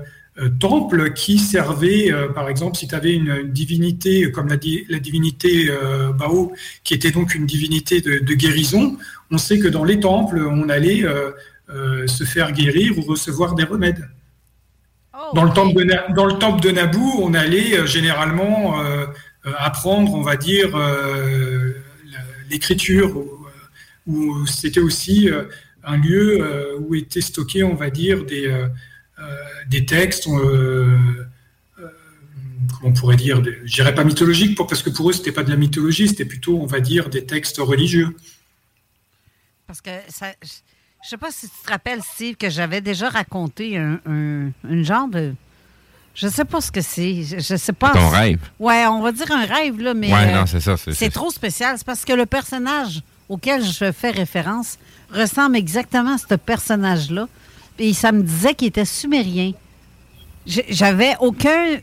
temples 0.60 1.12
qui 1.14 1.38
servaient, 1.38 2.12
par 2.32 2.48
exemple, 2.48 2.76
si 2.76 2.86
tu 2.86 2.94
avais 2.94 3.12
une, 3.12 3.50
divinité 3.50 4.30
comme 4.30 4.48
la, 4.48 4.56
la 4.88 4.98
divinité 5.00 5.68
Bao, 6.16 6.52
qui 6.84 6.94
était 6.94 7.10
donc 7.10 7.34
une 7.34 7.44
divinité 7.44 8.00
de, 8.00 8.20
de, 8.20 8.34
guérison, 8.34 8.96
on 9.32 9.38
sait 9.38 9.58
que 9.58 9.66
dans 9.66 9.82
les 9.82 9.98
temples, 9.98 10.38
on 10.38 10.68
allait 10.68 11.04
se 12.06 12.22
faire 12.22 12.52
guérir 12.52 12.96
ou 12.96 13.02
recevoir 13.02 13.56
des 13.56 13.64
remèdes. 13.64 14.08
Oh, 15.12 15.34
dans, 15.34 15.42
le 15.42 15.52
temple 15.52 15.84
de, 15.84 16.14
dans 16.14 16.26
le 16.26 16.34
temple 16.34 16.62
de 16.62 16.70
Naboo, 16.70 17.14
on 17.20 17.34
allait 17.34 17.84
généralement 17.88 18.76
apprendre, 19.58 20.14
on 20.14 20.22
va 20.22 20.36
dire, 20.36 20.78
l'écriture, 22.48 23.24
où 24.08 24.44
c'était 24.46 24.80
aussi 24.80 25.30
un 25.88 25.96
lieu 25.96 26.38
euh, 26.40 26.78
où 26.78 26.94
étaient 26.94 27.20
stockés, 27.20 27.64
on 27.64 27.74
va 27.74 27.90
dire, 27.90 28.24
des, 28.24 28.46
euh, 28.46 28.68
euh, 29.18 29.24
des 29.68 29.84
textes 29.86 30.28
on 32.84 32.92
pourrait 32.92 33.16
dire, 33.16 33.42
je 33.64 33.74
dirais 33.74 33.94
pas 33.94 34.04
mythologique, 34.04 34.56
parce 34.56 34.84
que 34.84 34.90
pour 34.90 35.10
eux, 35.10 35.12
c'était 35.12 35.32
pas 35.32 35.42
de 35.42 35.50
la 35.50 35.56
mythologie, 35.56 36.06
c'était 36.06 36.24
plutôt, 36.24 36.60
on 36.60 36.66
va 36.66 36.78
dire, 36.78 37.08
des 37.08 37.24
textes 37.24 37.56
religieux. 37.58 38.14
Parce 39.66 39.80
que 39.80 39.90
ça, 40.08 40.26
je 40.42 41.08
sais 41.08 41.16
pas 41.16 41.32
si 41.32 41.48
tu 41.48 41.54
te 41.64 41.70
rappelles, 41.70 42.02
Steve, 42.02 42.36
que 42.36 42.48
j'avais 42.50 42.80
déjà 42.80 43.08
raconté 43.08 43.76
un, 43.78 43.98
une 44.06 44.84
genre 44.84 45.08
de. 45.08 45.34
Je 46.14 46.28
sais 46.28 46.44
pas 46.44 46.60
ce 46.60 46.70
que 46.70 46.80
c'est. 46.80 47.24
Je 47.24 47.56
sais 47.56 47.72
pas. 47.72 47.90
Ton 47.90 48.10
rêve. 48.10 48.40
Ouais, 48.60 48.86
on 48.86 49.02
va 49.02 49.10
dire 49.10 49.30
un 49.32 49.44
rêve, 49.44 49.80
là, 49.80 49.94
mais. 49.94 50.12
Ouais, 50.12 50.32
non, 50.32 50.46
c'est 50.46 50.60
ça. 50.60 50.76
C'est 50.76 51.10
trop 51.10 51.30
spécial. 51.30 51.78
C'est 51.78 51.86
parce 51.86 52.04
que 52.04 52.12
le 52.12 52.26
personnage 52.26 53.02
auquel 53.28 53.64
je 53.64 53.92
fais 53.92 54.10
référence 54.10 54.78
ressemble 55.12 55.56
exactement 55.56 56.14
à 56.14 56.18
ce 56.18 56.34
personnage-là. 56.34 57.28
Et 57.78 57.92
ça 57.94 58.12
me 58.12 58.22
disait 58.22 58.54
qu'il 58.54 58.68
était 58.68 58.84
sumérien. 58.84 59.52
J'avais 60.46 61.14
aucun, 61.20 61.76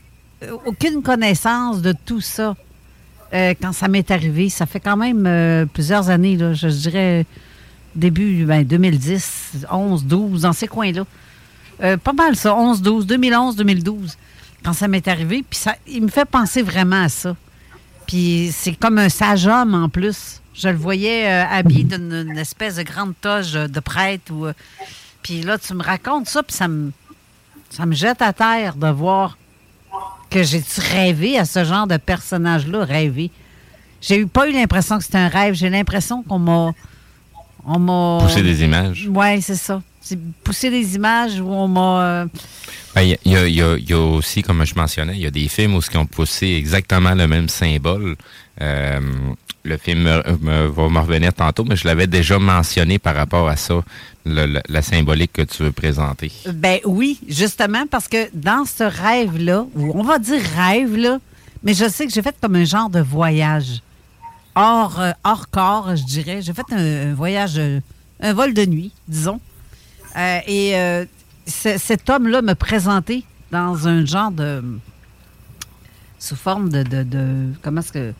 aucune 0.64 1.02
connaissance 1.02 1.80
de 1.80 1.94
tout 2.04 2.20
ça 2.20 2.56
euh, 3.32 3.54
quand 3.60 3.72
ça 3.72 3.88
m'est 3.88 4.10
arrivé. 4.10 4.48
Ça 4.48 4.66
fait 4.66 4.80
quand 4.80 4.96
même 4.96 5.24
euh, 5.26 5.66
plusieurs 5.66 6.10
années, 6.10 6.36
là, 6.36 6.52
je 6.52 6.68
dirais 6.68 7.26
début 7.94 8.44
ben, 8.44 8.62
2010, 8.64 9.66
11, 9.70 10.04
12, 10.04 10.42
dans 10.42 10.52
ces 10.52 10.68
coins-là. 10.68 11.04
Euh, 11.82 11.96
pas 11.96 12.12
mal 12.12 12.36
ça, 12.36 12.54
11, 12.54 12.82
12, 12.82 13.06
2011, 13.06 13.56
2012, 13.56 14.16
quand 14.62 14.72
ça 14.72 14.88
m'est 14.88 15.06
arrivé. 15.08 15.44
Puis 15.48 15.58
ça, 15.58 15.74
il 15.86 16.02
me 16.02 16.08
fait 16.08 16.24
penser 16.24 16.62
vraiment 16.62 17.02
à 17.02 17.08
ça. 17.08 17.36
Puis 18.06 18.50
c'est 18.52 18.74
comme 18.74 18.98
un 18.98 19.08
sage 19.08 19.46
homme 19.46 19.74
en 19.74 19.88
plus. 19.88 20.40
Je 20.56 20.68
le 20.68 20.76
voyais 20.76 21.28
euh, 21.28 21.44
habillé 21.46 21.84
d'une 21.84 22.38
espèce 22.38 22.76
de 22.76 22.82
grande 22.82 23.12
toge 23.20 23.52
de 23.52 23.80
prêtre. 23.80 24.32
Ou, 24.32 24.46
euh, 24.46 24.52
puis 25.22 25.42
là, 25.42 25.58
tu 25.58 25.74
me 25.74 25.82
racontes 25.82 26.28
ça, 26.28 26.42
puis 26.42 26.56
ça 26.56 26.66
me, 26.66 26.92
ça 27.70 27.84
me 27.84 27.94
jette 27.94 28.22
à 28.22 28.32
terre 28.32 28.76
de 28.76 28.88
voir 28.88 29.36
que 30.30 30.42
j'ai 30.42 30.62
rêvé 30.78 31.38
à 31.38 31.44
ce 31.44 31.64
genre 31.64 31.86
de 31.86 31.98
personnage-là, 31.98 32.84
rêvé. 32.84 33.30
J'ai 34.00 34.18
eu 34.18 34.26
pas 34.26 34.48
eu 34.48 34.52
l'impression 34.52 34.98
que 34.98 35.04
c'était 35.04 35.18
un 35.18 35.28
rêve. 35.28 35.54
J'ai 35.54 35.70
l'impression 35.70 36.22
qu'on 36.22 36.38
m'a. 36.38 36.72
On 37.66 37.78
m'a. 37.78 38.24
Poussé 38.26 38.42
des 38.42 38.62
images. 38.62 39.08
Oui, 39.10 39.42
c'est 39.42 39.56
ça. 39.56 39.82
C'est 40.00 40.18
pousser 40.44 40.70
des 40.70 40.94
images 40.94 41.40
où 41.40 41.48
on 41.48 41.68
m'a. 41.68 42.02
Euh, 42.02 42.26
ben, 42.94 43.02
il 43.02 43.32
y, 43.32 43.92
a, 43.92 43.98
aussi, 43.98 44.42
comme 44.42 44.64
je 44.64 44.74
mentionnais, 44.74 45.14
il 45.14 45.20
y 45.20 45.26
a 45.26 45.30
des 45.30 45.48
films 45.48 45.74
où 45.74 45.80
ils 45.92 45.98
ont 45.98 46.06
poussé 46.06 46.46
exactement 46.46 47.14
le 47.14 47.26
même 47.26 47.48
symbole 47.48 48.16
le 49.66 49.76
film 49.76 50.02
me, 50.02 50.66
va 50.66 50.88
me 50.88 50.98
revenir 50.98 51.32
tantôt, 51.32 51.64
mais 51.64 51.76
je 51.76 51.86
l'avais 51.86 52.06
déjà 52.06 52.38
mentionné 52.38 52.98
par 52.98 53.14
rapport 53.14 53.48
à 53.48 53.56
ça, 53.56 53.82
la 54.24 54.82
symbolique 54.82 55.32
que 55.32 55.42
tu 55.42 55.62
veux 55.64 55.72
présenter. 55.72 56.32
Ben 56.52 56.78
oui, 56.84 57.18
justement, 57.28 57.86
parce 57.86 58.08
que 58.08 58.28
dans 58.34 58.64
ce 58.64 58.84
rêve-là, 58.84 59.66
on 59.76 60.02
va 60.02 60.18
dire 60.18 60.40
rêve, 60.56 60.96
là, 60.96 61.18
mais 61.62 61.74
je 61.74 61.88
sais 61.88 62.06
que 62.06 62.12
j'ai 62.12 62.22
fait 62.22 62.36
comme 62.40 62.56
un 62.56 62.64
genre 62.64 62.90
de 62.90 63.00
voyage. 63.00 63.82
Hors, 64.54 65.00
euh, 65.00 65.10
hors 65.24 65.50
corps, 65.50 65.96
je 65.96 66.04
dirais. 66.04 66.40
J'ai 66.40 66.54
fait 66.54 66.64
un, 66.72 67.12
voyage, 67.12 67.60
un 68.20 68.32
vol 68.32 68.54
de 68.54 68.64
nuit, 68.64 68.92
disons. 69.06 69.40
Euh, 70.16 70.38
et 70.46 70.76
euh, 70.76 71.04
cet 71.46 72.08
homme-là 72.08 72.40
me 72.40 72.54
présentait 72.54 73.22
dans 73.50 73.86
un 73.86 74.04
genre 74.06 74.30
de. 74.30 74.62
sous 76.18 76.36
forme 76.36 76.70
de, 76.70 76.82
de 76.82 77.52
comment 77.62 77.80
est-ce 77.80 77.92
que 77.92 78.14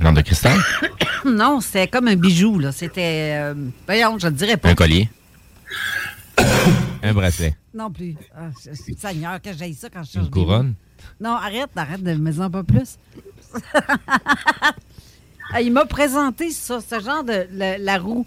de 0.00 0.20
cristal? 0.22 0.58
non, 1.24 1.60
c'était 1.60 1.88
comme 1.88 2.08
un 2.08 2.16
bijou, 2.16 2.58
là. 2.58 2.72
C'était. 2.72 3.38
Euh, 3.38 3.54
voyons, 3.86 4.18
je 4.18 4.26
ne 4.26 4.32
dirais 4.32 4.56
pas. 4.56 4.70
Un 4.70 4.74
collier? 4.74 5.08
un 7.02 7.12
bracelet? 7.12 7.54
Non 7.74 7.90
plus. 7.90 8.16
Ah, 8.34 8.48
Seigneur, 8.98 9.40
que 9.40 9.50
j'ai 9.52 9.72
ça 9.74 9.88
quand 9.90 10.02
je 10.02 10.12
cherche. 10.12 10.24
Une 10.24 10.30
couronne? 10.30 10.74
Non, 11.20 11.34
arrête, 11.34 11.70
arrête 11.76 12.02
de 12.02 12.14
me 12.14 12.40
en 12.40 12.50
pas 12.50 12.64
plus. 12.64 12.98
Ah, 15.52 15.60
il 15.60 15.72
m'a 15.72 15.84
présenté 15.84 16.52
ça, 16.52 16.78
ce 16.80 17.00
genre 17.00 17.24
de 17.24 17.44
la 17.50 17.98
roue. 17.98 18.24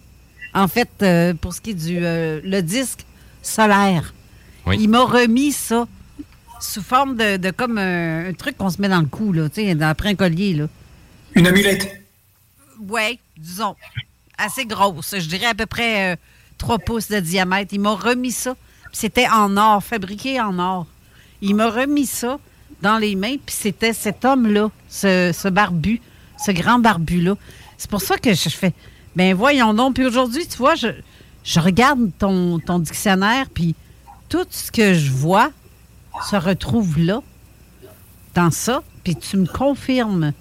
En 0.53 0.67
fait, 0.67 0.89
euh, 1.01 1.33
pour 1.33 1.53
ce 1.53 1.61
qui 1.61 1.69
est 1.69 1.73
du 1.73 1.97
euh, 2.01 2.41
le 2.43 2.61
disque 2.61 3.05
solaire. 3.41 4.13
Oui. 4.65 4.75
Il 4.77 4.89
m'a 4.89 5.05
remis 5.05 5.53
ça 5.53 5.87
sous 6.59 6.81
forme 6.81 7.15
de, 7.15 7.51
comme 7.51 7.77
un, 7.77 8.33
truc 8.33 8.57
qu'on 8.57 8.69
se 8.69 8.81
met 8.81 8.89
dans 8.89 8.99
le 8.99 9.05
cou, 9.07 9.31
là, 9.31 9.47
après 9.87 10.09
un 10.09 10.15
collier. 10.15 10.53
Là. 10.53 10.67
Une 11.35 11.47
amulette? 11.47 12.03
Oui, 12.79 13.19
disons. 13.37 13.75
Assez 14.37 14.65
grosse. 14.65 15.15
Je 15.17 15.27
dirais 15.27 15.47
à 15.47 15.55
peu 15.55 15.65
près 15.65 16.17
3 16.57 16.75
euh, 16.75 16.77
pouces 16.79 17.09
de 17.09 17.19
diamètre. 17.19 17.73
Il 17.73 17.81
m'a 17.81 17.95
remis 17.95 18.31
ça. 18.31 18.55
C'était 18.91 19.27
en 19.27 19.57
or, 19.57 19.83
fabriqué 19.83 20.39
en 20.39 20.59
or. 20.59 20.85
Il 21.41 21.55
m'a 21.55 21.69
remis 21.69 22.05
ça 22.05 22.39
dans 22.81 22.97
les 22.97 23.15
mains, 23.15 23.37
puis 23.43 23.55
c'était 23.55 23.93
cet 23.93 24.25
homme-là, 24.25 24.69
ce, 24.89 25.49
barbu, 25.49 26.01
ce 26.37 26.51
grand 26.51 26.79
barbu-là. 26.79 27.35
C'est 27.77 27.89
pour 27.89 28.01
ça 28.01 28.17
que 28.17 28.33
je 28.33 28.49
fais. 28.49 28.73
Ben 29.15 29.33
voyons 29.33 29.73
donc. 29.73 29.95
Puis 29.95 30.05
aujourd'hui, 30.05 30.45
tu 30.47 30.57
vois, 30.57 30.75
je, 30.75 30.87
je 31.43 31.59
regarde 31.59 32.11
ton, 32.19 32.59
ton 32.59 32.79
dictionnaire, 32.79 33.47
puis 33.53 33.75
tout 34.29 34.45
ce 34.49 34.71
que 34.71 34.93
je 34.93 35.11
vois 35.11 35.51
se 36.29 36.35
retrouve 36.35 36.99
là, 36.99 37.21
dans 38.35 38.51
ça, 38.51 38.83
puis 39.03 39.15
tu 39.15 39.37
me 39.37 39.47
confirmes 39.47 40.33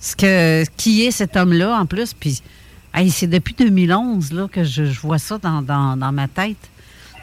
ce 0.00 0.16
que, 0.16 0.64
qui 0.76 1.04
est 1.04 1.10
cet 1.10 1.36
homme-là 1.36 1.78
en 1.78 1.86
plus. 1.86 2.14
Puis 2.14 2.42
c'est 3.10 3.26
depuis 3.26 3.54
2011 3.54 4.32
là, 4.32 4.48
que 4.50 4.64
je, 4.64 4.82
vois 5.00 5.18
ça 5.18 5.38
dans, 5.38 6.12
ma 6.12 6.28
tête. 6.28 6.56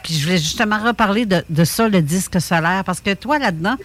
Puis 0.02 0.14
je 0.14 0.24
voulais 0.24 0.38
justement 0.38 0.78
reparler 0.78 1.26
de, 1.26 1.44
de 1.50 1.64
ça, 1.64 1.88
le 1.88 2.00
disque 2.00 2.40
solaire, 2.40 2.84
parce 2.84 3.00
que 3.00 3.12
toi, 3.14 3.38
là-dedans, 3.38 3.76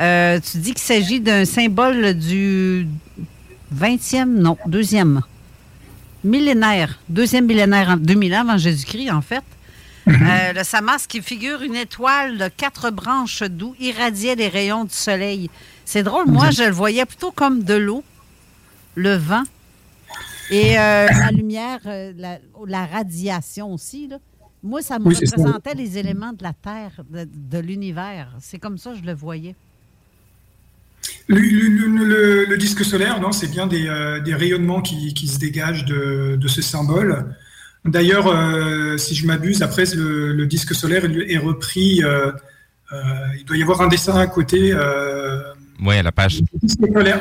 euh, 0.00 0.40
tu 0.40 0.58
dis 0.58 0.74
qu'il 0.74 0.82
s'agit 0.82 1.20
d'un 1.20 1.44
symbole 1.44 2.14
du 2.14 2.88
20e, 3.74 4.26
non, 4.26 4.58
deuxième 4.66 5.22
millénaire, 6.24 6.98
deuxième 7.08 7.46
millénaire, 7.46 7.96
2000 7.96 8.34
ans 8.34 8.40
avant 8.40 8.58
Jésus-Christ, 8.58 9.10
en 9.10 9.22
fait. 9.22 9.44
Mhm. 10.06 10.14
Euh, 10.14 10.52
le 10.54 10.64
Samas 10.64 11.06
qui 11.08 11.22
figure 11.22 11.62
une 11.62 11.76
étoile 11.76 12.36
de 12.36 12.48
quatre 12.48 12.90
branches 12.90 13.42
d'où 13.42 13.74
irradiait 13.78 14.34
les 14.34 14.48
rayons 14.48 14.84
du 14.84 14.94
soleil. 14.94 15.50
C'est 15.84 16.02
drôle, 16.02 16.26
moi, 16.26 16.50
je 16.50 16.64
le 16.64 16.70
voyais 16.70 17.04
plutôt 17.04 17.30
comme 17.30 17.62
de 17.62 17.74
l'eau 17.74 18.02
le 18.94 19.14
vent 19.14 19.44
et 20.50 20.78
euh, 20.78 21.06
la 21.06 21.30
lumière, 21.30 21.78
euh, 21.86 22.12
la, 22.66 22.86
radiation 22.86 23.72
aussi. 23.72 24.08
Là. 24.08 24.18
Moi, 24.62 24.82
ça 24.82 24.98
me 24.98 25.08
représentait 25.08 25.74
les 25.74 25.96
éléments 25.96 26.32
de 26.32 26.42
la 26.42 26.52
Terre, 26.52 27.02
de, 27.08 27.58
l'univers. 27.58 28.34
C'est 28.40 28.58
comme 28.58 28.76
ça 28.76 28.90
que 28.90 28.98
je 28.98 29.04
le 29.04 29.14
voyais. 29.14 29.54
Le, 31.28 32.56
disque 32.56 32.84
solaire, 32.84 33.20
non, 33.20 33.30
c'est 33.30 33.48
bien 33.48 33.68
des, 33.68 33.86
euh, 33.86 34.20
rayonnements 34.26 34.82
qui, 34.82 35.26
se 35.28 35.38
dégagent 35.38 35.84
de, 35.84 36.48
ce 36.48 36.60
symbole. 36.60 37.34
D'ailleurs, 37.84 38.28
si 38.98 39.14
je 39.14 39.26
m'abuse, 39.26 39.62
après 39.62 39.84
le, 39.94 40.44
disque 40.46 40.74
solaire 40.74 41.04
est 41.04 41.38
repris. 41.38 42.02
il 42.02 43.44
doit 43.46 43.56
y 43.56 43.62
avoir 43.62 43.80
un 43.82 43.88
dessin 43.88 44.16
à 44.16 44.26
côté 44.26 44.74
oui, 45.82 45.96
à 45.96 46.02
la 46.02 46.12
page. 46.12 46.42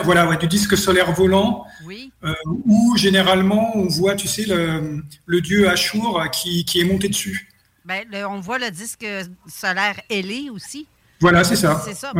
voilà, 0.04 0.36
du 0.36 0.48
disque 0.48 0.78
solaire 0.78 1.12
volant, 1.14 1.66
oui. 1.86 2.12
Euh, 2.24 2.34
où 2.46 2.96
généralement 2.98 3.76
on 3.76 3.88
voit, 3.88 4.16
tu 4.16 4.28
sais, 4.28 4.46
le, 4.46 5.42
dieu 5.42 5.70
Ashur 5.70 6.24
qui, 6.32 6.66
est 6.76 6.84
monté 6.84 7.08
dessus. 7.08 7.50
Ben, 7.86 8.06
on 8.30 8.40
voit 8.40 8.60
le 8.60 8.70
disque 8.70 9.06
solaire 9.48 10.00
ailé 10.10 10.50
aussi. 10.52 10.88
Voilà, 11.22 11.44
c'est 11.44 11.56
ça. 11.56 11.82
C'est 11.84 11.96
ça. 11.96 12.14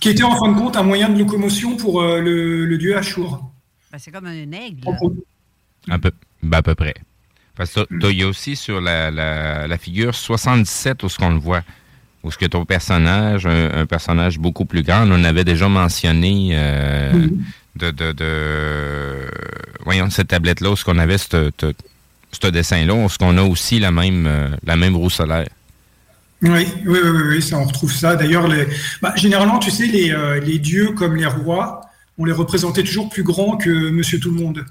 Qui 0.00 0.10
était 0.10 0.22
en 0.22 0.36
fin 0.36 0.52
de 0.52 0.58
compte 0.58 0.76
un 0.76 0.82
moyen 0.82 1.08
de 1.08 1.18
locomotion 1.18 1.76
pour 1.76 2.00
euh, 2.00 2.20
le, 2.20 2.78
dieu 2.78 2.96
Ashur. 2.96 3.42
Ben, 3.90 3.98
c'est 3.98 4.10
comme 4.10 4.26
un 4.26 4.52
aigle. 4.52 4.88
Un 5.88 5.98
peu, 5.98 6.10
ben, 6.42 6.58
à 6.58 6.62
peu 6.62 6.74
près. 6.74 6.94
Parce 7.56 7.72
que 7.72 8.10
il 8.10 8.18
y 8.18 8.22
a 8.22 8.28
aussi 8.28 8.54
sur 8.54 8.80
la, 8.80 9.10
la 9.10 9.78
figure 9.78 10.14
77 10.14 11.02
où 11.02 11.08
ce 11.08 11.18
qu'on 11.18 11.30
le 11.30 11.38
voit 11.38 11.62
ou 12.22 12.30
ce 12.30 12.38
que 12.38 12.46
ton 12.46 12.64
personnage, 12.64 13.46
un, 13.46 13.86
personnage 13.86 14.38
beaucoup 14.38 14.64
plus 14.64 14.82
grand, 14.82 15.08
on 15.10 15.24
avait 15.24 15.44
déjà 15.44 15.68
mentionné 15.68 16.50
euh, 16.52 17.12
de, 17.76 17.90
de, 17.90 18.12
de, 18.12 19.30
voyons, 19.84 20.10
cette 20.10 20.28
tablette-là, 20.28 20.70
où 20.70 20.76
ce 20.76 20.84
qu'on 20.84 20.98
avait 20.98 21.18
ce 21.18 21.50
dessin-là, 22.48 22.94
où 22.94 23.08
ce 23.08 23.18
qu'on 23.18 23.36
a 23.38 23.42
aussi 23.42 23.78
la 23.78 23.90
même, 23.90 24.26
euh, 24.26 24.48
la 24.64 24.76
même 24.76 24.96
roue 24.96 25.10
solaire. 25.10 25.48
Oui, 26.42 26.66
oui, 26.84 26.98
oui, 27.02 27.22
oui, 27.28 27.42
ça, 27.42 27.58
on 27.58 27.64
retrouve 27.64 27.92
ça. 27.92 28.14
D'ailleurs, 28.14 28.46
les... 28.46 28.66
bah, 29.00 29.12
généralement, 29.16 29.58
tu 29.58 29.70
sais, 29.70 29.86
les, 29.86 30.10
euh, 30.10 30.38
les, 30.40 30.58
dieux 30.58 30.92
comme 30.92 31.16
les 31.16 31.26
rois, 31.26 31.80
on 32.18 32.24
les 32.24 32.32
représentait 32.32 32.82
toujours 32.82 33.08
plus 33.08 33.22
grands 33.22 33.56
que 33.56 33.70
Monsieur 33.90 34.20
Tout 34.20 34.30
le 34.32 34.40
Monde. 34.40 34.64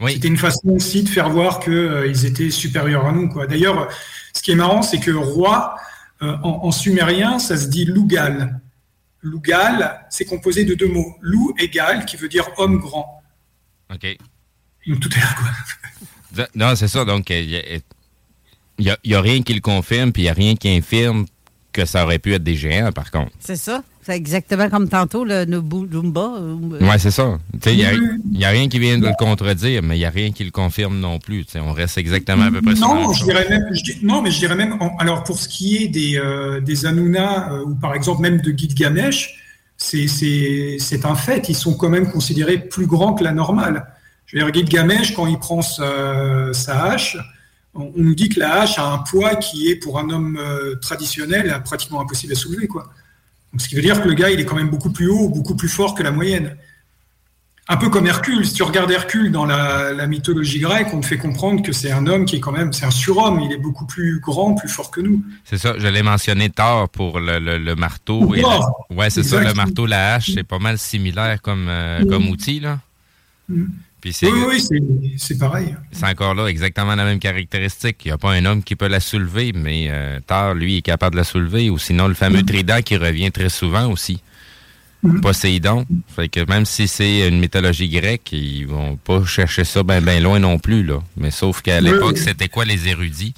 Oui. 0.00 0.14
C'était 0.14 0.28
une 0.28 0.36
façon 0.36 0.68
aussi 0.70 1.02
de 1.02 1.08
faire 1.08 1.28
voir 1.30 1.60
qu'ils 1.60 1.72
euh, 1.72 2.24
étaient 2.24 2.50
supérieurs 2.50 3.06
à 3.06 3.12
nous. 3.12 3.32
D'ailleurs, 3.48 3.88
ce 4.32 4.42
qui 4.42 4.52
est 4.52 4.56
marrant, 4.56 4.82
c'est 4.82 4.98
que 4.98 5.10
roi, 5.10 5.76
euh, 6.22 6.36
en, 6.42 6.64
en, 6.64 6.70
sumérien, 6.70 7.38
ça 7.38 7.56
se 7.56 7.68
dit 7.68 7.84
lougal. 7.84 8.60
Lougal, 9.22 10.06
c'est 10.10 10.24
composé 10.24 10.64
de 10.64 10.74
deux 10.74 10.88
mots. 10.88 11.16
Lou 11.20 11.54
égal, 11.58 12.04
qui 12.04 12.16
veut 12.16 12.28
dire 12.28 12.48
homme 12.56 12.78
grand. 12.78 13.22
OK. 13.92 14.16
Donc, 14.86 15.00
tout 15.00 15.10
est 15.12 15.20
là, 15.20 15.34
quoi. 15.36 16.46
Non, 16.54 16.76
c'est 16.76 16.88
ça. 16.88 17.04
Donc, 17.04 17.30
il 17.30 17.82
n'y 18.78 19.14
a, 19.14 19.20
rien 19.20 19.42
qui 19.42 19.54
le 19.54 19.60
confirme, 19.60 20.12
puis 20.12 20.22
il 20.22 20.26
n'y 20.26 20.30
a 20.30 20.34
rien 20.34 20.54
qui 20.54 20.68
infirme 20.68 21.26
que 21.72 21.84
ça 21.84 22.04
aurait 22.04 22.18
pu 22.18 22.34
être 22.34 22.42
des 22.42 22.56
géants, 22.56 22.92
par 22.92 23.10
contre. 23.10 23.30
C'est 23.40 23.56
ça. 23.56 23.82
C'est 24.02 24.16
exactement 24.16 24.70
comme 24.70 24.88
tantôt, 24.88 25.24
le 25.24 25.44
Dumba. 25.44 26.32
Oui, 26.40 26.88
c'est 26.98 27.10
ça. 27.10 27.38
Il 27.66 27.76
n'y 28.32 28.44
a, 28.44 28.48
rien 28.48 28.68
qui 28.68 28.78
vient 28.78 28.96
de 28.96 29.06
le 29.06 29.12
contredire, 29.18 29.82
mais 29.82 29.96
il 29.96 29.98
n'y 29.98 30.06
a 30.06 30.10
rien 30.10 30.32
qui 30.32 30.44
le 30.44 30.50
confirme 30.50 30.98
non 30.98 31.18
plus. 31.18 31.44
on 31.56 31.72
reste 31.74 31.98
exactement 31.98 32.44
à 32.44 32.50
peu 32.50 32.62
près 32.62 32.72
non, 32.74 33.12
je 33.12 33.24
dirais 33.24 33.46
même, 33.50 33.68
Non, 34.02 34.22
mais 34.22 34.30
je 34.30 34.38
dirais 34.38 34.56
même, 34.56 34.78
alors 34.98 35.24
pour 35.24 35.38
ce 35.38 35.46
qui 35.46 35.76
est 35.76 35.88
des, 35.88 36.16
euh, 36.16 36.60
des 36.62 36.86
Anuna, 36.86 37.52
euh, 37.52 37.64
ou 37.66 37.74
par 37.74 37.94
exemple 37.94 38.22
même 38.22 38.40
de 38.40 38.50
Gilgamesh, 38.50 39.34
c'est 39.76 41.04
un 41.04 41.14
fait. 41.14 41.50
Ils 41.50 41.54
sont 41.54 41.74
quand 41.74 41.90
même 41.90 42.10
considérés 42.10 42.56
plus 42.56 42.86
grands 42.86 43.12
que 43.12 43.22
la 43.22 43.32
normale. 43.32 43.88
Je 44.24 44.38
veux 44.38 44.50
dire, 44.50 44.54
Gilgamesh, 44.54 45.14
quand 45.14 45.26
il 45.26 45.38
prend 45.38 45.60
sa, 45.60 46.52
sa 46.54 46.84
hache, 46.84 47.18
on, 47.78 47.92
nous 47.96 48.14
dit 48.14 48.28
que 48.28 48.40
la 48.40 48.60
hache 48.60 48.78
a 48.78 48.86
un 48.92 48.98
poids 48.98 49.36
qui 49.36 49.68
est 49.68 49.76
pour 49.76 49.98
un 49.98 50.10
homme 50.10 50.38
euh, 50.40 50.74
traditionnel 50.76 51.62
pratiquement 51.64 52.00
impossible 52.00 52.32
à 52.32 52.36
soulever. 52.36 52.66
Quoi. 52.66 52.84
Donc, 53.52 53.62
ce 53.62 53.68
qui 53.68 53.74
veut 53.74 53.82
dire 53.82 54.02
que 54.02 54.08
le 54.08 54.14
gars, 54.14 54.30
il 54.30 54.40
est 54.40 54.44
quand 54.44 54.56
même 54.56 54.70
beaucoup 54.70 54.90
plus 54.90 55.08
haut, 55.08 55.28
beaucoup 55.28 55.54
plus 55.54 55.68
fort 55.68 55.94
que 55.94 56.02
la 56.02 56.10
moyenne. 56.10 56.56
Un 57.70 57.76
peu 57.76 57.90
comme 57.90 58.06
Hercule. 58.06 58.46
Si 58.46 58.54
tu 58.54 58.62
regardes 58.62 58.90
Hercule 58.90 59.30
dans 59.30 59.44
la, 59.44 60.06
mythologie 60.06 60.58
grecque, 60.58 60.88
on 60.94 61.00
te 61.00 61.06
fait 61.06 61.18
comprendre 61.18 61.62
que 61.62 61.72
c'est 61.72 61.92
un 61.92 62.06
homme 62.06 62.24
qui 62.24 62.36
est 62.36 62.40
quand 62.40 62.52
même, 62.52 62.72
c'est 62.72 62.86
un 62.86 62.90
surhomme. 62.90 63.40
Il 63.40 63.52
est 63.52 63.58
beaucoup 63.58 63.84
plus 63.84 64.20
grand, 64.20 64.54
plus 64.54 64.70
fort 64.70 64.90
que 64.90 65.02
nous. 65.02 65.22
C'est 65.44 65.58
ça. 65.58 65.74
Je 65.76 65.86
l'ai 65.86 66.02
mentionné 66.02 66.48
tard 66.48 66.88
pour 66.88 67.20
le, 67.20 67.74
marteau. 67.74 68.34
Et 68.34 68.42
Ouais, 68.90 69.10
c'est 69.10 69.22
ça. 69.22 69.40
Le 69.40 69.52
marteau, 69.52 69.84
la 69.84 70.14
hache, 70.14 70.30
c'est 70.32 70.44
pas 70.44 70.58
mal 70.58 70.78
similaire 70.78 71.42
comme, 71.42 71.66
euh, 71.68 72.04
comme 72.06 72.28
outil 72.28 72.60
là. 72.60 72.80
Oui, 74.04 74.12
oui, 74.22 75.14
c'est 75.18 75.38
pareil. 75.38 75.74
C'est 75.90 76.06
encore 76.06 76.34
là 76.34 76.46
exactement 76.46 76.94
la 76.94 77.04
même 77.04 77.18
caractéristique. 77.18 77.96
Il 78.04 78.08
n'y 78.08 78.12
a 78.12 78.18
pas 78.18 78.32
un 78.32 78.44
homme 78.44 78.62
qui 78.62 78.76
peut 78.76 78.86
la 78.86 79.00
soulever, 79.00 79.52
mais 79.52 79.88
euh, 79.90 80.20
Thor, 80.26 80.54
lui, 80.54 80.78
est 80.78 80.82
capable 80.82 81.14
de 81.14 81.20
la 81.20 81.24
soulever. 81.24 81.68
Ou 81.68 81.78
sinon, 81.78 82.06
le 82.06 82.14
fameux 82.14 82.42
mm. 82.42 82.46
trident 82.46 82.82
qui 82.82 82.96
revient 82.96 83.32
très 83.32 83.48
souvent 83.48 83.90
aussi. 83.90 84.22
Mm. 85.02 85.20
Poséidon. 85.20 85.84
Fait 86.14 86.28
que 86.28 86.48
même 86.48 86.64
si 86.64 86.86
c'est 86.86 87.28
une 87.28 87.40
mythologie 87.40 87.88
grecque, 87.88 88.32
ils 88.32 88.66
vont 88.66 88.96
pas 88.96 89.24
chercher 89.24 89.64
ça 89.64 89.82
bien 89.82 90.00
ben 90.00 90.22
loin 90.22 90.38
non 90.38 90.58
plus. 90.58 90.84
là. 90.84 91.00
Mais 91.16 91.32
sauf 91.32 91.60
qu'à 91.60 91.80
l'époque, 91.80 92.18
c'était 92.18 92.48
quoi 92.48 92.64
les 92.64 92.88
érudits? 92.88 93.34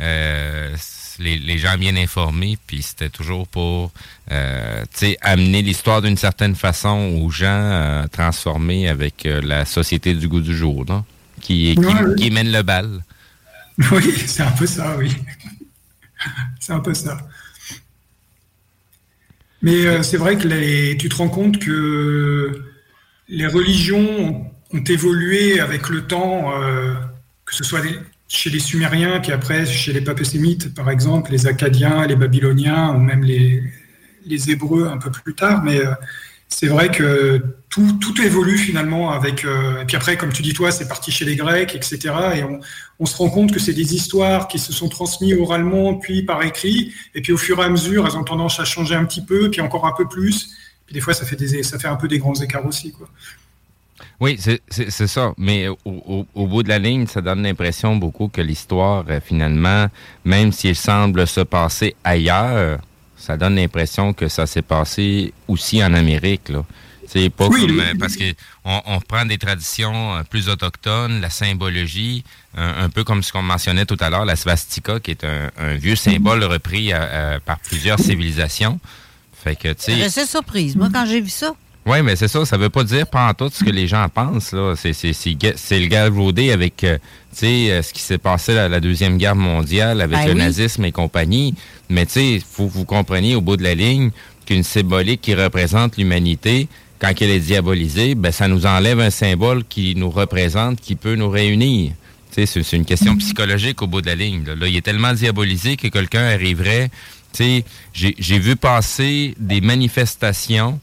Euh, 0.00 0.74
les, 1.18 1.58
gens 1.58 1.76
bien 1.76 1.96
informés, 1.96 2.58
puis 2.66 2.82
c'était 2.82 3.10
toujours 3.10 3.46
pour 3.48 3.92
euh, 4.30 4.84
amener 5.20 5.62
l'histoire 5.62 6.02
d'une 6.02 6.16
certaine 6.16 6.54
façon 6.54 7.20
aux 7.22 7.30
gens 7.30 7.46
euh, 7.46 8.06
transformés 8.08 8.88
avec 8.88 9.26
euh, 9.26 9.40
la 9.42 9.64
société 9.64 10.14
du 10.14 10.28
goût 10.28 10.40
du 10.40 10.56
jour, 10.56 10.84
non? 10.86 11.04
Qui, 11.40 11.76
qui, 12.16 12.30
mène 12.30 12.52
le 12.52 12.62
bal. 12.62 13.02
Oui, 13.90 14.14
c'est 14.26 14.44
un 14.44 14.52
peu 14.52 14.66
ça, 14.66 14.96
oui. 14.96 15.12
c'est 16.60 16.72
un 16.72 16.78
peu 16.78 16.94
ça. 16.94 17.18
Mais 19.62 20.00
c'est 20.04 20.16
vrai 20.16 20.38
que 20.38 20.46
les, 20.46 20.96
tu 20.96 21.08
te 21.08 21.16
rends 21.16 21.28
compte 21.28 21.58
que 21.58 22.64
les 23.28 23.48
religions 23.48 24.48
ont, 24.72 24.84
évolué 24.84 25.58
avec 25.58 25.88
le 25.88 26.06
temps, 26.06 26.52
que 27.44 27.54
ce 27.54 27.64
soit 27.64 27.80
des, 27.80 27.98
chez 28.34 28.50
les 28.50 28.58
Sumériens, 28.58 29.20
puis 29.20 29.32
après 29.32 29.64
chez 29.64 29.92
les 29.92 30.00
Papésémites, 30.00 30.74
par 30.74 30.90
exemple, 30.90 31.30
les 31.30 31.46
Acadiens, 31.46 32.06
les 32.06 32.16
Babyloniens, 32.16 32.94
ou 32.94 32.98
même 32.98 33.22
les, 33.22 33.62
Hébreux 34.48 34.88
un 34.88 34.98
peu 34.98 35.10
plus 35.10 35.34
tard. 35.34 35.62
Mais 35.62 35.78
euh, 35.78 35.92
c'est 36.48 36.66
vrai 36.66 36.88
que 36.88 37.42
tout, 37.68 38.20
évolue 38.22 38.58
finalement 38.58 39.10
avec. 39.10 39.44
Euh, 39.44 39.82
et 39.82 39.84
puis 39.84 39.96
après, 39.96 40.16
comme 40.16 40.32
tu 40.32 40.42
dis 40.42 40.52
toi, 40.52 40.72
c'est 40.72 40.88
parti 40.88 41.12
chez 41.12 41.24
les 41.24 41.36
Grecs, 41.36 41.74
etc. 41.74 41.98
Et 42.36 42.42
on, 42.98 43.06
se 43.06 43.16
rend 43.16 43.28
compte 43.28 43.52
que 43.52 43.60
c'est 43.60 43.72
des 43.74 43.94
histoires 43.94 44.48
qui 44.48 44.58
se 44.58 44.72
sont 44.72 44.88
transmises 44.88 45.36
oralement, 45.38 45.94
puis 45.94 46.22
par 46.22 46.42
écrit. 46.42 46.92
Et 47.14 47.20
puis 47.20 47.32
au 47.32 47.36
fur 47.36 47.60
et 47.60 47.64
à 47.64 47.68
mesure, 47.68 48.06
elles 48.06 48.16
ont 48.16 48.24
tendance 48.24 48.58
à 48.58 48.64
changer 48.64 48.94
un 48.94 49.04
petit 49.04 49.24
peu, 49.24 49.50
puis 49.50 49.60
encore 49.60 49.86
un 49.86 49.94
peu 49.96 50.08
plus. 50.08 50.50
Puis 50.86 50.94
des 50.94 51.00
fois, 51.00 51.14
ça 51.14 51.24
fait, 51.24 51.36
des, 51.36 51.62
ça 51.62 51.78
fait 51.78 51.88
un 51.88 51.96
peu 51.96 52.08
des 52.08 52.18
grands 52.18 52.34
écarts 52.34 52.66
aussi. 52.66 52.92
Quoi. 52.92 53.08
Oui, 54.20 54.38
c'est 54.68 55.06
ça. 55.06 55.32
Mais 55.38 55.68
au, 55.68 56.26
bout 56.34 56.62
de 56.62 56.68
la 56.68 56.78
ligne, 56.78 57.06
ça 57.06 57.20
donne 57.20 57.42
l'impression 57.42 57.96
beaucoup 57.96 58.28
que 58.28 58.40
l'histoire, 58.40 59.04
euh, 59.08 59.20
finalement, 59.24 59.88
même 60.24 60.52
s'il 60.52 60.76
semble 60.76 61.26
se 61.26 61.40
passer 61.40 61.94
ailleurs, 62.04 62.80
ça 63.16 63.36
donne 63.36 63.56
l'impression 63.56 64.12
que 64.12 64.28
ça 64.28 64.46
s'est 64.46 64.62
passé 64.62 65.32
aussi 65.48 65.82
en 65.82 65.94
Amérique. 65.94 66.48
Là. 66.48 66.64
C'est 67.06 67.28
pas 67.30 67.48
comme 67.48 67.80
euh, 67.80 67.94
parce 67.98 68.16
que 68.16 68.24
on, 68.64 68.80
on, 68.86 69.00
prend 69.00 69.26
des 69.26 69.38
traditions 69.38 70.16
euh, 70.16 70.22
plus 70.22 70.48
autochtones, 70.48 71.20
la 71.20 71.30
symbologie, 71.30 72.24
un, 72.56 72.88
peu 72.88 73.04
comme 73.04 73.22
ce 73.22 73.32
qu'on 73.32 73.42
mentionnait 73.42 73.84
tout 73.84 73.96
à 74.00 74.10
l'heure, 74.10 74.24
la 74.24 74.36
swastika, 74.36 75.00
qui 75.00 75.10
est 75.10 75.24
un, 75.24 75.74
vieux 75.74 75.96
symbole 75.96 76.44
repris 76.44 76.92
par 77.44 77.58
plusieurs 77.58 77.98
civilisations. 77.98 78.78
Fait 79.42 79.56
que 79.56 79.72
tu 79.72 80.08
sais. 80.08 80.24
surprise, 80.24 80.76
moi, 80.76 80.88
quand 80.92 81.04
j'ai 81.04 81.20
vu 81.20 81.30
ça. 81.30 81.54
Oui, 81.86 82.02
mais 82.02 82.16
c'est 82.16 82.28
ça. 82.28 82.44
Ça 82.46 82.56
veut 82.56 82.70
pas 82.70 82.84
dire 82.84 83.06
pas 83.06 83.28
en 83.28 83.34
tout 83.34 83.50
ce 83.52 83.62
que 83.62 83.70
les 83.70 83.86
gens 83.86 84.08
pensent. 84.08 84.52
Là. 84.52 84.74
C'est, 84.76 84.94
c'est, 84.94 85.12
c'est, 85.12 85.78
le 85.78 85.86
galvaudé 85.86 86.50
avec 86.50 86.82
euh, 86.82 86.96
euh, 87.42 87.82
ce 87.82 87.92
qui 87.92 88.00
s'est 88.00 88.18
passé 88.18 88.56
à 88.56 88.68
la 88.68 88.80
Deuxième 88.80 89.18
Guerre 89.18 89.36
mondiale 89.36 90.00
avec 90.00 90.18
ben 90.18 90.28
le 90.28 90.34
nazisme 90.34 90.84
et 90.84 90.92
compagnie. 90.92 91.54
Mais 91.90 92.04
il 92.16 92.40
faut 92.40 92.68
que 92.68 92.72
vous 92.72 92.86
compreniez 92.86 93.34
au 93.34 93.42
bout 93.42 93.58
de 93.58 93.62
la 93.62 93.74
ligne 93.74 94.10
qu'une 94.46 94.62
symbolique 94.62 95.20
qui 95.20 95.34
représente 95.34 95.96
l'humanité, 95.98 96.68
quand 96.98 97.12
elle 97.20 97.30
est 97.30 97.40
diabolisée, 97.40 98.14
ben, 98.14 98.32
ça 98.32 98.48
nous 98.48 98.64
enlève 98.66 99.00
un 99.00 99.10
symbole 99.10 99.64
qui 99.64 99.94
nous 99.94 100.10
représente, 100.10 100.80
qui 100.80 100.96
peut 100.96 101.16
nous 101.16 101.28
réunir. 101.28 101.92
C'est, 102.30 102.46
c'est 102.46 102.76
une 102.76 102.84
question 102.84 103.16
psychologique 103.16 103.80
au 103.82 103.86
bout 103.86 104.00
de 104.00 104.06
la 104.06 104.14
ligne. 104.14 104.44
Là, 104.44 104.54
là 104.54 104.68
il 104.68 104.76
est 104.76 104.82
tellement 104.82 105.12
diabolisé 105.12 105.76
que 105.76 105.88
quelqu'un 105.88 106.24
arriverait... 106.24 106.90
J'ai, 107.36 107.64
j'ai 107.92 108.38
vu 108.38 108.54
passer 108.54 109.34
des 109.38 109.60
manifestations 109.60 110.78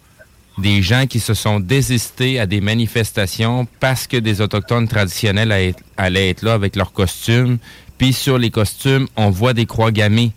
des 0.58 0.82
gens 0.82 1.08
qui 1.08 1.20
se 1.20 1.34
sont 1.34 1.60
désistés 1.60 2.40
à 2.40 2.46
des 2.46 2.62
manifestations 2.62 3.68
parce 3.80 4.08
que 4.08 4.18
des 4.18 4.42
Autochtones 4.42 4.88
traditionnels 4.88 5.76
allaient 5.98 6.30
être 6.30 6.44
là 6.44 6.54
avec 6.54 6.76
leurs 6.76 6.94
costumes. 6.94 7.58
Puis 7.98 8.14
sur 8.14 8.38
les 8.38 8.50
costumes, 8.50 9.08
on 9.16 9.30
voit 9.30 9.54
des 9.54 9.66
croix 9.66 9.92
gammées. 9.92 10.32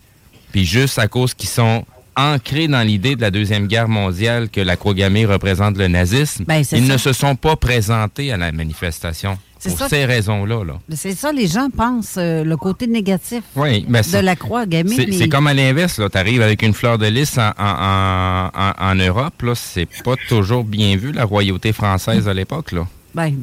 Puis 0.51 0.65
juste 0.65 0.99
à 0.99 1.07
cause 1.07 1.33
qu'ils 1.33 1.49
sont 1.49 1.85
ancrés 2.15 2.67
dans 2.67 2.81
l'idée 2.81 3.15
de 3.15 3.21
la 3.21 3.31
Deuxième 3.31 3.67
Guerre 3.67 3.89
mondiale 3.89 4.49
que 4.49 4.61
la 4.61 4.77
croix 4.77 4.93
gammée 4.93 5.25
représente 5.25 5.77
le 5.77 5.87
nazisme, 5.87 6.45
ben, 6.45 6.63
ils 6.71 6.87
ne 6.87 6.97
se 6.97 7.11
sont 7.11 7.35
pas 7.35 7.55
présentés 7.55 8.31
à 8.31 8.37
la 8.37 8.51
manifestation. 8.51 9.37
Pour 9.69 9.87
ces 9.87 10.05
raisons-là. 10.05 10.63
Là. 10.63 10.79
C'est 10.93 11.13
ça, 11.13 11.31
les 11.31 11.47
gens 11.47 11.69
pensent 11.69 12.15
euh, 12.17 12.43
le 12.43 12.57
côté 12.57 12.87
négatif 12.87 13.43
de 13.55 14.19
la 14.19 14.35
croix 14.35 14.65
gammée. 14.65 15.11
C'est 15.11 15.29
comme 15.29 15.47
à 15.47 15.53
l'inverse. 15.53 15.99
Tu 16.11 16.17
arrives 16.17 16.41
avec 16.41 16.61
une 16.61 16.73
fleur 16.73 16.97
de 16.97 17.07
lys 17.07 17.37
en, 17.37 17.51
en, 17.57 18.49
en, 18.53 18.71
en 18.77 18.95
Europe. 18.95 19.45
C'est 19.55 19.87
pas 20.03 20.15
toujours 20.27 20.63
bien 20.63 20.97
vu, 20.97 21.11
la 21.11 21.25
royauté 21.25 21.73
française 21.73 22.27
à 22.27 22.33
l'époque. 22.33 22.71
là. 22.71 22.87
Ben, 23.15 23.33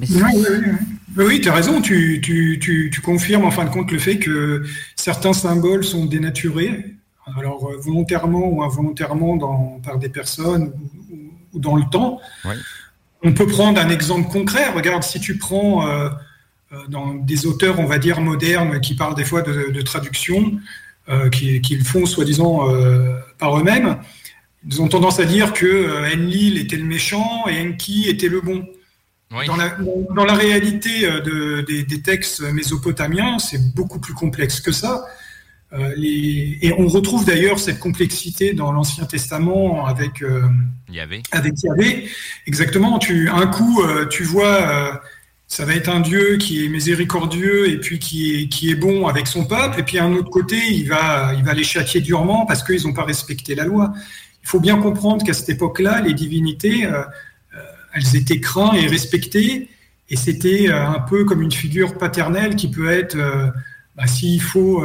oui, 1.16 1.40
tu 1.40 1.48
as 1.48 1.54
raison. 1.54 1.80
Tu, 1.80 2.20
tu, 2.22 2.58
tu, 2.60 2.90
tu, 2.92 3.00
confirmes 3.00 3.44
en 3.46 3.50
fin 3.50 3.64
de 3.64 3.70
compte 3.70 3.90
le 3.90 3.98
fait 3.98 4.18
que 4.18 4.64
certains 4.96 5.32
symboles 5.32 5.82
sont 5.82 6.04
dénaturés, 6.04 6.84
alors 7.38 7.68
euh, 7.70 7.78
volontairement 7.80 8.48
ou 8.48 8.62
involontairement 8.62 9.36
dans, 9.36 9.80
par 9.82 9.98
des 9.98 10.10
personnes 10.10 10.72
ou, 11.54 11.58
dans 11.58 11.76
le 11.76 11.84
temps. 11.90 12.20
On 13.22 13.32
peut 13.32 13.46
prendre 13.46 13.80
un 13.80 13.88
exemple 13.88 14.30
concret. 14.30 14.70
Regarde, 14.70 15.02
si 15.04 15.20
tu 15.20 15.38
prends 15.38 15.86
euh, 15.86 16.08
euh, 16.72 16.76
dans 16.88 17.14
des 17.14 17.46
auteurs, 17.46 17.78
on 17.78 17.86
va 17.86 17.98
dire, 17.98 18.20
modernes, 18.20 18.80
qui 18.80 18.94
parlent 18.94 19.14
des 19.14 19.24
fois 19.24 19.42
de, 19.42 19.80
traduction, 19.82 20.52
euh, 21.08 21.30
qui, 21.30 21.60
le 21.76 21.84
font 21.84 22.04
soi-disant 22.06 22.66
par 23.38 23.58
eux-mêmes, 23.58 23.98
ils 24.66 24.80
ont 24.80 24.88
tendance 24.88 25.20
à 25.20 25.24
dire 25.24 25.52
que 25.52 26.12
Enlil 26.12 26.58
était 26.58 26.76
le 26.76 26.84
méchant 26.84 27.46
et 27.48 27.60
Enki 27.60 28.08
était 28.08 28.28
le 28.28 28.40
bon. 28.40 28.66
Dans, 29.46 29.56
la, 30.24 30.34
réalité 30.34 31.08
des, 31.22 31.84
des, 31.84 32.02
textes 32.02 32.42
mésopotamiens, 32.42 33.38
c'est 33.38 33.74
beaucoup 33.74 33.98
plus 33.98 34.12
complexe 34.12 34.60
que 34.60 34.72
ça. 34.72 35.06
Euh, 35.74 35.94
et 35.96 36.72
on 36.76 36.86
retrouve 36.86 37.24
d'ailleurs 37.24 37.58
cette 37.58 37.78
complexité 37.78 38.52
dans 38.52 38.72
l'Ancien 38.72 39.06
Testament 39.06 39.86
avec 39.86 40.22
euh, 40.22 40.42
Yahvé. 40.90 41.22
Avec 41.32 41.54
Yahvé. 41.62 42.08
Exactement. 42.46 42.98
Tu, 42.98 43.28
un 43.30 43.46
coup, 43.46 43.82
euh, 43.82 44.06
tu 44.06 44.22
vois 44.22 45.00
ça 45.46 45.66
va 45.66 45.74
être 45.74 45.90
un 45.90 46.00
Dieu 46.00 46.38
qui 46.38 46.64
est 46.64 46.68
miséricordieux 46.68 47.68
et 47.68 47.78
puis 47.78 47.98
qui 47.98 48.34
est, 48.34 48.48
qui 48.48 48.70
est 48.70 48.74
bon 48.74 49.06
avec 49.06 49.26
son 49.26 49.44
peuple, 49.44 49.80
et 49.80 49.82
puis 49.82 49.98
un 49.98 50.10
autre 50.14 50.30
côté, 50.30 50.56
il 50.70 50.88
va, 50.88 51.34
il 51.36 51.44
va 51.44 51.52
les 51.52 51.62
châtier 51.62 52.00
durement 52.00 52.46
parce 52.46 52.62
qu'ils 52.62 52.86
n'ont 52.86 52.94
pas 52.94 53.04
respecté 53.04 53.54
la 53.54 53.64
loi. 53.64 53.92
Il 54.42 54.48
faut 54.48 54.60
bien 54.60 54.78
comprendre 54.78 55.26
qu'à 55.26 55.34
cette 55.34 55.50
époque-là, 55.50 56.00
les 56.00 56.14
divinités, 56.14 56.86
euh, 56.86 57.02
elles 57.92 58.16
étaient 58.16 58.40
craintes 58.40 58.76
et 58.76 58.86
respectées, 58.86 59.68
et 60.08 60.16
c'était 60.16 60.70
un 60.70 61.00
peu 61.00 61.26
comme 61.26 61.42
une 61.42 61.52
figure 61.52 61.98
paternelle 61.98 62.56
qui 62.56 62.70
peut 62.70 62.90
être, 62.90 63.18
bah, 64.02 64.08
s'il 64.08 64.40
faut 64.40 64.82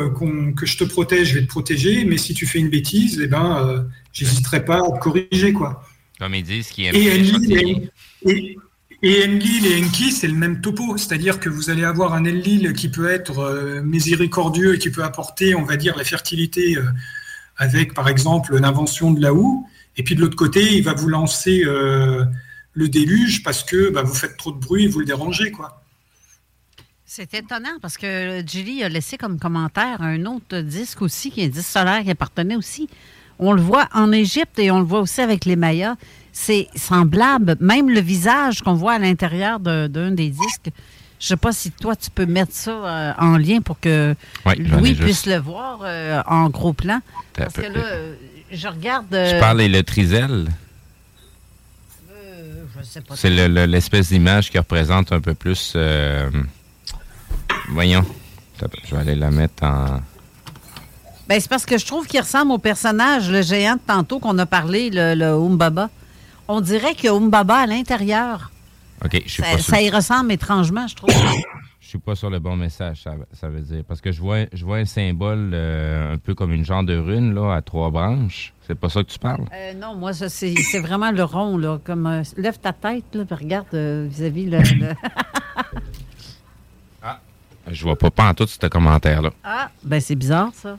que 0.55 0.65
je 0.65 0.77
te 0.77 0.83
protège, 0.83 1.29
je 1.29 1.33
vais 1.35 1.41
te 1.41 1.47
protéger, 1.47 2.05
mais 2.05 2.17
si 2.17 2.33
tu 2.33 2.45
fais 2.45 2.59
une 2.59 2.69
bêtise, 2.69 3.19
eh 3.21 3.27
ben, 3.27 3.87
j'hésiterai 4.13 4.63
pas 4.63 4.77
à 4.77 4.91
te 4.91 4.99
corriger, 4.99 5.53
quoi. 5.53 5.83
Comme 6.19 6.35
ils 6.35 6.43
disent, 6.43 6.69
qui 6.69 6.85
et, 6.85 7.89
et, 8.25 8.57
et 9.03 9.23
Enlil 9.25 9.65
et 9.67 9.83
Enki, 9.83 10.11
c'est 10.11 10.27
le 10.27 10.33
même 10.33 10.61
topo, 10.61 10.97
c'est-à-dire 10.97 11.39
que 11.39 11.49
vous 11.49 11.69
allez 11.69 11.83
avoir 11.83 12.13
un 12.13 12.25
Enlil 12.25 12.73
qui 12.73 12.89
peut 12.89 13.09
être 13.09 13.39
euh, 13.39 13.81
miséricordieux 13.83 14.75
et 14.75 14.79
qui 14.79 14.89
peut 14.89 15.03
apporter, 15.03 15.53
on 15.53 15.63
va 15.63 15.77
dire, 15.77 15.95
la 15.95 16.03
fertilité 16.03 16.77
euh, 16.77 16.83
avec, 17.57 17.93
par 17.93 18.09
exemple, 18.09 18.57
l'invention 18.57 19.11
de 19.11 19.21
la 19.21 19.33
houe, 19.33 19.67
et 19.97 20.03
puis 20.03 20.15
de 20.15 20.21
l'autre 20.21 20.35
côté, 20.35 20.75
il 20.75 20.83
va 20.83 20.93
vous 20.93 21.09
lancer 21.09 21.63
euh, 21.65 22.25
le 22.73 22.89
déluge 22.89 23.43
parce 23.43 23.63
que 23.63 23.89
bah, 23.89 24.01
vous 24.01 24.15
faites 24.15 24.37
trop 24.37 24.51
de 24.51 24.59
bruit 24.59 24.85
et 24.85 24.87
vous 24.87 24.99
le 24.99 25.05
dérangez, 25.05 25.51
quoi. 25.51 25.83
C'est 27.19 27.33
étonnant 27.33 27.79
parce 27.81 27.97
que 27.97 28.43
Julie 28.45 28.83
a 28.83 28.89
laissé 28.89 29.17
comme 29.17 29.39
commentaire 29.39 30.03
un 30.03 30.23
autre 30.27 30.59
disque 30.59 31.01
aussi, 31.01 31.31
qui 31.31 31.41
est 31.41 31.45
un 31.45 31.47
disque 31.47 31.67
solaire 31.67 32.03
qui 32.03 32.11
appartenait 32.11 32.55
aussi. 32.55 32.87
On 33.39 33.53
le 33.53 33.61
voit 33.61 33.87
en 33.95 34.11
Égypte 34.11 34.59
et 34.59 34.69
on 34.69 34.77
le 34.77 34.85
voit 34.85 34.99
aussi 34.99 35.21
avec 35.21 35.45
les 35.45 35.55
Mayas 35.55 35.95
c'est 36.31 36.67
semblable. 36.75 37.55
Même 37.59 37.89
le 37.89 38.01
visage 38.01 38.61
qu'on 38.61 38.75
voit 38.75 38.93
à 38.93 38.99
l'intérieur 38.99 39.59
d'un 39.59 40.11
des 40.11 40.29
disques. 40.29 40.69
Je 41.19 41.25
ne 41.25 41.27
sais 41.29 41.37
pas 41.37 41.51
si 41.53 41.71
toi, 41.71 41.95
tu 41.95 42.11
peux 42.11 42.27
mettre 42.27 42.53
ça 42.53 42.69
euh, 42.69 43.13
en 43.17 43.35
lien 43.35 43.61
pour 43.61 43.79
que 43.79 44.13
Louis 44.59 44.93
puisse 44.93 45.25
le 45.25 45.37
voir 45.37 45.79
euh, 45.81 46.21
en 46.27 46.51
gros 46.51 46.73
plan. 46.73 46.99
Parce 47.33 47.55
que 47.55 47.61
là, 47.61 47.83
euh, 47.83 48.13
je 48.51 48.67
regarde. 48.67 49.07
Je 49.09 49.39
parle 49.39 49.61
et 49.61 49.69
le 49.69 49.81
trisel. 49.81 50.49
C'est 53.15 53.31
l'espèce 53.31 54.09
d'image 54.09 54.51
qui 54.51 54.59
représente 54.59 55.11
un 55.11 55.19
peu 55.19 55.33
plus. 55.33 55.75
Voyons. 57.69 58.03
Je 58.85 58.95
vais 58.95 59.01
aller 59.01 59.15
la 59.15 59.31
mettre 59.31 59.63
en. 59.63 60.01
Ben, 61.27 61.39
c'est 61.39 61.49
parce 61.49 61.65
que 61.65 61.77
je 61.77 61.85
trouve 61.85 62.07
qu'il 62.07 62.21
ressemble 62.21 62.51
au 62.53 62.57
personnage, 62.57 63.29
le 63.29 63.41
géant 63.41 63.75
de 63.75 63.81
tantôt 63.85 64.19
qu'on 64.19 64.37
a 64.37 64.45
parlé, 64.45 64.89
le, 64.89 65.13
le 65.13 65.33
Umbaba 65.33 65.89
on 66.47 66.61
dirait 66.61 66.95
qu'il 66.95 67.05
y 67.05 67.09
a 67.09 67.13
Umbaba 67.13 67.55
à 67.55 67.65
l'intérieur. 67.65 68.51
OK, 69.03 69.21
je 69.25 69.29
suis 69.29 69.43
ça, 69.43 69.57
ça 69.59 69.81
y 69.81 69.89
ressemble 69.89 70.31
étrangement, 70.31 70.87
je 70.87 70.95
trouve. 70.95 71.09
je 71.79 71.87
suis 71.87 71.97
pas 71.99 72.15
sur 72.15 72.29
le 72.29 72.39
bon 72.39 72.55
message, 72.55 73.03
ça, 73.03 73.49
veut 73.49 73.61
dire. 73.61 73.83
Parce 73.87 74.01
que 74.01 74.11
je 74.11 74.21
vois, 74.21 74.45
je 74.53 74.65
vois 74.65 74.77
un 74.77 74.85
symbole 74.85 75.51
euh, 75.53 76.13
un 76.13 76.17
peu 76.17 76.33
comme 76.33 76.51
une 76.51 76.65
genre 76.65 76.83
de 76.83 76.97
rune 76.97 77.33
là, 77.35 77.53
à 77.53 77.61
trois 77.61 77.91
branches. 77.91 78.53
C'est 78.65 78.75
pas 78.75 78.89
ça 78.89 79.03
que 79.03 79.09
tu 79.09 79.19
parles? 79.19 79.45
Euh, 79.53 79.73
non, 79.73 79.95
moi, 79.95 80.13
ça, 80.13 80.29
c'est, 80.29 80.55
vraiment 80.79 81.11
le 81.11 81.23
rond. 81.23 81.57
Là, 81.57 81.79
comme, 81.83 82.07
euh, 82.07 82.23
lève 82.37 82.59
ta 82.59 82.73
tête, 82.73 83.05
là, 83.13 83.23
regarde 83.29 83.73
vis-à-vis 83.73 84.45
le. 84.47 84.59
je 87.71 87.83
vois 87.83 87.97
pas, 87.97 88.09
pas 88.09 88.29
en 88.29 88.33
tout 88.33 88.47
ce 88.47 88.67
commentaire-là. 88.67 89.31
Ah, 89.43 89.69
ben 89.83 89.99
c'est 89.99 90.15
bizarre, 90.15 90.51
ça. 90.53 90.77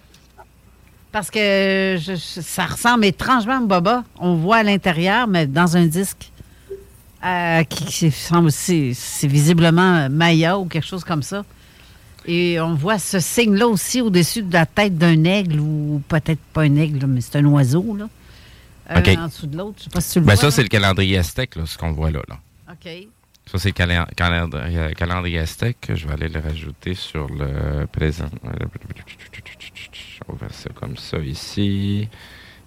Parce 1.12 1.31
que 1.31 1.97
ça 2.20 2.66
ressemble 2.66 3.06
étrangement 3.06 3.56
à 3.56 3.60
Boba. 3.60 4.05
On 4.19 4.35
voit 4.35 4.59
à 4.59 4.62
l'intérieur, 4.62 5.27
mais 5.27 5.47
dans 5.47 5.77
un 5.77 5.86
disque 5.86 6.31
euh, 7.24 7.65
qui, 7.65 8.10
semble 8.10 8.52
c'est 8.52 8.94
visiblement 9.24 10.09
Maya 10.10 10.59
ou 10.59 10.66
quelque 10.66 10.86
chose 10.86 11.05
comme 11.05 11.23
ça. 11.23 11.44
Et 12.27 12.60
on 12.60 12.74
voit 12.74 12.98
ce 12.98 13.20
signe-là 13.20 13.66
aussi 13.66 14.02
au-dessus 14.02 14.43
de 14.43 14.52
la 14.52 14.66
tête 14.66 14.98
d'un 14.98 15.24
aigle, 15.24 15.60
ou 15.60 16.02
peut-être 16.09 16.40
pas 16.52 16.62
un 16.62 16.77
aigle, 16.77 17.06
mais 17.06 17.23
c'est 17.23 17.36
un 17.36 17.44
oiseau, 17.47 17.97
là. 17.97 18.09
Euh, 18.90 19.16
en 19.16 19.27
dessous 19.27 19.47
de 19.47 19.56
l'autre. 19.56 19.77
Je 19.78 19.85
sais 19.85 19.90
pas 19.90 20.01
si 20.01 20.12
tu 20.12 20.20
le 20.20 20.24
ben 20.27 20.35
vois. 20.35 20.43
Ça, 20.43 20.51
c'est 20.51 20.62
le 20.62 20.69
calendrier 20.69 21.19
aztèque, 21.19 21.56
là, 21.56 21.65
ce 21.66 21.77
qu'on 21.77 21.93
voit 21.93 22.10
là, 22.10 22.20
là. 22.28 22.39
OK. 22.70 23.09
Ça, 23.50 23.58
c'est 23.58 23.68
le 23.78 24.14
calendrier, 24.14 24.94
calendrier 24.94 25.38
aztèque. 25.38 25.90
Je 25.94 26.06
vais 26.06 26.12
aller 26.12 26.28
le 26.28 26.38
rajouter 26.38 26.94
sur 26.94 27.28
le 27.28 27.86
présent. 27.86 28.28
On 30.28 30.34
va 30.34 30.48
faire 30.48 30.54
ça 30.54 30.68
comme 30.74 30.98
ça 30.98 31.16
ici. 31.18 32.08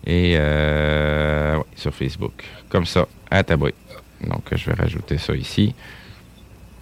Et 0.03 0.35
euh, 0.37 1.61
sur 1.75 1.93
Facebook. 1.93 2.43
Comme 2.67 2.87
ça, 2.87 3.07
à 3.29 3.43
tabouille. 3.43 3.75
Donc, 4.21 4.43
je 4.51 4.65
vais 4.65 4.73
rajouter 4.73 5.19
ça 5.19 5.35
ici. 5.35 5.75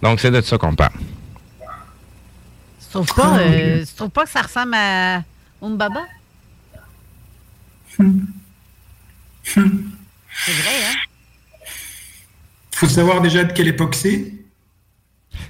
Donc, 0.00 0.18
c'est 0.20 0.30
de 0.30 0.40
ça 0.40 0.56
qu'on 0.56 0.74
parle. 0.74 0.94
Tu 2.80 2.86
trouves 2.90 3.14
pas, 3.14 3.38
euh, 3.38 3.84
tu 3.84 3.94
trouves 3.94 4.08
pas 4.08 4.24
que 4.24 4.30
ça 4.30 4.40
ressemble 4.40 4.74
à 4.74 5.22
Umbaba? 5.60 6.04
C'est 9.44 9.62
vrai, 9.62 10.84
hein? 10.86 11.09
Faut 12.80 12.88
savoir 12.88 13.20
déjà 13.20 13.44
de 13.44 13.52
quelle 13.52 13.68
époque 13.68 13.94
c'est. 13.94 14.32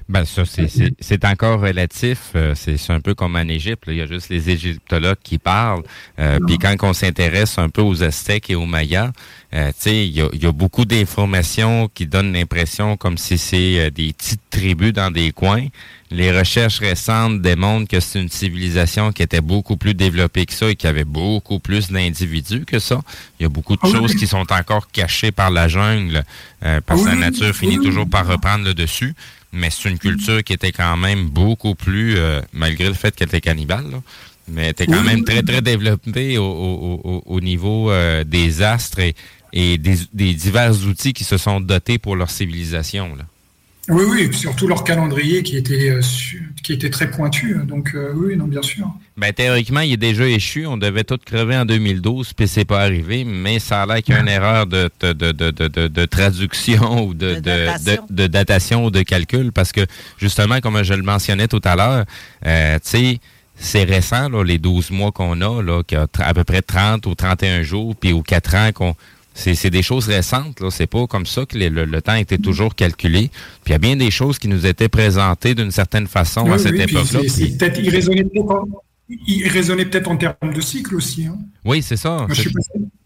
Ben 0.08 0.24
ça, 0.24 0.42
c'est 0.44 1.24
encore 1.24 1.60
relatif. 1.60 2.32
Euh, 2.34 2.54
c'est 2.56 2.90
un 2.90 3.00
peu 3.00 3.14
comme 3.14 3.36
en 3.36 3.46
Égypte. 3.46 3.84
Il 3.86 3.94
y 3.94 4.00
a 4.00 4.06
juste 4.06 4.28
les 4.28 4.50
égyptologues 4.50 5.18
qui 5.22 5.38
parlent. 5.38 5.84
Euh, 6.18 6.38
puis 6.46 6.58
quand 6.58 6.74
on 6.82 6.92
s'intéresse 6.92 7.58
un 7.58 7.68
peu 7.68 7.80
aux 7.80 8.02
Aztèques 8.02 8.50
et 8.50 8.56
aux 8.56 8.66
Mayas, 8.66 9.12
euh, 9.54 9.70
il 9.86 10.06
y 10.06 10.20
a, 10.20 10.28
y 10.32 10.46
a, 10.46 10.52
beaucoup 10.52 10.84
d'informations 10.84 11.88
qui 11.94 12.06
donnent 12.06 12.32
l'impression 12.32 12.96
comme 12.96 13.18
si 13.18 13.38
c'est 13.38 13.90
des 13.92 14.12
petites 14.12 14.40
tribus 14.50 14.92
dans 14.92 15.12
des 15.12 15.30
coins. 15.30 15.66
Les 16.10 16.36
recherches 16.36 16.80
récentes 16.80 17.40
démontrent 17.40 17.86
que 17.86 18.00
c'est 18.00 18.20
une 18.20 18.28
civilisation 18.28 19.12
qui 19.12 19.22
était 19.22 19.40
beaucoup 19.40 19.76
plus 19.76 19.94
développée 19.94 20.44
que 20.44 20.52
ça 20.52 20.70
et 20.70 20.74
qui 20.74 20.88
avait 20.88 21.04
beaucoup 21.04 21.60
plus 21.60 21.92
d'individus 21.92 22.64
que 22.64 22.80
ça. 22.80 23.00
Il 23.38 23.44
y 23.44 23.46
a 23.46 23.48
beaucoup 23.48 23.74
de 23.74 23.80
ah 23.84 23.88
choses 23.88 24.16
qui 24.16 24.26
sont 24.26 24.52
encore 24.52 24.88
cachées 24.90 25.30
par 25.30 25.50
la 25.50 25.68
jungle 25.68 26.24
parce 26.84 27.02
que 27.02 27.08
la 27.08 27.14
nature 27.14 27.54
finit 27.54 27.78
toujours 27.78 28.08
par 28.08 28.26
reprendre 28.26 28.64
le 28.64 28.74
dessus 28.74 29.14
mais 29.52 29.70
c'est 29.70 29.88
une 29.88 29.98
culture 29.98 30.42
qui 30.44 30.52
était 30.52 30.72
quand 30.72 30.96
même 30.96 31.28
beaucoup 31.28 31.74
plus, 31.74 32.16
euh, 32.16 32.40
malgré 32.52 32.88
le 32.88 32.94
fait 32.94 33.14
qu'elle 33.14 33.28
était 33.28 33.40
cannibale, 33.40 33.86
mais 34.48 34.70
était 34.70 34.86
quand 34.86 35.02
même 35.02 35.24
très, 35.24 35.42
très 35.42 35.62
développée 35.62 36.38
au, 36.38 37.40
niveau 37.40 37.90
euh, 37.90 38.24
des 38.24 38.62
astres 38.62 39.00
et, 39.52 39.78
des, 39.78 40.34
divers 40.34 40.72
outils 40.86 41.12
qui 41.12 41.24
se 41.24 41.36
sont 41.36 41.60
dotés 41.60 41.98
pour 41.98 42.16
leur 42.16 42.30
civilisation. 42.30 43.14
Là. 43.16 43.24
Oui, 43.88 44.04
oui, 44.08 44.34
surtout 44.34 44.68
leur 44.68 44.84
calendrier 44.84 45.42
qui 45.42 45.56
était, 45.56 45.90
euh, 45.90 46.00
qui 46.62 46.74
était 46.74 46.90
très 46.90 47.10
pointu. 47.10 47.56
Donc, 47.64 47.94
oui, 48.14 48.36
non, 48.36 48.44
bien 48.44 48.62
sûr. 48.62 48.86
Ben, 49.16 49.32
théoriquement, 49.32 49.80
il 49.80 49.92
est 49.92 49.98
déjà 49.98 50.26
échu. 50.26 50.66
On 50.66 50.76
devait 50.76 51.04
tout 51.04 51.18
crever 51.22 51.56
en 51.56 51.66
2012, 51.66 52.32
puis 52.32 52.48
c'est 52.48 52.64
pas 52.64 52.80
arrivé, 52.82 53.24
mais 53.24 53.58
ça 53.58 53.82
a 53.82 53.86
l'air 53.86 54.02
qu'il 54.02 54.14
y 54.14 54.16
a 54.16 54.20
une 54.20 54.28
erreur 54.28 54.66
de, 54.66 54.90
de, 55.00 56.06
traduction 56.06 57.06
ou 57.06 57.14
de, 57.14 57.34
de, 57.34 58.26
datation. 58.26 58.86
ou 58.86 58.90
de 58.90 59.02
calcul, 59.02 59.52
parce 59.52 59.72
que, 59.72 59.82
justement, 60.18 60.60
comme 60.60 60.82
je 60.82 60.94
le 60.94 61.02
mentionnais 61.02 61.48
tout 61.48 61.60
à 61.64 61.76
l'heure, 61.76 62.04
euh, 62.46 62.76
tu 62.76 62.80
sais, 62.84 63.20
c'est 63.56 63.84
récent, 63.84 64.30
les 64.42 64.56
12 64.56 64.90
mois 64.90 65.12
qu'on 65.12 65.42
a, 65.42 65.62
là, 65.62 65.82
qui 65.82 65.96
a 65.96 66.06
à 66.20 66.32
peu 66.32 66.44
près 66.44 66.62
30 66.62 67.06
ou 67.06 67.14
31 67.14 67.62
jours, 67.62 67.94
puis 67.94 68.12
aux 68.12 68.22
4 68.22 68.54
ans 68.54 68.70
qu'on 68.72 68.94
c'est 69.40 69.70
des 69.70 69.82
choses 69.82 70.06
récentes. 70.08 70.62
C'est 70.70 70.86
pas 70.86 71.06
comme 71.06 71.26
ça 71.26 71.46
que 71.46 71.56
le, 71.56 72.02
temps 72.02 72.14
était 72.14 72.38
toujours 72.38 72.74
calculé. 72.74 73.30
Puis 73.64 73.68
il 73.68 73.72
y 73.72 73.74
a 73.74 73.78
bien 73.78 73.96
des 73.96 74.10
choses 74.10 74.38
qui 74.38 74.48
nous 74.48 74.66
étaient 74.66 74.88
présentées 74.88 75.54
d'une 75.54 75.70
certaine 75.70 76.06
façon 76.06 76.50
à 76.52 76.58
cette 76.58 76.78
époque-là. 76.78 77.20
Peut-être 77.20 77.80
il 79.26 79.48
raisonnait 79.48 79.84
peut-être 79.86 80.08
en 80.08 80.16
termes 80.16 80.54
de 80.54 80.60
cycle 80.60 80.94
aussi. 80.94 81.26
Hein. 81.26 81.38
Oui, 81.64 81.82
c'est 81.82 81.96
ça. 81.96 82.26
je 82.30 82.48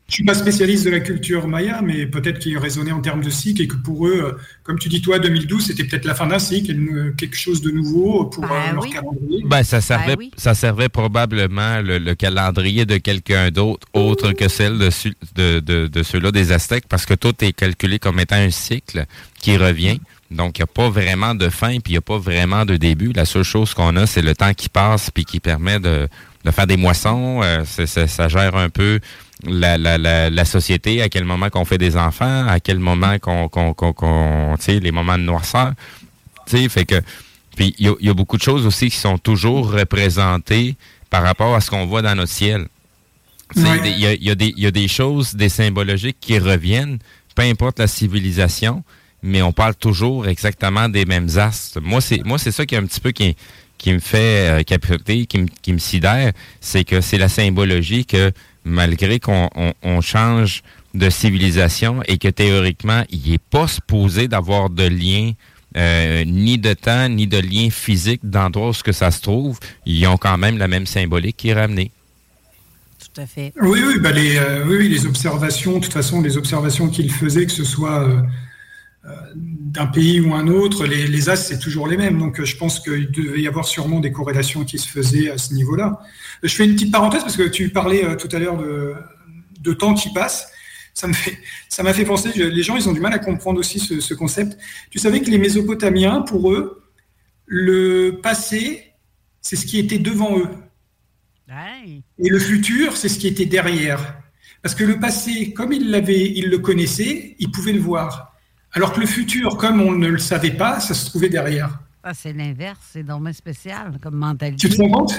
ne 0.09 0.13
suis, 0.13 0.25
pas 0.25 0.35
spécialiste 0.35 0.85
de 0.85 0.91
la 0.91 1.01
culture 1.01 1.49
maya, 1.49 1.81
mais 1.83 2.07
peut-être 2.07 2.39
qu'il 2.39 2.59
raisonnait 2.59 2.93
en 2.93 3.01
termes 3.01 3.23
de 3.23 3.31
cycle 3.31 3.63
et 3.63 3.69
que 3.69 3.77
pour 3.77 4.07
eux, 4.07 4.21
euh, 4.23 4.39
comme 4.63 4.79
tu 4.79 4.89
dis 4.89 5.01
toi, 5.01 5.19
2012, 5.19 5.67
c'était 5.67 5.85
peut-être 5.85 6.05
la 6.05 6.15
fin 6.15 6.27
d'un 6.27 6.39
cycle, 6.39 7.15
quelque 7.17 7.37
chose 7.37 7.63
de 7.63 7.71
nouveau 7.71 8.27
pour 8.27 8.43
ben 8.43 8.51
euh, 8.51 8.73
leur 8.75 8.91
calendrier. 8.91 9.43
Ben, 9.47 9.63
ça, 9.63 9.81
servait, 9.81 10.17
ben 10.17 10.29
ça 10.37 10.55
servait 10.55 10.89
probablement 10.89 11.81
le, 11.81 12.15
calendrier 12.15 12.85
de 12.85 12.99
quelqu'un 12.99 13.51
d'autre, 13.51 13.87
autre 13.95 14.33
que 14.33 14.49
celle 14.49 14.79
de, 14.79 15.61
de, 15.61 15.87
de 15.87 16.03
ceux-là 16.03 16.31
des 16.31 16.53
Aztèques, 16.53 16.87
parce 16.89 17.07
que 17.07 17.15
tout 17.15 17.35
est 17.41 17.53
calculé 17.53 17.99
comme 17.99 18.21
étant 18.21 18.37
un 18.37 18.51
cycle 18.51 19.07
qui 19.41 19.57
revient. 19.57 20.01
Donc, 20.31 20.59
il 20.59 20.63
n'y 20.63 20.65
a 20.65 20.67
pas 20.67 20.89
vraiment 20.89 21.35
de 21.35 21.49
fin, 21.49 21.79
puis 21.79 21.83
il 21.89 21.93
n'y 21.93 21.99
a 21.99 22.03
pas 22.03 22.19
vraiment 22.19 22.65
de 22.65 22.77
début. 22.77 23.13
La 23.13 23.25
seule 23.25 23.45
chose 23.45 23.75
qu'on 23.75 23.97
a, 23.97 24.07
c'est 24.07 24.23
le 24.23 24.35
temps 24.35 24.53
qui 24.55 24.69
passe, 24.69 25.11
puis 25.11 25.25
qui 25.25 25.39
permet 25.39 25.79
de, 25.79 26.09
faire 26.51 26.67
des 26.67 26.77
moissons. 26.77 27.41
Euh, 27.43 27.65
ça 27.65 28.29
gère 28.29 28.57
un 28.57 28.69
peu 28.69 29.01
la, 29.47 29.79
la, 29.79 30.31
la, 30.31 30.45
société, 30.45 31.03
à 31.03 31.09
quel 31.09 31.25
moment 31.25 31.51
qu'on 31.51 31.65
fait 31.65 31.79
des 31.79 31.97
enfants, 31.97 32.47
à 32.47 32.61
quel 32.61 32.79
moment 32.79 33.19
qu'on, 33.19 33.49
qu'on, 33.49 34.55
tu 34.59 34.65
sais, 34.65 34.81
les 34.81 34.93
moments 34.93 35.19
de 35.19 35.23
noirceur. 35.23 35.73
Tu 36.47 36.59
sais, 36.59 36.69
fait 36.69 36.85
que, 36.85 37.01
puis 37.57 37.75
il 37.79 37.95
y, 38.01 38.09
a 38.09 38.15
beaucoup 38.15 38.37
de 38.37 38.43
choses 38.43 38.67
aussi 38.67 38.91
qui 38.91 38.97
sont 38.97 39.19
toujours 39.19 39.71
représentées 39.71 40.77
par 41.11 41.23
rapport 41.23 41.55
à 41.55 41.61
ce 41.61 41.71
qu'on 41.71 41.87
voit 41.87 42.03
dans 42.03 42.15
notre 42.15 42.33
ciel. 42.33 42.67
Il 43.57 43.63
y, 43.63 44.01
y, 44.01 44.07
a, 44.07 44.15
y, 44.21 44.67
a 44.67 44.71
des 44.71 44.89
choses, 44.89 45.35
des 45.35 45.49
symbologiques 45.49 46.19
qui 46.21 46.39
reviennent, 46.39 46.99
peu 47.35 47.43
importe 47.43 47.79
la 47.79 47.87
civilisation 47.87 48.83
mais 49.27 49.41
on 49.41 49.53
parle 49.53 49.75
toujours 49.75 50.29
exactement 50.29 50.91
des 50.91 51.07
mêmes 51.07 51.31
astres. 51.39 51.81
Moi, 51.81 52.03
c'est 52.03 52.23
moi 52.27 52.39
c'est 52.39 52.53
ça 52.53 52.67
qui 52.67 52.75
est 52.75 52.79
un 52.79 52.85
petit 52.85 53.01
peu 53.01 53.11
qui, 53.11 53.35
qui 53.79 53.93
me 53.93 53.99
fait 53.99 54.61
euh, 54.61 54.63
capoter, 54.63 55.25
qui 55.25 55.39
me, 55.39 55.47
qui 55.63 55.73
me 55.73 55.79
sidère, 55.79 56.33
c'est 56.61 56.85
que 56.85 57.01
c'est 57.01 57.17
la 57.17 57.31
symbologie 57.31 58.05
que 58.05 58.33
malgré 58.65 59.21
qu'on 59.21 59.49
on, 59.83 60.01
change 60.01 60.63
de 60.95 61.11
civilisation 61.11 62.03
et 62.07 62.19
que 62.19 62.29
théoriquement, 62.29 63.05
il 63.11 63.31
n'est 63.31 63.39
pas 63.39 63.69
supposé 63.69 64.29
d'avoir 64.29 64.71
de 64.71 64.85
lien 64.85 65.33
euh, 65.77 66.25
ni 66.25 66.57
de 66.59 66.73
temps, 66.73 67.09
ni 67.09 67.27
de 67.27 67.39
lien 67.39 67.69
physique 67.71 68.21
d'endroit 68.23 68.69
où 68.69 68.73
ce 68.73 68.83
que 68.83 68.93
ça 68.93 69.11
se 69.11 69.21
trouve, 69.21 69.59
ils 69.87 70.07
ont 70.07 70.17
quand 70.17 70.39
même 70.39 70.57
la 70.57 70.69
même 70.69 70.87
symbolique 70.87 71.37
qui 71.37 71.49
est 71.49 71.55
ramenée. 71.55 71.91
Tout 73.01 73.21
à 73.21 73.27
fait. 73.27 73.53
Oui, 73.61 73.81
oui, 73.87 73.99
bah 74.01 74.13
les, 74.13 74.37
euh, 74.37 74.65
oui, 74.67 74.89
les 74.89 75.07
observations, 75.07 75.79
de 75.79 75.85
toute 75.85 75.93
façon, 75.93 76.23
les 76.23 76.37
observations 76.37 76.89
qu'il 76.89 77.13
faisait, 77.13 77.45
que 77.47 77.53
ce 77.53 77.65
soit 77.65 78.03
euh, 78.05 78.23
d'un 79.35 79.87
pays 79.87 80.21
ou 80.21 80.35
un 80.35 80.47
autre, 80.49 80.87
les, 80.87 81.07
les 81.07 81.29
as, 81.29 81.37
c'est 81.37 81.59
toujours 81.59 81.87
les 81.89 81.97
mêmes. 81.97 82.19
Donc, 82.19 82.43
je 82.43 82.57
pense 82.57 82.81
qu'il 82.81 83.11
devait 83.11 83.43
y 83.43 83.49
avoir 83.49 83.67
sûrement 83.67 84.01
des 84.01 84.13
corrélations 84.13 84.65
qui 84.65 84.79
se 84.79 84.89
faisaient 84.89 85.31
à 85.31 85.39
ce 85.39 85.53
niveau-là. 85.53 86.01
Je 86.43 86.55
fais 86.55 86.65
une 86.65 86.75
petite 86.75 86.93
parenthèse 86.93 87.23
parce 87.23 87.37
que 87.37 87.49
tu 87.49 87.69
parlais 87.69 88.17
tout 88.17 88.29
à 88.33 88.39
l'heure 88.39 88.57
de, 88.57 88.95
de 89.61 89.73
temps 89.75 89.95
qui 89.95 90.13
passe 90.13 90.51
ça 90.95 91.09
me 91.09 91.13
fait, 91.13 91.37
ça 91.69 91.83
m'a 91.83 91.93
fait 91.93 92.05
penser. 92.05 92.31
les 92.35 92.63
gens, 92.63 92.77
ils 92.77 92.89
ont 92.89 92.93
du 92.93 93.01
mal 93.01 93.13
à 93.13 93.19
comprendre 93.19 93.59
aussi 93.59 93.81
ce, 93.81 94.15
concept. 94.15 94.57
Tu 94.91 94.99
savais 94.99 95.21
que 95.21 95.31
les 95.31 95.39
Mésopotamiens, 95.39 96.23
pour 96.23 96.53
eux, 96.53 96.85
le 97.47 98.21
passé, 98.23 98.93
c'est 99.41 99.57
ce 99.57 99.67
qui 99.67 99.79
était 99.79 99.99
devant 99.99 100.39
eux. 100.39 100.49
Et 102.19 102.29
le 102.29 102.39
futur, 102.39 102.97
c'est 102.97 103.09
ce 103.09 103.19
qui 103.19 103.27
était 103.27 103.45
derrière. 103.45 104.21
Parce 104.63 104.75
que 104.75 104.85
le 104.85 104.99
passé, 104.99 105.53
comme 105.53 105.73
ils 105.73 105.91
l'avaient, 105.91 106.31
ils 106.31 106.49
le 106.49 106.59
connaissaient, 106.59 107.35
ils 107.39 107.51
pouvaient 107.51 107.73
le 107.73 107.81
voir. 107.81 108.34
Alors 108.75 108.93
que 108.93 109.01
le 109.01 109.07
futur, 109.07 109.57
comme 109.57 109.81
on 109.81 109.93
ne 109.93 110.09
le 110.09 110.19
savait 110.19 110.51
pas, 110.51 110.81
ça 110.81 110.95
se 110.95 111.07
trouvait 111.07 111.29
derrière. 111.29 111.79
Ah, 112.03 112.13
c'est 112.13 112.35
l'inverse, 112.35 112.81
c'est 112.93 113.03
dommage 113.03 113.37
spécial 113.37 113.99
comme 114.03 114.17
mentalité. 114.17 114.69
Tu 114.69 114.77
te 114.77 114.83
rends 114.83 114.91
compte? 114.91 115.19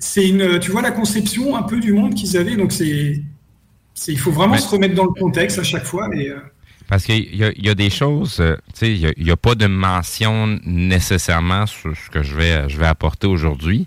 C'est 0.00 0.28
une, 0.28 0.58
tu 0.58 0.72
vois 0.72 0.82
la 0.82 0.90
conception 0.90 1.54
un 1.56 1.62
peu 1.62 1.78
du 1.78 1.92
monde 1.92 2.14
qu'ils 2.14 2.36
avaient, 2.36 2.56
donc 2.56 2.72
c'est 2.72 3.22
il 4.08 4.18
faut 4.18 4.32
vraiment 4.32 4.56
se 4.56 4.68
remettre 4.68 4.94
dans 4.94 5.04
le 5.04 5.12
contexte 5.12 5.58
à 5.58 5.62
chaque 5.62 5.84
fois. 5.84 6.08
Et, 6.14 6.30
euh, 6.30 6.38
Parce 6.88 7.04
qu'il 7.04 7.34
y, 7.36 7.68
a 7.68 7.74
des 7.74 7.90
choses, 7.90 8.38
euh, 8.40 8.56
tu 8.74 8.86
sais, 8.86 8.92
il 8.92 9.24
n'y 9.24 9.30
a, 9.30 9.36
pas 9.36 9.54
de 9.54 9.66
mention 9.66 10.58
nécessairement 10.64 11.66
sur 11.66 11.96
ce 11.96 12.10
que 12.10 12.22
je 12.22 12.34
vais, 12.34 12.68
je 12.68 12.78
vais 12.78 12.86
apporter 12.86 13.26
aujourd'hui. 13.26 13.86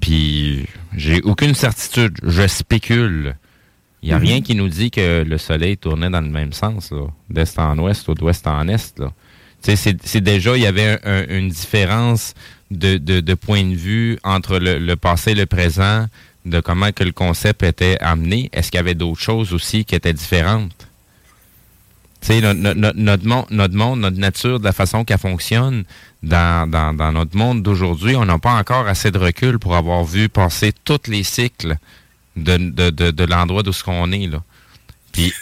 Puis, 0.00 0.66
j'ai 0.96 1.22
aucune 1.22 1.54
certitude. 1.54 2.18
Je 2.24 2.46
spécule. 2.48 3.36
Il 4.08 4.12
n'y 4.12 4.14
a 4.14 4.18
mhm. 4.20 4.24
rien 4.26 4.40
qui 4.40 4.54
nous 4.54 4.68
dit 4.70 4.90
que 4.90 5.22
le 5.22 5.36
soleil 5.36 5.76
tournait 5.76 6.08
dans 6.08 6.22
le 6.22 6.30
même 6.30 6.54
sens, 6.54 6.94
d'est 7.28 7.58
en 7.58 7.78
ouest 7.78 8.08
ou 8.08 8.14
d'ouest 8.14 8.46
en 8.46 8.66
est. 8.66 8.98
C'est 9.60 10.20
déjà, 10.22 10.56
il 10.56 10.62
y 10.62 10.66
avait 10.66 10.98
une 11.28 11.50
différence 11.50 12.32
de, 12.70 12.96
de, 12.96 13.34
point 13.34 13.64
de 13.64 13.74
vue 13.74 14.18
entre 14.24 14.58
le, 14.58 14.78
le 14.78 14.96
passé 14.96 15.32
et 15.32 15.34
le 15.34 15.44
présent 15.44 16.06
de 16.46 16.60
comment 16.60 16.90
que 16.90 17.04
le 17.04 17.12
concept 17.12 17.62
était 17.62 17.98
amené, 18.00 18.48
est-ce 18.54 18.70
qu'il 18.70 18.78
y 18.78 18.80
avait 18.80 18.94
d'autres 18.94 19.20
choses 19.20 19.52
aussi 19.52 19.84
qui 19.84 19.94
étaient 19.94 20.14
différentes? 20.14 20.88
Tu 22.22 22.28
sais, 22.28 22.40
notre, 22.40 23.26
monde, 23.26 23.46
notre 23.50 23.74
monde, 23.74 24.00
notre 24.00 24.18
nature, 24.18 24.58
de 24.58 24.64
la 24.64 24.72
façon 24.72 25.04
qu'elle 25.04 25.18
fonctionne, 25.18 25.84
dans, 26.22 27.12
notre 27.12 27.36
monde 27.36 27.62
d'aujourd'hui, 27.62 28.16
on 28.16 28.24
n'a 28.24 28.38
pas 28.38 28.54
encore 28.54 28.88
assez 28.88 29.10
de 29.10 29.18
recul 29.18 29.58
pour 29.58 29.76
avoir 29.76 30.02
vu 30.04 30.30
passer 30.30 30.72
tous 30.84 31.08
les 31.08 31.24
cycles 31.24 31.76
de, 32.44 33.24
l'endroit 33.24 33.62
d'où 33.62 33.72
ce 33.72 33.84
qu'on 33.84 34.10
est. 34.12 34.26
Là. 34.26 34.42
Puis, 35.12 35.32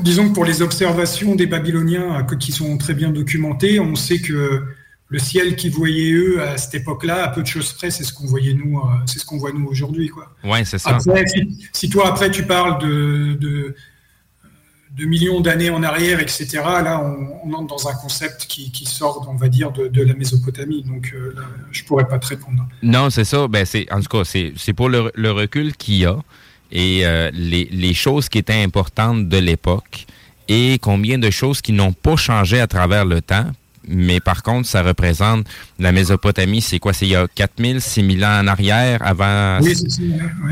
disons, 0.00 0.28
que 0.28 0.34
pour 0.34 0.44
les 0.44 0.62
observations 0.62 1.34
des 1.34 1.46
Babyloniens 1.46 2.24
euh, 2.30 2.36
qui 2.36 2.52
sont 2.52 2.76
très 2.78 2.94
bien 2.94 3.10
documentées, 3.10 3.80
on 3.80 3.94
sait 3.94 4.20
que 4.20 4.62
le 5.08 5.18
ciel 5.18 5.56
qu'ils 5.56 5.72
voyaient 5.72 6.12
eux 6.12 6.42
à 6.42 6.56
cette 6.56 6.74
époque-là, 6.74 7.24
à 7.24 7.28
peu 7.28 7.42
de 7.42 7.46
choses 7.46 7.72
près, 7.72 7.90
c'est 7.90 8.04
ce 8.04 8.12
qu'on 8.12 8.26
voyait 8.26 8.54
nous, 8.54 8.78
euh, 8.78 8.82
c'est 9.06 9.18
ce 9.18 9.24
qu'on 9.24 9.38
voit 9.38 9.52
nous 9.52 9.66
aujourd'hui, 9.66 10.08
quoi. 10.08 10.34
Ouais, 10.44 10.64
c'est 10.64 10.78
ça. 10.78 10.98
si, 11.72 11.90
toi 11.90 12.08
après 12.08 12.30
tu 12.30 12.44
parles 12.44 12.80
de, 12.80 13.34
de, 13.34 13.74
millions 14.98 15.40
d'années 15.40 15.70
en 15.70 15.82
arrière, 15.82 16.20
etc. 16.20 16.48
Là, 16.54 17.00
on, 17.00 17.52
entre 17.52 17.66
dans 17.66 17.88
un 17.88 17.94
concept 17.94 18.46
qui, 18.46 18.84
sort, 18.86 19.26
on 19.30 19.36
va 19.36 19.48
dire, 19.48 19.72
de, 19.72 20.02
la 20.02 20.14
Mésopotamie. 20.14 20.82
Donc, 20.82 21.10
je 21.10 21.16
euh, 21.16 21.34
là, 21.36 21.42
je 21.70 21.84
pourrais 21.84 22.06
pas 22.06 22.18
te 22.18 22.26
répondre. 22.28 22.66
Non, 22.82 23.10
c'est 23.10 23.24
ça. 23.24 23.48
Ben, 23.48 23.64
c'est 23.64 23.90
en 23.92 24.00
tout 24.00 24.08
cas, 24.08 24.24
c'est 24.24 24.72
pour 24.72 24.88
le, 24.88 25.30
recul 25.30 25.76
qu'il 25.76 25.96
y 25.96 26.06
a 26.06 26.16
et 26.72 27.04
euh, 27.04 27.30
les, 27.32 27.68
les 27.72 27.94
choses 27.94 28.28
qui 28.28 28.38
étaient 28.38 28.62
importantes 28.62 29.28
de 29.28 29.38
l'époque 29.38 30.06
et 30.46 30.78
combien 30.80 31.18
de 31.18 31.30
choses 31.30 31.60
qui 31.60 31.72
n'ont 31.72 31.92
pas 31.92 32.14
changé 32.14 32.60
à 32.60 32.68
travers 32.68 33.04
le 33.04 33.20
temps 33.20 33.50
mais 33.88 34.20
par 34.20 34.42
contre, 34.42 34.68
ça 34.68 34.82
représente 34.82 35.46
la 35.78 35.92
Mésopotamie, 35.92 36.60
c'est 36.60 36.78
quoi? 36.78 36.92
C'est 36.92 37.06
il 37.06 37.12
y 37.12 37.16
a 37.16 37.26
4000, 37.34 37.80
6000 37.80 38.24
ans 38.24 38.40
en 38.40 38.46
arrière 38.46 39.00
avant. 39.02 39.58
Oui, 39.60 39.74
c'est 39.74 39.90
ça. 39.90 40.02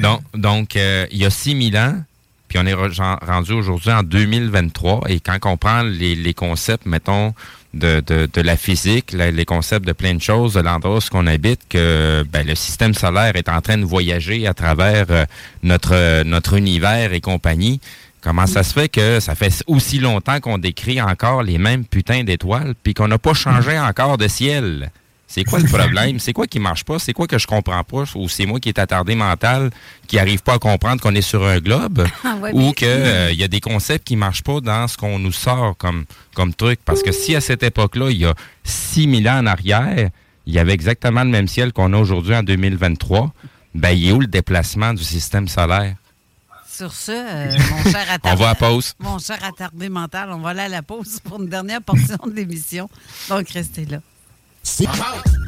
Donc, 0.02 0.20
donc 0.35 0.77
euh, 0.77 1.06
il 1.12 1.19
y 1.19 1.24
a 1.24 1.31
6000 1.31 1.77
ans, 1.77 2.02
puis 2.48 2.58
on 2.58 2.66
est 2.66 2.74
rendu 2.74 3.52
aujourd'hui 3.52 3.92
en 3.92 4.02
2023. 4.02 5.02
Et 5.08 5.20
quand 5.20 5.38
on 5.44 5.56
prend 5.56 5.82
les, 5.82 6.34
concepts, 6.34 6.86
mettons, 6.86 7.34
de, 7.74 8.40
la 8.40 8.56
physique, 8.56 9.12
les 9.12 9.44
concepts 9.44 9.86
de 9.86 9.92
plein 9.92 10.14
de 10.14 10.22
choses, 10.22 10.54
de 10.54 10.60
l'endroit 10.60 10.98
où 10.98 11.00
on 11.12 11.26
habite, 11.26 11.60
que 11.68 12.24
ben, 12.32 12.46
le 12.46 12.54
système 12.54 12.94
solaire 12.94 13.36
est 13.36 13.48
en 13.48 13.60
train 13.60 13.76
de 13.76 13.84
voyager 13.84 14.46
à 14.46 14.54
travers 14.54 15.06
euh, 15.10 15.26
notre, 15.62 16.22
notre 16.24 16.54
univers 16.54 17.12
et 17.12 17.20
compagnie. 17.20 17.80
Comment 18.20 18.46
ça 18.46 18.62
se 18.62 18.72
fait 18.72 18.88
que 18.88 19.20
ça 19.20 19.34
fait 19.34 19.62
aussi 19.66 19.98
longtemps 19.98 20.40
qu'on 20.40 20.58
décrit 20.58 21.00
encore 21.00 21.42
les 21.42 21.58
mêmes 21.58 21.84
putains 21.84 22.24
d'étoiles, 22.24 22.74
puis 22.82 22.94
qu'on 22.94 23.08
n'a 23.08 23.18
pas 23.18 23.34
changé 23.34 23.78
encore 23.78 24.18
de 24.18 24.26
ciel? 24.26 24.90
C'est 25.28 25.44
quoi 25.44 25.60
le 25.60 25.68
problème? 25.68 26.18
C'est 26.18 26.32
quoi 26.32 26.46
qui 26.46 26.59
marche 26.59 26.84
pas? 26.84 26.98
C'est 26.98 27.12
quoi 27.12 27.26
que 27.26 27.38
je 27.38 27.46
comprends 27.46 27.84
pas? 27.84 28.05
Ou 28.16 28.28
c'est 28.28 28.46
moi 28.46 28.59
qui 28.59 28.70
est 28.70 28.78
attardé 28.78 29.14
mental, 29.14 29.70
qui 30.09 30.18
arrive 30.18 30.42
pas 30.42 30.55
à 30.55 30.59
comprendre 30.59 31.00
qu'on 31.00 31.14
est 31.14 31.22
sur 31.22 31.44
un 31.46 31.60
globe? 31.60 32.05
Ah 32.24 32.36
ou 32.52 32.72
qu'il 32.72 32.88
euh, 32.88 33.32
y 33.32 33.44
a 33.44 33.48
des 33.48 33.60
concepts 33.60 34.06
qui 34.06 34.16
marchent 34.16 34.42
pas 34.42 34.60
dans 34.60 34.88
ce 34.88 34.96
qu'on 34.96 35.18
nous 35.18 35.32
sort 35.32 35.76
comme, 35.76 36.05
comme 36.34 36.55
truc? 36.55 36.80
Parce 36.84 37.02
que 37.02 37.12
si 37.12 37.36
à 37.36 37.40
cette 37.40 37.62
époque-là, 37.62 38.10
il 38.10 38.18
y 38.18 38.24
a 38.24 38.34
6000 38.64 39.28
ans 39.28 39.38
en 39.38 39.46
arrière, 39.46 40.10
il 40.46 40.55
y 40.55 40.59
avait 40.59 40.72
exactement 40.72 41.22
le 41.22 41.30
même 41.30 41.46
ciel 41.46 41.72
qu'on 41.72 41.92
a 41.92 41.98
aujourd'hui 41.98 42.34
en 42.34 42.42
2023, 42.42 43.32
ben, 43.74 43.90
il 43.90 44.09
est 44.09 44.12
où 44.12 44.20
le 44.20 44.26
déplacement 44.26 44.94
du 44.94 45.05
système 45.05 45.46
solaire? 45.46 45.94
Sur 46.66 46.92
ce, 46.92 47.12
euh, 47.12 47.59
mon 47.70 47.90
cher 47.90 48.06
attardé. 48.10 48.30
on 48.30 48.34
va 48.34 48.50
à 48.50 48.55
pause. 48.55 48.94
Mon 48.98 49.18
cher 49.18 49.38
attardé 49.44 49.88
mental, 49.88 50.30
on 50.32 50.38
va 50.38 50.50
aller 50.50 50.60
à 50.60 50.68
la 50.68 50.82
pause 50.82 51.20
pour 51.20 51.40
une 51.40 51.48
dernière 51.48 51.82
portion 51.82 52.18
de 52.26 52.32
l'émission. 52.32 52.88
Donc, 53.28 53.48
restez 53.50 53.84
là. 53.84 53.98
Sit 54.69 54.86
out. 55.01 55.27
Uh-huh. 55.27 55.47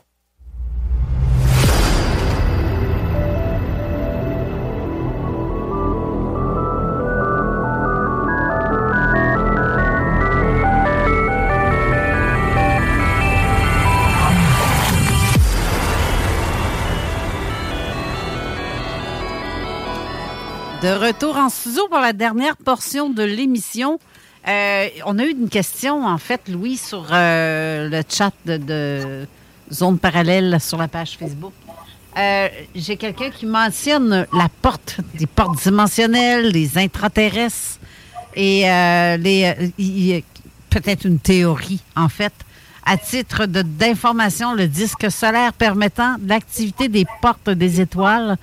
De 20.81 20.87
retour 20.87 21.37
en 21.37 21.49
studio 21.49 21.87
pour 21.89 21.99
la 21.99 22.11
dernière 22.11 22.57
portion 22.57 23.11
de 23.11 23.21
l'émission. 23.21 23.99
Euh, 24.47 24.87
on 25.05 25.19
a 25.19 25.25
eu 25.25 25.29
une 25.29 25.47
question, 25.47 26.07
en 26.07 26.17
fait, 26.17 26.41
Louis, 26.47 26.75
sur 26.75 27.05
euh, 27.11 27.87
le 27.87 28.01
chat 28.09 28.33
de, 28.47 29.27
Zone 29.71 29.99
Parallèle 29.99 30.59
sur 30.59 30.79
la 30.79 30.87
page 30.87 31.19
Facebook. 31.19 31.53
Euh, 32.17 32.47
j'ai 32.73 32.97
quelqu'un 32.97 33.29
qui 33.29 33.45
mentionne 33.45 34.25
la 34.33 34.49
porte, 34.63 34.97
des 35.13 35.27
portes 35.27 35.61
dimensionnelles, 35.61 36.47
les 36.47 36.75
intraterrestres 36.79 37.79
et 38.35 38.63
peut-être 40.71 41.05
une 41.05 41.19
théorie, 41.19 41.81
en 41.95 42.09
fait. 42.09 42.33
À 42.87 42.97
titre 42.97 43.45
d'information, 43.45 44.55
le 44.55 44.67
disque 44.67 45.11
solaire 45.11 45.53
permettant 45.53 46.15
l'activité 46.25 46.87
des 46.87 47.05
portes 47.21 47.51
des 47.51 47.81
étoiles 47.81 48.37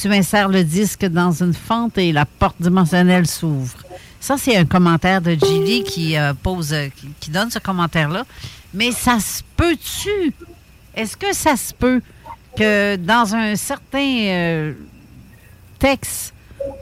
tu 0.00 0.08
insères 0.12 0.48
le 0.48 0.64
disque 0.64 1.04
dans 1.04 1.30
une 1.42 1.52
fente 1.52 1.98
et 1.98 2.10
la 2.12 2.24
porte 2.24 2.56
dimensionnelle 2.58 3.26
s'ouvre. 3.26 3.76
Ça, 4.18 4.36
c'est 4.38 4.56
un 4.56 4.64
commentaire 4.64 5.20
de 5.20 5.32
Julie 5.32 5.84
qui 5.84 6.16
euh, 6.16 6.32
pose, 6.34 6.72
euh, 6.72 6.88
qui, 7.20 7.30
donne 7.30 7.50
ce 7.50 7.58
commentaire-là. 7.58 8.24
Mais 8.72 8.92
ça 8.92 9.20
se 9.20 9.42
peut-tu? 9.56 10.32
Est-ce 10.94 11.16
que 11.16 11.34
ça 11.34 11.56
se 11.56 11.74
peut 11.74 12.00
que 12.56 12.96
dans 12.96 13.34
un 13.34 13.56
certain 13.56 13.98
euh, 13.98 14.72
texte 15.78 16.32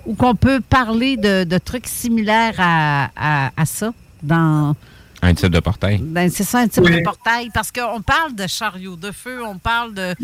où 0.07 0.15
qu'on 0.15 0.35
peut 0.35 0.61
parler 0.61 1.17
de, 1.17 1.59
trucs 1.59 1.87
similaires 1.87 2.57
à- 2.59 3.51
à 3.57 3.67
ça, 3.67 3.93
dans, 4.23 4.75
Un 5.21 5.35
type 5.35 5.51
de 5.51 5.61
portail? 5.61 5.99
ben, 6.03 6.31
c'est 6.31 6.45
ça 6.45 6.59
un 6.61 6.69
type 6.69 6.85
Oui. 6.85 6.97
de 6.97 7.01
portail, 7.03 7.51
parce 7.53 7.73
qu'on 7.73 8.01
parle 8.03 8.35
de 8.37 8.47
chariot 8.47 8.95
de 8.97 9.11
feu, 9.11 9.43
on 9.45 9.59
parle 9.59 9.93
de, 9.95 10.15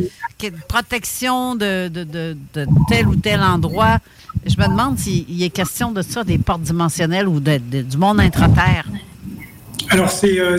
protection 0.68 1.56
de, 1.56 1.88
de- 1.88 2.04
de- 2.04 2.36
de 2.54 2.66
tel 2.88 3.08
ou 3.08 3.16
tel 3.16 3.40
endroit. 3.40 3.98
Je 4.46 4.56
me 4.56 4.66
demande 4.68 4.98
s'il 4.98 5.24
il 5.28 5.42
est 5.42 5.50
question 5.50 5.90
de 5.92 6.02
ça, 6.02 6.22
des 6.22 6.38
portes 6.38 6.62
dimensionnelles 6.62 7.26
ou 7.28 7.40
de- 7.40 7.58
de- 7.58 7.82
du 7.82 7.96
monde 7.96 8.20
intra-terre. 8.20 8.86
Alors, 9.90 10.10
c'est 10.10 10.38
euh, 10.40 10.56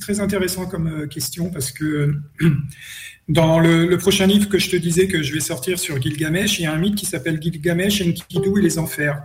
très 0.00 0.20
intéressant 0.20 0.66
comme 0.66 0.86
euh, 0.88 1.06
question 1.06 1.50
parce 1.50 1.70
que 1.70 2.14
dans 3.28 3.60
le, 3.60 3.86
le 3.86 3.98
prochain 3.98 4.26
livre 4.26 4.48
que 4.48 4.58
je 4.58 4.70
te 4.70 4.76
disais 4.76 5.06
que 5.06 5.22
je 5.22 5.32
vais 5.32 5.40
sortir 5.40 5.78
sur 5.78 6.00
Gilgamesh, 6.00 6.58
il 6.58 6.62
y 6.62 6.66
a 6.66 6.72
un 6.72 6.78
mythe 6.78 6.96
qui 6.96 7.06
s'appelle 7.06 7.40
Gilgamesh, 7.40 8.00
Enkidu 8.02 8.58
et 8.58 8.62
les 8.62 8.78
enfers, 8.78 9.22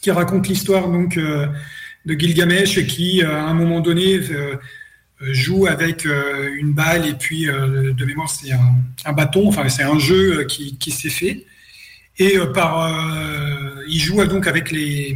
qui 0.00 0.10
raconte 0.10 0.46
l'histoire 0.48 0.88
donc 0.90 1.16
euh, 1.16 1.46
de 2.06 2.14
Gilgamesh 2.14 2.86
qui, 2.86 3.22
euh, 3.22 3.36
à 3.36 3.42
un 3.42 3.54
moment 3.54 3.80
donné, 3.80 4.14
euh, 4.14 4.56
euh, 5.22 5.34
joue 5.34 5.66
avec 5.66 6.06
une 6.06 6.72
balle 6.72 7.06
et 7.06 7.12
puis 7.12 7.44
de 7.44 8.04
mémoire 8.06 8.30
c'est 8.30 8.52
un, 9.04 9.12
bâton, 9.12 9.48
enfin 9.48 9.68
c'est 9.68 9.82
un 9.82 9.98
jeu 9.98 10.44
qui, 10.44 10.90
s'est 10.90 11.10
fait. 11.10 11.44
Et 12.18 12.38
par, 12.54 12.90
il 13.86 14.00
joue 14.00 14.24
donc 14.24 14.46
avec 14.46 14.70
les, 14.70 15.14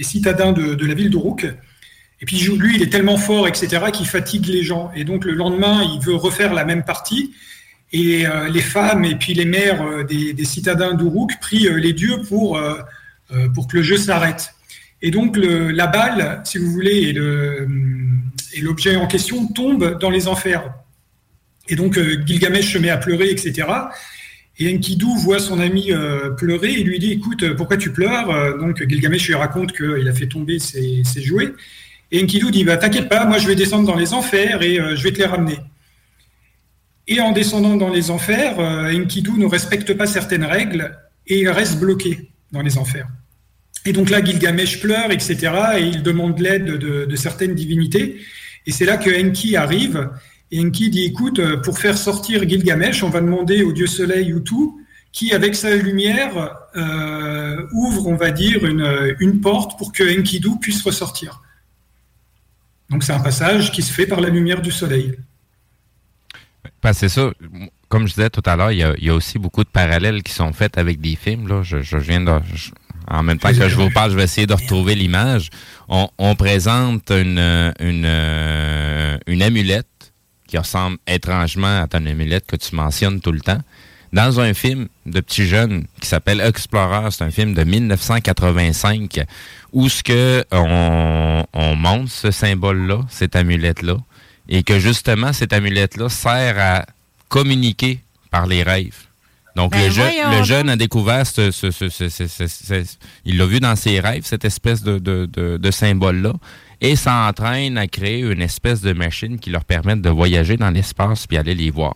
citadins 0.00 0.52
de, 0.52 0.86
la 0.86 0.94
ville 0.94 1.10
d'Uruk. 1.10 1.44
Et 1.44 2.24
puis 2.24 2.38
lui, 2.38 2.76
il 2.76 2.82
est 2.82 2.88
tellement 2.88 3.18
fort, 3.18 3.46
etc., 3.46 3.90
qu'il 3.92 4.06
fatigue 4.06 4.46
les 4.46 4.62
gens. 4.62 4.90
Et 4.96 5.04
donc 5.04 5.26
le 5.26 5.32
lendemain, 5.32 5.82
il 5.94 6.00
veut 6.02 6.14
refaire 6.14 6.54
la 6.54 6.64
même 6.64 6.82
partie. 6.82 7.34
Et 7.92 8.24
les 8.50 8.62
femmes 8.62 9.04
et 9.04 9.16
puis 9.16 9.34
les 9.34 9.44
mères 9.44 10.06
des, 10.06 10.44
citadins 10.46 10.94
d'Uruk 10.94 11.38
prient 11.42 11.68
les 11.76 11.92
dieux 11.92 12.22
pour 12.22 12.58
que 13.28 13.76
le 13.76 13.82
jeu 13.82 13.98
s'arrête. 13.98 14.54
Et 15.02 15.10
donc 15.10 15.36
la 15.36 15.86
balle, 15.88 16.40
si 16.44 16.58
vous 16.58 16.70
voulez, 16.70 17.14
et 18.54 18.60
l'objet 18.60 18.96
en 18.96 19.06
question 19.06 19.46
tombe 19.48 19.98
dans 19.98 20.10
les 20.10 20.28
enfers. 20.28 20.72
Et 21.68 21.76
donc 21.76 21.96
euh, 21.96 22.22
Gilgamesh 22.24 22.72
se 22.72 22.78
met 22.78 22.90
à 22.90 22.96
pleurer, 22.96 23.30
etc. 23.30 23.68
Et 24.58 24.74
Enkidu 24.74 25.06
voit 25.16 25.38
son 25.38 25.60
ami 25.60 25.92
euh, 25.92 26.30
pleurer 26.30 26.72
et 26.72 26.82
lui 26.82 26.98
dit 26.98 27.12
Écoute, 27.12 27.54
pourquoi 27.54 27.76
tu 27.76 27.92
pleures? 27.92 28.58
Donc 28.58 28.82
Gilgamesh 28.86 29.26
lui 29.28 29.34
raconte 29.34 29.72
qu'il 29.72 30.08
a 30.08 30.12
fait 30.12 30.26
tomber 30.26 30.58
ses, 30.58 31.02
jouets. 31.22 31.52
Et 32.10 32.22
Enkidu 32.22 32.50
dit 32.50 32.64
bah, 32.64 32.76
T'inquiète 32.76 33.08
pas, 33.08 33.24
moi 33.24 33.38
je 33.38 33.46
vais 33.46 33.54
descendre 33.54 33.86
dans 33.86 33.96
les 33.96 34.12
enfers 34.12 34.62
et 34.62 34.78
euh, 34.78 34.96
je 34.96 35.02
vais 35.02 35.12
te 35.12 35.18
les 35.18 35.26
ramener. 35.26 35.58
Et 37.08 37.20
en 37.20 37.32
descendant 37.32 37.76
dans 37.76 37.90
les 37.90 38.10
enfers, 38.10 38.58
Enkidu 38.58 39.32
ne 39.32 39.46
respecte 39.46 39.92
pas 39.94 40.06
certaines 40.06 40.44
règles 40.44 40.96
et 41.26 41.40
il 41.40 41.48
reste 41.48 41.80
bloqué 41.80 42.30
dans 42.52 42.62
les 42.62 42.78
enfers. 42.78 43.08
Et 43.84 43.92
donc 43.92 44.10
là, 44.10 44.24
Gilgamesh 44.24 44.80
pleure, 44.80 45.10
etc. 45.10 45.36
Et 45.78 45.82
il 45.82 46.02
demande 46.02 46.38
l'aide 46.38 46.66
de, 46.66 47.16
certaines 47.16 47.54
divinités. 47.54 48.20
Et 48.66 48.72
c'est 48.72 48.84
là 48.84 48.96
que 48.96 49.10
Enki 49.10 49.56
arrive. 49.56 50.10
Et 50.50 50.60
Enki 50.60 50.90
dit, 50.90 51.04
écoute, 51.04 51.40
pour 51.62 51.78
faire 51.78 51.98
sortir 51.98 52.48
Gilgamesh, 52.48 53.02
on 53.02 53.10
va 53.10 53.20
demander 53.20 53.62
au 53.62 53.72
dieu 53.72 53.86
soleil 53.86 54.30
Utu, 54.30 54.70
qui, 55.12 55.32
avec 55.34 55.54
sa 55.54 55.74
lumière, 55.76 56.56
euh, 56.74 57.66
ouvre, 57.72 58.06
on 58.06 58.16
va 58.16 58.30
dire, 58.30 58.64
une, 58.64 59.16
une 59.20 59.40
porte 59.40 59.78
pour 59.78 59.92
que 59.92 60.18
Enkidu 60.18 60.58
puisse 60.60 60.82
ressortir. 60.82 61.42
Donc 62.88 63.04
c'est 63.04 63.12
un 63.12 63.20
passage 63.20 63.72
qui 63.72 63.82
se 63.82 63.92
fait 63.92 64.06
par 64.06 64.20
la 64.20 64.28
lumière 64.28 64.62
du 64.62 64.70
soleil. 64.70 65.16
C'est 66.92 67.08
ça. 67.08 67.30
Comme 67.88 68.08
je 68.08 68.14
disais 68.14 68.30
tout 68.30 68.42
à 68.46 68.56
l'heure, 68.56 68.72
il 68.72 68.78
y, 68.78 69.08
a, 69.08 69.14
aussi 69.14 69.38
beaucoup 69.38 69.62
de 69.62 69.68
parallèles 69.68 70.22
qui 70.22 70.32
sont 70.32 70.52
faits 70.52 70.78
avec 70.78 71.00
des 71.00 71.14
films. 71.14 71.46
Là. 71.46 71.62
Je, 71.62 71.96
viens 71.96 72.20
de. 72.20 72.32
En 73.12 73.22
même 73.22 73.38
temps 73.38 73.52
que 73.52 73.68
je 73.68 73.76
vous 73.76 73.90
parle, 73.90 74.10
je 74.10 74.16
vais 74.16 74.24
essayer 74.24 74.46
de 74.46 74.54
retrouver 74.54 74.94
l'image. 74.94 75.50
On, 75.88 76.08
on 76.16 76.34
présente 76.34 77.10
une, 77.10 77.38
une, 77.78 78.04
euh, 78.06 79.18
une 79.26 79.42
amulette 79.42 79.86
qui 80.46 80.56
ressemble 80.56 80.96
étrangement 81.06 81.82
à 81.82 81.86
ton 81.86 82.06
amulette 82.06 82.46
que 82.46 82.56
tu 82.56 82.74
mentionnes 82.74 83.20
tout 83.20 83.32
le 83.32 83.40
temps. 83.40 83.60
Dans 84.14 84.40
un 84.40 84.54
film 84.54 84.88
de 85.04 85.20
petits 85.20 85.46
jeunes 85.46 85.86
qui 86.00 86.08
s'appelle 86.08 86.40
Explorer, 86.40 87.10
c'est 87.10 87.24
un 87.24 87.30
film 87.30 87.52
de 87.52 87.64
1985 87.64 89.20
où 89.72 89.90
ce 89.90 90.02
que 90.02 90.44
on, 90.50 91.44
on 91.52 91.76
montre 91.76 92.10
ce 92.10 92.30
symbole-là, 92.30 93.00
cette 93.10 93.36
amulette-là, 93.36 93.96
et 94.48 94.62
que 94.62 94.78
justement 94.78 95.34
cette 95.34 95.52
amulette-là 95.52 96.08
sert 96.08 96.58
à 96.58 96.86
communiquer 97.28 98.00
par 98.30 98.46
les 98.46 98.62
rêves. 98.62 99.06
Donc 99.56 99.72
Ben 99.72 99.84
le, 99.86 99.90
je- 99.90 100.38
le 100.38 100.42
jeune 100.44 100.68
a 100.70 100.76
découvert 100.76 101.26
ce, 101.26 101.50
ce- 101.50 101.70
ce- 101.70 101.88
ce- 101.90 102.08
ce- 102.08 102.26
ce- 102.26 102.46
ce- 102.46 102.96
il 103.26 103.36
l'a 103.36 103.44
vu 103.46 103.60
dans 103.60 103.76
ses 103.76 104.00
rêves 104.00 104.22
cette 104.24 104.44
espèce 104.46 104.82
de, 104.82 104.98
de, 104.98 105.26
de- 105.26 105.58
de 105.58 105.70
symbole-là 105.70 106.32
et 106.80 106.96
s'entraîne 106.96 107.76
à 107.78 107.86
créer 107.86 108.20
une 108.20 108.40
espèce 108.42 108.80
de 108.80 108.92
machine 108.92 109.38
qui 109.38 109.50
leur 109.50 109.64
permette 109.64 110.00
de 110.00 110.08
voyager 110.10 110.56
dans 110.56 110.70
l'espace 110.70 111.26
puis 111.26 111.36
aller 111.36 111.54
les 111.54 111.70
voir. 111.70 111.94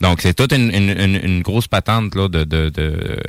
Donc, 0.00 0.20
c'est 0.20 0.34
toute 0.34 0.52
une, 0.52 0.74
une- 0.74 0.90
une- 0.98 1.20
une 1.22 1.42
grosse 1.42 1.68
patente 1.68 2.14
là, 2.16 2.28
de, 2.28 2.42
de, 2.42 2.68
de 2.70 3.20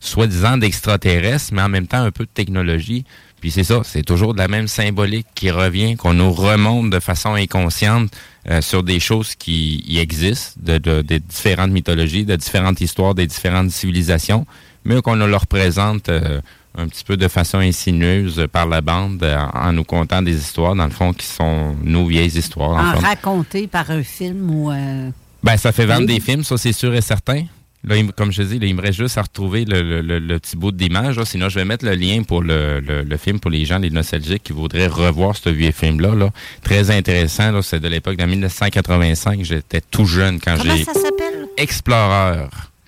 soi-disant 0.00 0.56
d'extraterrestres, 0.56 1.52
mais 1.52 1.62
en 1.62 1.68
même 1.68 1.86
temps 1.86 2.02
un 2.02 2.10
peu 2.12 2.24
de 2.24 2.30
technologie. 2.32 3.04
Puis 3.40 3.50
c'est 3.50 3.64
ça, 3.64 3.80
c'est 3.84 4.04
toujours 4.04 4.32
de 4.34 4.38
la 4.38 4.46
même 4.48 4.68
symbolique 4.68 5.26
qui 5.34 5.50
revient, 5.50 5.96
qu'on 5.96 6.14
nous 6.14 6.30
remonte 6.32 6.90
de 6.90 7.00
façon 7.00 7.34
inconsciente 7.34 8.10
euh, 8.50 8.60
sur 8.60 8.82
des 8.82 8.98
choses 9.00 9.34
qui 9.34 9.84
y 9.86 9.98
existent, 9.98 10.60
de, 10.62 10.78
de- 10.78 11.02
de 11.02 11.18
différentes 11.18 11.70
mythologies, 11.70 12.24
de 12.24 12.36
différentes 12.36 12.80
histoires, 12.80 13.14
des 13.14 13.26
différentes 13.26 13.70
civilisations, 13.70 14.46
mais 14.84 15.00
qu'on 15.00 15.14
le 15.14 15.36
représente 15.36 16.08
euh, 16.08 16.40
un 16.76 16.88
petit 16.88 17.04
peu 17.04 17.16
de 17.16 17.28
façon 17.28 17.58
insinueuse 17.58 18.46
par 18.50 18.66
la 18.66 18.80
bande 18.80 19.22
euh, 19.22 19.36
en 19.54 19.72
nous 19.72 19.84
contant 19.84 20.22
des 20.22 20.36
histoires, 20.36 20.74
dans 20.74 20.86
le 20.86 20.90
fond, 20.90 21.12
qui 21.12 21.26
sont 21.26 21.76
nos 21.84 22.06
vieilles 22.06 22.36
histoires. 22.36 22.70
en 22.70 22.90
En 22.96 23.00
fait. 23.00 23.06
raconté 23.06 23.66
par 23.66 23.90
un 23.90 24.02
film 24.02 24.50
ou. 24.50 24.70
euh, 24.72 25.10
Ben, 25.44 25.56
ça 25.56 25.70
fait 25.72 25.86
vendre 25.86 26.00
Oui. 26.06 26.14
des 26.14 26.20
films, 26.20 26.42
ça, 26.44 26.56
c'est 26.56 26.72
sûr 26.72 26.94
et 26.94 27.00
certain. 27.02 27.44
Là, 27.84 27.96
comme 28.16 28.30
je 28.30 28.42
dis, 28.44 28.58
là, 28.60 28.66
il 28.66 28.74
me 28.76 28.80
reste 28.82 28.98
juste 28.98 29.18
à 29.18 29.22
retrouver 29.22 29.64
le, 29.64 29.82
le- 30.02 30.18
le- 30.20 30.38
petit 30.38 30.56
bout 30.56 30.70
d'image. 30.70 31.20
Sinon, 31.24 31.48
je 31.48 31.56
vais 31.58 31.64
mettre 31.64 31.84
le 31.84 31.94
lien 31.94 32.22
pour 32.22 32.40
le, 32.42 32.78
le- 32.80 33.02
le 33.02 33.16
film 33.16 33.40
pour 33.40 33.50
les 33.50 33.64
gens, 33.64 33.78
les 33.78 33.90
nostalgiques 33.90 34.44
qui 34.44 34.52
voudraient 34.52 34.86
revoir 34.86 35.36
ce 35.36 35.48
vieux 35.50 35.72
film-là. 35.72 36.14
Là. 36.14 36.30
Très 36.62 36.90
intéressant. 36.92 37.50
là. 37.50 37.60
C'est 37.62 37.80
de 37.80 37.88
l'époque 37.88 38.16
de 38.16 38.24
1985. 38.24 39.42
J'étais 39.42 39.80
tout 39.80 40.04
jeune 40.06 40.38
quand 40.40 40.56
Comment 40.58 40.76
j'ai... 40.76 40.84
ça 40.84 40.94
s'appelle? 40.94 41.46
Explorer 41.56 42.46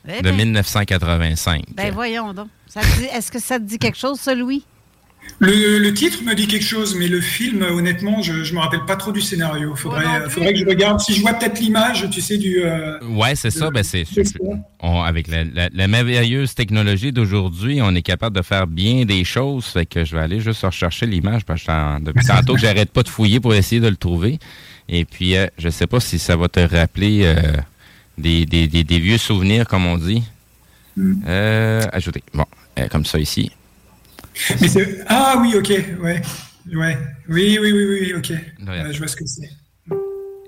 Eh 0.08 0.18
de 0.22 0.30
ben. 0.30 0.36
1985. 0.36 1.64
Ben 1.74 1.92
voyons 1.92 2.32
donc. 2.32 2.48
Ça 2.68 2.80
te 2.80 2.86
dit- 2.98 3.04
Est-ce 3.12 3.32
que 3.32 3.40
ça 3.40 3.58
te 3.58 3.64
dit 3.64 3.78
quelque 3.78 3.98
chose, 3.98 4.18
ça, 4.20 4.34
Louis? 4.34 4.64
Le, 5.40 5.78
le 5.78 5.92
titre 5.92 6.22
me 6.24 6.34
dit 6.34 6.46
quelque 6.46 6.64
chose, 6.64 6.94
mais 6.94 7.08
le 7.08 7.20
film, 7.20 7.62
honnêtement, 7.62 8.22
je 8.22 8.32
ne 8.32 8.54
me 8.54 8.60
rappelle 8.60 8.84
pas 8.86 8.94
trop 8.96 9.10
du 9.10 9.20
scénario. 9.20 9.74
Faudrait, 9.74 10.04
faudrait 10.30 10.52
que 10.52 10.60
je 10.60 10.64
regarde. 10.64 11.00
Si 11.00 11.12
je 11.14 11.20
vois 11.22 11.34
peut-être 11.34 11.58
l'image, 11.58 12.08
tu 12.10 12.20
sais, 12.20 12.38
du. 12.38 12.62
euh, 12.64 12.98
Ouais, 13.08 13.34
c'est 13.34 13.50
ça. 13.50 13.70
Ben, 13.70 13.82
c'est, 13.82 14.04
c'est 14.04 14.24
ça. 14.24 14.38
on- 14.80 15.02
avec 15.02 15.26
la, 15.26 15.42
la- 15.44 15.68
la 15.72 15.88
merveilleuse 15.88 16.54
technologie 16.54 17.10
d'aujourd'hui, 17.12 17.80
on 17.82 17.94
est 17.96 18.02
capable 18.02 18.36
de 18.36 18.42
faire 18.42 18.66
bien 18.68 19.04
des 19.04 19.24
choses. 19.24 19.64
Fait 19.66 19.86
que 19.86 20.04
je 20.04 20.14
vais 20.14 20.22
aller 20.22 20.40
juste 20.40 20.62
rechercher 20.62 21.06
l'image 21.06 21.44
parce 21.44 21.64
que 21.64 22.00
depuis 22.02 22.24
tantôt 22.26 22.54
que 22.54 22.60
j'arrête 22.60 22.90
pas 22.92 23.02
de 23.02 23.08
fouiller 23.08 23.40
pour 23.40 23.54
essayer 23.54 23.80
de 23.80 23.88
le 23.88 23.96
trouver. 23.96 24.38
Et 24.88 25.04
puis, 25.04 25.36
euh, 25.36 25.46
je 25.58 25.68
sais 25.68 25.88
pas 25.88 25.98
si 25.98 26.18
ça 26.20 26.36
va 26.36 26.48
te 26.48 26.60
rappeler 26.60 27.22
euh, 27.24 27.34
des, 28.16 28.46
des- 28.46 28.68
des- 28.68 28.84
des 28.84 28.98
vieux 29.00 29.18
souvenirs, 29.18 29.66
comme 29.66 29.84
on 29.84 29.98
dit. 29.98 30.22
Euh, 31.26 31.82
ajouter. 31.92 32.22
Bon, 32.32 32.44
euh, 32.78 32.86
comme 32.88 33.04
ça 33.04 33.18
ici. 33.18 33.50
Mais 34.60 34.68
c'est- 34.68 34.98
ah 35.06 35.36
oui, 35.40 35.54
ok, 35.56 35.68
ouais, 36.02 36.22
ouais, 36.74 36.98
oui, 37.28 37.58
oui, 37.60 37.72
oui, 37.72 37.84
oui, 38.00 38.14
ok. 38.16 38.32
Euh, 38.68 38.92
je 38.92 38.98
vois 38.98 39.08
ce 39.08 39.16
que 39.16 39.26
c'est. 39.26 39.48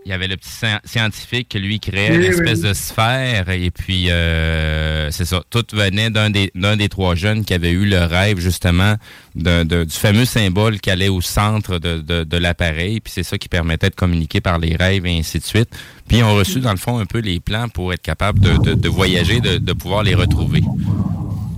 Il 0.05 0.11
y 0.11 0.13
avait 0.13 0.29
le 0.29 0.37
petit 0.37 0.49
scien- 0.51 0.79
scientifique 0.85 1.49
qui 1.49 1.59
lui 1.59 1.81
créait 1.81 2.11
Oui, 2.11 2.15
une 2.17 2.21
oui, 2.23 2.27
espèce 2.29 2.61
oui. 2.61 2.69
de 2.69 2.75
sphère 2.75 3.49
et 3.51 3.73
puis 3.73 4.09
euh, 4.09 5.11
c'est 5.11 5.25
ça, 5.25 5.43
tout 5.51 5.65
venait 5.73 6.11
d'un 6.11 6.31
des, 6.31 6.53
d'un 6.55 6.77
des 6.77 6.89
trois 6.89 7.17
jeunes 7.17 7.45
qui 7.45 7.53
avait 7.55 7.73
eu 7.73 7.87
le 7.87 8.05
rêve 8.05 8.39
justement 8.39 8.95
de- 9.35 9.65
de- 9.65 9.83
du 9.83 9.93
fameux 9.97 10.25
symbole 10.25 10.79
qui 10.79 10.91
allait 10.93 11.09
au 11.09 11.21
centre 11.21 11.81
de, 11.81 12.01
de- 12.23 12.37
l'appareil 12.37 13.01
puis 13.01 13.13
c'est 13.17 13.25
ça 13.25 13.37
qui 13.37 13.49
permettait 13.49 13.91
de 13.91 13.97
communiquer 13.97 14.41
par 14.41 14.61
les 14.61 14.77
rêves 14.77 15.07
et 15.07 15.19
ainsi 15.19 15.41
de 15.41 15.45
suite. 15.45 15.71
Puis 16.07 16.19
ils 16.19 16.23
ont 16.23 16.37
reçu 16.37 16.61
dans 16.61 16.71
le 16.71 16.77
fond 16.79 16.99
un 16.99 17.07
peu 17.07 17.19
les 17.19 17.41
plans 17.41 17.69
pour 17.69 17.93
être 17.93 18.03
capable 18.03 18.39
de, 18.39 18.89
voyager, 18.89 19.41
de, 19.41 19.59
de 19.59 19.73
pouvoir 19.73 20.05
les 20.05 20.15
retrouver. 20.15 20.61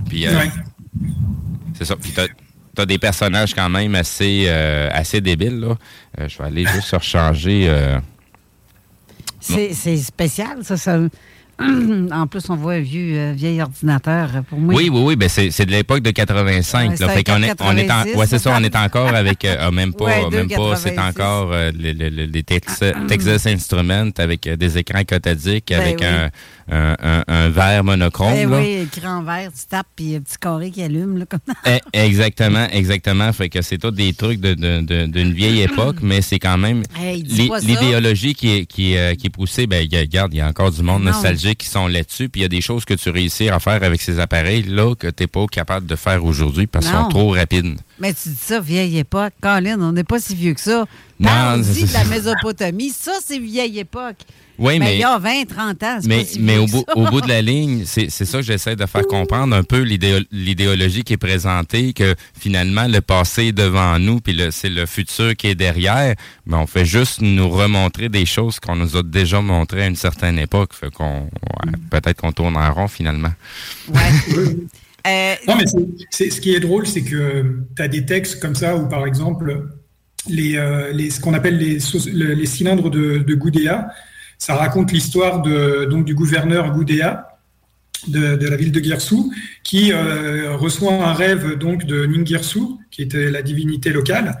Puis 0.09 0.25
euh, 0.25 0.35
Ouais. 0.35 0.49
C'est 1.79 1.85
ça. 1.85 1.95
Puis 1.95 2.11
t'as, 2.11 2.27
t'as 2.75 2.85
des 2.85 2.99
personnages 2.99 3.55
quand 3.55 3.69
même 3.69 3.95
assez, 3.95 4.43
euh, 4.47 4.89
assez 4.91 5.19
débiles 5.21 5.59
là. 5.59 5.75
Euh, 6.19 6.27
je 6.27 6.37
vais 6.37 6.43
aller 6.43 6.65
juste 6.67 6.91
rechanger. 6.91 7.65
euh, 7.67 7.97
C'est 9.39 9.97
spécial, 9.97 10.59
ça. 10.63 10.77
ça. 10.77 10.99
en 12.11 12.25
plus, 12.27 12.49
on 12.49 12.55
voit 12.55 12.73
un 12.75 12.79
vieux, 12.79 13.31
vieil 13.33 13.61
ordinateur. 13.61 14.29
Pour 14.49 14.59
moi, 14.59 14.73
Oui, 14.75 14.89
oui, 14.89 15.01
oui, 15.03 15.15
ben 15.17 15.27
c'est 15.27 15.65
de 15.65 15.71
l'époque 15.71 15.99
de 16.01 16.11
85. 16.11 16.91
Ouais, 16.91 16.95
là. 16.95 16.95
c'est 16.95 17.13
Fait 17.15 17.19
est, 17.19 17.29
on 17.61 17.75
est 17.75 17.83
en, 17.91 18.03
86, 18.03 18.15
ouais, 18.15 18.27
c'est 18.27 18.39
ça, 18.39 18.55
on 18.57 18.63
est 18.63 18.75
encore 18.77 19.13
avec, 19.13 19.45
ah, 19.45 19.69
même 19.69 19.93
pas, 19.97 20.05
Ouais, 20.05 20.29
même 20.29 20.47
pas, 20.47 20.75
c'est 20.77 20.95
2,86. 20.95 20.99
encore 21.09 21.51
les, 21.77 21.93
les- 21.93 22.09
les- 22.09 22.27
les 22.27 22.43
Texas, 22.43 22.93
Texas 23.09 23.45
Instruments 23.45 24.11
avec 24.19 24.47
des 24.47 24.77
écrans 24.77 25.03
cathodiques, 25.03 25.65
Ben 25.69 25.81
avec 25.81 25.99
oui. 25.99 26.05
un, 26.05 26.29
un, 26.71 26.95
un, 27.01 27.23
un 27.27 27.49
verre 27.49 27.83
monochrome. 27.83 28.33
Eh 28.37 28.45
là. 28.45 28.57
oui, 28.59 28.87
écran 28.93 29.23
vert, 29.23 29.49
tu 29.51 29.65
tapes, 29.67 29.87
puis 29.95 30.15
un 30.15 30.21
petit 30.21 30.37
carré 30.39 30.71
qui 30.71 30.81
allume. 30.83 31.17
Là, 31.17 31.25
comme... 31.25 31.39
Eh, 31.65 31.79
exactement, 31.93 32.67
exactement. 32.71 33.31
Fait 33.33 33.49
que 33.49 33.61
c'est 33.61 33.77
tout 33.77 33.91
des 33.91 34.13
trucs 34.13 34.39
de- 34.39 34.53
de- 34.53 34.81
de- 34.81 35.05
d'une 35.05 35.33
vieille 35.33 35.61
époque, 35.61 35.97
mais 36.01 36.21
c'est 36.21 36.39
quand 36.39 36.57
même 36.57 36.83
Hey, 36.99 37.23
l'idéologie 37.23 38.33
qui 38.35 38.49
est, 38.51 38.65
qui, 38.65 38.97
euh, 38.97 39.15
qui 39.15 39.27
est 39.27 39.31
poussée. 39.31 39.67
Ben, 39.67 39.87
regarde, 39.91 40.33
il 40.33 40.37
y 40.37 40.41
a 40.41 40.47
encore 40.47 40.71
du 40.71 40.81
monde 40.81 41.03
Non. 41.03 41.11
nostalgique 41.11 41.59
qui 41.59 41.67
sont 41.67 41.87
là-dessus, 41.87 42.29
puis 42.29 42.41
il 42.41 42.43
y 42.43 42.45
a 42.45 42.49
des 42.49 42.61
choses 42.61 42.85
que 42.85 42.93
tu 42.93 43.09
réussis 43.09 43.49
à 43.49 43.59
faire 43.59 43.81
avec 43.83 44.01
ces 44.01 44.19
appareils-là 44.19 44.95
que 44.95 45.07
tu 45.07 45.23
n'es 45.23 45.27
pas 45.27 45.45
capable 45.47 45.85
de 45.85 45.95
faire 45.95 46.23
aujourd'hui 46.25 46.67
parce 46.67 46.85
qu'ils 46.87 46.95
sont 46.95 47.07
trop 47.09 47.31
rapides. 47.31 47.77
Mais 47.99 48.13
tu 48.13 48.29
dis 48.29 48.35
ça, 48.39 48.59
vieille 48.59 48.97
époque. 48.97 49.33
Colin, 49.41 49.79
on 49.81 49.91
n'est 49.91 50.03
pas 50.03 50.19
si 50.19 50.35
vieux 50.35 50.53
que 50.53 50.61
ça. 50.61 50.85
Non, 51.19 51.57
dit 51.57 51.83
de 51.83 51.93
la 51.93 52.05
Mésopotamie. 52.05 52.91
Ça, 52.91 53.11
c'est 53.25 53.39
vieille 53.39 53.79
époque. 53.79 54.15
Oui, 54.57 54.77
mais- 54.77 54.95
il 54.95 54.99
y 54.99 55.03
a 55.05 55.17
20, 55.17 55.45
30 55.47 55.83
ans, 55.83 55.99
c'est 56.01 56.07
Mais, 56.07 56.19
pas 56.19 56.25
si 56.25 56.39
mais 56.39 56.53
vieux 56.53 56.61
au, 56.61 56.65
que 56.65 56.71
bout, 56.71 56.83
ça. 56.87 56.97
au 56.97 57.05
bout 57.09 57.21
de 57.21 57.27
la 57.29 57.41
ligne, 57.41 57.83
c'est 57.85 58.09
c'est 58.09 58.25
ça 58.25 58.39
que 58.39 58.43
j'essaie 58.43 58.75
de 58.75 58.85
faire 58.85 59.07
comprendre 59.07 59.55
un 59.55 59.63
peu 59.63 59.79
l'idéo- 59.81 60.19
l'idéologie 60.33 61.03
qui 61.03 61.13
est 61.13 61.17
présentée, 61.17 61.93
que 61.93 62.13
finalement 62.37 62.85
le 62.87 62.99
passé 62.99 63.45
est 63.47 63.51
devant 63.53 63.97
nous, 63.99 64.19
puis 64.19 64.33
le- 64.33 64.51
c'est 64.51 64.67
le 64.69 64.85
futur 64.85 65.33
qui 65.37 65.47
est 65.47 65.55
derrière. 65.55 66.13
Mais 66.45 66.55
on 66.57 66.67
fait 66.67 66.85
juste 66.85 67.21
nous 67.21 67.49
remontrer 67.49 68.09
des 68.09 68.25
choses 68.25 68.59
qu'on 68.59 68.75
nous 68.75 68.97
a 68.97 69.03
déjà 69.03 69.39
montrées 69.41 69.83
à 69.83 69.87
une 69.87 69.95
certaine 69.95 70.37
époque. 70.37 70.73
Fait 70.73 70.91
qu'on 70.91 71.21
ouais, 71.21 71.71
peut-être 71.89 72.19
qu'on 72.19 72.33
tourne 72.33 72.57
en 72.57 72.73
rond 72.73 72.89
finalement. 72.89 73.31
Euh, 75.07 75.35
Non, 75.47 75.55
mais 75.55 75.65
ce 75.65 76.41
qui 76.41 76.53
est 76.53 76.59
drôle, 76.59 76.87
c'est 76.87 77.03
que 77.03 77.63
tu 77.75 77.81
as 77.81 77.87
des 77.87 78.05
textes 78.05 78.39
comme 78.39 78.55
ça 78.55 78.75
où, 78.75 78.87
par 78.87 79.05
exemple, 79.05 79.67
les, 80.27 80.57
euh, 80.57 81.09
ce 81.09 81.19
qu'on 81.19 81.33
appelle 81.33 81.57
les, 81.57 81.79
les 82.13 82.45
cylindres 82.45 82.89
de, 82.89 83.33
Gudea, 83.33 83.87
ça 84.37 84.55
raconte 84.55 84.91
l'histoire 84.91 85.41
du 85.41 86.15
gouverneur 86.15 86.73
Gudea 86.73 87.29
de, 88.07 88.47
la 88.47 88.55
ville 88.55 88.71
de 88.71 88.79
Guirsou, 88.79 89.33
qui 89.63 89.91
euh, 89.91 90.55
reçoit 90.55 90.93
un 90.93 91.13
rêve 91.13 91.57
donc 91.57 91.85
de 91.85 92.05
Ningirsu, 92.05 92.59
qui 92.91 93.01
était 93.01 93.29
la 93.29 93.41
divinité 93.41 93.91
locale, 93.91 94.37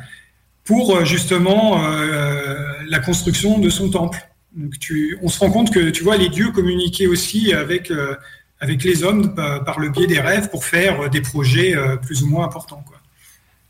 pour 0.69 0.95
euh, 0.95 1.03
justement 1.03 1.83
euh, 1.83 2.55
la 2.87 2.99
construction 2.99 3.59
de 3.59 3.69
son 3.69 3.89
temple. 3.89 4.19
Donc, 4.55 4.77
tu, 4.79 5.17
on 5.21 5.27
se 5.27 5.39
rend 5.39 5.51
compte 5.51 5.71
que 5.73 5.89
tu 5.89 6.03
vois 6.03 6.17
les 6.17 6.29
dieux 6.29 6.51
communiquaient 6.51 7.07
aussi 7.07 7.53
avec 7.53 7.91
euh, 7.91 8.15
avec 8.59 8.83
les 8.83 9.03
hommes 9.03 9.33
par, 9.35 9.79
le 9.79 9.89
biais 9.89 10.07
des 10.07 10.19
rêves 10.19 10.49
pour 10.49 10.65
faire 10.65 11.01
euh, 11.01 11.09
des 11.09 11.21
projets 11.21 11.75
euh, 11.75 11.95
plus 11.95 12.23
ou 12.23 12.27
moins 12.27 12.45
importants. 12.45 12.83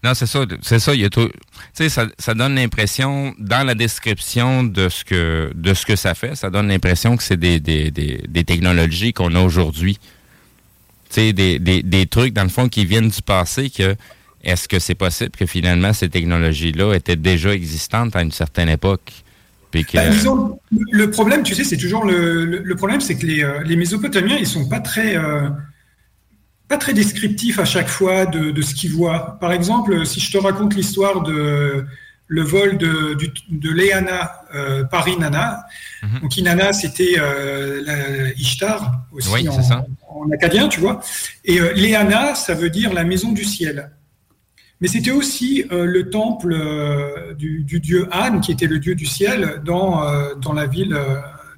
Non, 0.02 0.14
c'est 0.14 0.28
ça, 0.28 0.46
c'est 0.62 0.80
ça. 0.80 0.94
Ça, 2.18 2.34
donne 2.34 2.56
l'impression 2.56 3.34
dans 3.38 3.66
la 3.66 3.76
description 3.76 4.64
de 4.64 4.88
ce 4.88 5.04
que 5.04 5.52
de 5.54 5.74
ce 5.74 5.86
que 5.86 5.98
ça 5.98 6.16
fait, 6.16 6.36
ça 6.36 6.50
donne 6.50 6.70
l'impression 6.70 7.18
que 7.18 7.24
c'est 7.24 7.36
des, 7.36 7.60
des, 7.60 7.92
des, 7.92 8.44
technologies 8.46 9.12
qu'on 9.12 9.36
a 9.36 9.42
aujourd'hui. 9.42 10.00
Des, 11.16 11.34
des, 11.34 11.60
des 11.60 12.06
trucs 12.08 12.34
dans 12.34 12.44
le 12.44 12.50
fond 12.50 12.70
qui 12.70 12.86
viennent 12.86 13.10
du 13.10 13.22
passé. 13.22 13.70
Que 13.70 13.98
est-ce 14.44 14.70
que 14.70 14.80
c'est 14.80 14.96
possible 14.96 15.32
que 15.32 15.46
finalement 15.46 15.92
ces 15.92 16.10
technologies-là 16.10 16.94
étaient 16.94 17.18
déjà 17.18 17.54
existantes 17.54 18.16
à 18.16 18.22
une 18.22 18.32
certaine 18.32 18.70
époque, 18.70 19.12
que 19.72 19.98
Bah, 19.98 20.10
disons, 20.10 20.60
le 20.72 21.10
problème, 21.12 21.44
tu 21.44 21.56
sais, 21.56 21.64
c'est 21.64 21.78
toujours 21.78 22.06
le, 22.06 22.46
le, 22.46 22.60
le 22.60 22.76
problème, 22.76 23.02
c'est 23.02 23.16
que 23.16 23.26
les, 23.26 23.44
euh, 23.44 23.62
les 23.64 23.76
Mésopotamiens, 23.76 24.38
ils 24.38 24.48
sont 24.48 24.68
pas 24.68 24.80
très 24.80 25.16
euh, 25.16 25.50
pas 26.68 26.78
très 26.78 26.94
descriptifs 26.94 27.60
à 27.60 27.66
chaque 27.66 27.88
fois 27.90 28.26
de, 28.26 28.52
de 28.52 28.62
ce 28.62 28.76
qu'ils 28.76 28.92
voient. 28.94 29.38
Par 29.42 29.52
exemple, 29.52 30.06
si 30.06 30.20
je 30.20 30.32
te 30.32 30.38
raconte 30.38 30.76
l'histoire 30.76 31.22
de 31.24 31.86
le 32.30 32.44
vol 32.44 32.78
de, 32.78 33.18
Léana 33.74 34.44
euh, 34.54 34.84
par 34.86 35.08
Inanna. 35.08 35.66
Donc 36.22 36.38
Inanna, 36.38 36.72
c'était 36.74 37.16
euh, 37.18 38.32
Ishtar 38.38 39.02
aussi 39.12 39.30
Oui, 39.34 39.50
en, 39.50 39.86
en 40.08 40.32
acadien, 40.32 40.70
tu 40.70 40.80
vois. 40.80 41.02
Et 41.44 41.60
euh, 41.60 41.74
Léana, 41.74 42.36
ça 42.36 42.54
veut 42.54 42.70
dire 42.70 42.94
la 42.94 43.04
maison 43.04 43.32
du 43.32 43.44
ciel. 43.44 43.90
Mais 44.82 44.88
c'était 44.88 45.12
aussi 45.12 45.66
euh, 45.72 45.86
le 45.86 46.10
temple 46.10 46.54
euh, 46.54 47.34
du, 47.34 47.64
dieu 47.80 48.08
An, 48.14 48.40
qui 48.40 48.52
était 48.52 48.68
le 48.68 48.80
dieu 48.80 48.96
du 48.96 49.06
ciel, 49.06 49.62
dans, 49.66 50.08
euh, 50.08 50.34
la 50.56 50.66
ville 50.68 50.98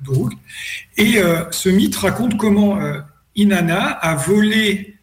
d'Uruk. 0.01 0.33
Et 0.97 1.21
ce 1.51 1.69
mythe 1.69 1.95
raconte 1.95 2.37
comment 2.37 2.79
Inanna 3.35 3.85
a 3.85 4.15
volé 4.15 4.95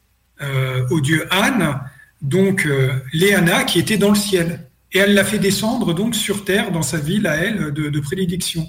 au 0.90 1.00
dieu 1.00 1.26
An, 1.30 1.76
donc 2.20 2.68
Léana, 3.12 3.64
qui 3.64 3.78
était 3.78 3.96
dans 3.96 4.10
le 4.10 4.16
ciel. 4.16 4.66
Et 4.92 4.98
elle 4.98 5.14
l'a 5.14 5.24
fait 5.24 5.38
descendre 5.38 5.94
donc 5.94 6.14
sur 6.16 6.44
terre, 6.44 6.72
dans 6.72 6.82
sa 6.82 6.98
ville 6.98 7.26
à 7.26 7.36
elle, 7.36 7.72
de, 7.72 7.88
de 7.88 8.00
prédilection. 8.00 8.66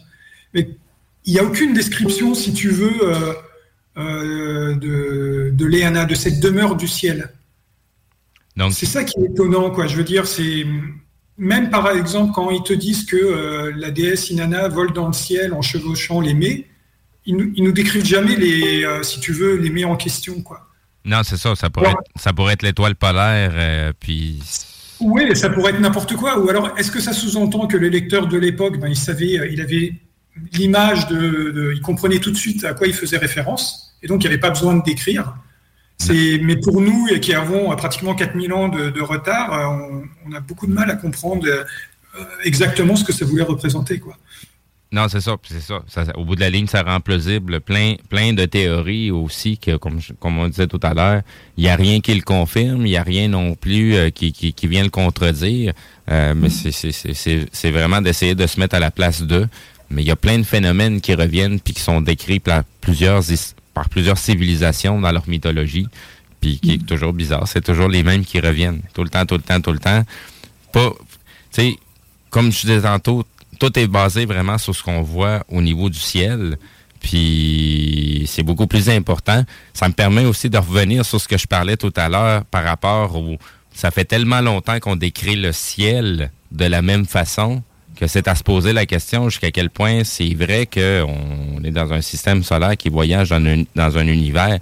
Mais 0.54 0.70
il 1.26 1.34
n'y 1.34 1.40
a 1.40 1.44
aucune 1.44 1.74
description, 1.74 2.36
si 2.36 2.54
tu 2.54 2.70
veux, 2.70 2.94
de, 3.98 5.50
de 5.52 5.66
Léana, 5.66 6.06
de 6.06 6.16
cette 6.16 6.40
demeure 6.40 6.76
du 6.76 6.88
ciel. 6.88 7.32
Donc, 8.60 8.74
c'est 8.74 8.86
ça 8.86 9.04
qui 9.04 9.20
est 9.20 9.26
étonnant, 9.32 9.72
quoi. 9.72 9.88
Je 9.88 9.96
veux 9.96 10.04
dire, 10.04 10.28
c'est 10.28 10.66
même 11.38 11.70
par 11.70 11.90
exemple 11.92 12.34
quand 12.36 12.50
ils 12.52 12.62
te 12.64 12.74
disent 12.74 13.06
que 13.06 13.16
euh, 13.16 13.72
la 13.78 13.90
déesse 13.90 14.30
Inanna 14.30 14.68
vole 14.68 14.92
dans 14.92 15.08
le 15.08 15.14
ciel 15.14 15.54
en 15.54 15.62
chevauchant 15.62 16.20
les 16.20 16.34
mets, 16.34 16.68
ils 17.26 17.36
nous, 17.38 17.52
ils 17.56 17.64
nous 17.64 17.72
décrivent 17.72 18.06
jamais 18.06 18.36
les, 18.36 18.84
euh, 18.84 19.02
si 19.04 19.20
tu 19.22 19.32
veux, 19.32 19.56
les 19.56 19.70
mets 19.70 19.86
en 19.86 19.96
question, 19.96 20.42
quoi. 20.42 20.68
non, 21.06 21.22
c'est 21.24 21.38
ça. 21.38 21.56
Ça 21.56 21.70
pourrait, 21.70 21.92
être, 21.92 22.04
ça 22.18 22.34
pourrait 22.34 22.54
être 22.54 22.64
l'étoile 22.64 22.96
polaire, 22.96 23.52
euh, 23.56 23.94
puis 24.00 24.42
Oui, 25.00 25.34
ça 25.36 25.50
pourrait 25.50 25.72
être 25.72 25.80
n'importe 25.80 26.16
quoi. 26.18 26.38
Ou 26.40 26.50
alors, 26.50 26.78
est-ce 26.78 26.92
que 26.92 27.00
ça 27.00 27.14
sous-entend 27.14 27.66
que 27.68 27.78
le 27.78 27.88
lecteur 27.88 28.28
de 28.28 28.38
l'époque, 28.38 28.78
ben, 28.78 28.90
il 28.90 28.98
savait, 28.98 29.50
il 29.52 29.62
avait 29.62 29.94
l'image 30.54 31.08
de, 31.08 31.52
de- 31.52 31.72
il 31.74 31.82
comprenait 31.82 32.20
tout 32.20 32.32
de 32.32 32.38
suite 32.38 32.64
à 32.66 32.74
quoi 32.74 32.88
il 32.88 32.94
faisait 32.94 33.18
référence, 33.18 33.96
et 34.04 34.08
donc 34.08 34.22
il 34.24 34.28
n'y 34.28 34.34
avait 34.34 34.40
pas 34.42 34.50
besoin 34.50 34.76
de 34.76 34.84
décrire. 34.84 35.34
Mais 36.08 36.56
pour 36.58 36.82
nous, 36.82 37.08
et 37.12 37.20
qui 37.20 37.34
avons 37.34 37.72
euh, 37.72 37.76
pratiquement 37.76 38.16
4000 38.16 38.54
ans 38.54 38.70
de, 38.70 39.02
retard, 39.02 39.54
euh, 39.54 40.02
on, 40.28 40.34
a 40.34 40.40
beaucoup 40.40 40.68
de 40.68 40.74
mal 40.74 40.90
à 40.90 40.96
comprendre 40.96 41.46
euh, 41.46 41.64
exactement 42.44 42.96
ce 42.96 43.04
que 43.04 43.14
ça 43.14 43.26
voulait 43.26 43.44
représenter, 43.44 44.00
quoi. 44.00 44.16
Non, 44.92 45.08
c'est 45.08 45.22
ça, 45.22 45.36
c'est 45.44 45.62
ça. 45.62 45.84
Au 46.16 46.26
bout 46.26 46.36
de 46.36 46.40
la 46.40 46.50
ligne, 46.50 46.66
ça 46.66 46.82
rend 46.82 47.00
plausible 47.00 47.60
plein, 47.60 47.94
plein 48.10 48.34
de 48.34 48.46
théories 48.46 49.12
aussi, 49.12 49.60
que, 49.60 49.78
comme, 49.78 50.00
comme 50.20 50.40
on 50.40 50.48
disait 50.48 50.66
tout 50.66 50.80
à 50.82 50.96
l'heure, 50.96 51.22
il 51.58 51.64
n'y 51.64 51.70
a 51.70 51.76
rien 51.76 52.00
qui 52.00 52.16
le 52.16 52.24
confirme, 52.24 52.88
il 52.88 52.90
n'y 52.90 52.98
a 52.98 53.04
rien 53.04 53.28
non 53.28 53.54
plus 53.54 54.12
qui, 54.14 54.32
qui, 54.34 54.68
vient 54.68 54.82
le 54.82 54.90
contredire. 54.90 55.74
Mais 56.08 56.50
c'est- 56.50 56.72
c'est- 57.52 57.72
vraiment 57.72 58.02
d'essayer 58.02 58.34
de 58.34 58.48
se 58.48 58.60
mettre 58.60 58.74
à 58.78 58.80
la 58.80 58.90
place 58.90 59.22
d'eux. 59.22 59.48
Mais 59.92 60.02
il 60.02 60.08
y 60.08 60.12
a 60.12 60.16
plein 60.16 60.40
de 60.40 60.44
phénomènes 60.44 61.02
qui 61.02 61.14
reviennent 61.14 61.60
puis 61.60 61.76
qui 61.76 61.82
sont 61.82 62.02
décrits 62.02 62.40
par 62.40 62.64
plusieurs, 62.82 63.22
par 63.80 63.88
plusieurs 63.88 64.18
civilisations 64.18 65.00
dans 65.00 65.12
leur 65.14 65.30
mythologie, 65.30 65.88
puis 66.42 66.60
qui 66.60 66.74
est 66.74 66.86
toujours 66.86 67.14
bizarre. 67.14 67.48
C'est 67.48 67.62
toujours 67.62 67.88
les 67.88 68.04
mêmes 68.04 68.26
qui 68.26 68.42
reviennent, 68.42 68.82
tout 68.94 69.04
le 69.04 69.10
temps, 69.10 69.26
tout 69.26 69.36
le 69.36 69.42
temps, 69.42 69.62
tout 69.62 69.72
le 69.72 69.80
temps. 69.80 70.04
Pas, 70.74 70.90
tu 70.90 71.62
sais, 71.62 71.76
comme 72.30 72.52
je 72.52 72.60
disais 72.60 72.82
tantôt, 72.82 73.24
tout 73.58 73.80
est 73.80 73.88
basé 73.88 74.26
vraiment 74.26 74.58
sur 74.58 74.76
ce 74.76 74.84
qu'on 74.84 75.02
voit 75.02 75.46
au 75.48 75.62
niveau 75.62 75.90
du 75.90 75.98
ciel. 75.98 76.58
Puis 77.00 78.26
c'est 78.28 78.44
beaucoup 78.44 78.68
plus 78.68 78.90
important. 78.90 79.46
Ça 79.74 79.88
me 79.88 79.94
permet 79.94 80.26
aussi 80.26 80.50
de 80.50 80.58
revenir 80.58 81.06
sur 81.06 81.22
ce 81.22 81.30
que 81.30 81.38
je 81.38 81.48
parlais 81.48 81.78
tout 81.78 81.94
à 81.96 82.10
l'heure 82.10 82.44
par 82.44 82.66
rapport 82.66 83.16
au. 83.16 83.38
Ça 83.74 83.92
fait 83.92 84.04
tellement 84.04 84.42
longtemps 84.42 84.80
qu'on 84.82 84.98
décrit 84.98 85.38
le 85.38 85.54
ciel 85.54 86.32
de 86.52 86.66
la 86.66 86.82
même 86.82 87.06
façon 87.06 87.64
que 88.00 88.08
c'est 88.08 88.30
à 88.30 88.36
se 88.36 88.44
poser 88.44 88.72
la 88.72 88.86
question 88.86 89.30
jusqu'à 89.30 89.52
quel 89.52 89.70
point 89.70 90.04
c'est 90.06 90.34
vrai 90.34 90.66
qu'on 90.66 91.62
est 91.66 91.72
dans 91.72 91.92
un 91.92 92.00
système 92.02 92.44
solaire 92.44 92.78
qui 92.78 92.88
voyage 92.90 93.30
dans 93.30 93.98
un, 93.98 94.08
univers. 94.08 94.58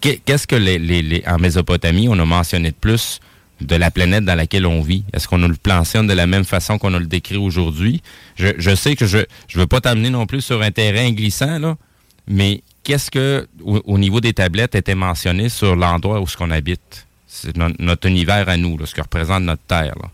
Qu'est-ce 0.00 0.46
que 0.46 0.54
les, 0.56 0.78
les- 0.78 1.02
les- 1.02 1.24
en 1.26 1.38
Mésopotamie, 1.38 2.08
on 2.08 2.18
a 2.18 2.24
mentionné 2.24 2.70
de 2.70 2.76
plus 2.76 3.18
de 3.60 3.76
la 3.76 3.90
planète 3.90 4.24
dans 4.24 4.34
laquelle 4.36 4.66
on 4.66 4.80
vit? 4.80 5.02
Est-ce 5.12 5.26
qu'on 5.26 5.38
nous 5.38 5.48
le 5.48 5.56
mentionne 5.66 6.06
de 6.06 6.12
la 6.12 6.26
même 6.28 6.44
façon 6.44 6.78
qu'on 6.78 6.90
nous 6.90 7.00
le 7.00 7.06
décrit 7.06 7.36
aujourd'hui? 7.36 8.00
Je, 8.36 8.48
je 8.58 8.74
sais 8.74 8.94
que 8.96 9.06
je 9.06 9.18
je 9.48 9.58
veux 9.58 9.66
pas 9.66 9.80
t'amener 9.80 10.10
non 10.10 10.26
plus 10.26 10.40
sur 10.40 10.62
un 10.62 10.70
terrain 10.70 11.10
glissant, 11.10 11.58
là, 11.58 11.76
mais 12.28 12.62
qu'est-ce 12.84 13.10
que, 13.10 13.48
au, 13.64 13.80
au 13.84 13.98
niveau 13.98 14.20
des 14.20 14.32
tablettes, 14.34 14.74
était 14.76 14.94
mentionné 14.94 15.48
sur 15.48 15.74
l'endroit 15.74 16.20
où 16.20 16.28
ce 16.28 16.36
qu'on 16.36 16.50
habite? 16.52 17.06
C'est 17.26 17.56
no- 17.56 17.74
notre 17.80 18.06
univers 18.08 18.48
à 18.48 18.56
nous, 18.56 18.78
là, 18.78 18.86
ce 18.86 18.94
que 18.94 19.00
représente 19.00 19.42
notre 19.42 19.62
Terre. 19.62 19.94
là. 20.00 20.08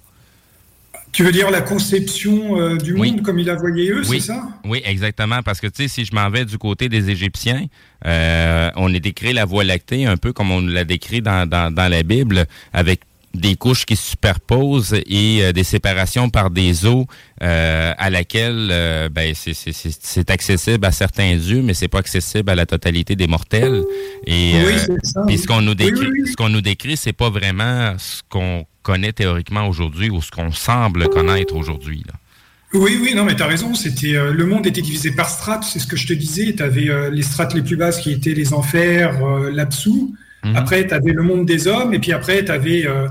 Tu 1.19 1.25
veux 1.25 1.33
dire 1.33 1.51
la 1.51 1.63
conception 1.63 2.61
euh, 2.61 2.77
du 2.77 2.95
monde 2.95 3.23
comme 3.23 3.41
ils 3.41 3.47
la 3.47 3.57
voyaient 3.57 3.91
eux, 3.91 4.03
Oui, 4.09 4.21
c'est 4.21 4.29
ça? 4.29 4.41
Oui, 4.65 4.81
exactement. 4.85 5.43
Parce 5.43 5.61
que, 5.61 5.67
tu 5.67 5.83
sais, 5.83 5.89
si 5.89 6.05
je 6.05 6.15
m'en 6.15 6.31
vais 6.31 6.45
du 6.45 6.59
côté 6.59 6.89
des 6.89 7.11
Égyptiens, 7.11 7.67
euh, 8.07 8.71
on 8.77 8.95
est 8.95 9.01
décrit 9.01 9.33
la 9.33 9.45
Voie 9.45 9.65
lactée 9.65 10.07
un 10.07 10.17
peu 10.17 10.33
comme 10.33 10.53
on 10.53 10.61
l'a 10.61 10.85
décrit 10.85 11.21
dans, 11.21 11.45
dans, 11.45 11.75
dans 11.75 11.89
la 11.89 12.05
Bible, 12.05 12.47
avec 12.73 13.01
des 13.35 13.57
couches 13.57 13.85
qui 13.85 13.97
se 13.97 14.11
superposent 14.11 14.95
et 15.07 15.43
euh, 15.43 15.53
des 15.53 15.65
séparations 15.65 16.31
par 16.31 16.51
des 16.51 16.87
eaux 16.87 17.07
euh, 17.43 17.93
à 17.99 18.11
laquelle 18.11 18.69
euh, 18.71 19.09
ben, 19.09 19.35
c'est 19.35 20.31
accessible 20.31 20.87
à 20.87 20.93
certains 20.93 21.37
dieux, 21.37 21.63
mais 21.63 21.75
c'est 21.75 21.89
pas 21.89 21.99
accessible 21.99 22.51
à 22.51 22.55
la 22.55 22.67
totalité 22.67 23.17
des 23.17 23.27
mortels. 23.27 23.83
Et 24.27 24.55
puis 25.27 25.39
ce 25.39 25.47
qu'on 25.47 25.63
nous 25.63 25.75
décrit, 25.75 26.27
ce 26.27 26.37
qu'on 26.37 26.49
nous 26.49 26.61
décrit, 26.61 26.97
c'est 26.97 27.13
pas 27.13 27.31
vraiment 27.31 27.95
ce 27.99 28.23
qu'on 28.29 28.65
connaît 28.89 29.13
théoriquement 29.13 29.69
aujourd'hui 29.69 30.09
ou 30.09 30.23
ce 30.23 30.31
qu'on 30.31 30.51
semble 30.53 31.09
connaître 31.09 31.55
aujourd'hui. 31.55 32.05
Oui, 32.73 32.99
oui, 33.03 33.15
non, 33.15 33.25
mais 33.25 33.37
tu 33.37 33.43
as 33.43 33.47
raison. 33.47 33.75
C'était 33.75 34.13
le 34.13 34.47
monde 34.47 34.67
était 34.67 34.83
divisé 34.83 35.11
par 35.13 35.29
strates, 35.29 35.65
c'est 35.65 35.79
ce 35.79 35.87
que 35.87 35.97
je 35.97 36.07
te 36.07 36.13
disais. 36.13 36.55
Tu 36.55 36.63
avais 36.63 36.89
les 37.11 37.23
strates 37.23 37.55
les 37.55 37.63
plus 37.63 37.77
basses 37.77 38.01
qui 38.01 38.13
étaient 38.13 38.35
les 38.35 38.53
enfers, 38.53 39.13
l'absous. 39.51 40.15
Mhm. 40.45 40.57
Après, 40.57 40.87
tu 40.87 40.95
avais 40.95 41.13
le 41.13 41.23
monde 41.23 41.47
des 41.47 41.67
hommes, 41.67 41.95
et 41.95 41.99
puis 41.99 42.13
après, 42.13 42.45
tu 42.45 42.53
avais 42.53 42.87
euh, 42.87 43.09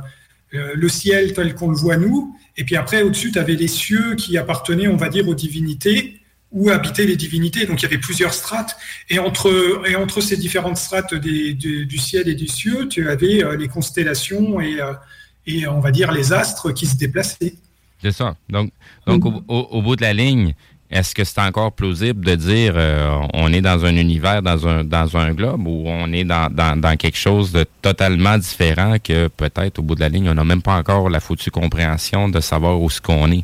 euh, 0.53 0.73
le 0.75 0.89
ciel 0.89 1.33
tel 1.33 1.53
qu'on 1.55 1.69
le 1.69 1.77
voit 1.77 1.97
nous, 1.97 2.35
et 2.55 2.63
puis 2.63 2.75
après, 2.75 3.01
au-dessus, 3.01 3.31
tu 3.31 3.39
avais 3.39 3.55
les 3.55 3.67
cieux 3.67 4.15
qui 4.15 4.37
appartenaient, 4.37 4.87
on 4.87 4.97
va 4.97 5.09
dire, 5.09 5.27
aux 5.27 5.35
divinités, 5.35 6.21
où 6.51 6.69
habitaient 6.69 7.05
les 7.05 7.17
divinités. 7.17 7.65
Donc, 7.65 7.81
il 7.81 7.83
y 7.83 7.85
avait 7.85 7.97
plusieurs 7.97 8.33
strates, 8.33 8.77
et 9.09 9.19
entre, 9.19 9.81
et 9.85 9.95
entre 9.95 10.21
ces 10.21 10.37
différentes 10.37 10.77
strates 10.77 11.13
du 11.13 11.97
ciel 11.97 12.29
et 12.29 12.35
des 12.35 12.47
cieux, 12.47 12.87
tu 12.87 13.09
avais 13.09 13.43
euh, 13.43 13.57
les 13.57 13.67
constellations 13.67 14.61
et, 14.61 14.79
et, 15.47 15.67
on 15.67 15.79
va 15.79 15.91
dire, 15.91 16.11
les 16.11 16.33
astres 16.33 16.71
qui 16.71 16.85
se 16.85 16.97
déplaçaient. 16.97 17.55
C'est 18.01 18.11
ça. 18.11 18.35
Donc, 18.49 18.71
donc 19.07 19.25
mhm. 19.25 19.41
au, 19.47 19.81
bout 19.81 19.95
de 19.95 20.01
la 20.01 20.13
ligne, 20.13 20.53
est-ce 20.91 21.15
que 21.15 21.23
c'est 21.23 21.41
encore 21.41 21.71
plausible 21.71 22.23
de 22.23 22.35
dire 22.35 22.73
euh, 22.75 23.17
on 23.33 23.51
est 23.51 23.61
dans 23.61 23.83
un 23.85 23.95
univers, 23.95 24.41
dans 24.41 24.67
un, 24.67 24.83
dans 24.83 25.17
un 25.17 25.33
globe, 25.33 25.67
ou 25.67 25.85
on 25.87 26.11
est 26.13 26.23
dans, 26.23 26.49
dans, 26.53 26.95
quelque 26.95 27.17
chose 27.17 27.51
de 27.51 27.65
totalement 27.81 28.37
différent 28.37 28.97
que 29.03 29.27
peut-être 29.27 29.79
au 29.79 29.81
bout 29.81 29.95
de 29.95 30.01
la 30.01 30.09
ligne, 30.09 30.29
on 30.29 30.35
n'a 30.35 30.43
même 30.43 30.61
pas 30.61 30.75
encore 30.75 31.09
la 31.09 31.19
foutue 31.19 31.51
compréhension 31.51 32.29
de 32.29 32.39
savoir 32.39 32.79
où 32.79 32.89
ce 32.89 33.01
qu'on 33.01 33.31
est? 33.31 33.43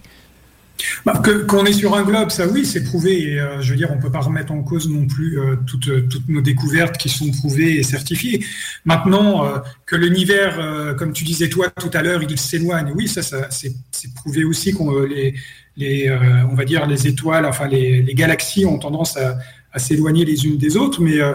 Bah, 1.05 1.21
qu'on 1.47 1.65
est 1.65 1.73
sur 1.73 1.95
un 1.95 2.03
globe, 2.03 2.29
ça 2.29 2.47
oui, 2.47 2.65
c'est 2.65 2.83
prouvé. 2.83 3.39
Euh, 3.39 3.61
je 3.61 3.71
veux 3.71 3.77
dire, 3.77 3.89
on 3.91 3.95
ne 3.95 4.01
peut 4.01 4.11
pas 4.11 4.19
remettre 4.19 4.51
en 4.51 4.63
cause 4.63 4.89
non 4.89 5.05
plus 5.05 5.39
euh, 5.39 5.55
toutes, 5.67 6.09
toutes, 6.09 6.27
nos 6.29 6.41
découvertes 6.41 6.97
qui 6.97 7.09
sont 7.09 7.29
prouvées 7.31 7.77
et 7.77 7.83
certifiées. 7.83 8.43
Maintenant, 8.85 9.45
que 9.85 9.95
l'univers, 9.95 10.95
comme 10.97 11.13
tu 11.13 11.23
disais 11.23 11.49
toi 11.49 11.69
tout 11.69 11.91
à 11.93 12.01
l'heure, 12.01 12.21
il 12.23 12.37
s'éloigne, 12.37 12.91
oui, 12.95 13.07
ça, 13.07 13.21
c'est 13.21 14.13
prouvé 14.15 14.43
aussi 14.43 14.73
qu'on 14.73 15.01
les 15.01 15.35
les, 15.75 16.07
euh, 16.07 16.45
on 16.49 16.55
va 16.55 16.65
dire 16.65 16.85
les 16.85 17.07
étoiles, 17.07 17.45
enfin 17.45 17.67
les, 17.67 18.03
galaxies 18.13 18.65
ont 18.65 18.77
tendance 18.77 19.17
à, 19.17 19.37
s'éloigner 19.79 20.23
les 20.23 20.45
unes 20.45 20.57
des 20.57 20.77
autres, 20.77 21.01
mais 21.01 21.19
euh, 21.19 21.33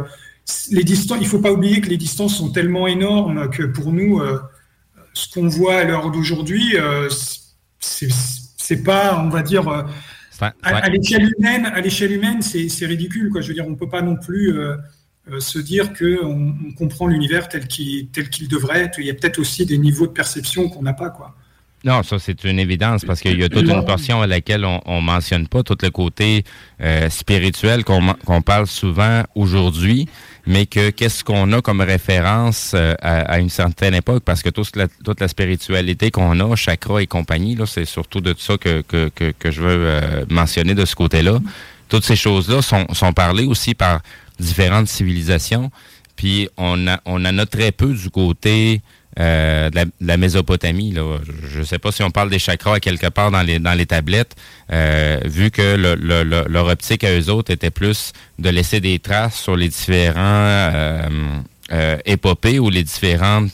les 0.70 0.84
distances, 0.84 1.18
il 1.20 1.26
faut 1.26 1.40
pas 1.40 1.50
oublier 1.50 1.80
que 1.80 1.88
les 1.88 1.96
distances 1.96 2.36
sont 2.36 2.50
tellement 2.50 2.86
énormes 2.86 3.50
que 3.50 3.64
pour 3.64 3.92
nous, 3.92 4.20
euh, 4.20 4.38
ce 5.12 5.28
qu'on 5.32 5.48
voit 5.48 5.74
à 5.74 5.84
l'heure 5.84 6.12
d'aujourd'hui, 6.12 6.76
c'est 7.80 8.08
pas, 8.76 9.20
on 9.20 9.28
va 9.28 9.42
dire, 9.42 9.68
à, 10.62 10.88
l'échelle 10.88 11.32
humaine, 11.36 11.66
à 11.66 11.80
l'échelle 11.80 12.12
humaine, 12.12 12.42
c'est 12.42 12.86
ridicule. 12.86 13.30
Quoi. 13.30 13.40
Je 13.40 13.48
veux 13.48 13.54
dire, 13.54 13.66
on 13.66 13.74
peut 13.74 13.88
pas 13.88 14.02
non 14.02 14.16
plus 14.16 14.54
se 15.40 15.58
dire 15.58 15.92
que 15.92 16.24
on, 16.24 16.72
comprend 16.76 17.06
l'univers 17.06 17.48
tel 17.48 17.66
qu'il 17.66 18.08
tel 18.08 18.30
qu'il 18.30 18.48
devrait 18.48 18.84
être. 18.84 18.98
Il 18.98 19.06
y 19.06 19.10
a 19.10 19.14
peut-être 19.14 19.38
aussi 19.38 19.66
des 19.66 19.78
niveaux 19.78 20.06
de 20.06 20.12
perception 20.12 20.68
qu'on 20.68 20.82
n'a 20.82 20.92
pas, 20.92 21.10
quoi. 21.10 21.36
Non, 21.84 22.02
ça 22.02 22.18
c'est 22.18 22.42
une 22.44 22.58
évidence 22.58 23.04
parce 23.04 23.20
qu'il 23.20 23.38
y 23.38 23.44
a 23.44 23.48
toute 23.48 23.68
une 23.68 23.84
portion 23.84 24.20
à 24.20 24.26
laquelle 24.26 24.64
on, 24.64 25.00
ne 25.00 25.00
mentionne 25.00 25.46
pas, 25.46 25.62
tout 25.62 25.78
le 25.80 25.90
côté 25.90 26.44
euh, 26.80 27.08
spirituel 27.08 27.84
qu'on 27.84 28.42
parle 28.42 28.66
souvent 28.66 29.22
aujourd'hui, 29.36 30.08
mais 30.44 30.66
que 30.66 30.90
qu'est-ce 30.90 31.22
qu'on 31.22 31.52
a 31.52 31.62
comme 31.62 31.80
référence 31.80 32.72
euh, 32.74 32.94
à, 33.00 33.38
une 33.38 33.48
certaine 33.48 33.94
époque, 33.94 34.24
parce 34.24 34.42
que 34.42 34.50
toute 34.50 34.74
la, 34.74 34.88
toute 35.04 35.20
la 35.20 35.28
spiritualité 35.28 36.10
qu'on 36.10 36.40
a, 36.40 36.56
chakra 36.56 37.00
et 37.00 37.06
compagnie, 37.06 37.54
là, 37.54 37.64
c'est 37.64 37.84
surtout 37.84 38.20
de 38.20 38.34
ça 38.36 38.56
que, 38.56 38.82
que, 38.82 39.08
que, 39.14 39.50
je 39.50 39.60
veux 39.60 39.86
euh, 39.86 40.24
mentionner 40.28 40.74
de 40.74 40.84
ce 40.84 40.96
côté-là. 40.96 41.38
Toutes 41.88 42.04
ces 42.04 42.16
choses-là 42.16 42.60
sont, 42.60 42.86
sont 42.92 43.12
parlées 43.12 43.46
aussi 43.46 43.74
par 43.74 44.00
différentes 44.40 44.88
civilisations, 44.88 45.70
puis 46.16 46.48
on 46.56 46.88
a, 46.88 47.00
on 47.04 47.24
en 47.24 47.38
a 47.38 47.46
très 47.46 47.70
peu 47.70 47.92
du 47.92 48.10
côté 48.10 48.82
euh, 49.18 49.70
de, 49.70 49.90
la, 50.00 50.16
Mésopotamie. 50.16 50.94
Je 50.94 51.58
ne 51.58 51.64
sais 51.64 51.78
pas 51.78 51.90
si 51.90 52.02
on 52.02 52.10
parle 52.10 52.30
des 52.30 52.38
chakras 52.38 52.78
quelque 52.78 53.08
part 53.08 53.30
dans 53.30 53.42
les, 53.42 53.58
dans 53.58 53.74
les 53.74 53.86
tablettes, 53.86 54.36
euh, 54.70 55.18
vu 55.24 55.50
que 55.50 55.76
leur 56.48 56.66
optique 56.66 57.04
à 57.04 57.18
eux 57.18 57.28
autres 57.30 57.52
était 57.52 57.70
plus 57.70 58.12
de 58.38 58.48
laisser 58.48 58.80
des 58.80 58.98
traces 58.98 59.40
sur 59.40 59.56
les 59.56 59.68
différents 59.68 60.20
euh, 60.20 61.98
épopées 62.04 62.58
ou 62.58 62.70
les 62.70 62.84
différentes 62.84 63.50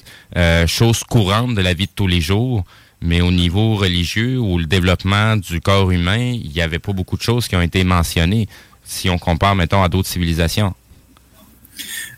choses 0.66 1.02
courantes 1.04 1.54
de 1.54 1.62
la 1.62 1.74
vie 1.74 1.86
de 1.86 1.92
tous 1.94 2.08
les 2.08 2.20
jours. 2.20 2.64
Mais 3.00 3.20
au 3.20 3.30
niveau 3.30 3.76
religieux 3.76 4.38
ou 4.38 4.58
le 4.58 4.66
développement 4.66 5.36
du 5.36 5.60
corps 5.60 5.90
humain, 5.90 6.32
il 6.32 6.50
n'y 6.50 6.62
avait 6.62 6.78
pas 6.78 6.92
beaucoup 6.92 7.16
de 7.16 7.22
choses 7.22 7.48
qui 7.48 7.56
ont 7.56 7.62
été 7.62 7.84
mentionnées 7.84 8.48
si 8.84 9.08
on 9.10 9.18
compare, 9.18 9.54
mettons, 9.54 9.82
à 9.82 9.88
d'autres 9.88 10.08
civilisations. 10.08 10.74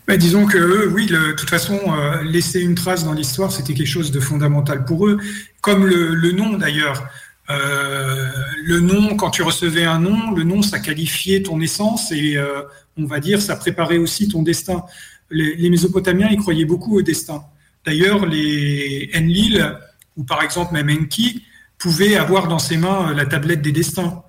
Bah, 0.07 0.15
disons 0.15 0.45
que 0.45 0.57
eux, 0.57 0.89
oui, 0.93 1.05
de 1.05 1.33
toute 1.33 1.49
façon, 1.49 1.77
euh, 1.85 2.23
laisser 2.23 2.61
une 2.61 2.75
trace 2.75 3.03
dans 3.03 3.11
l'histoire, 3.11 3.51
c'était 3.51 3.73
quelque 3.73 3.87
chose 3.87 4.09
de 4.09 4.21
fondamental 4.21 4.85
pour 4.85 5.05
eux. 5.05 5.17
Comme 5.59 5.85
le, 5.85 6.31
nom 6.31 6.53
d'ailleurs. 6.57 7.09
Euh, 7.49 8.29
le 8.63 8.79
nom, 8.79 9.17
quand 9.17 9.31
tu 9.31 9.41
recevais 9.41 9.83
un 9.83 9.99
nom, 9.99 10.31
le 10.31 10.43
nom, 10.43 10.61
ça 10.61 10.79
qualifiait 10.79 11.43
ton 11.43 11.59
essence 11.59 12.13
et 12.13 12.37
euh, 12.37 12.61
on 12.97 13.05
va 13.05 13.19
dire, 13.19 13.41
ça 13.41 13.57
préparait 13.57 13.97
aussi 13.97 14.29
ton 14.29 14.43
destin. 14.43 14.85
Les, 15.29 15.69
Mésopotamiens, 15.69 16.29
ils 16.31 16.37
croyaient 16.37 16.65
beaucoup 16.65 16.97
au 16.97 17.01
destin. 17.01 17.43
D'ailleurs, 17.85 18.25
les 18.25 19.11
Enlil, 19.13 19.75
ou 20.15 20.23
par 20.23 20.41
exemple 20.41 20.73
même 20.73 20.89
Enki, 20.89 21.43
pouvaient 21.77 22.15
avoir 22.15 22.47
dans 22.47 22.59
ses 22.59 22.77
mains 22.77 23.13
la 23.13 23.25
tablette 23.25 23.61
des 23.61 23.73
destins. 23.73 24.23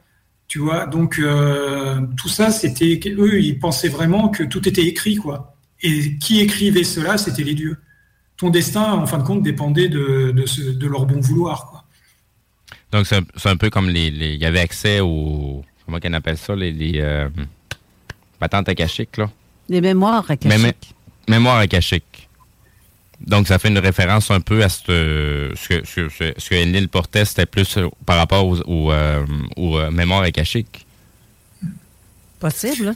Tu 0.48 0.58
vois, 0.58 0.86
donc 0.86 1.20
tout 2.16 2.28
ça, 2.28 2.50
c'était 2.50 3.00
eux, 3.16 3.40
ils 3.40 3.58
pensaient 3.60 3.88
vraiment 3.88 4.28
que 4.28 4.42
tout 4.42 4.68
était 4.68 4.84
écrit, 4.84 5.16
quoi. 5.16 5.54
Et 5.82 6.16
qui 6.18 6.40
écrivait 6.40 6.84
cela, 6.84 7.18
c'était 7.18 7.44
les 7.44 7.54
dieux. 7.54 7.76
Ton 8.36 8.50
destin, 8.50 8.92
en 8.92 9.06
fin 9.06 9.18
de 9.18 9.22
compte, 9.24 9.42
dépendait 9.42 9.88
de, 9.88 10.32
de, 10.32 10.86
leur 10.86 11.06
bon 11.06 11.20
vouloir. 11.20 11.84
Donc, 12.92 13.06
c'est 13.06 13.48
un, 13.48 13.56
peu 13.56 13.70
comme 13.70 13.88
les. 13.88 14.06
Il 14.08 14.40
y 14.40 14.46
avait 14.46 14.60
accès 14.60 15.00
aux. 15.00 15.64
Comment 15.84 16.00
qu'on 16.00 16.12
appelle 16.12 16.38
ça 16.38 16.54
Les, 16.54 16.72
les 16.72 17.00
euh, 17.00 17.28
patentes 18.38 18.68
akashiques, 18.68 19.16
là. 19.16 19.30
Les 19.68 19.80
mémoires 19.80 20.28
akashiques. 20.30 20.94
mémoires 21.28 21.58
akashiques. 21.58 22.28
Donc, 23.20 23.48
ça 23.48 23.58
fait 23.58 23.68
une 23.68 23.78
référence 23.78 24.30
un 24.30 24.40
peu 24.40 24.62
à 24.62 24.68
ce, 24.68 25.52
ce 25.54 25.68
que, 25.68 25.84
ce, 25.84 26.32
ce 26.36 26.48
que 26.48 26.54
Enlil 26.54 26.88
portait, 26.88 27.24
c'était 27.24 27.46
plus 27.46 27.78
par 28.06 28.16
rapport 28.16 28.46
aux, 28.46 28.60
aux, 28.60 28.92
euh, 28.92 29.26
euh, 29.58 29.90
mémoires 29.90 30.22
akashiques. 30.22 30.86
Possible. 32.38 32.94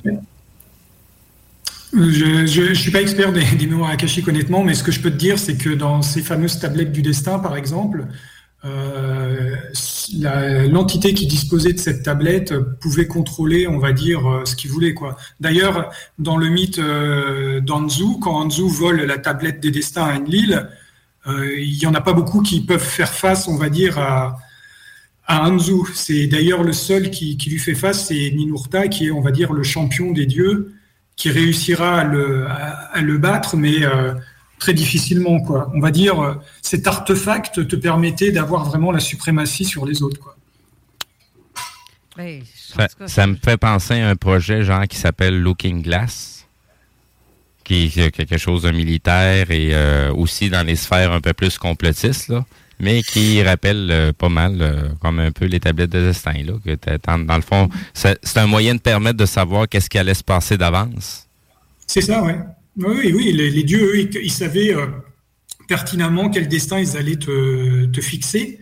Je 1.93 2.69
ne 2.69 2.75
suis 2.75 2.91
pas 2.91 3.03
expert 3.03 3.33
des, 3.33 3.45
des, 3.45 3.67
mémoires 3.67 3.91
akashiques 3.91 4.27
honnêtement, 4.27 4.65
mais 4.65 4.75
ce 4.75 4.83
que 4.83 4.93
je 4.93 5.01
peux 5.01 5.11
te 5.11 5.17
dire, 5.17 5.39
c'est 5.39 5.57
que 5.57 5.71
dans 5.71 6.01
ces 6.01 6.23
fameuses 6.23 6.59
tablettes 6.59 6.93
du 6.93 7.03
destin, 7.03 7.39
par 7.39 7.55
exemple, 7.57 8.07
euh, 8.65 9.57
l'entité 10.69 11.15
qui 11.15 11.27
disposait 11.27 11.73
de 11.73 11.79
cette 11.79 12.05
tablette 12.05 12.55
pouvait 12.81 13.07
contrôler, 13.07 13.67
on 13.67 13.79
va 13.79 13.93
dire, 13.93 14.27
euh, 14.27 14.45
ce 14.45 14.55
qu'il 14.55 14.71
voulait. 14.71 14.95
quoi. 14.95 15.17
D'ailleurs, 15.41 15.91
dans 16.19 16.37
le 16.37 16.49
mythe 16.49 16.79
euh, 16.79 17.61
d'Anzu, 17.61 18.05
quand 18.21 18.35
Anzu 18.37 18.69
vole 18.69 19.03
la 19.03 19.19
tablette 19.19 19.61
des 19.61 19.71
destins 19.71 20.05
à 20.05 20.17
Enlil, 20.17 20.69
euh, 21.27 21.61
il 21.61 21.77
n'y 21.77 21.87
en 21.87 21.95
a 21.95 22.01
pas 22.01 22.13
beaucoup 22.13 22.43
qui 22.43 22.61
peuvent 22.65 22.81
faire 22.81 23.13
face, 23.13 23.49
on 23.49 23.57
va 23.57 23.69
dire, 23.69 23.99
à, 23.99 24.39
à 25.27 25.49
Anzu. 25.49 25.83
C'est 25.95 26.27
d'ailleurs 26.27 26.63
le 26.63 26.73
seul 26.73 27.11
qui, 27.11 27.37
qui, 27.37 27.51
lui 27.51 27.59
fait 27.59 27.75
face, 27.75 28.07
c'est 28.09 28.31
Ninurta, 28.31 28.89
qui 28.89 29.07
est, 29.07 29.11
on 29.11 29.21
va 29.21 29.33
dire, 29.33 29.53
le 29.53 29.63
champion 29.63 30.13
des 30.13 30.27
dieux 30.27 30.73
qui 31.17 31.31
réussira 31.31 32.01
à 32.01 32.05
le, 32.05 32.47
à, 32.49 33.01
le 33.01 33.19
battre, 33.19 33.57
mais 33.57 33.85
euh, 33.85 34.15
très 34.59 34.75
difficilement. 34.75 35.41
Quoi. 35.41 35.71
On 35.75 35.81
va 35.81 35.91
dire, 35.91 36.21
euh, 36.21 36.35
cet 36.63 36.87
artefact 36.87 37.67
te 37.69 37.77
permettait 37.77 38.33
d'avoir 38.33 38.65
vraiment 38.65 38.93
la 38.93 39.01
suprématie 39.01 39.65
sur 39.65 39.87
les 39.87 40.03
autres. 40.03 40.21
Quoi. 40.21 40.37
ça, 43.07 43.27
me 43.27 43.37
fait 43.37 43.57
penser 43.57 44.01
à 44.01 44.09
un 44.09 44.17
projet 44.17 44.63
genre 44.63 44.87
qui 44.89 44.97
s'appelle 44.97 45.41
Looking 45.41 45.83
Glass, 45.83 46.47
qui 47.65 47.93
est 47.97 48.11
quelque 48.11 48.39
chose 48.39 48.63
de 48.63 48.71
militaire 48.71 49.51
et 49.51 49.75
euh, 49.75 50.13
aussi 50.13 50.51
dans 50.51 50.67
les 50.67 50.77
sphères 50.77 51.13
un 51.13 51.21
peu 51.21 51.33
plus 51.33 51.59
complotistes. 51.59 52.29
Là 52.29 52.45
mais 52.83 53.03
qui 53.03 53.41
rappelle 53.43 53.89
euh, 53.91 54.13
pas 54.13 54.29
mal, 54.29 54.59
euh, 54.61 54.89
comme 55.01 55.21
un 55.21 55.31
peu 55.31 55.47
les 55.47 55.61
tablettes 55.61 55.91
de 55.91 56.05
destin. 56.05 56.35
Là, 56.45 56.55
que 56.65 57.25
dans 57.25 57.37
le 57.37 57.43
fond, 57.43 57.71
c'est 57.95 58.37
un 58.37 58.47
moyen 58.49 58.75
de 58.75 58.81
permettre 58.81 59.17
de 59.17 59.25
savoir 59.25 59.69
qu'est-ce 59.69 59.89
qui 59.89 59.99
allait 59.99 60.15
se 60.15 60.25
passer 60.25 60.59
d'avance. 60.59 61.29
C'est 61.87 62.01
ça, 62.01 62.23
ouais. 62.25 62.37
oui. 62.77 63.13
Oui, 63.15 63.33
les, 63.33 63.63
dieux, 63.63 63.95
eux, 63.95 64.11
ils, 64.21 64.33
savaient 64.33 64.75
euh, 64.75 64.87
pertinemment 65.69 66.29
quel 66.29 66.49
destin 66.49 66.81
ils 66.81 66.97
allaient 66.97 67.17
te, 67.17 67.87
te, 67.87 68.01
fixer. 68.01 68.59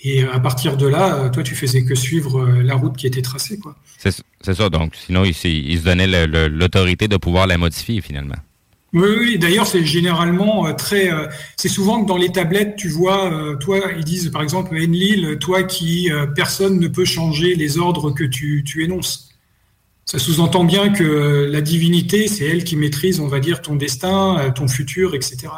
Et 0.00 0.22
à 0.22 0.38
partir 0.38 0.76
de 0.76 0.86
là, 0.86 1.28
toi, 1.30 1.42
tu 1.42 1.56
faisais 1.56 1.84
que 1.84 1.96
suivre 1.96 2.46
la 2.46 2.76
route 2.76 2.96
qui 2.96 3.08
était 3.08 3.22
tracée. 3.22 3.58
C'est 3.98 4.54
ça, 4.54 4.68
donc. 4.68 4.94
Sinon, 4.94 5.24
ils, 5.24 5.34
ils 5.44 5.78
se 5.78 5.84
donnaient 5.84 6.26
l'autorité 6.26 7.08
de 7.08 7.16
pouvoir 7.16 7.48
la 7.48 7.58
modifier, 7.58 8.00
finalement. 8.00 8.36
Oui, 8.96 9.38
d'ailleurs, 9.38 9.66
c'est 9.66 9.84
généralement 9.84 10.66
euh, 10.66 10.72
très. 10.72 11.12
euh, 11.12 11.26
c'est 11.56 11.68
souvent 11.68 12.02
que 12.02 12.08
dans 12.08 12.16
les 12.16 12.32
tablettes, 12.32 12.76
tu 12.76 12.88
vois, 12.88 13.30
euh, 13.30 13.54
toi, 13.56 13.78
ils 13.94 14.04
disent 14.04 14.30
par 14.30 14.42
exemple 14.42 14.74
Enlil, 14.74 15.36
toi 15.38 15.64
qui 15.64 16.10
personne 16.34 16.80
ne 16.80 16.88
peut 16.88 17.04
changer 17.04 17.54
les 17.54 17.76
ordres 17.76 18.10
que 18.10 18.24
tu, 18.24 18.64
tu 18.64 18.84
énonces. 18.84 19.34
Ça 20.06 20.18
sous-entend 20.18 20.64
bien 20.64 20.88
que 20.90 21.46
la 21.50 21.60
divinité, 21.60 22.26
c'est 22.26 22.46
elle 22.46 22.64
qui 22.64 22.76
maîtrise, 22.76 23.20
on 23.20 23.28
va 23.28 23.38
dire, 23.38 23.60
ton 23.60 23.76
destin, 23.76 24.50
ton 24.54 24.66
futur, 24.66 25.14
etc. 25.14 25.48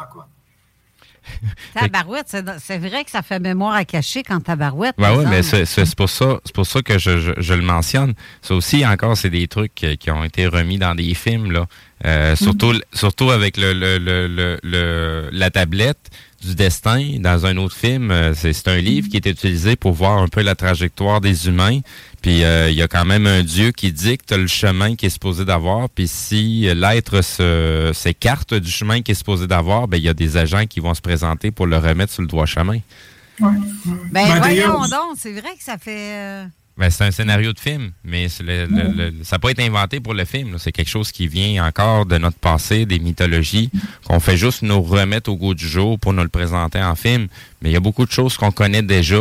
Tabarouette, 1.73 2.25
c'est 2.27 2.43
c'est 2.59 2.77
vrai 2.77 3.03
que 3.03 3.11
ça 3.11 3.21
fait 3.21 3.39
mémoire 3.39 3.73
à 3.73 3.85
cacher 3.85 4.23
quand 4.23 4.39
tabarouette. 4.39 4.95
Ben 4.97 5.15
oui, 5.17 5.25
mais 5.29 5.43
c'est 5.43 5.95
pour 5.95 6.09
ça, 6.09 6.39
c'est 6.45 6.53
pour 6.55 6.65
ça 6.65 6.81
que 6.81 6.97
je, 6.97 7.19
je- 7.19 7.31
je 7.37 7.53
le 7.53 7.61
mentionne. 7.61 8.13
Ça 8.41 8.55
aussi, 8.55 8.85
encore, 8.85 9.15
c'est 9.17 9.29
des 9.29 9.47
trucs 9.47 9.73
qui 9.75 10.11
ont 10.11 10.23
été 10.23 10.47
remis 10.47 10.77
dans 10.77 10.95
des 10.95 11.13
films, 11.13 11.51
là. 11.51 11.65
Euh, 12.05 12.35
surtout, 12.35 12.73
surtout 12.93 13.29
avec 13.29 13.57
le- 13.57 13.73
le- 13.73 13.97
le- 13.97 14.57
le- 14.63 15.29
la 15.31 15.49
tablette 15.51 16.09
du 16.41 16.55
destin 16.55 17.17
dans 17.19 17.45
un 17.45 17.57
autre 17.57 17.75
film. 17.75 18.11
euh, 18.11 18.33
C'est 18.35 18.53
c'est 18.53 18.67
un 18.69 18.77
livre 18.77 19.07
qui 19.09 19.17
est 19.17 19.25
utilisé 19.25 19.75
pour 19.75 19.93
voir 19.93 20.17
un 20.17 20.27
peu 20.27 20.41
la 20.41 20.55
trajectoire 20.55 21.21
des 21.21 21.47
humains. 21.47 21.79
Puis 22.21 22.43
euh, 22.43 22.69
il 22.69 22.75
y 22.75 22.81
a 22.81 22.87
quand 22.87 23.05
même 23.05 23.27
un 23.27 23.43
Dieu 23.43 23.71
qui 23.71 23.91
dicte 23.91 24.31
le 24.31 24.47
chemin 24.47 24.95
qu'il 24.95 25.07
est 25.07 25.09
supposé 25.11 25.45
d'avoir. 25.45 25.89
Puis 25.89 26.07
si 26.07 26.61
l'être 26.75 27.21
se- 27.23 27.91
s'écarte 27.93 28.53
du 28.53 28.69
chemin 28.71 29.01
qu'il 29.01 29.13
est 29.13 29.15
supposé 29.15 29.47
d'avoir, 29.47 29.87
ben 29.87 29.97
il 29.97 30.03
y 30.03 30.09
a 30.09 30.13
des 30.13 30.37
agents 30.37 30.65
qui 30.65 30.79
vont 30.79 30.93
se 30.93 31.01
présenter 31.01 31.51
pour 31.51 31.67
le 31.67 31.77
remettre 31.77 32.11
sur 32.13 32.21
le 32.21 32.27
droit 32.27 32.45
chemin. 32.45 32.79
Ben, 33.39 33.53
Bah, 34.11 34.39
voyons 34.39 34.81
donc, 34.81 35.15
c'est 35.17 35.31
vrai 35.31 35.55
que 35.57 35.63
ça 35.63 35.77
fait. 35.77 36.11
euh, 36.13 36.45
Ben, 36.79 36.89
c'est 36.89 37.03
un 37.03 37.11
scénario 37.11 37.51
de 37.51 37.59
film, 37.59 37.91
mais 38.05 38.27
le- 38.39 38.65
le- 38.65 38.93
le- 39.09 39.13
ça 39.23 39.35
n'a 39.35 39.39
pas 39.39 39.51
été 39.51 39.63
inventé 39.65 39.99
pour 39.99 40.13
le 40.13 40.23
film. 40.23 40.55
C'est 40.59 40.71
quelque 40.71 40.87
chose 40.89 41.11
qui 41.11 41.27
vient 41.27 41.65
encore 41.67 42.05
de 42.05 42.17
notre 42.17 42.37
passé, 42.37 42.85
des 42.85 42.99
mythologies, 42.99 43.69
qu'on 44.05 44.21
fait 44.21 44.37
juste 44.37 44.61
nous 44.61 44.81
remettre 44.81 45.29
au 45.29 45.35
goût 45.35 45.53
du 45.53 45.67
jour 45.67 45.99
pour 45.99 46.13
nous 46.13 46.23
le 46.23 46.29
présenter 46.29 46.81
en 46.81 46.95
film. 46.95 47.27
Mais 47.61 47.69
il 47.69 47.73
y 47.73 47.75
a 47.75 47.81
beaucoup 47.81 48.05
de 48.05 48.11
choses 48.11 48.37
qu'on 48.37 48.51
connaît 48.51 48.81
déjà, 48.81 49.19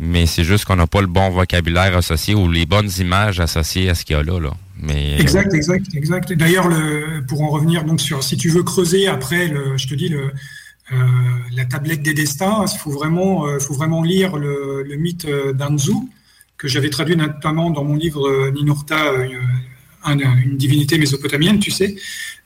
mais 0.00 0.24
c'est 0.24 0.44
juste 0.44 0.64
qu'on 0.64 0.76
n'a 0.76 0.86
pas 0.86 1.02
le 1.02 1.06
bon 1.06 1.28
vocabulaire 1.28 1.94
associé 1.94 2.34
ou 2.34 2.50
les 2.50 2.64
bonnes 2.64 2.90
images 2.98 3.38
associées 3.38 3.90
à 3.90 3.94
ce 3.94 4.04
qu'il 4.06 4.16
y 4.16 4.18
a 4.18 4.22
là. 4.22 4.38
Mais, 4.80 5.20
Exact, 5.20 5.52
exact, 5.52 5.86
exact. 5.94 6.30
Et 6.30 6.36
D'ailleurs, 6.36 6.68
le- 6.68 7.22
pour 7.28 7.42
en 7.42 7.48
revenir 7.48 7.84
donc 7.84 8.00
sur, 8.00 8.22
si 8.24 8.36
tu 8.38 8.48
veux 8.48 8.62
creuser 8.62 9.08
après, 9.08 9.52
je 9.76 9.86
te 9.86 9.94
dis 9.94 10.08
le, 10.08 10.32
euh, 10.92 10.96
la 11.52 11.66
tablette 11.66 12.02
des 12.02 12.14
destins, 12.14 12.64
il 12.72 12.78
faut 12.78 12.90
vraiment, 12.90 13.46
euh, 13.46 13.58
faut 13.58 13.74
vraiment 13.74 14.02
lire 14.02 14.36
le, 14.36 14.84
mythe 14.96 15.26
euh, 15.26 15.52
d'Anzu 15.52 15.92
que 16.56 16.68
j'avais 16.68 16.90
traduit 16.90 17.16
notamment 17.16 17.70
dans 17.70 17.84
mon 17.84 17.94
livre 17.96 18.26
euh, 18.28 18.50
Ninurta, 18.52 19.06
euh, 19.06 19.28
un- 20.04 20.18
une 20.18 20.56
divinité 20.56 20.98
mésopotamienne, 20.98 21.58
tu 21.58 21.70
sais. 21.70 21.96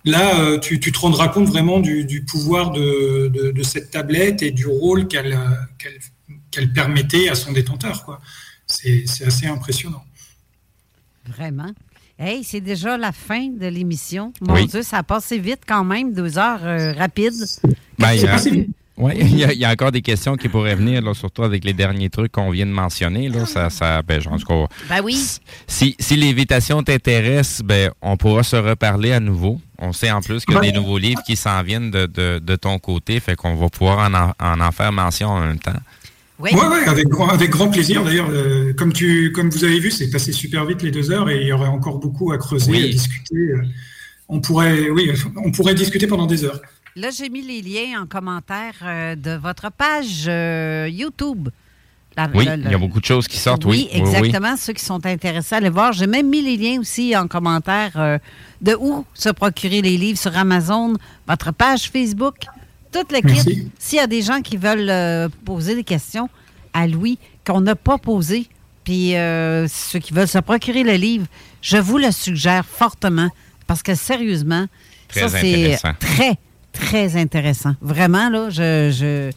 Là, 0.05 0.39
euh, 0.41 0.59
tu, 0.59 0.79
tu 0.81 0.93
te 0.93 0.99
rendras 0.99 1.29
compte 1.29 1.49
vraiment 1.49 1.81
du, 1.81 2.05
du 2.05 2.25
pouvoir 2.25 2.71
de, 2.71 3.29
de- 3.29 3.51
de 3.51 3.63
cette 3.63 3.91
tablette 3.91 4.43
et 4.43 4.51
du 4.53 4.67
rôle 4.67 5.09
qu'elle 5.09 5.37
permettait 6.75 7.29
à 7.29 7.35
son 7.35 7.53
détenteur. 7.53 8.05
quoi. 8.05 8.21
C'est 8.67 9.05
assez 9.27 9.47
impressionnant. 9.47 10.05
Vraiment. 11.27 11.73
Hey, 12.19 12.43
c'est 12.43 12.61
déjà 12.61 12.97
la 12.97 13.13
fin 13.13 13.49
de 13.49 13.67
l'émission. 13.67 14.33
Mon 14.41 14.55
Oui. 14.55 14.67
Dieu, 14.67 14.83
ça 14.83 14.99
a 14.99 15.03
passé 15.03 15.39
vite 15.39 15.61
quand 15.67 15.85
même, 15.85 16.13
deux 16.15 16.37
heures 16.39 16.65
euh, 16.65 16.93
rapides. 16.93 17.45
Ben, 17.99 18.13
il 18.15 18.69
ouais, 18.99 19.16
il 19.20 19.39
y, 19.39 19.45
a- 19.45 19.53
il 19.53 19.59
y 19.59 19.65
a 19.65 19.70
encore 19.70 19.91
des 19.93 20.03
questions 20.03 20.37
qui 20.37 20.49
pourraient 20.49 20.75
venir, 20.75 21.01
là, 21.03 21.15
surtout 21.15 21.43
avec 21.45 21.65
les 21.65 21.73
derniers 21.73 22.11
trucs 22.11 22.33
qu'on 22.33 22.51
vient 22.51 22.66
de 22.66 22.70
mentionner. 22.73 23.29
Là, 23.29 23.47
ça, 23.47 23.70
ça, 23.70 24.03
ben, 24.03 24.20
en 24.31 24.37
tout 24.39 24.47
cas, 24.47 24.66
Ben 24.89 25.01
oui. 25.03 25.19
Si, 25.66 25.97
si 25.99 26.16
l'invitation 26.16 26.83
t'intéresse, 26.83 27.62
ben, 27.65 27.91
on 28.03 28.16
pourra 28.16 28.43
se 28.43 28.57
reparler 28.57 29.12
à 29.12 29.20
nouveau. 29.20 29.61
On 29.79 29.93
sait 29.93 30.11
en 30.11 30.20
plus 30.20 30.45
qu'il 30.45 30.55
y 30.55 30.59
a 30.59 30.61
des 30.61 30.73
nouveaux 30.73 30.99
livres 30.99 31.23
qui 31.25 31.37
s'en 31.37 31.62
viennent 31.62 31.91
de, 31.91 32.07
de, 32.07 32.39
de 32.41 32.57
ton 32.57 32.79
côté, 32.79 33.20
fait 33.20 33.37
qu'on 33.37 33.55
va 33.55 33.69
pouvoir 33.69 34.11
en, 34.11 34.15
en, 34.15 34.33
en 34.55 34.61
en 34.61 34.73
faire 34.73 34.93
mention 34.93 35.29
en 35.29 35.41
même 35.41 35.59
temps. 35.61 35.73
Oui, 36.41 36.51
Ouais, 36.53 36.66
ouais, 36.69 36.85
avec 36.87 37.09
grand, 37.09 37.29
avec 37.29 37.51
grand 37.51 37.69
plaisir. 37.69 38.05
D'ailleurs, 38.05 38.29
euh, 38.31 38.73
comme 38.75 38.93
tu, 38.93 39.33
comme 39.33 39.51
vous 39.51 39.65
avez 39.65 39.81
vu, 39.81 39.91
c'est 39.91 40.09
passé 40.11 40.31
super 40.33 40.65
vite 40.66 40.83
les 40.83 40.91
deux 40.93 41.11
heures 41.11 41.29
et 41.31 41.41
il 41.41 41.47
y 41.49 41.53
aurait 41.53 41.66
encore 41.69 41.99
beaucoup 41.99 42.31
à 42.33 42.39
creuser, 42.39 42.70
Oui. 42.70 42.85
à 42.85 42.89
discuter. 42.89 43.35
euh. 43.37 43.62
On 44.29 44.41
pourrait, 44.41 44.91
oui, 44.91 45.11
on 45.45 45.51
pourrait 45.53 45.75
discuter 45.75 46.07
pendant 46.07 46.27
des 46.27 46.45
heures. 46.45 46.61
Là, 46.99 47.11
j'ai 47.16 47.29
mis 47.29 47.43
les 47.43 47.62
liens 47.62 48.03
en 48.03 48.07
commentaire 48.07 48.75
euh, 48.83 49.15
de 49.15 49.31
votre 49.37 49.70
page 49.70 50.25
euh, 50.27 50.89
YouTube. 50.91 51.49
La- 52.16 52.29
Oui, 52.35 52.49
il 52.65 52.69
y 52.70 52.75
a 52.75 52.79
beaucoup 52.79 52.99
de 52.99 53.05
choses 53.05 53.29
qui 53.29 53.37
sortent, 53.37 53.65
oui. 53.66 53.89
Oui, 53.93 54.01
exactement. 54.01 54.57
Ceux 54.57 54.73
qui 54.73 54.85
sont 54.85 55.07
intéressés 55.07 55.55
à 55.55 55.61
les 55.61 55.69
voir. 55.69 55.93
J'ai 55.93 56.09
même 56.09 56.29
mis 56.29 56.43
les 56.43 56.57
liens 56.57 56.81
aussi 56.81 57.16
en 57.16 57.29
commentaire 57.29 57.93
euh, 57.97 58.19
de 58.61 58.75
où 58.75 59.05
se 59.15 59.29
procurer 59.29 59.81
les 59.81 59.97
livres 59.97 60.19
sur 60.19 60.37
Amazon, 60.37 60.95
votre 61.29 61.53
page 61.53 61.89
Facebook, 61.91 62.35
toute 62.91 63.12
le 63.12 63.19
kit. 63.19 63.27
Merci. 63.35 63.70
S'il 63.79 63.99
y 63.99 64.01
a 64.01 64.09
des 64.09 64.23
gens 64.23 64.41
qui 64.41 64.57
veulent 64.57 64.91
euh, 64.91 65.29
poser 65.45 65.77
des 65.77 65.85
questions 65.85 66.29
à 66.73 66.89
Louis 66.89 67.19
qu'on 67.47 67.61
n'a 67.61 67.77
pas 67.77 67.99
posées, 67.99 68.49
puis 68.83 69.15
euh, 69.15 69.69
ceux 69.69 70.01
qui 70.01 70.12
veulent 70.12 70.27
se 70.27 70.39
procurer 70.39 70.83
le 70.83 70.95
livre, 70.95 71.27
je 71.62 71.77
vous 71.77 71.99
le 71.99 72.11
suggère 72.11 72.65
fortement 72.65 73.29
parce 73.69 73.85
que 73.85 73.95
sérieusement, 73.95 74.66
Très 75.07 75.20
ça 75.20 75.29
c'est 75.29 75.39
intéressant. 75.55 75.93
très, 76.01 76.39
très 76.81 77.17
intéressant. 77.17 77.75
Vraiment, 77.81 78.29
là, 78.31 78.51
je, 78.51 78.91
je, 78.91 79.31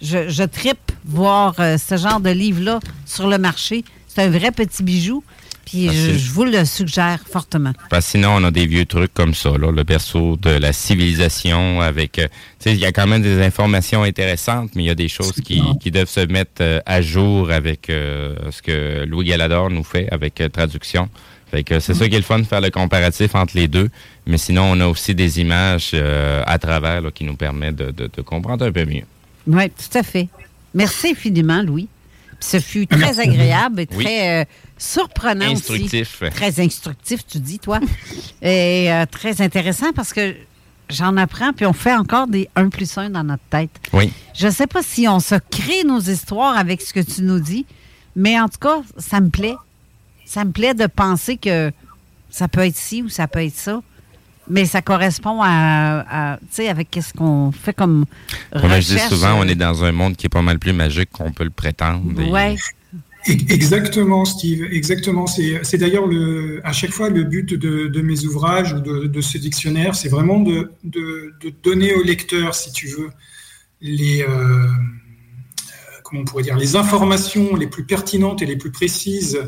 je, 0.00 0.28
je 0.28 0.42
trippe 0.44 0.92
voir 1.04 1.54
euh, 1.58 1.78
ce 1.78 1.96
genre 1.96 2.20
de 2.20 2.30
livre-là 2.30 2.80
sur 3.04 3.26
le 3.28 3.38
marché. 3.38 3.84
C'est 4.08 4.22
un 4.22 4.30
vrai 4.30 4.50
petit 4.50 4.82
bijou. 4.82 5.22
Puis 5.66 5.88
je, 5.88 6.30
vous 6.30 6.44
le 6.44 6.64
suggère 6.64 7.18
fortement. 7.28 7.72
Parce 7.90 8.04
que 8.04 8.10
sinon, 8.12 8.36
on 8.36 8.44
a 8.44 8.52
des 8.52 8.68
vieux 8.68 8.86
trucs 8.86 9.12
comme 9.12 9.34
ça, 9.34 9.50
là, 9.58 9.72
le 9.72 9.82
berceau 9.82 10.36
de 10.36 10.50
la 10.50 10.72
civilisation 10.72 11.80
avec... 11.80 12.20
euh, 12.20 12.28
tu 12.60 12.70
sais, 12.70 12.72
il 12.72 12.78
y 12.78 12.86
a 12.86 12.92
quand 12.92 13.08
même 13.08 13.20
des 13.20 13.42
informations 13.42 14.04
intéressantes, 14.04 14.70
mais 14.76 14.84
il 14.84 14.86
y 14.86 14.90
a 14.90 14.94
des 14.94 15.08
choses 15.08 15.40
qui, 15.44 15.60
qui 15.80 15.90
doivent 15.90 16.08
se 16.08 16.20
mettre 16.20 16.60
euh, 16.60 16.78
à 16.86 17.02
jour 17.02 17.50
avec 17.50 17.90
euh, 17.90 18.36
ce 18.52 18.62
que 18.62 19.04
Louis 19.06 19.26
Galador 19.26 19.70
nous 19.70 19.82
fait 19.82 20.08
avec 20.12 20.40
traduction. 20.52 21.08
Fait 21.50 21.62
que 21.62 21.78
c'est 21.78 21.94
ça 21.94 22.08
qui 22.08 22.14
est 22.14 22.18
le 22.18 22.24
fun 22.24 22.40
de 22.40 22.44
faire 22.44 22.60
le 22.60 22.70
comparatif 22.70 23.34
entre 23.34 23.56
les 23.56 23.68
deux. 23.68 23.88
Mais 24.26 24.36
sinon, 24.38 24.64
on 24.72 24.80
a 24.80 24.86
aussi 24.88 25.14
des 25.14 25.40
images 25.40 25.90
euh, 25.94 26.42
à 26.46 26.58
travers 26.58 27.00
là, 27.00 27.10
qui 27.12 27.24
nous 27.24 27.36
permettent 27.36 27.76
de, 27.76 27.90
de- 27.92 28.10
de 28.14 28.22
comprendre 28.22 28.64
un 28.66 28.72
peu 28.72 28.84
mieux. 28.84 29.04
Oui, 29.46 29.70
tout 29.70 29.96
à 29.98 30.02
fait. 30.02 30.28
Merci 30.74 31.10
infiniment, 31.12 31.62
Louis. 31.62 31.88
Ce 32.40 32.58
fut 32.60 32.86
très 32.86 33.20
agréable 33.20 33.80
et 33.82 33.88
Oui. 33.94 34.04
très 34.04 34.42
euh, 34.42 34.44
surprenant 34.76 35.46
Instructif. 35.46 36.20
aussi. 36.22 36.32
Très 36.34 36.60
instructif, 36.60 37.24
tu 37.26 37.38
dis, 37.38 37.58
toi. 37.58 37.80
et 38.42 38.92
euh, 38.92 39.06
très 39.10 39.40
intéressant 39.40 39.92
parce 39.94 40.12
que 40.12 40.34
j'en 40.90 41.16
apprends, 41.16 41.52
puis 41.52 41.64
on 41.64 41.72
fait 41.72 41.94
encore 41.94 42.26
des 42.26 42.48
1 42.56 42.68
plus 42.68 42.98
1 42.98 43.10
dans 43.10 43.24
notre 43.24 43.42
tête. 43.50 43.70
Oui. 43.92 44.12
Je 44.34 44.46
ne 44.48 44.52
sais 44.52 44.66
pas 44.66 44.82
si 44.82 45.06
on 45.08 45.20
se 45.20 45.36
crée 45.50 45.84
nos 45.84 46.00
histoires 46.00 46.58
avec 46.58 46.82
ce 46.82 46.92
que 46.92 47.00
tu 47.00 47.22
nous 47.22 47.40
dis, 47.40 47.64
mais 48.16 48.38
en 48.38 48.48
tout 48.48 48.58
cas, 48.60 48.80
ça 48.98 49.20
me 49.20 49.30
plaît. 49.30 49.54
Ça 50.26 50.44
me 50.44 50.50
plaît 50.52 50.74
de 50.74 50.86
penser 50.86 51.36
que 51.38 51.70
ça 52.30 52.48
peut 52.48 52.60
être 52.66 52.76
ci 52.76 53.00
ou 53.02 53.08
ça 53.08 53.26
peut 53.28 53.42
être 53.42 53.54
ça. 53.56 53.80
Mais 54.48 54.64
ça 54.64 54.80
correspond 54.82 55.40
à, 55.42 56.04
à, 56.34 56.36
tu 56.38 56.44
sais, 56.50 56.68
avec 56.68 56.88
qu'est-ce 56.90 57.12
qu'on 57.12 57.50
fait 57.50 57.72
comme 57.72 58.04
Comme 58.52 58.70
je 58.80 58.94
dis 58.94 58.98
souvent, 59.08 59.38
on 59.40 59.44
est 59.48 59.56
dans 59.56 59.82
un 59.82 59.90
monde 59.92 60.14
qui 60.16 60.26
est 60.26 60.28
pas 60.28 60.42
mal 60.42 60.58
plus 60.60 60.72
magique 60.72 61.10
qu'on 61.10 61.32
peut 61.32 61.42
le 61.44 61.50
prétendre. 61.50 62.02
Et- 62.20 62.30
Ouais. 62.30 62.56
E- 63.28 63.32
Exactement, 63.52 64.24
Steve. 64.24 64.64
Exactement. 64.70 65.26
C'est 65.26 65.78
d'ailleurs 65.78 66.06
le, 66.06 66.60
à 66.62 66.72
chaque 66.72 66.92
fois 66.92 67.08
le 67.10 67.24
but 67.24 67.54
de, 67.54 67.88
de 67.88 68.00
mes 68.02 68.24
ouvrages 68.24 68.72
ou 68.72 68.78
de, 68.78 69.06
de 69.08 69.20
ce 69.20 69.36
dictionnaire, 69.38 69.96
c'est 69.96 70.08
vraiment 70.08 70.38
de, 70.38 70.70
de- 70.84 71.34
de 71.40 71.52
donner 71.64 71.92
au 71.94 72.04
lecteur, 72.04 72.54
si 72.54 72.70
tu 72.70 72.86
veux, 72.86 73.10
les, 73.80 74.22
euh, 74.22 74.28
euh, 74.28 74.68
comment 76.04 76.20
on 76.20 76.24
pourrait 76.24 76.44
dire, 76.44 76.56
les 76.56 76.76
informations 76.76 77.56
les 77.56 77.66
plus 77.66 77.84
pertinentes 77.84 78.42
et 78.42 78.46
les 78.46 78.56
plus 78.56 78.70
précises 78.70 79.40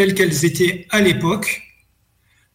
telles 0.00 0.14
qu'elles 0.14 0.46
étaient 0.46 0.86
à 0.88 1.02
l'époque, 1.02 1.60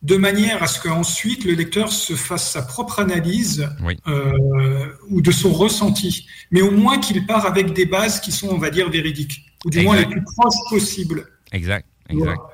de 0.02 0.16
manière 0.18 0.64
à 0.64 0.68
ce 0.68 0.80
qu'ensuite 0.82 1.46
le 1.46 1.54
lecteur 1.54 1.92
se 1.92 2.16
fasse 2.16 2.50
sa 2.52 2.64
propre 2.64 2.98
analyse 3.00 3.70
Oui. 3.84 4.00
euh, 4.08 4.88
ou 5.12 5.22
de 5.22 5.30
son 5.30 5.54
ressenti, 5.54 6.26
mais 6.50 6.64
au 6.64 6.72
moins 6.72 6.98
qu'il 6.98 7.24
part 7.28 7.46
avec 7.46 7.72
des 7.74 7.86
bases 7.86 8.20
qui 8.20 8.32
sont, 8.32 8.48
on 8.48 8.58
va 8.58 8.72
dire, 8.72 8.90
véridiques, 8.90 9.46
ou 9.64 9.70
du 9.70 9.82
moins 9.82 9.96
les 9.96 10.08
plus 10.08 10.24
proches 10.24 10.56
possibles. 10.72 11.28
Exact, 11.52 11.86
exact. 12.10 12.24
Voilà. 12.24 12.50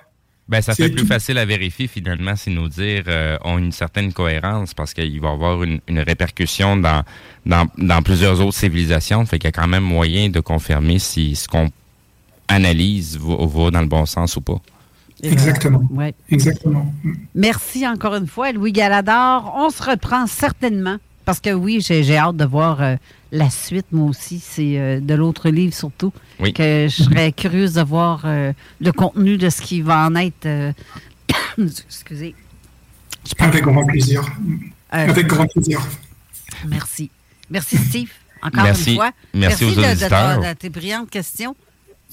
Ben, 0.50 0.62
ça 0.62 0.76
fait 0.76 0.90
plus 0.90 1.04
tout. 1.04 1.08
facile 1.08 1.38
à 1.38 1.46
vérifier 1.46 1.88
finalement 1.88 2.36
si 2.36 2.50
nos 2.50 2.68
dires 2.68 3.06
euh, 3.08 3.38
ont 3.46 3.58
une 3.58 3.72
certaine 3.72 4.12
cohérence 4.12 4.74
parce 4.74 4.94
qu'il 4.94 5.22
va 5.22 5.30
y 5.30 5.32
avoir 5.32 5.64
une, 5.64 5.80
une 5.88 6.00
répercussion 6.02 6.76
dans, 6.76 7.06
dans, 7.46 7.66
dans 7.78 8.02
plusieurs 8.02 8.42
autres 8.42 8.58
civilisations. 8.58 9.26
Fait 9.26 9.40
qu'il 9.40 9.48
y 9.48 9.54
a 9.56 9.58
quand 9.62 9.70
même 9.70 9.86
moyen 9.86 10.28
de 10.28 10.42
confirmer 10.42 11.00
si 11.00 11.38
ce 11.38 11.48
qu'on 11.48 11.70
analyse 12.50 13.18
va, 13.18 13.38
va 13.46 13.72
dans 13.72 13.80
le 13.80 13.88
bon 13.88 14.06
sens 14.06 14.36
ou 14.36 14.42
pas. 14.42 14.60
Exactement. 15.24 15.84
Ouais. 15.92 16.14
Exactement. 16.30 16.94
Merci 17.36 17.88
encore 17.88 18.16
une 18.16 18.28
fois, 18.28 18.52
Louis 18.52 18.72
Galador. 18.72 19.54
On 19.56 19.70
se 19.70 19.82
reprend 19.84 20.28
certainement. 20.28 20.98
Parce 21.26 21.40
que 21.40 21.52
oui, 21.52 21.80
j'ai 21.82 22.18
hâte 22.18 22.36
de 22.38 22.46
voir 22.46 22.82
euh, 22.82 22.96
la 23.32 23.50
suite, 23.52 23.86
moi 23.92 24.10
aussi. 24.10 24.40
C'est 24.40 24.80
euh, 24.80 25.00
de 25.00 25.14
l'autre 25.14 25.50
livre 25.50 25.74
surtout. 25.74 26.12
Oui. 26.40 26.52
Que 26.54 26.88
je 26.90 27.04
serais 27.04 27.32
curieuse 27.44 27.74
de 27.76 27.82
voir 27.84 28.24
euh, 28.26 28.54
le 28.80 28.92
contenu 28.92 29.38
de 29.38 29.50
ce 29.50 29.62
qui 29.62 29.82
va 29.82 30.08
en 30.08 30.16
être. 30.16 30.46
euh, 30.48 30.72
excusez. 31.60 32.36
Avec 33.38 33.64
grand 33.64 33.86
plaisir. 33.86 34.24
Euh, 34.94 35.08
Avec 35.10 35.28
grand 35.28 35.46
plaisir. 35.46 35.80
Merci. 36.68 37.12
Merci, 37.50 37.78
Steve. 37.78 38.10
Encore 38.42 38.64
Merci. 38.64 38.92
une 38.92 38.96
fois. 38.96 39.12
Merci 39.36 39.66
aux 39.66 39.70
de- 39.70 39.76
de, 39.76 39.92
auditeurs. 39.92 40.40
de- 40.42 40.48
de 40.48 40.54
tes 40.54 40.70
brillantes 40.70 41.10
questions. 41.10 41.56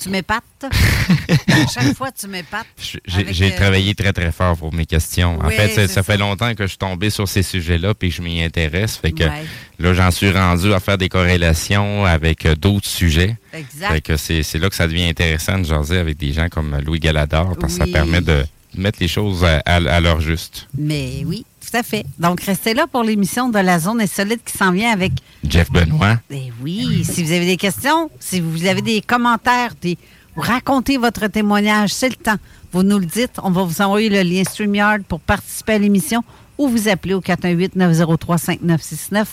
Tu 0.00 0.08
m'épates. 0.10 0.42
à 0.62 1.66
chaque 1.72 1.96
fois, 1.96 2.10
tu 2.12 2.28
m'épates. 2.28 2.66
J'ai 3.06 3.52
euh, 3.52 3.56
travaillé 3.56 3.94
très, 3.94 4.12
très 4.12 4.30
fort 4.32 4.56
pour 4.56 4.72
mes 4.72 4.86
questions. 4.86 5.38
en 5.40 5.46
Oui, 5.48 5.54
fait, 5.54 5.88
ça, 5.88 6.02
fait 6.02 6.16
longtemps 6.16 6.54
que 6.54 6.64
je 6.64 6.68
suis 6.68 6.78
tombé 6.78 7.10
sur 7.10 7.26
ces 7.28 7.42
sujets-là 7.42 7.94
puis 7.94 8.10
que 8.10 8.14
je 8.16 8.22
m'y 8.22 8.42
intéresse. 8.42 8.96
Fait 8.96 9.12
que 9.12 9.24
Ouais. 9.24 9.44
là, 9.78 9.94
j'en 9.94 10.10
suis 10.10 10.30
rendu 10.30 10.72
à 10.72 10.80
faire 10.80 10.98
des 10.98 11.08
corrélations 11.08 12.04
avec 12.04 12.46
euh, 12.46 12.54
d'autres 12.54 12.86
sujets. 12.88 13.36
Exact. 13.52 13.92
Fait 13.92 14.00
que 14.00 14.16
c'est 14.16 14.58
là 14.58 14.68
que 14.70 14.76
ça 14.76 14.86
devient 14.86 15.08
intéressant 15.08 15.58
de 15.58 15.64
jaser 15.64 15.98
avec 15.98 16.16
des 16.16 16.32
gens 16.32 16.48
comme 16.48 16.78
Louis 16.84 17.00
Galador 17.00 17.56
parce 17.60 17.72
que 17.74 17.78
ça 17.84 17.86
permet 17.92 18.20
de 18.20 18.44
mettre 18.76 18.98
les 19.00 19.08
choses 19.08 19.44
à, 19.44 19.62
à- 19.66 19.76
à 19.76 20.00
leur 20.00 20.20
juste. 20.20 20.68
Mais 20.76 21.22
oui, 21.24 21.44
tout 21.68 21.76
à 21.76 21.82
fait. 21.82 22.04
Donc, 22.18 22.40
restez 22.42 22.74
là 22.74 22.86
pour 22.86 23.02
l'émission 23.02 23.48
de 23.48 23.58
la 23.58 23.78
zone 23.78 24.00
insolite 24.00 24.42
qui 24.44 24.56
s'en 24.56 24.72
vient 24.72 24.92
avec 24.92 25.12
Jeff 25.44 25.70
Benoît. 25.70 26.18
Eh 26.30 26.52
oui, 26.62 27.04
si 27.04 27.22
vous 27.22 27.32
avez 27.32 27.46
des 27.46 27.56
questions, 27.56 28.10
si 28.18 28.40
vous 28.40 28.66
avez 28.66 28.82
des 28.82 29.00
commentaires, 29.00 29.72
des, 29.80 29.98
vous 30.34 30.42
racontez 30.42 30.96
votre 30.96 31.26
témoignage, 31.26 31.92
c'est 31.92 32.08
le 32.08 32.16
temps. 32.16 32.36
Vous 32.72 32.82
nous 32.82 32.98
le 32.98 33.06
dites, 33.06 33.38
on 33.42 33.50
va 33.50 33.64
vous 33.64 33.80
envoyer 33.80 34.08
le 34.08 34.22
lien 34.22 34.44
StreamYard 34.44 35.02
pour 35.04 35.20
participer 35.20 35.74
à 35.74 35.78
l'émission 35.78 36.22
ou 36.56 36.68
vous 36.68 36.88
appelez 36.88 37.14
au 37.14 37.20
418-903-5969 37.20 39.26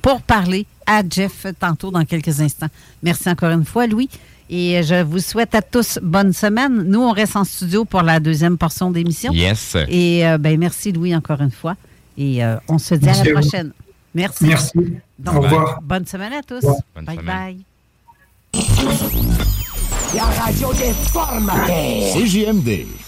pour 0.00 0.22
parler 0.22 0.66
à 0.86 1.02
Jeff 1.08 1.46
tantôt 1.58 1.90
dans 1.90 2.04
quelques 2.04 2.40
instants. 2.40 2.68
Merci 3.02 3.28
encore 3.28 3.50
une 3.50 3.64
fois, 3.64 3.86
Louis. 3.86 4.08
Et 4.50 4.82
je 4.82 5.02
vous 5.02 5.18
souhaite 5.18 5.54
à 5.54 5.62
tous 5.62 5.98
bonne 6.02 6.32
semaine. 6.32 6.82
Nous, 6.84 7.00
on 7.00 7.12
reste 7.12 7.36
en 7.36 7.44
studio 7.44 7.84
pour 7.84 8.02
la 8.02 8.18
deuxième 8.18 8.56
portion 8.56 8.90
d'émission. 8.90 9.32
Yes. 9.32 9.76
Et 9.88 10.26
euh, 10.26 10.38
ben, 10.38 10.58
merci, 10.58 10.92
Louis, 10.92 11.14
encore 11.14 11.40
une 11.40 11.50
fois. 11.50 11.76
Et 12.16 12.42
euh, 12.42 12.56
on 12.68 12.78
se 12.78 12.94
dit 12.94 13.04
Merci 13.06 13.20
à 13.20 13.24
la 13.24 13.40
prochaine. 13.40 13.72
Merci. 14.14 14.44
Merci. 14.46 14.72
Donc, 15.18 15.34
Au 15.36 15.40
revoir. 15.42 15.80
Bonne 15.82 16.06
semaine 16.06 16.32
à 16.32 16.42
tous. 16.42 16.62
Bonne 16.94 17.04
bye 17.04 17.16
semaine. 17.18 17.26
bye. 17.26 17.58
La 20.14 20.24
radio 20.24 20.72
des 20.72 20.92
formateurs. 21.12 22.14
CJMD. 22.14 23.07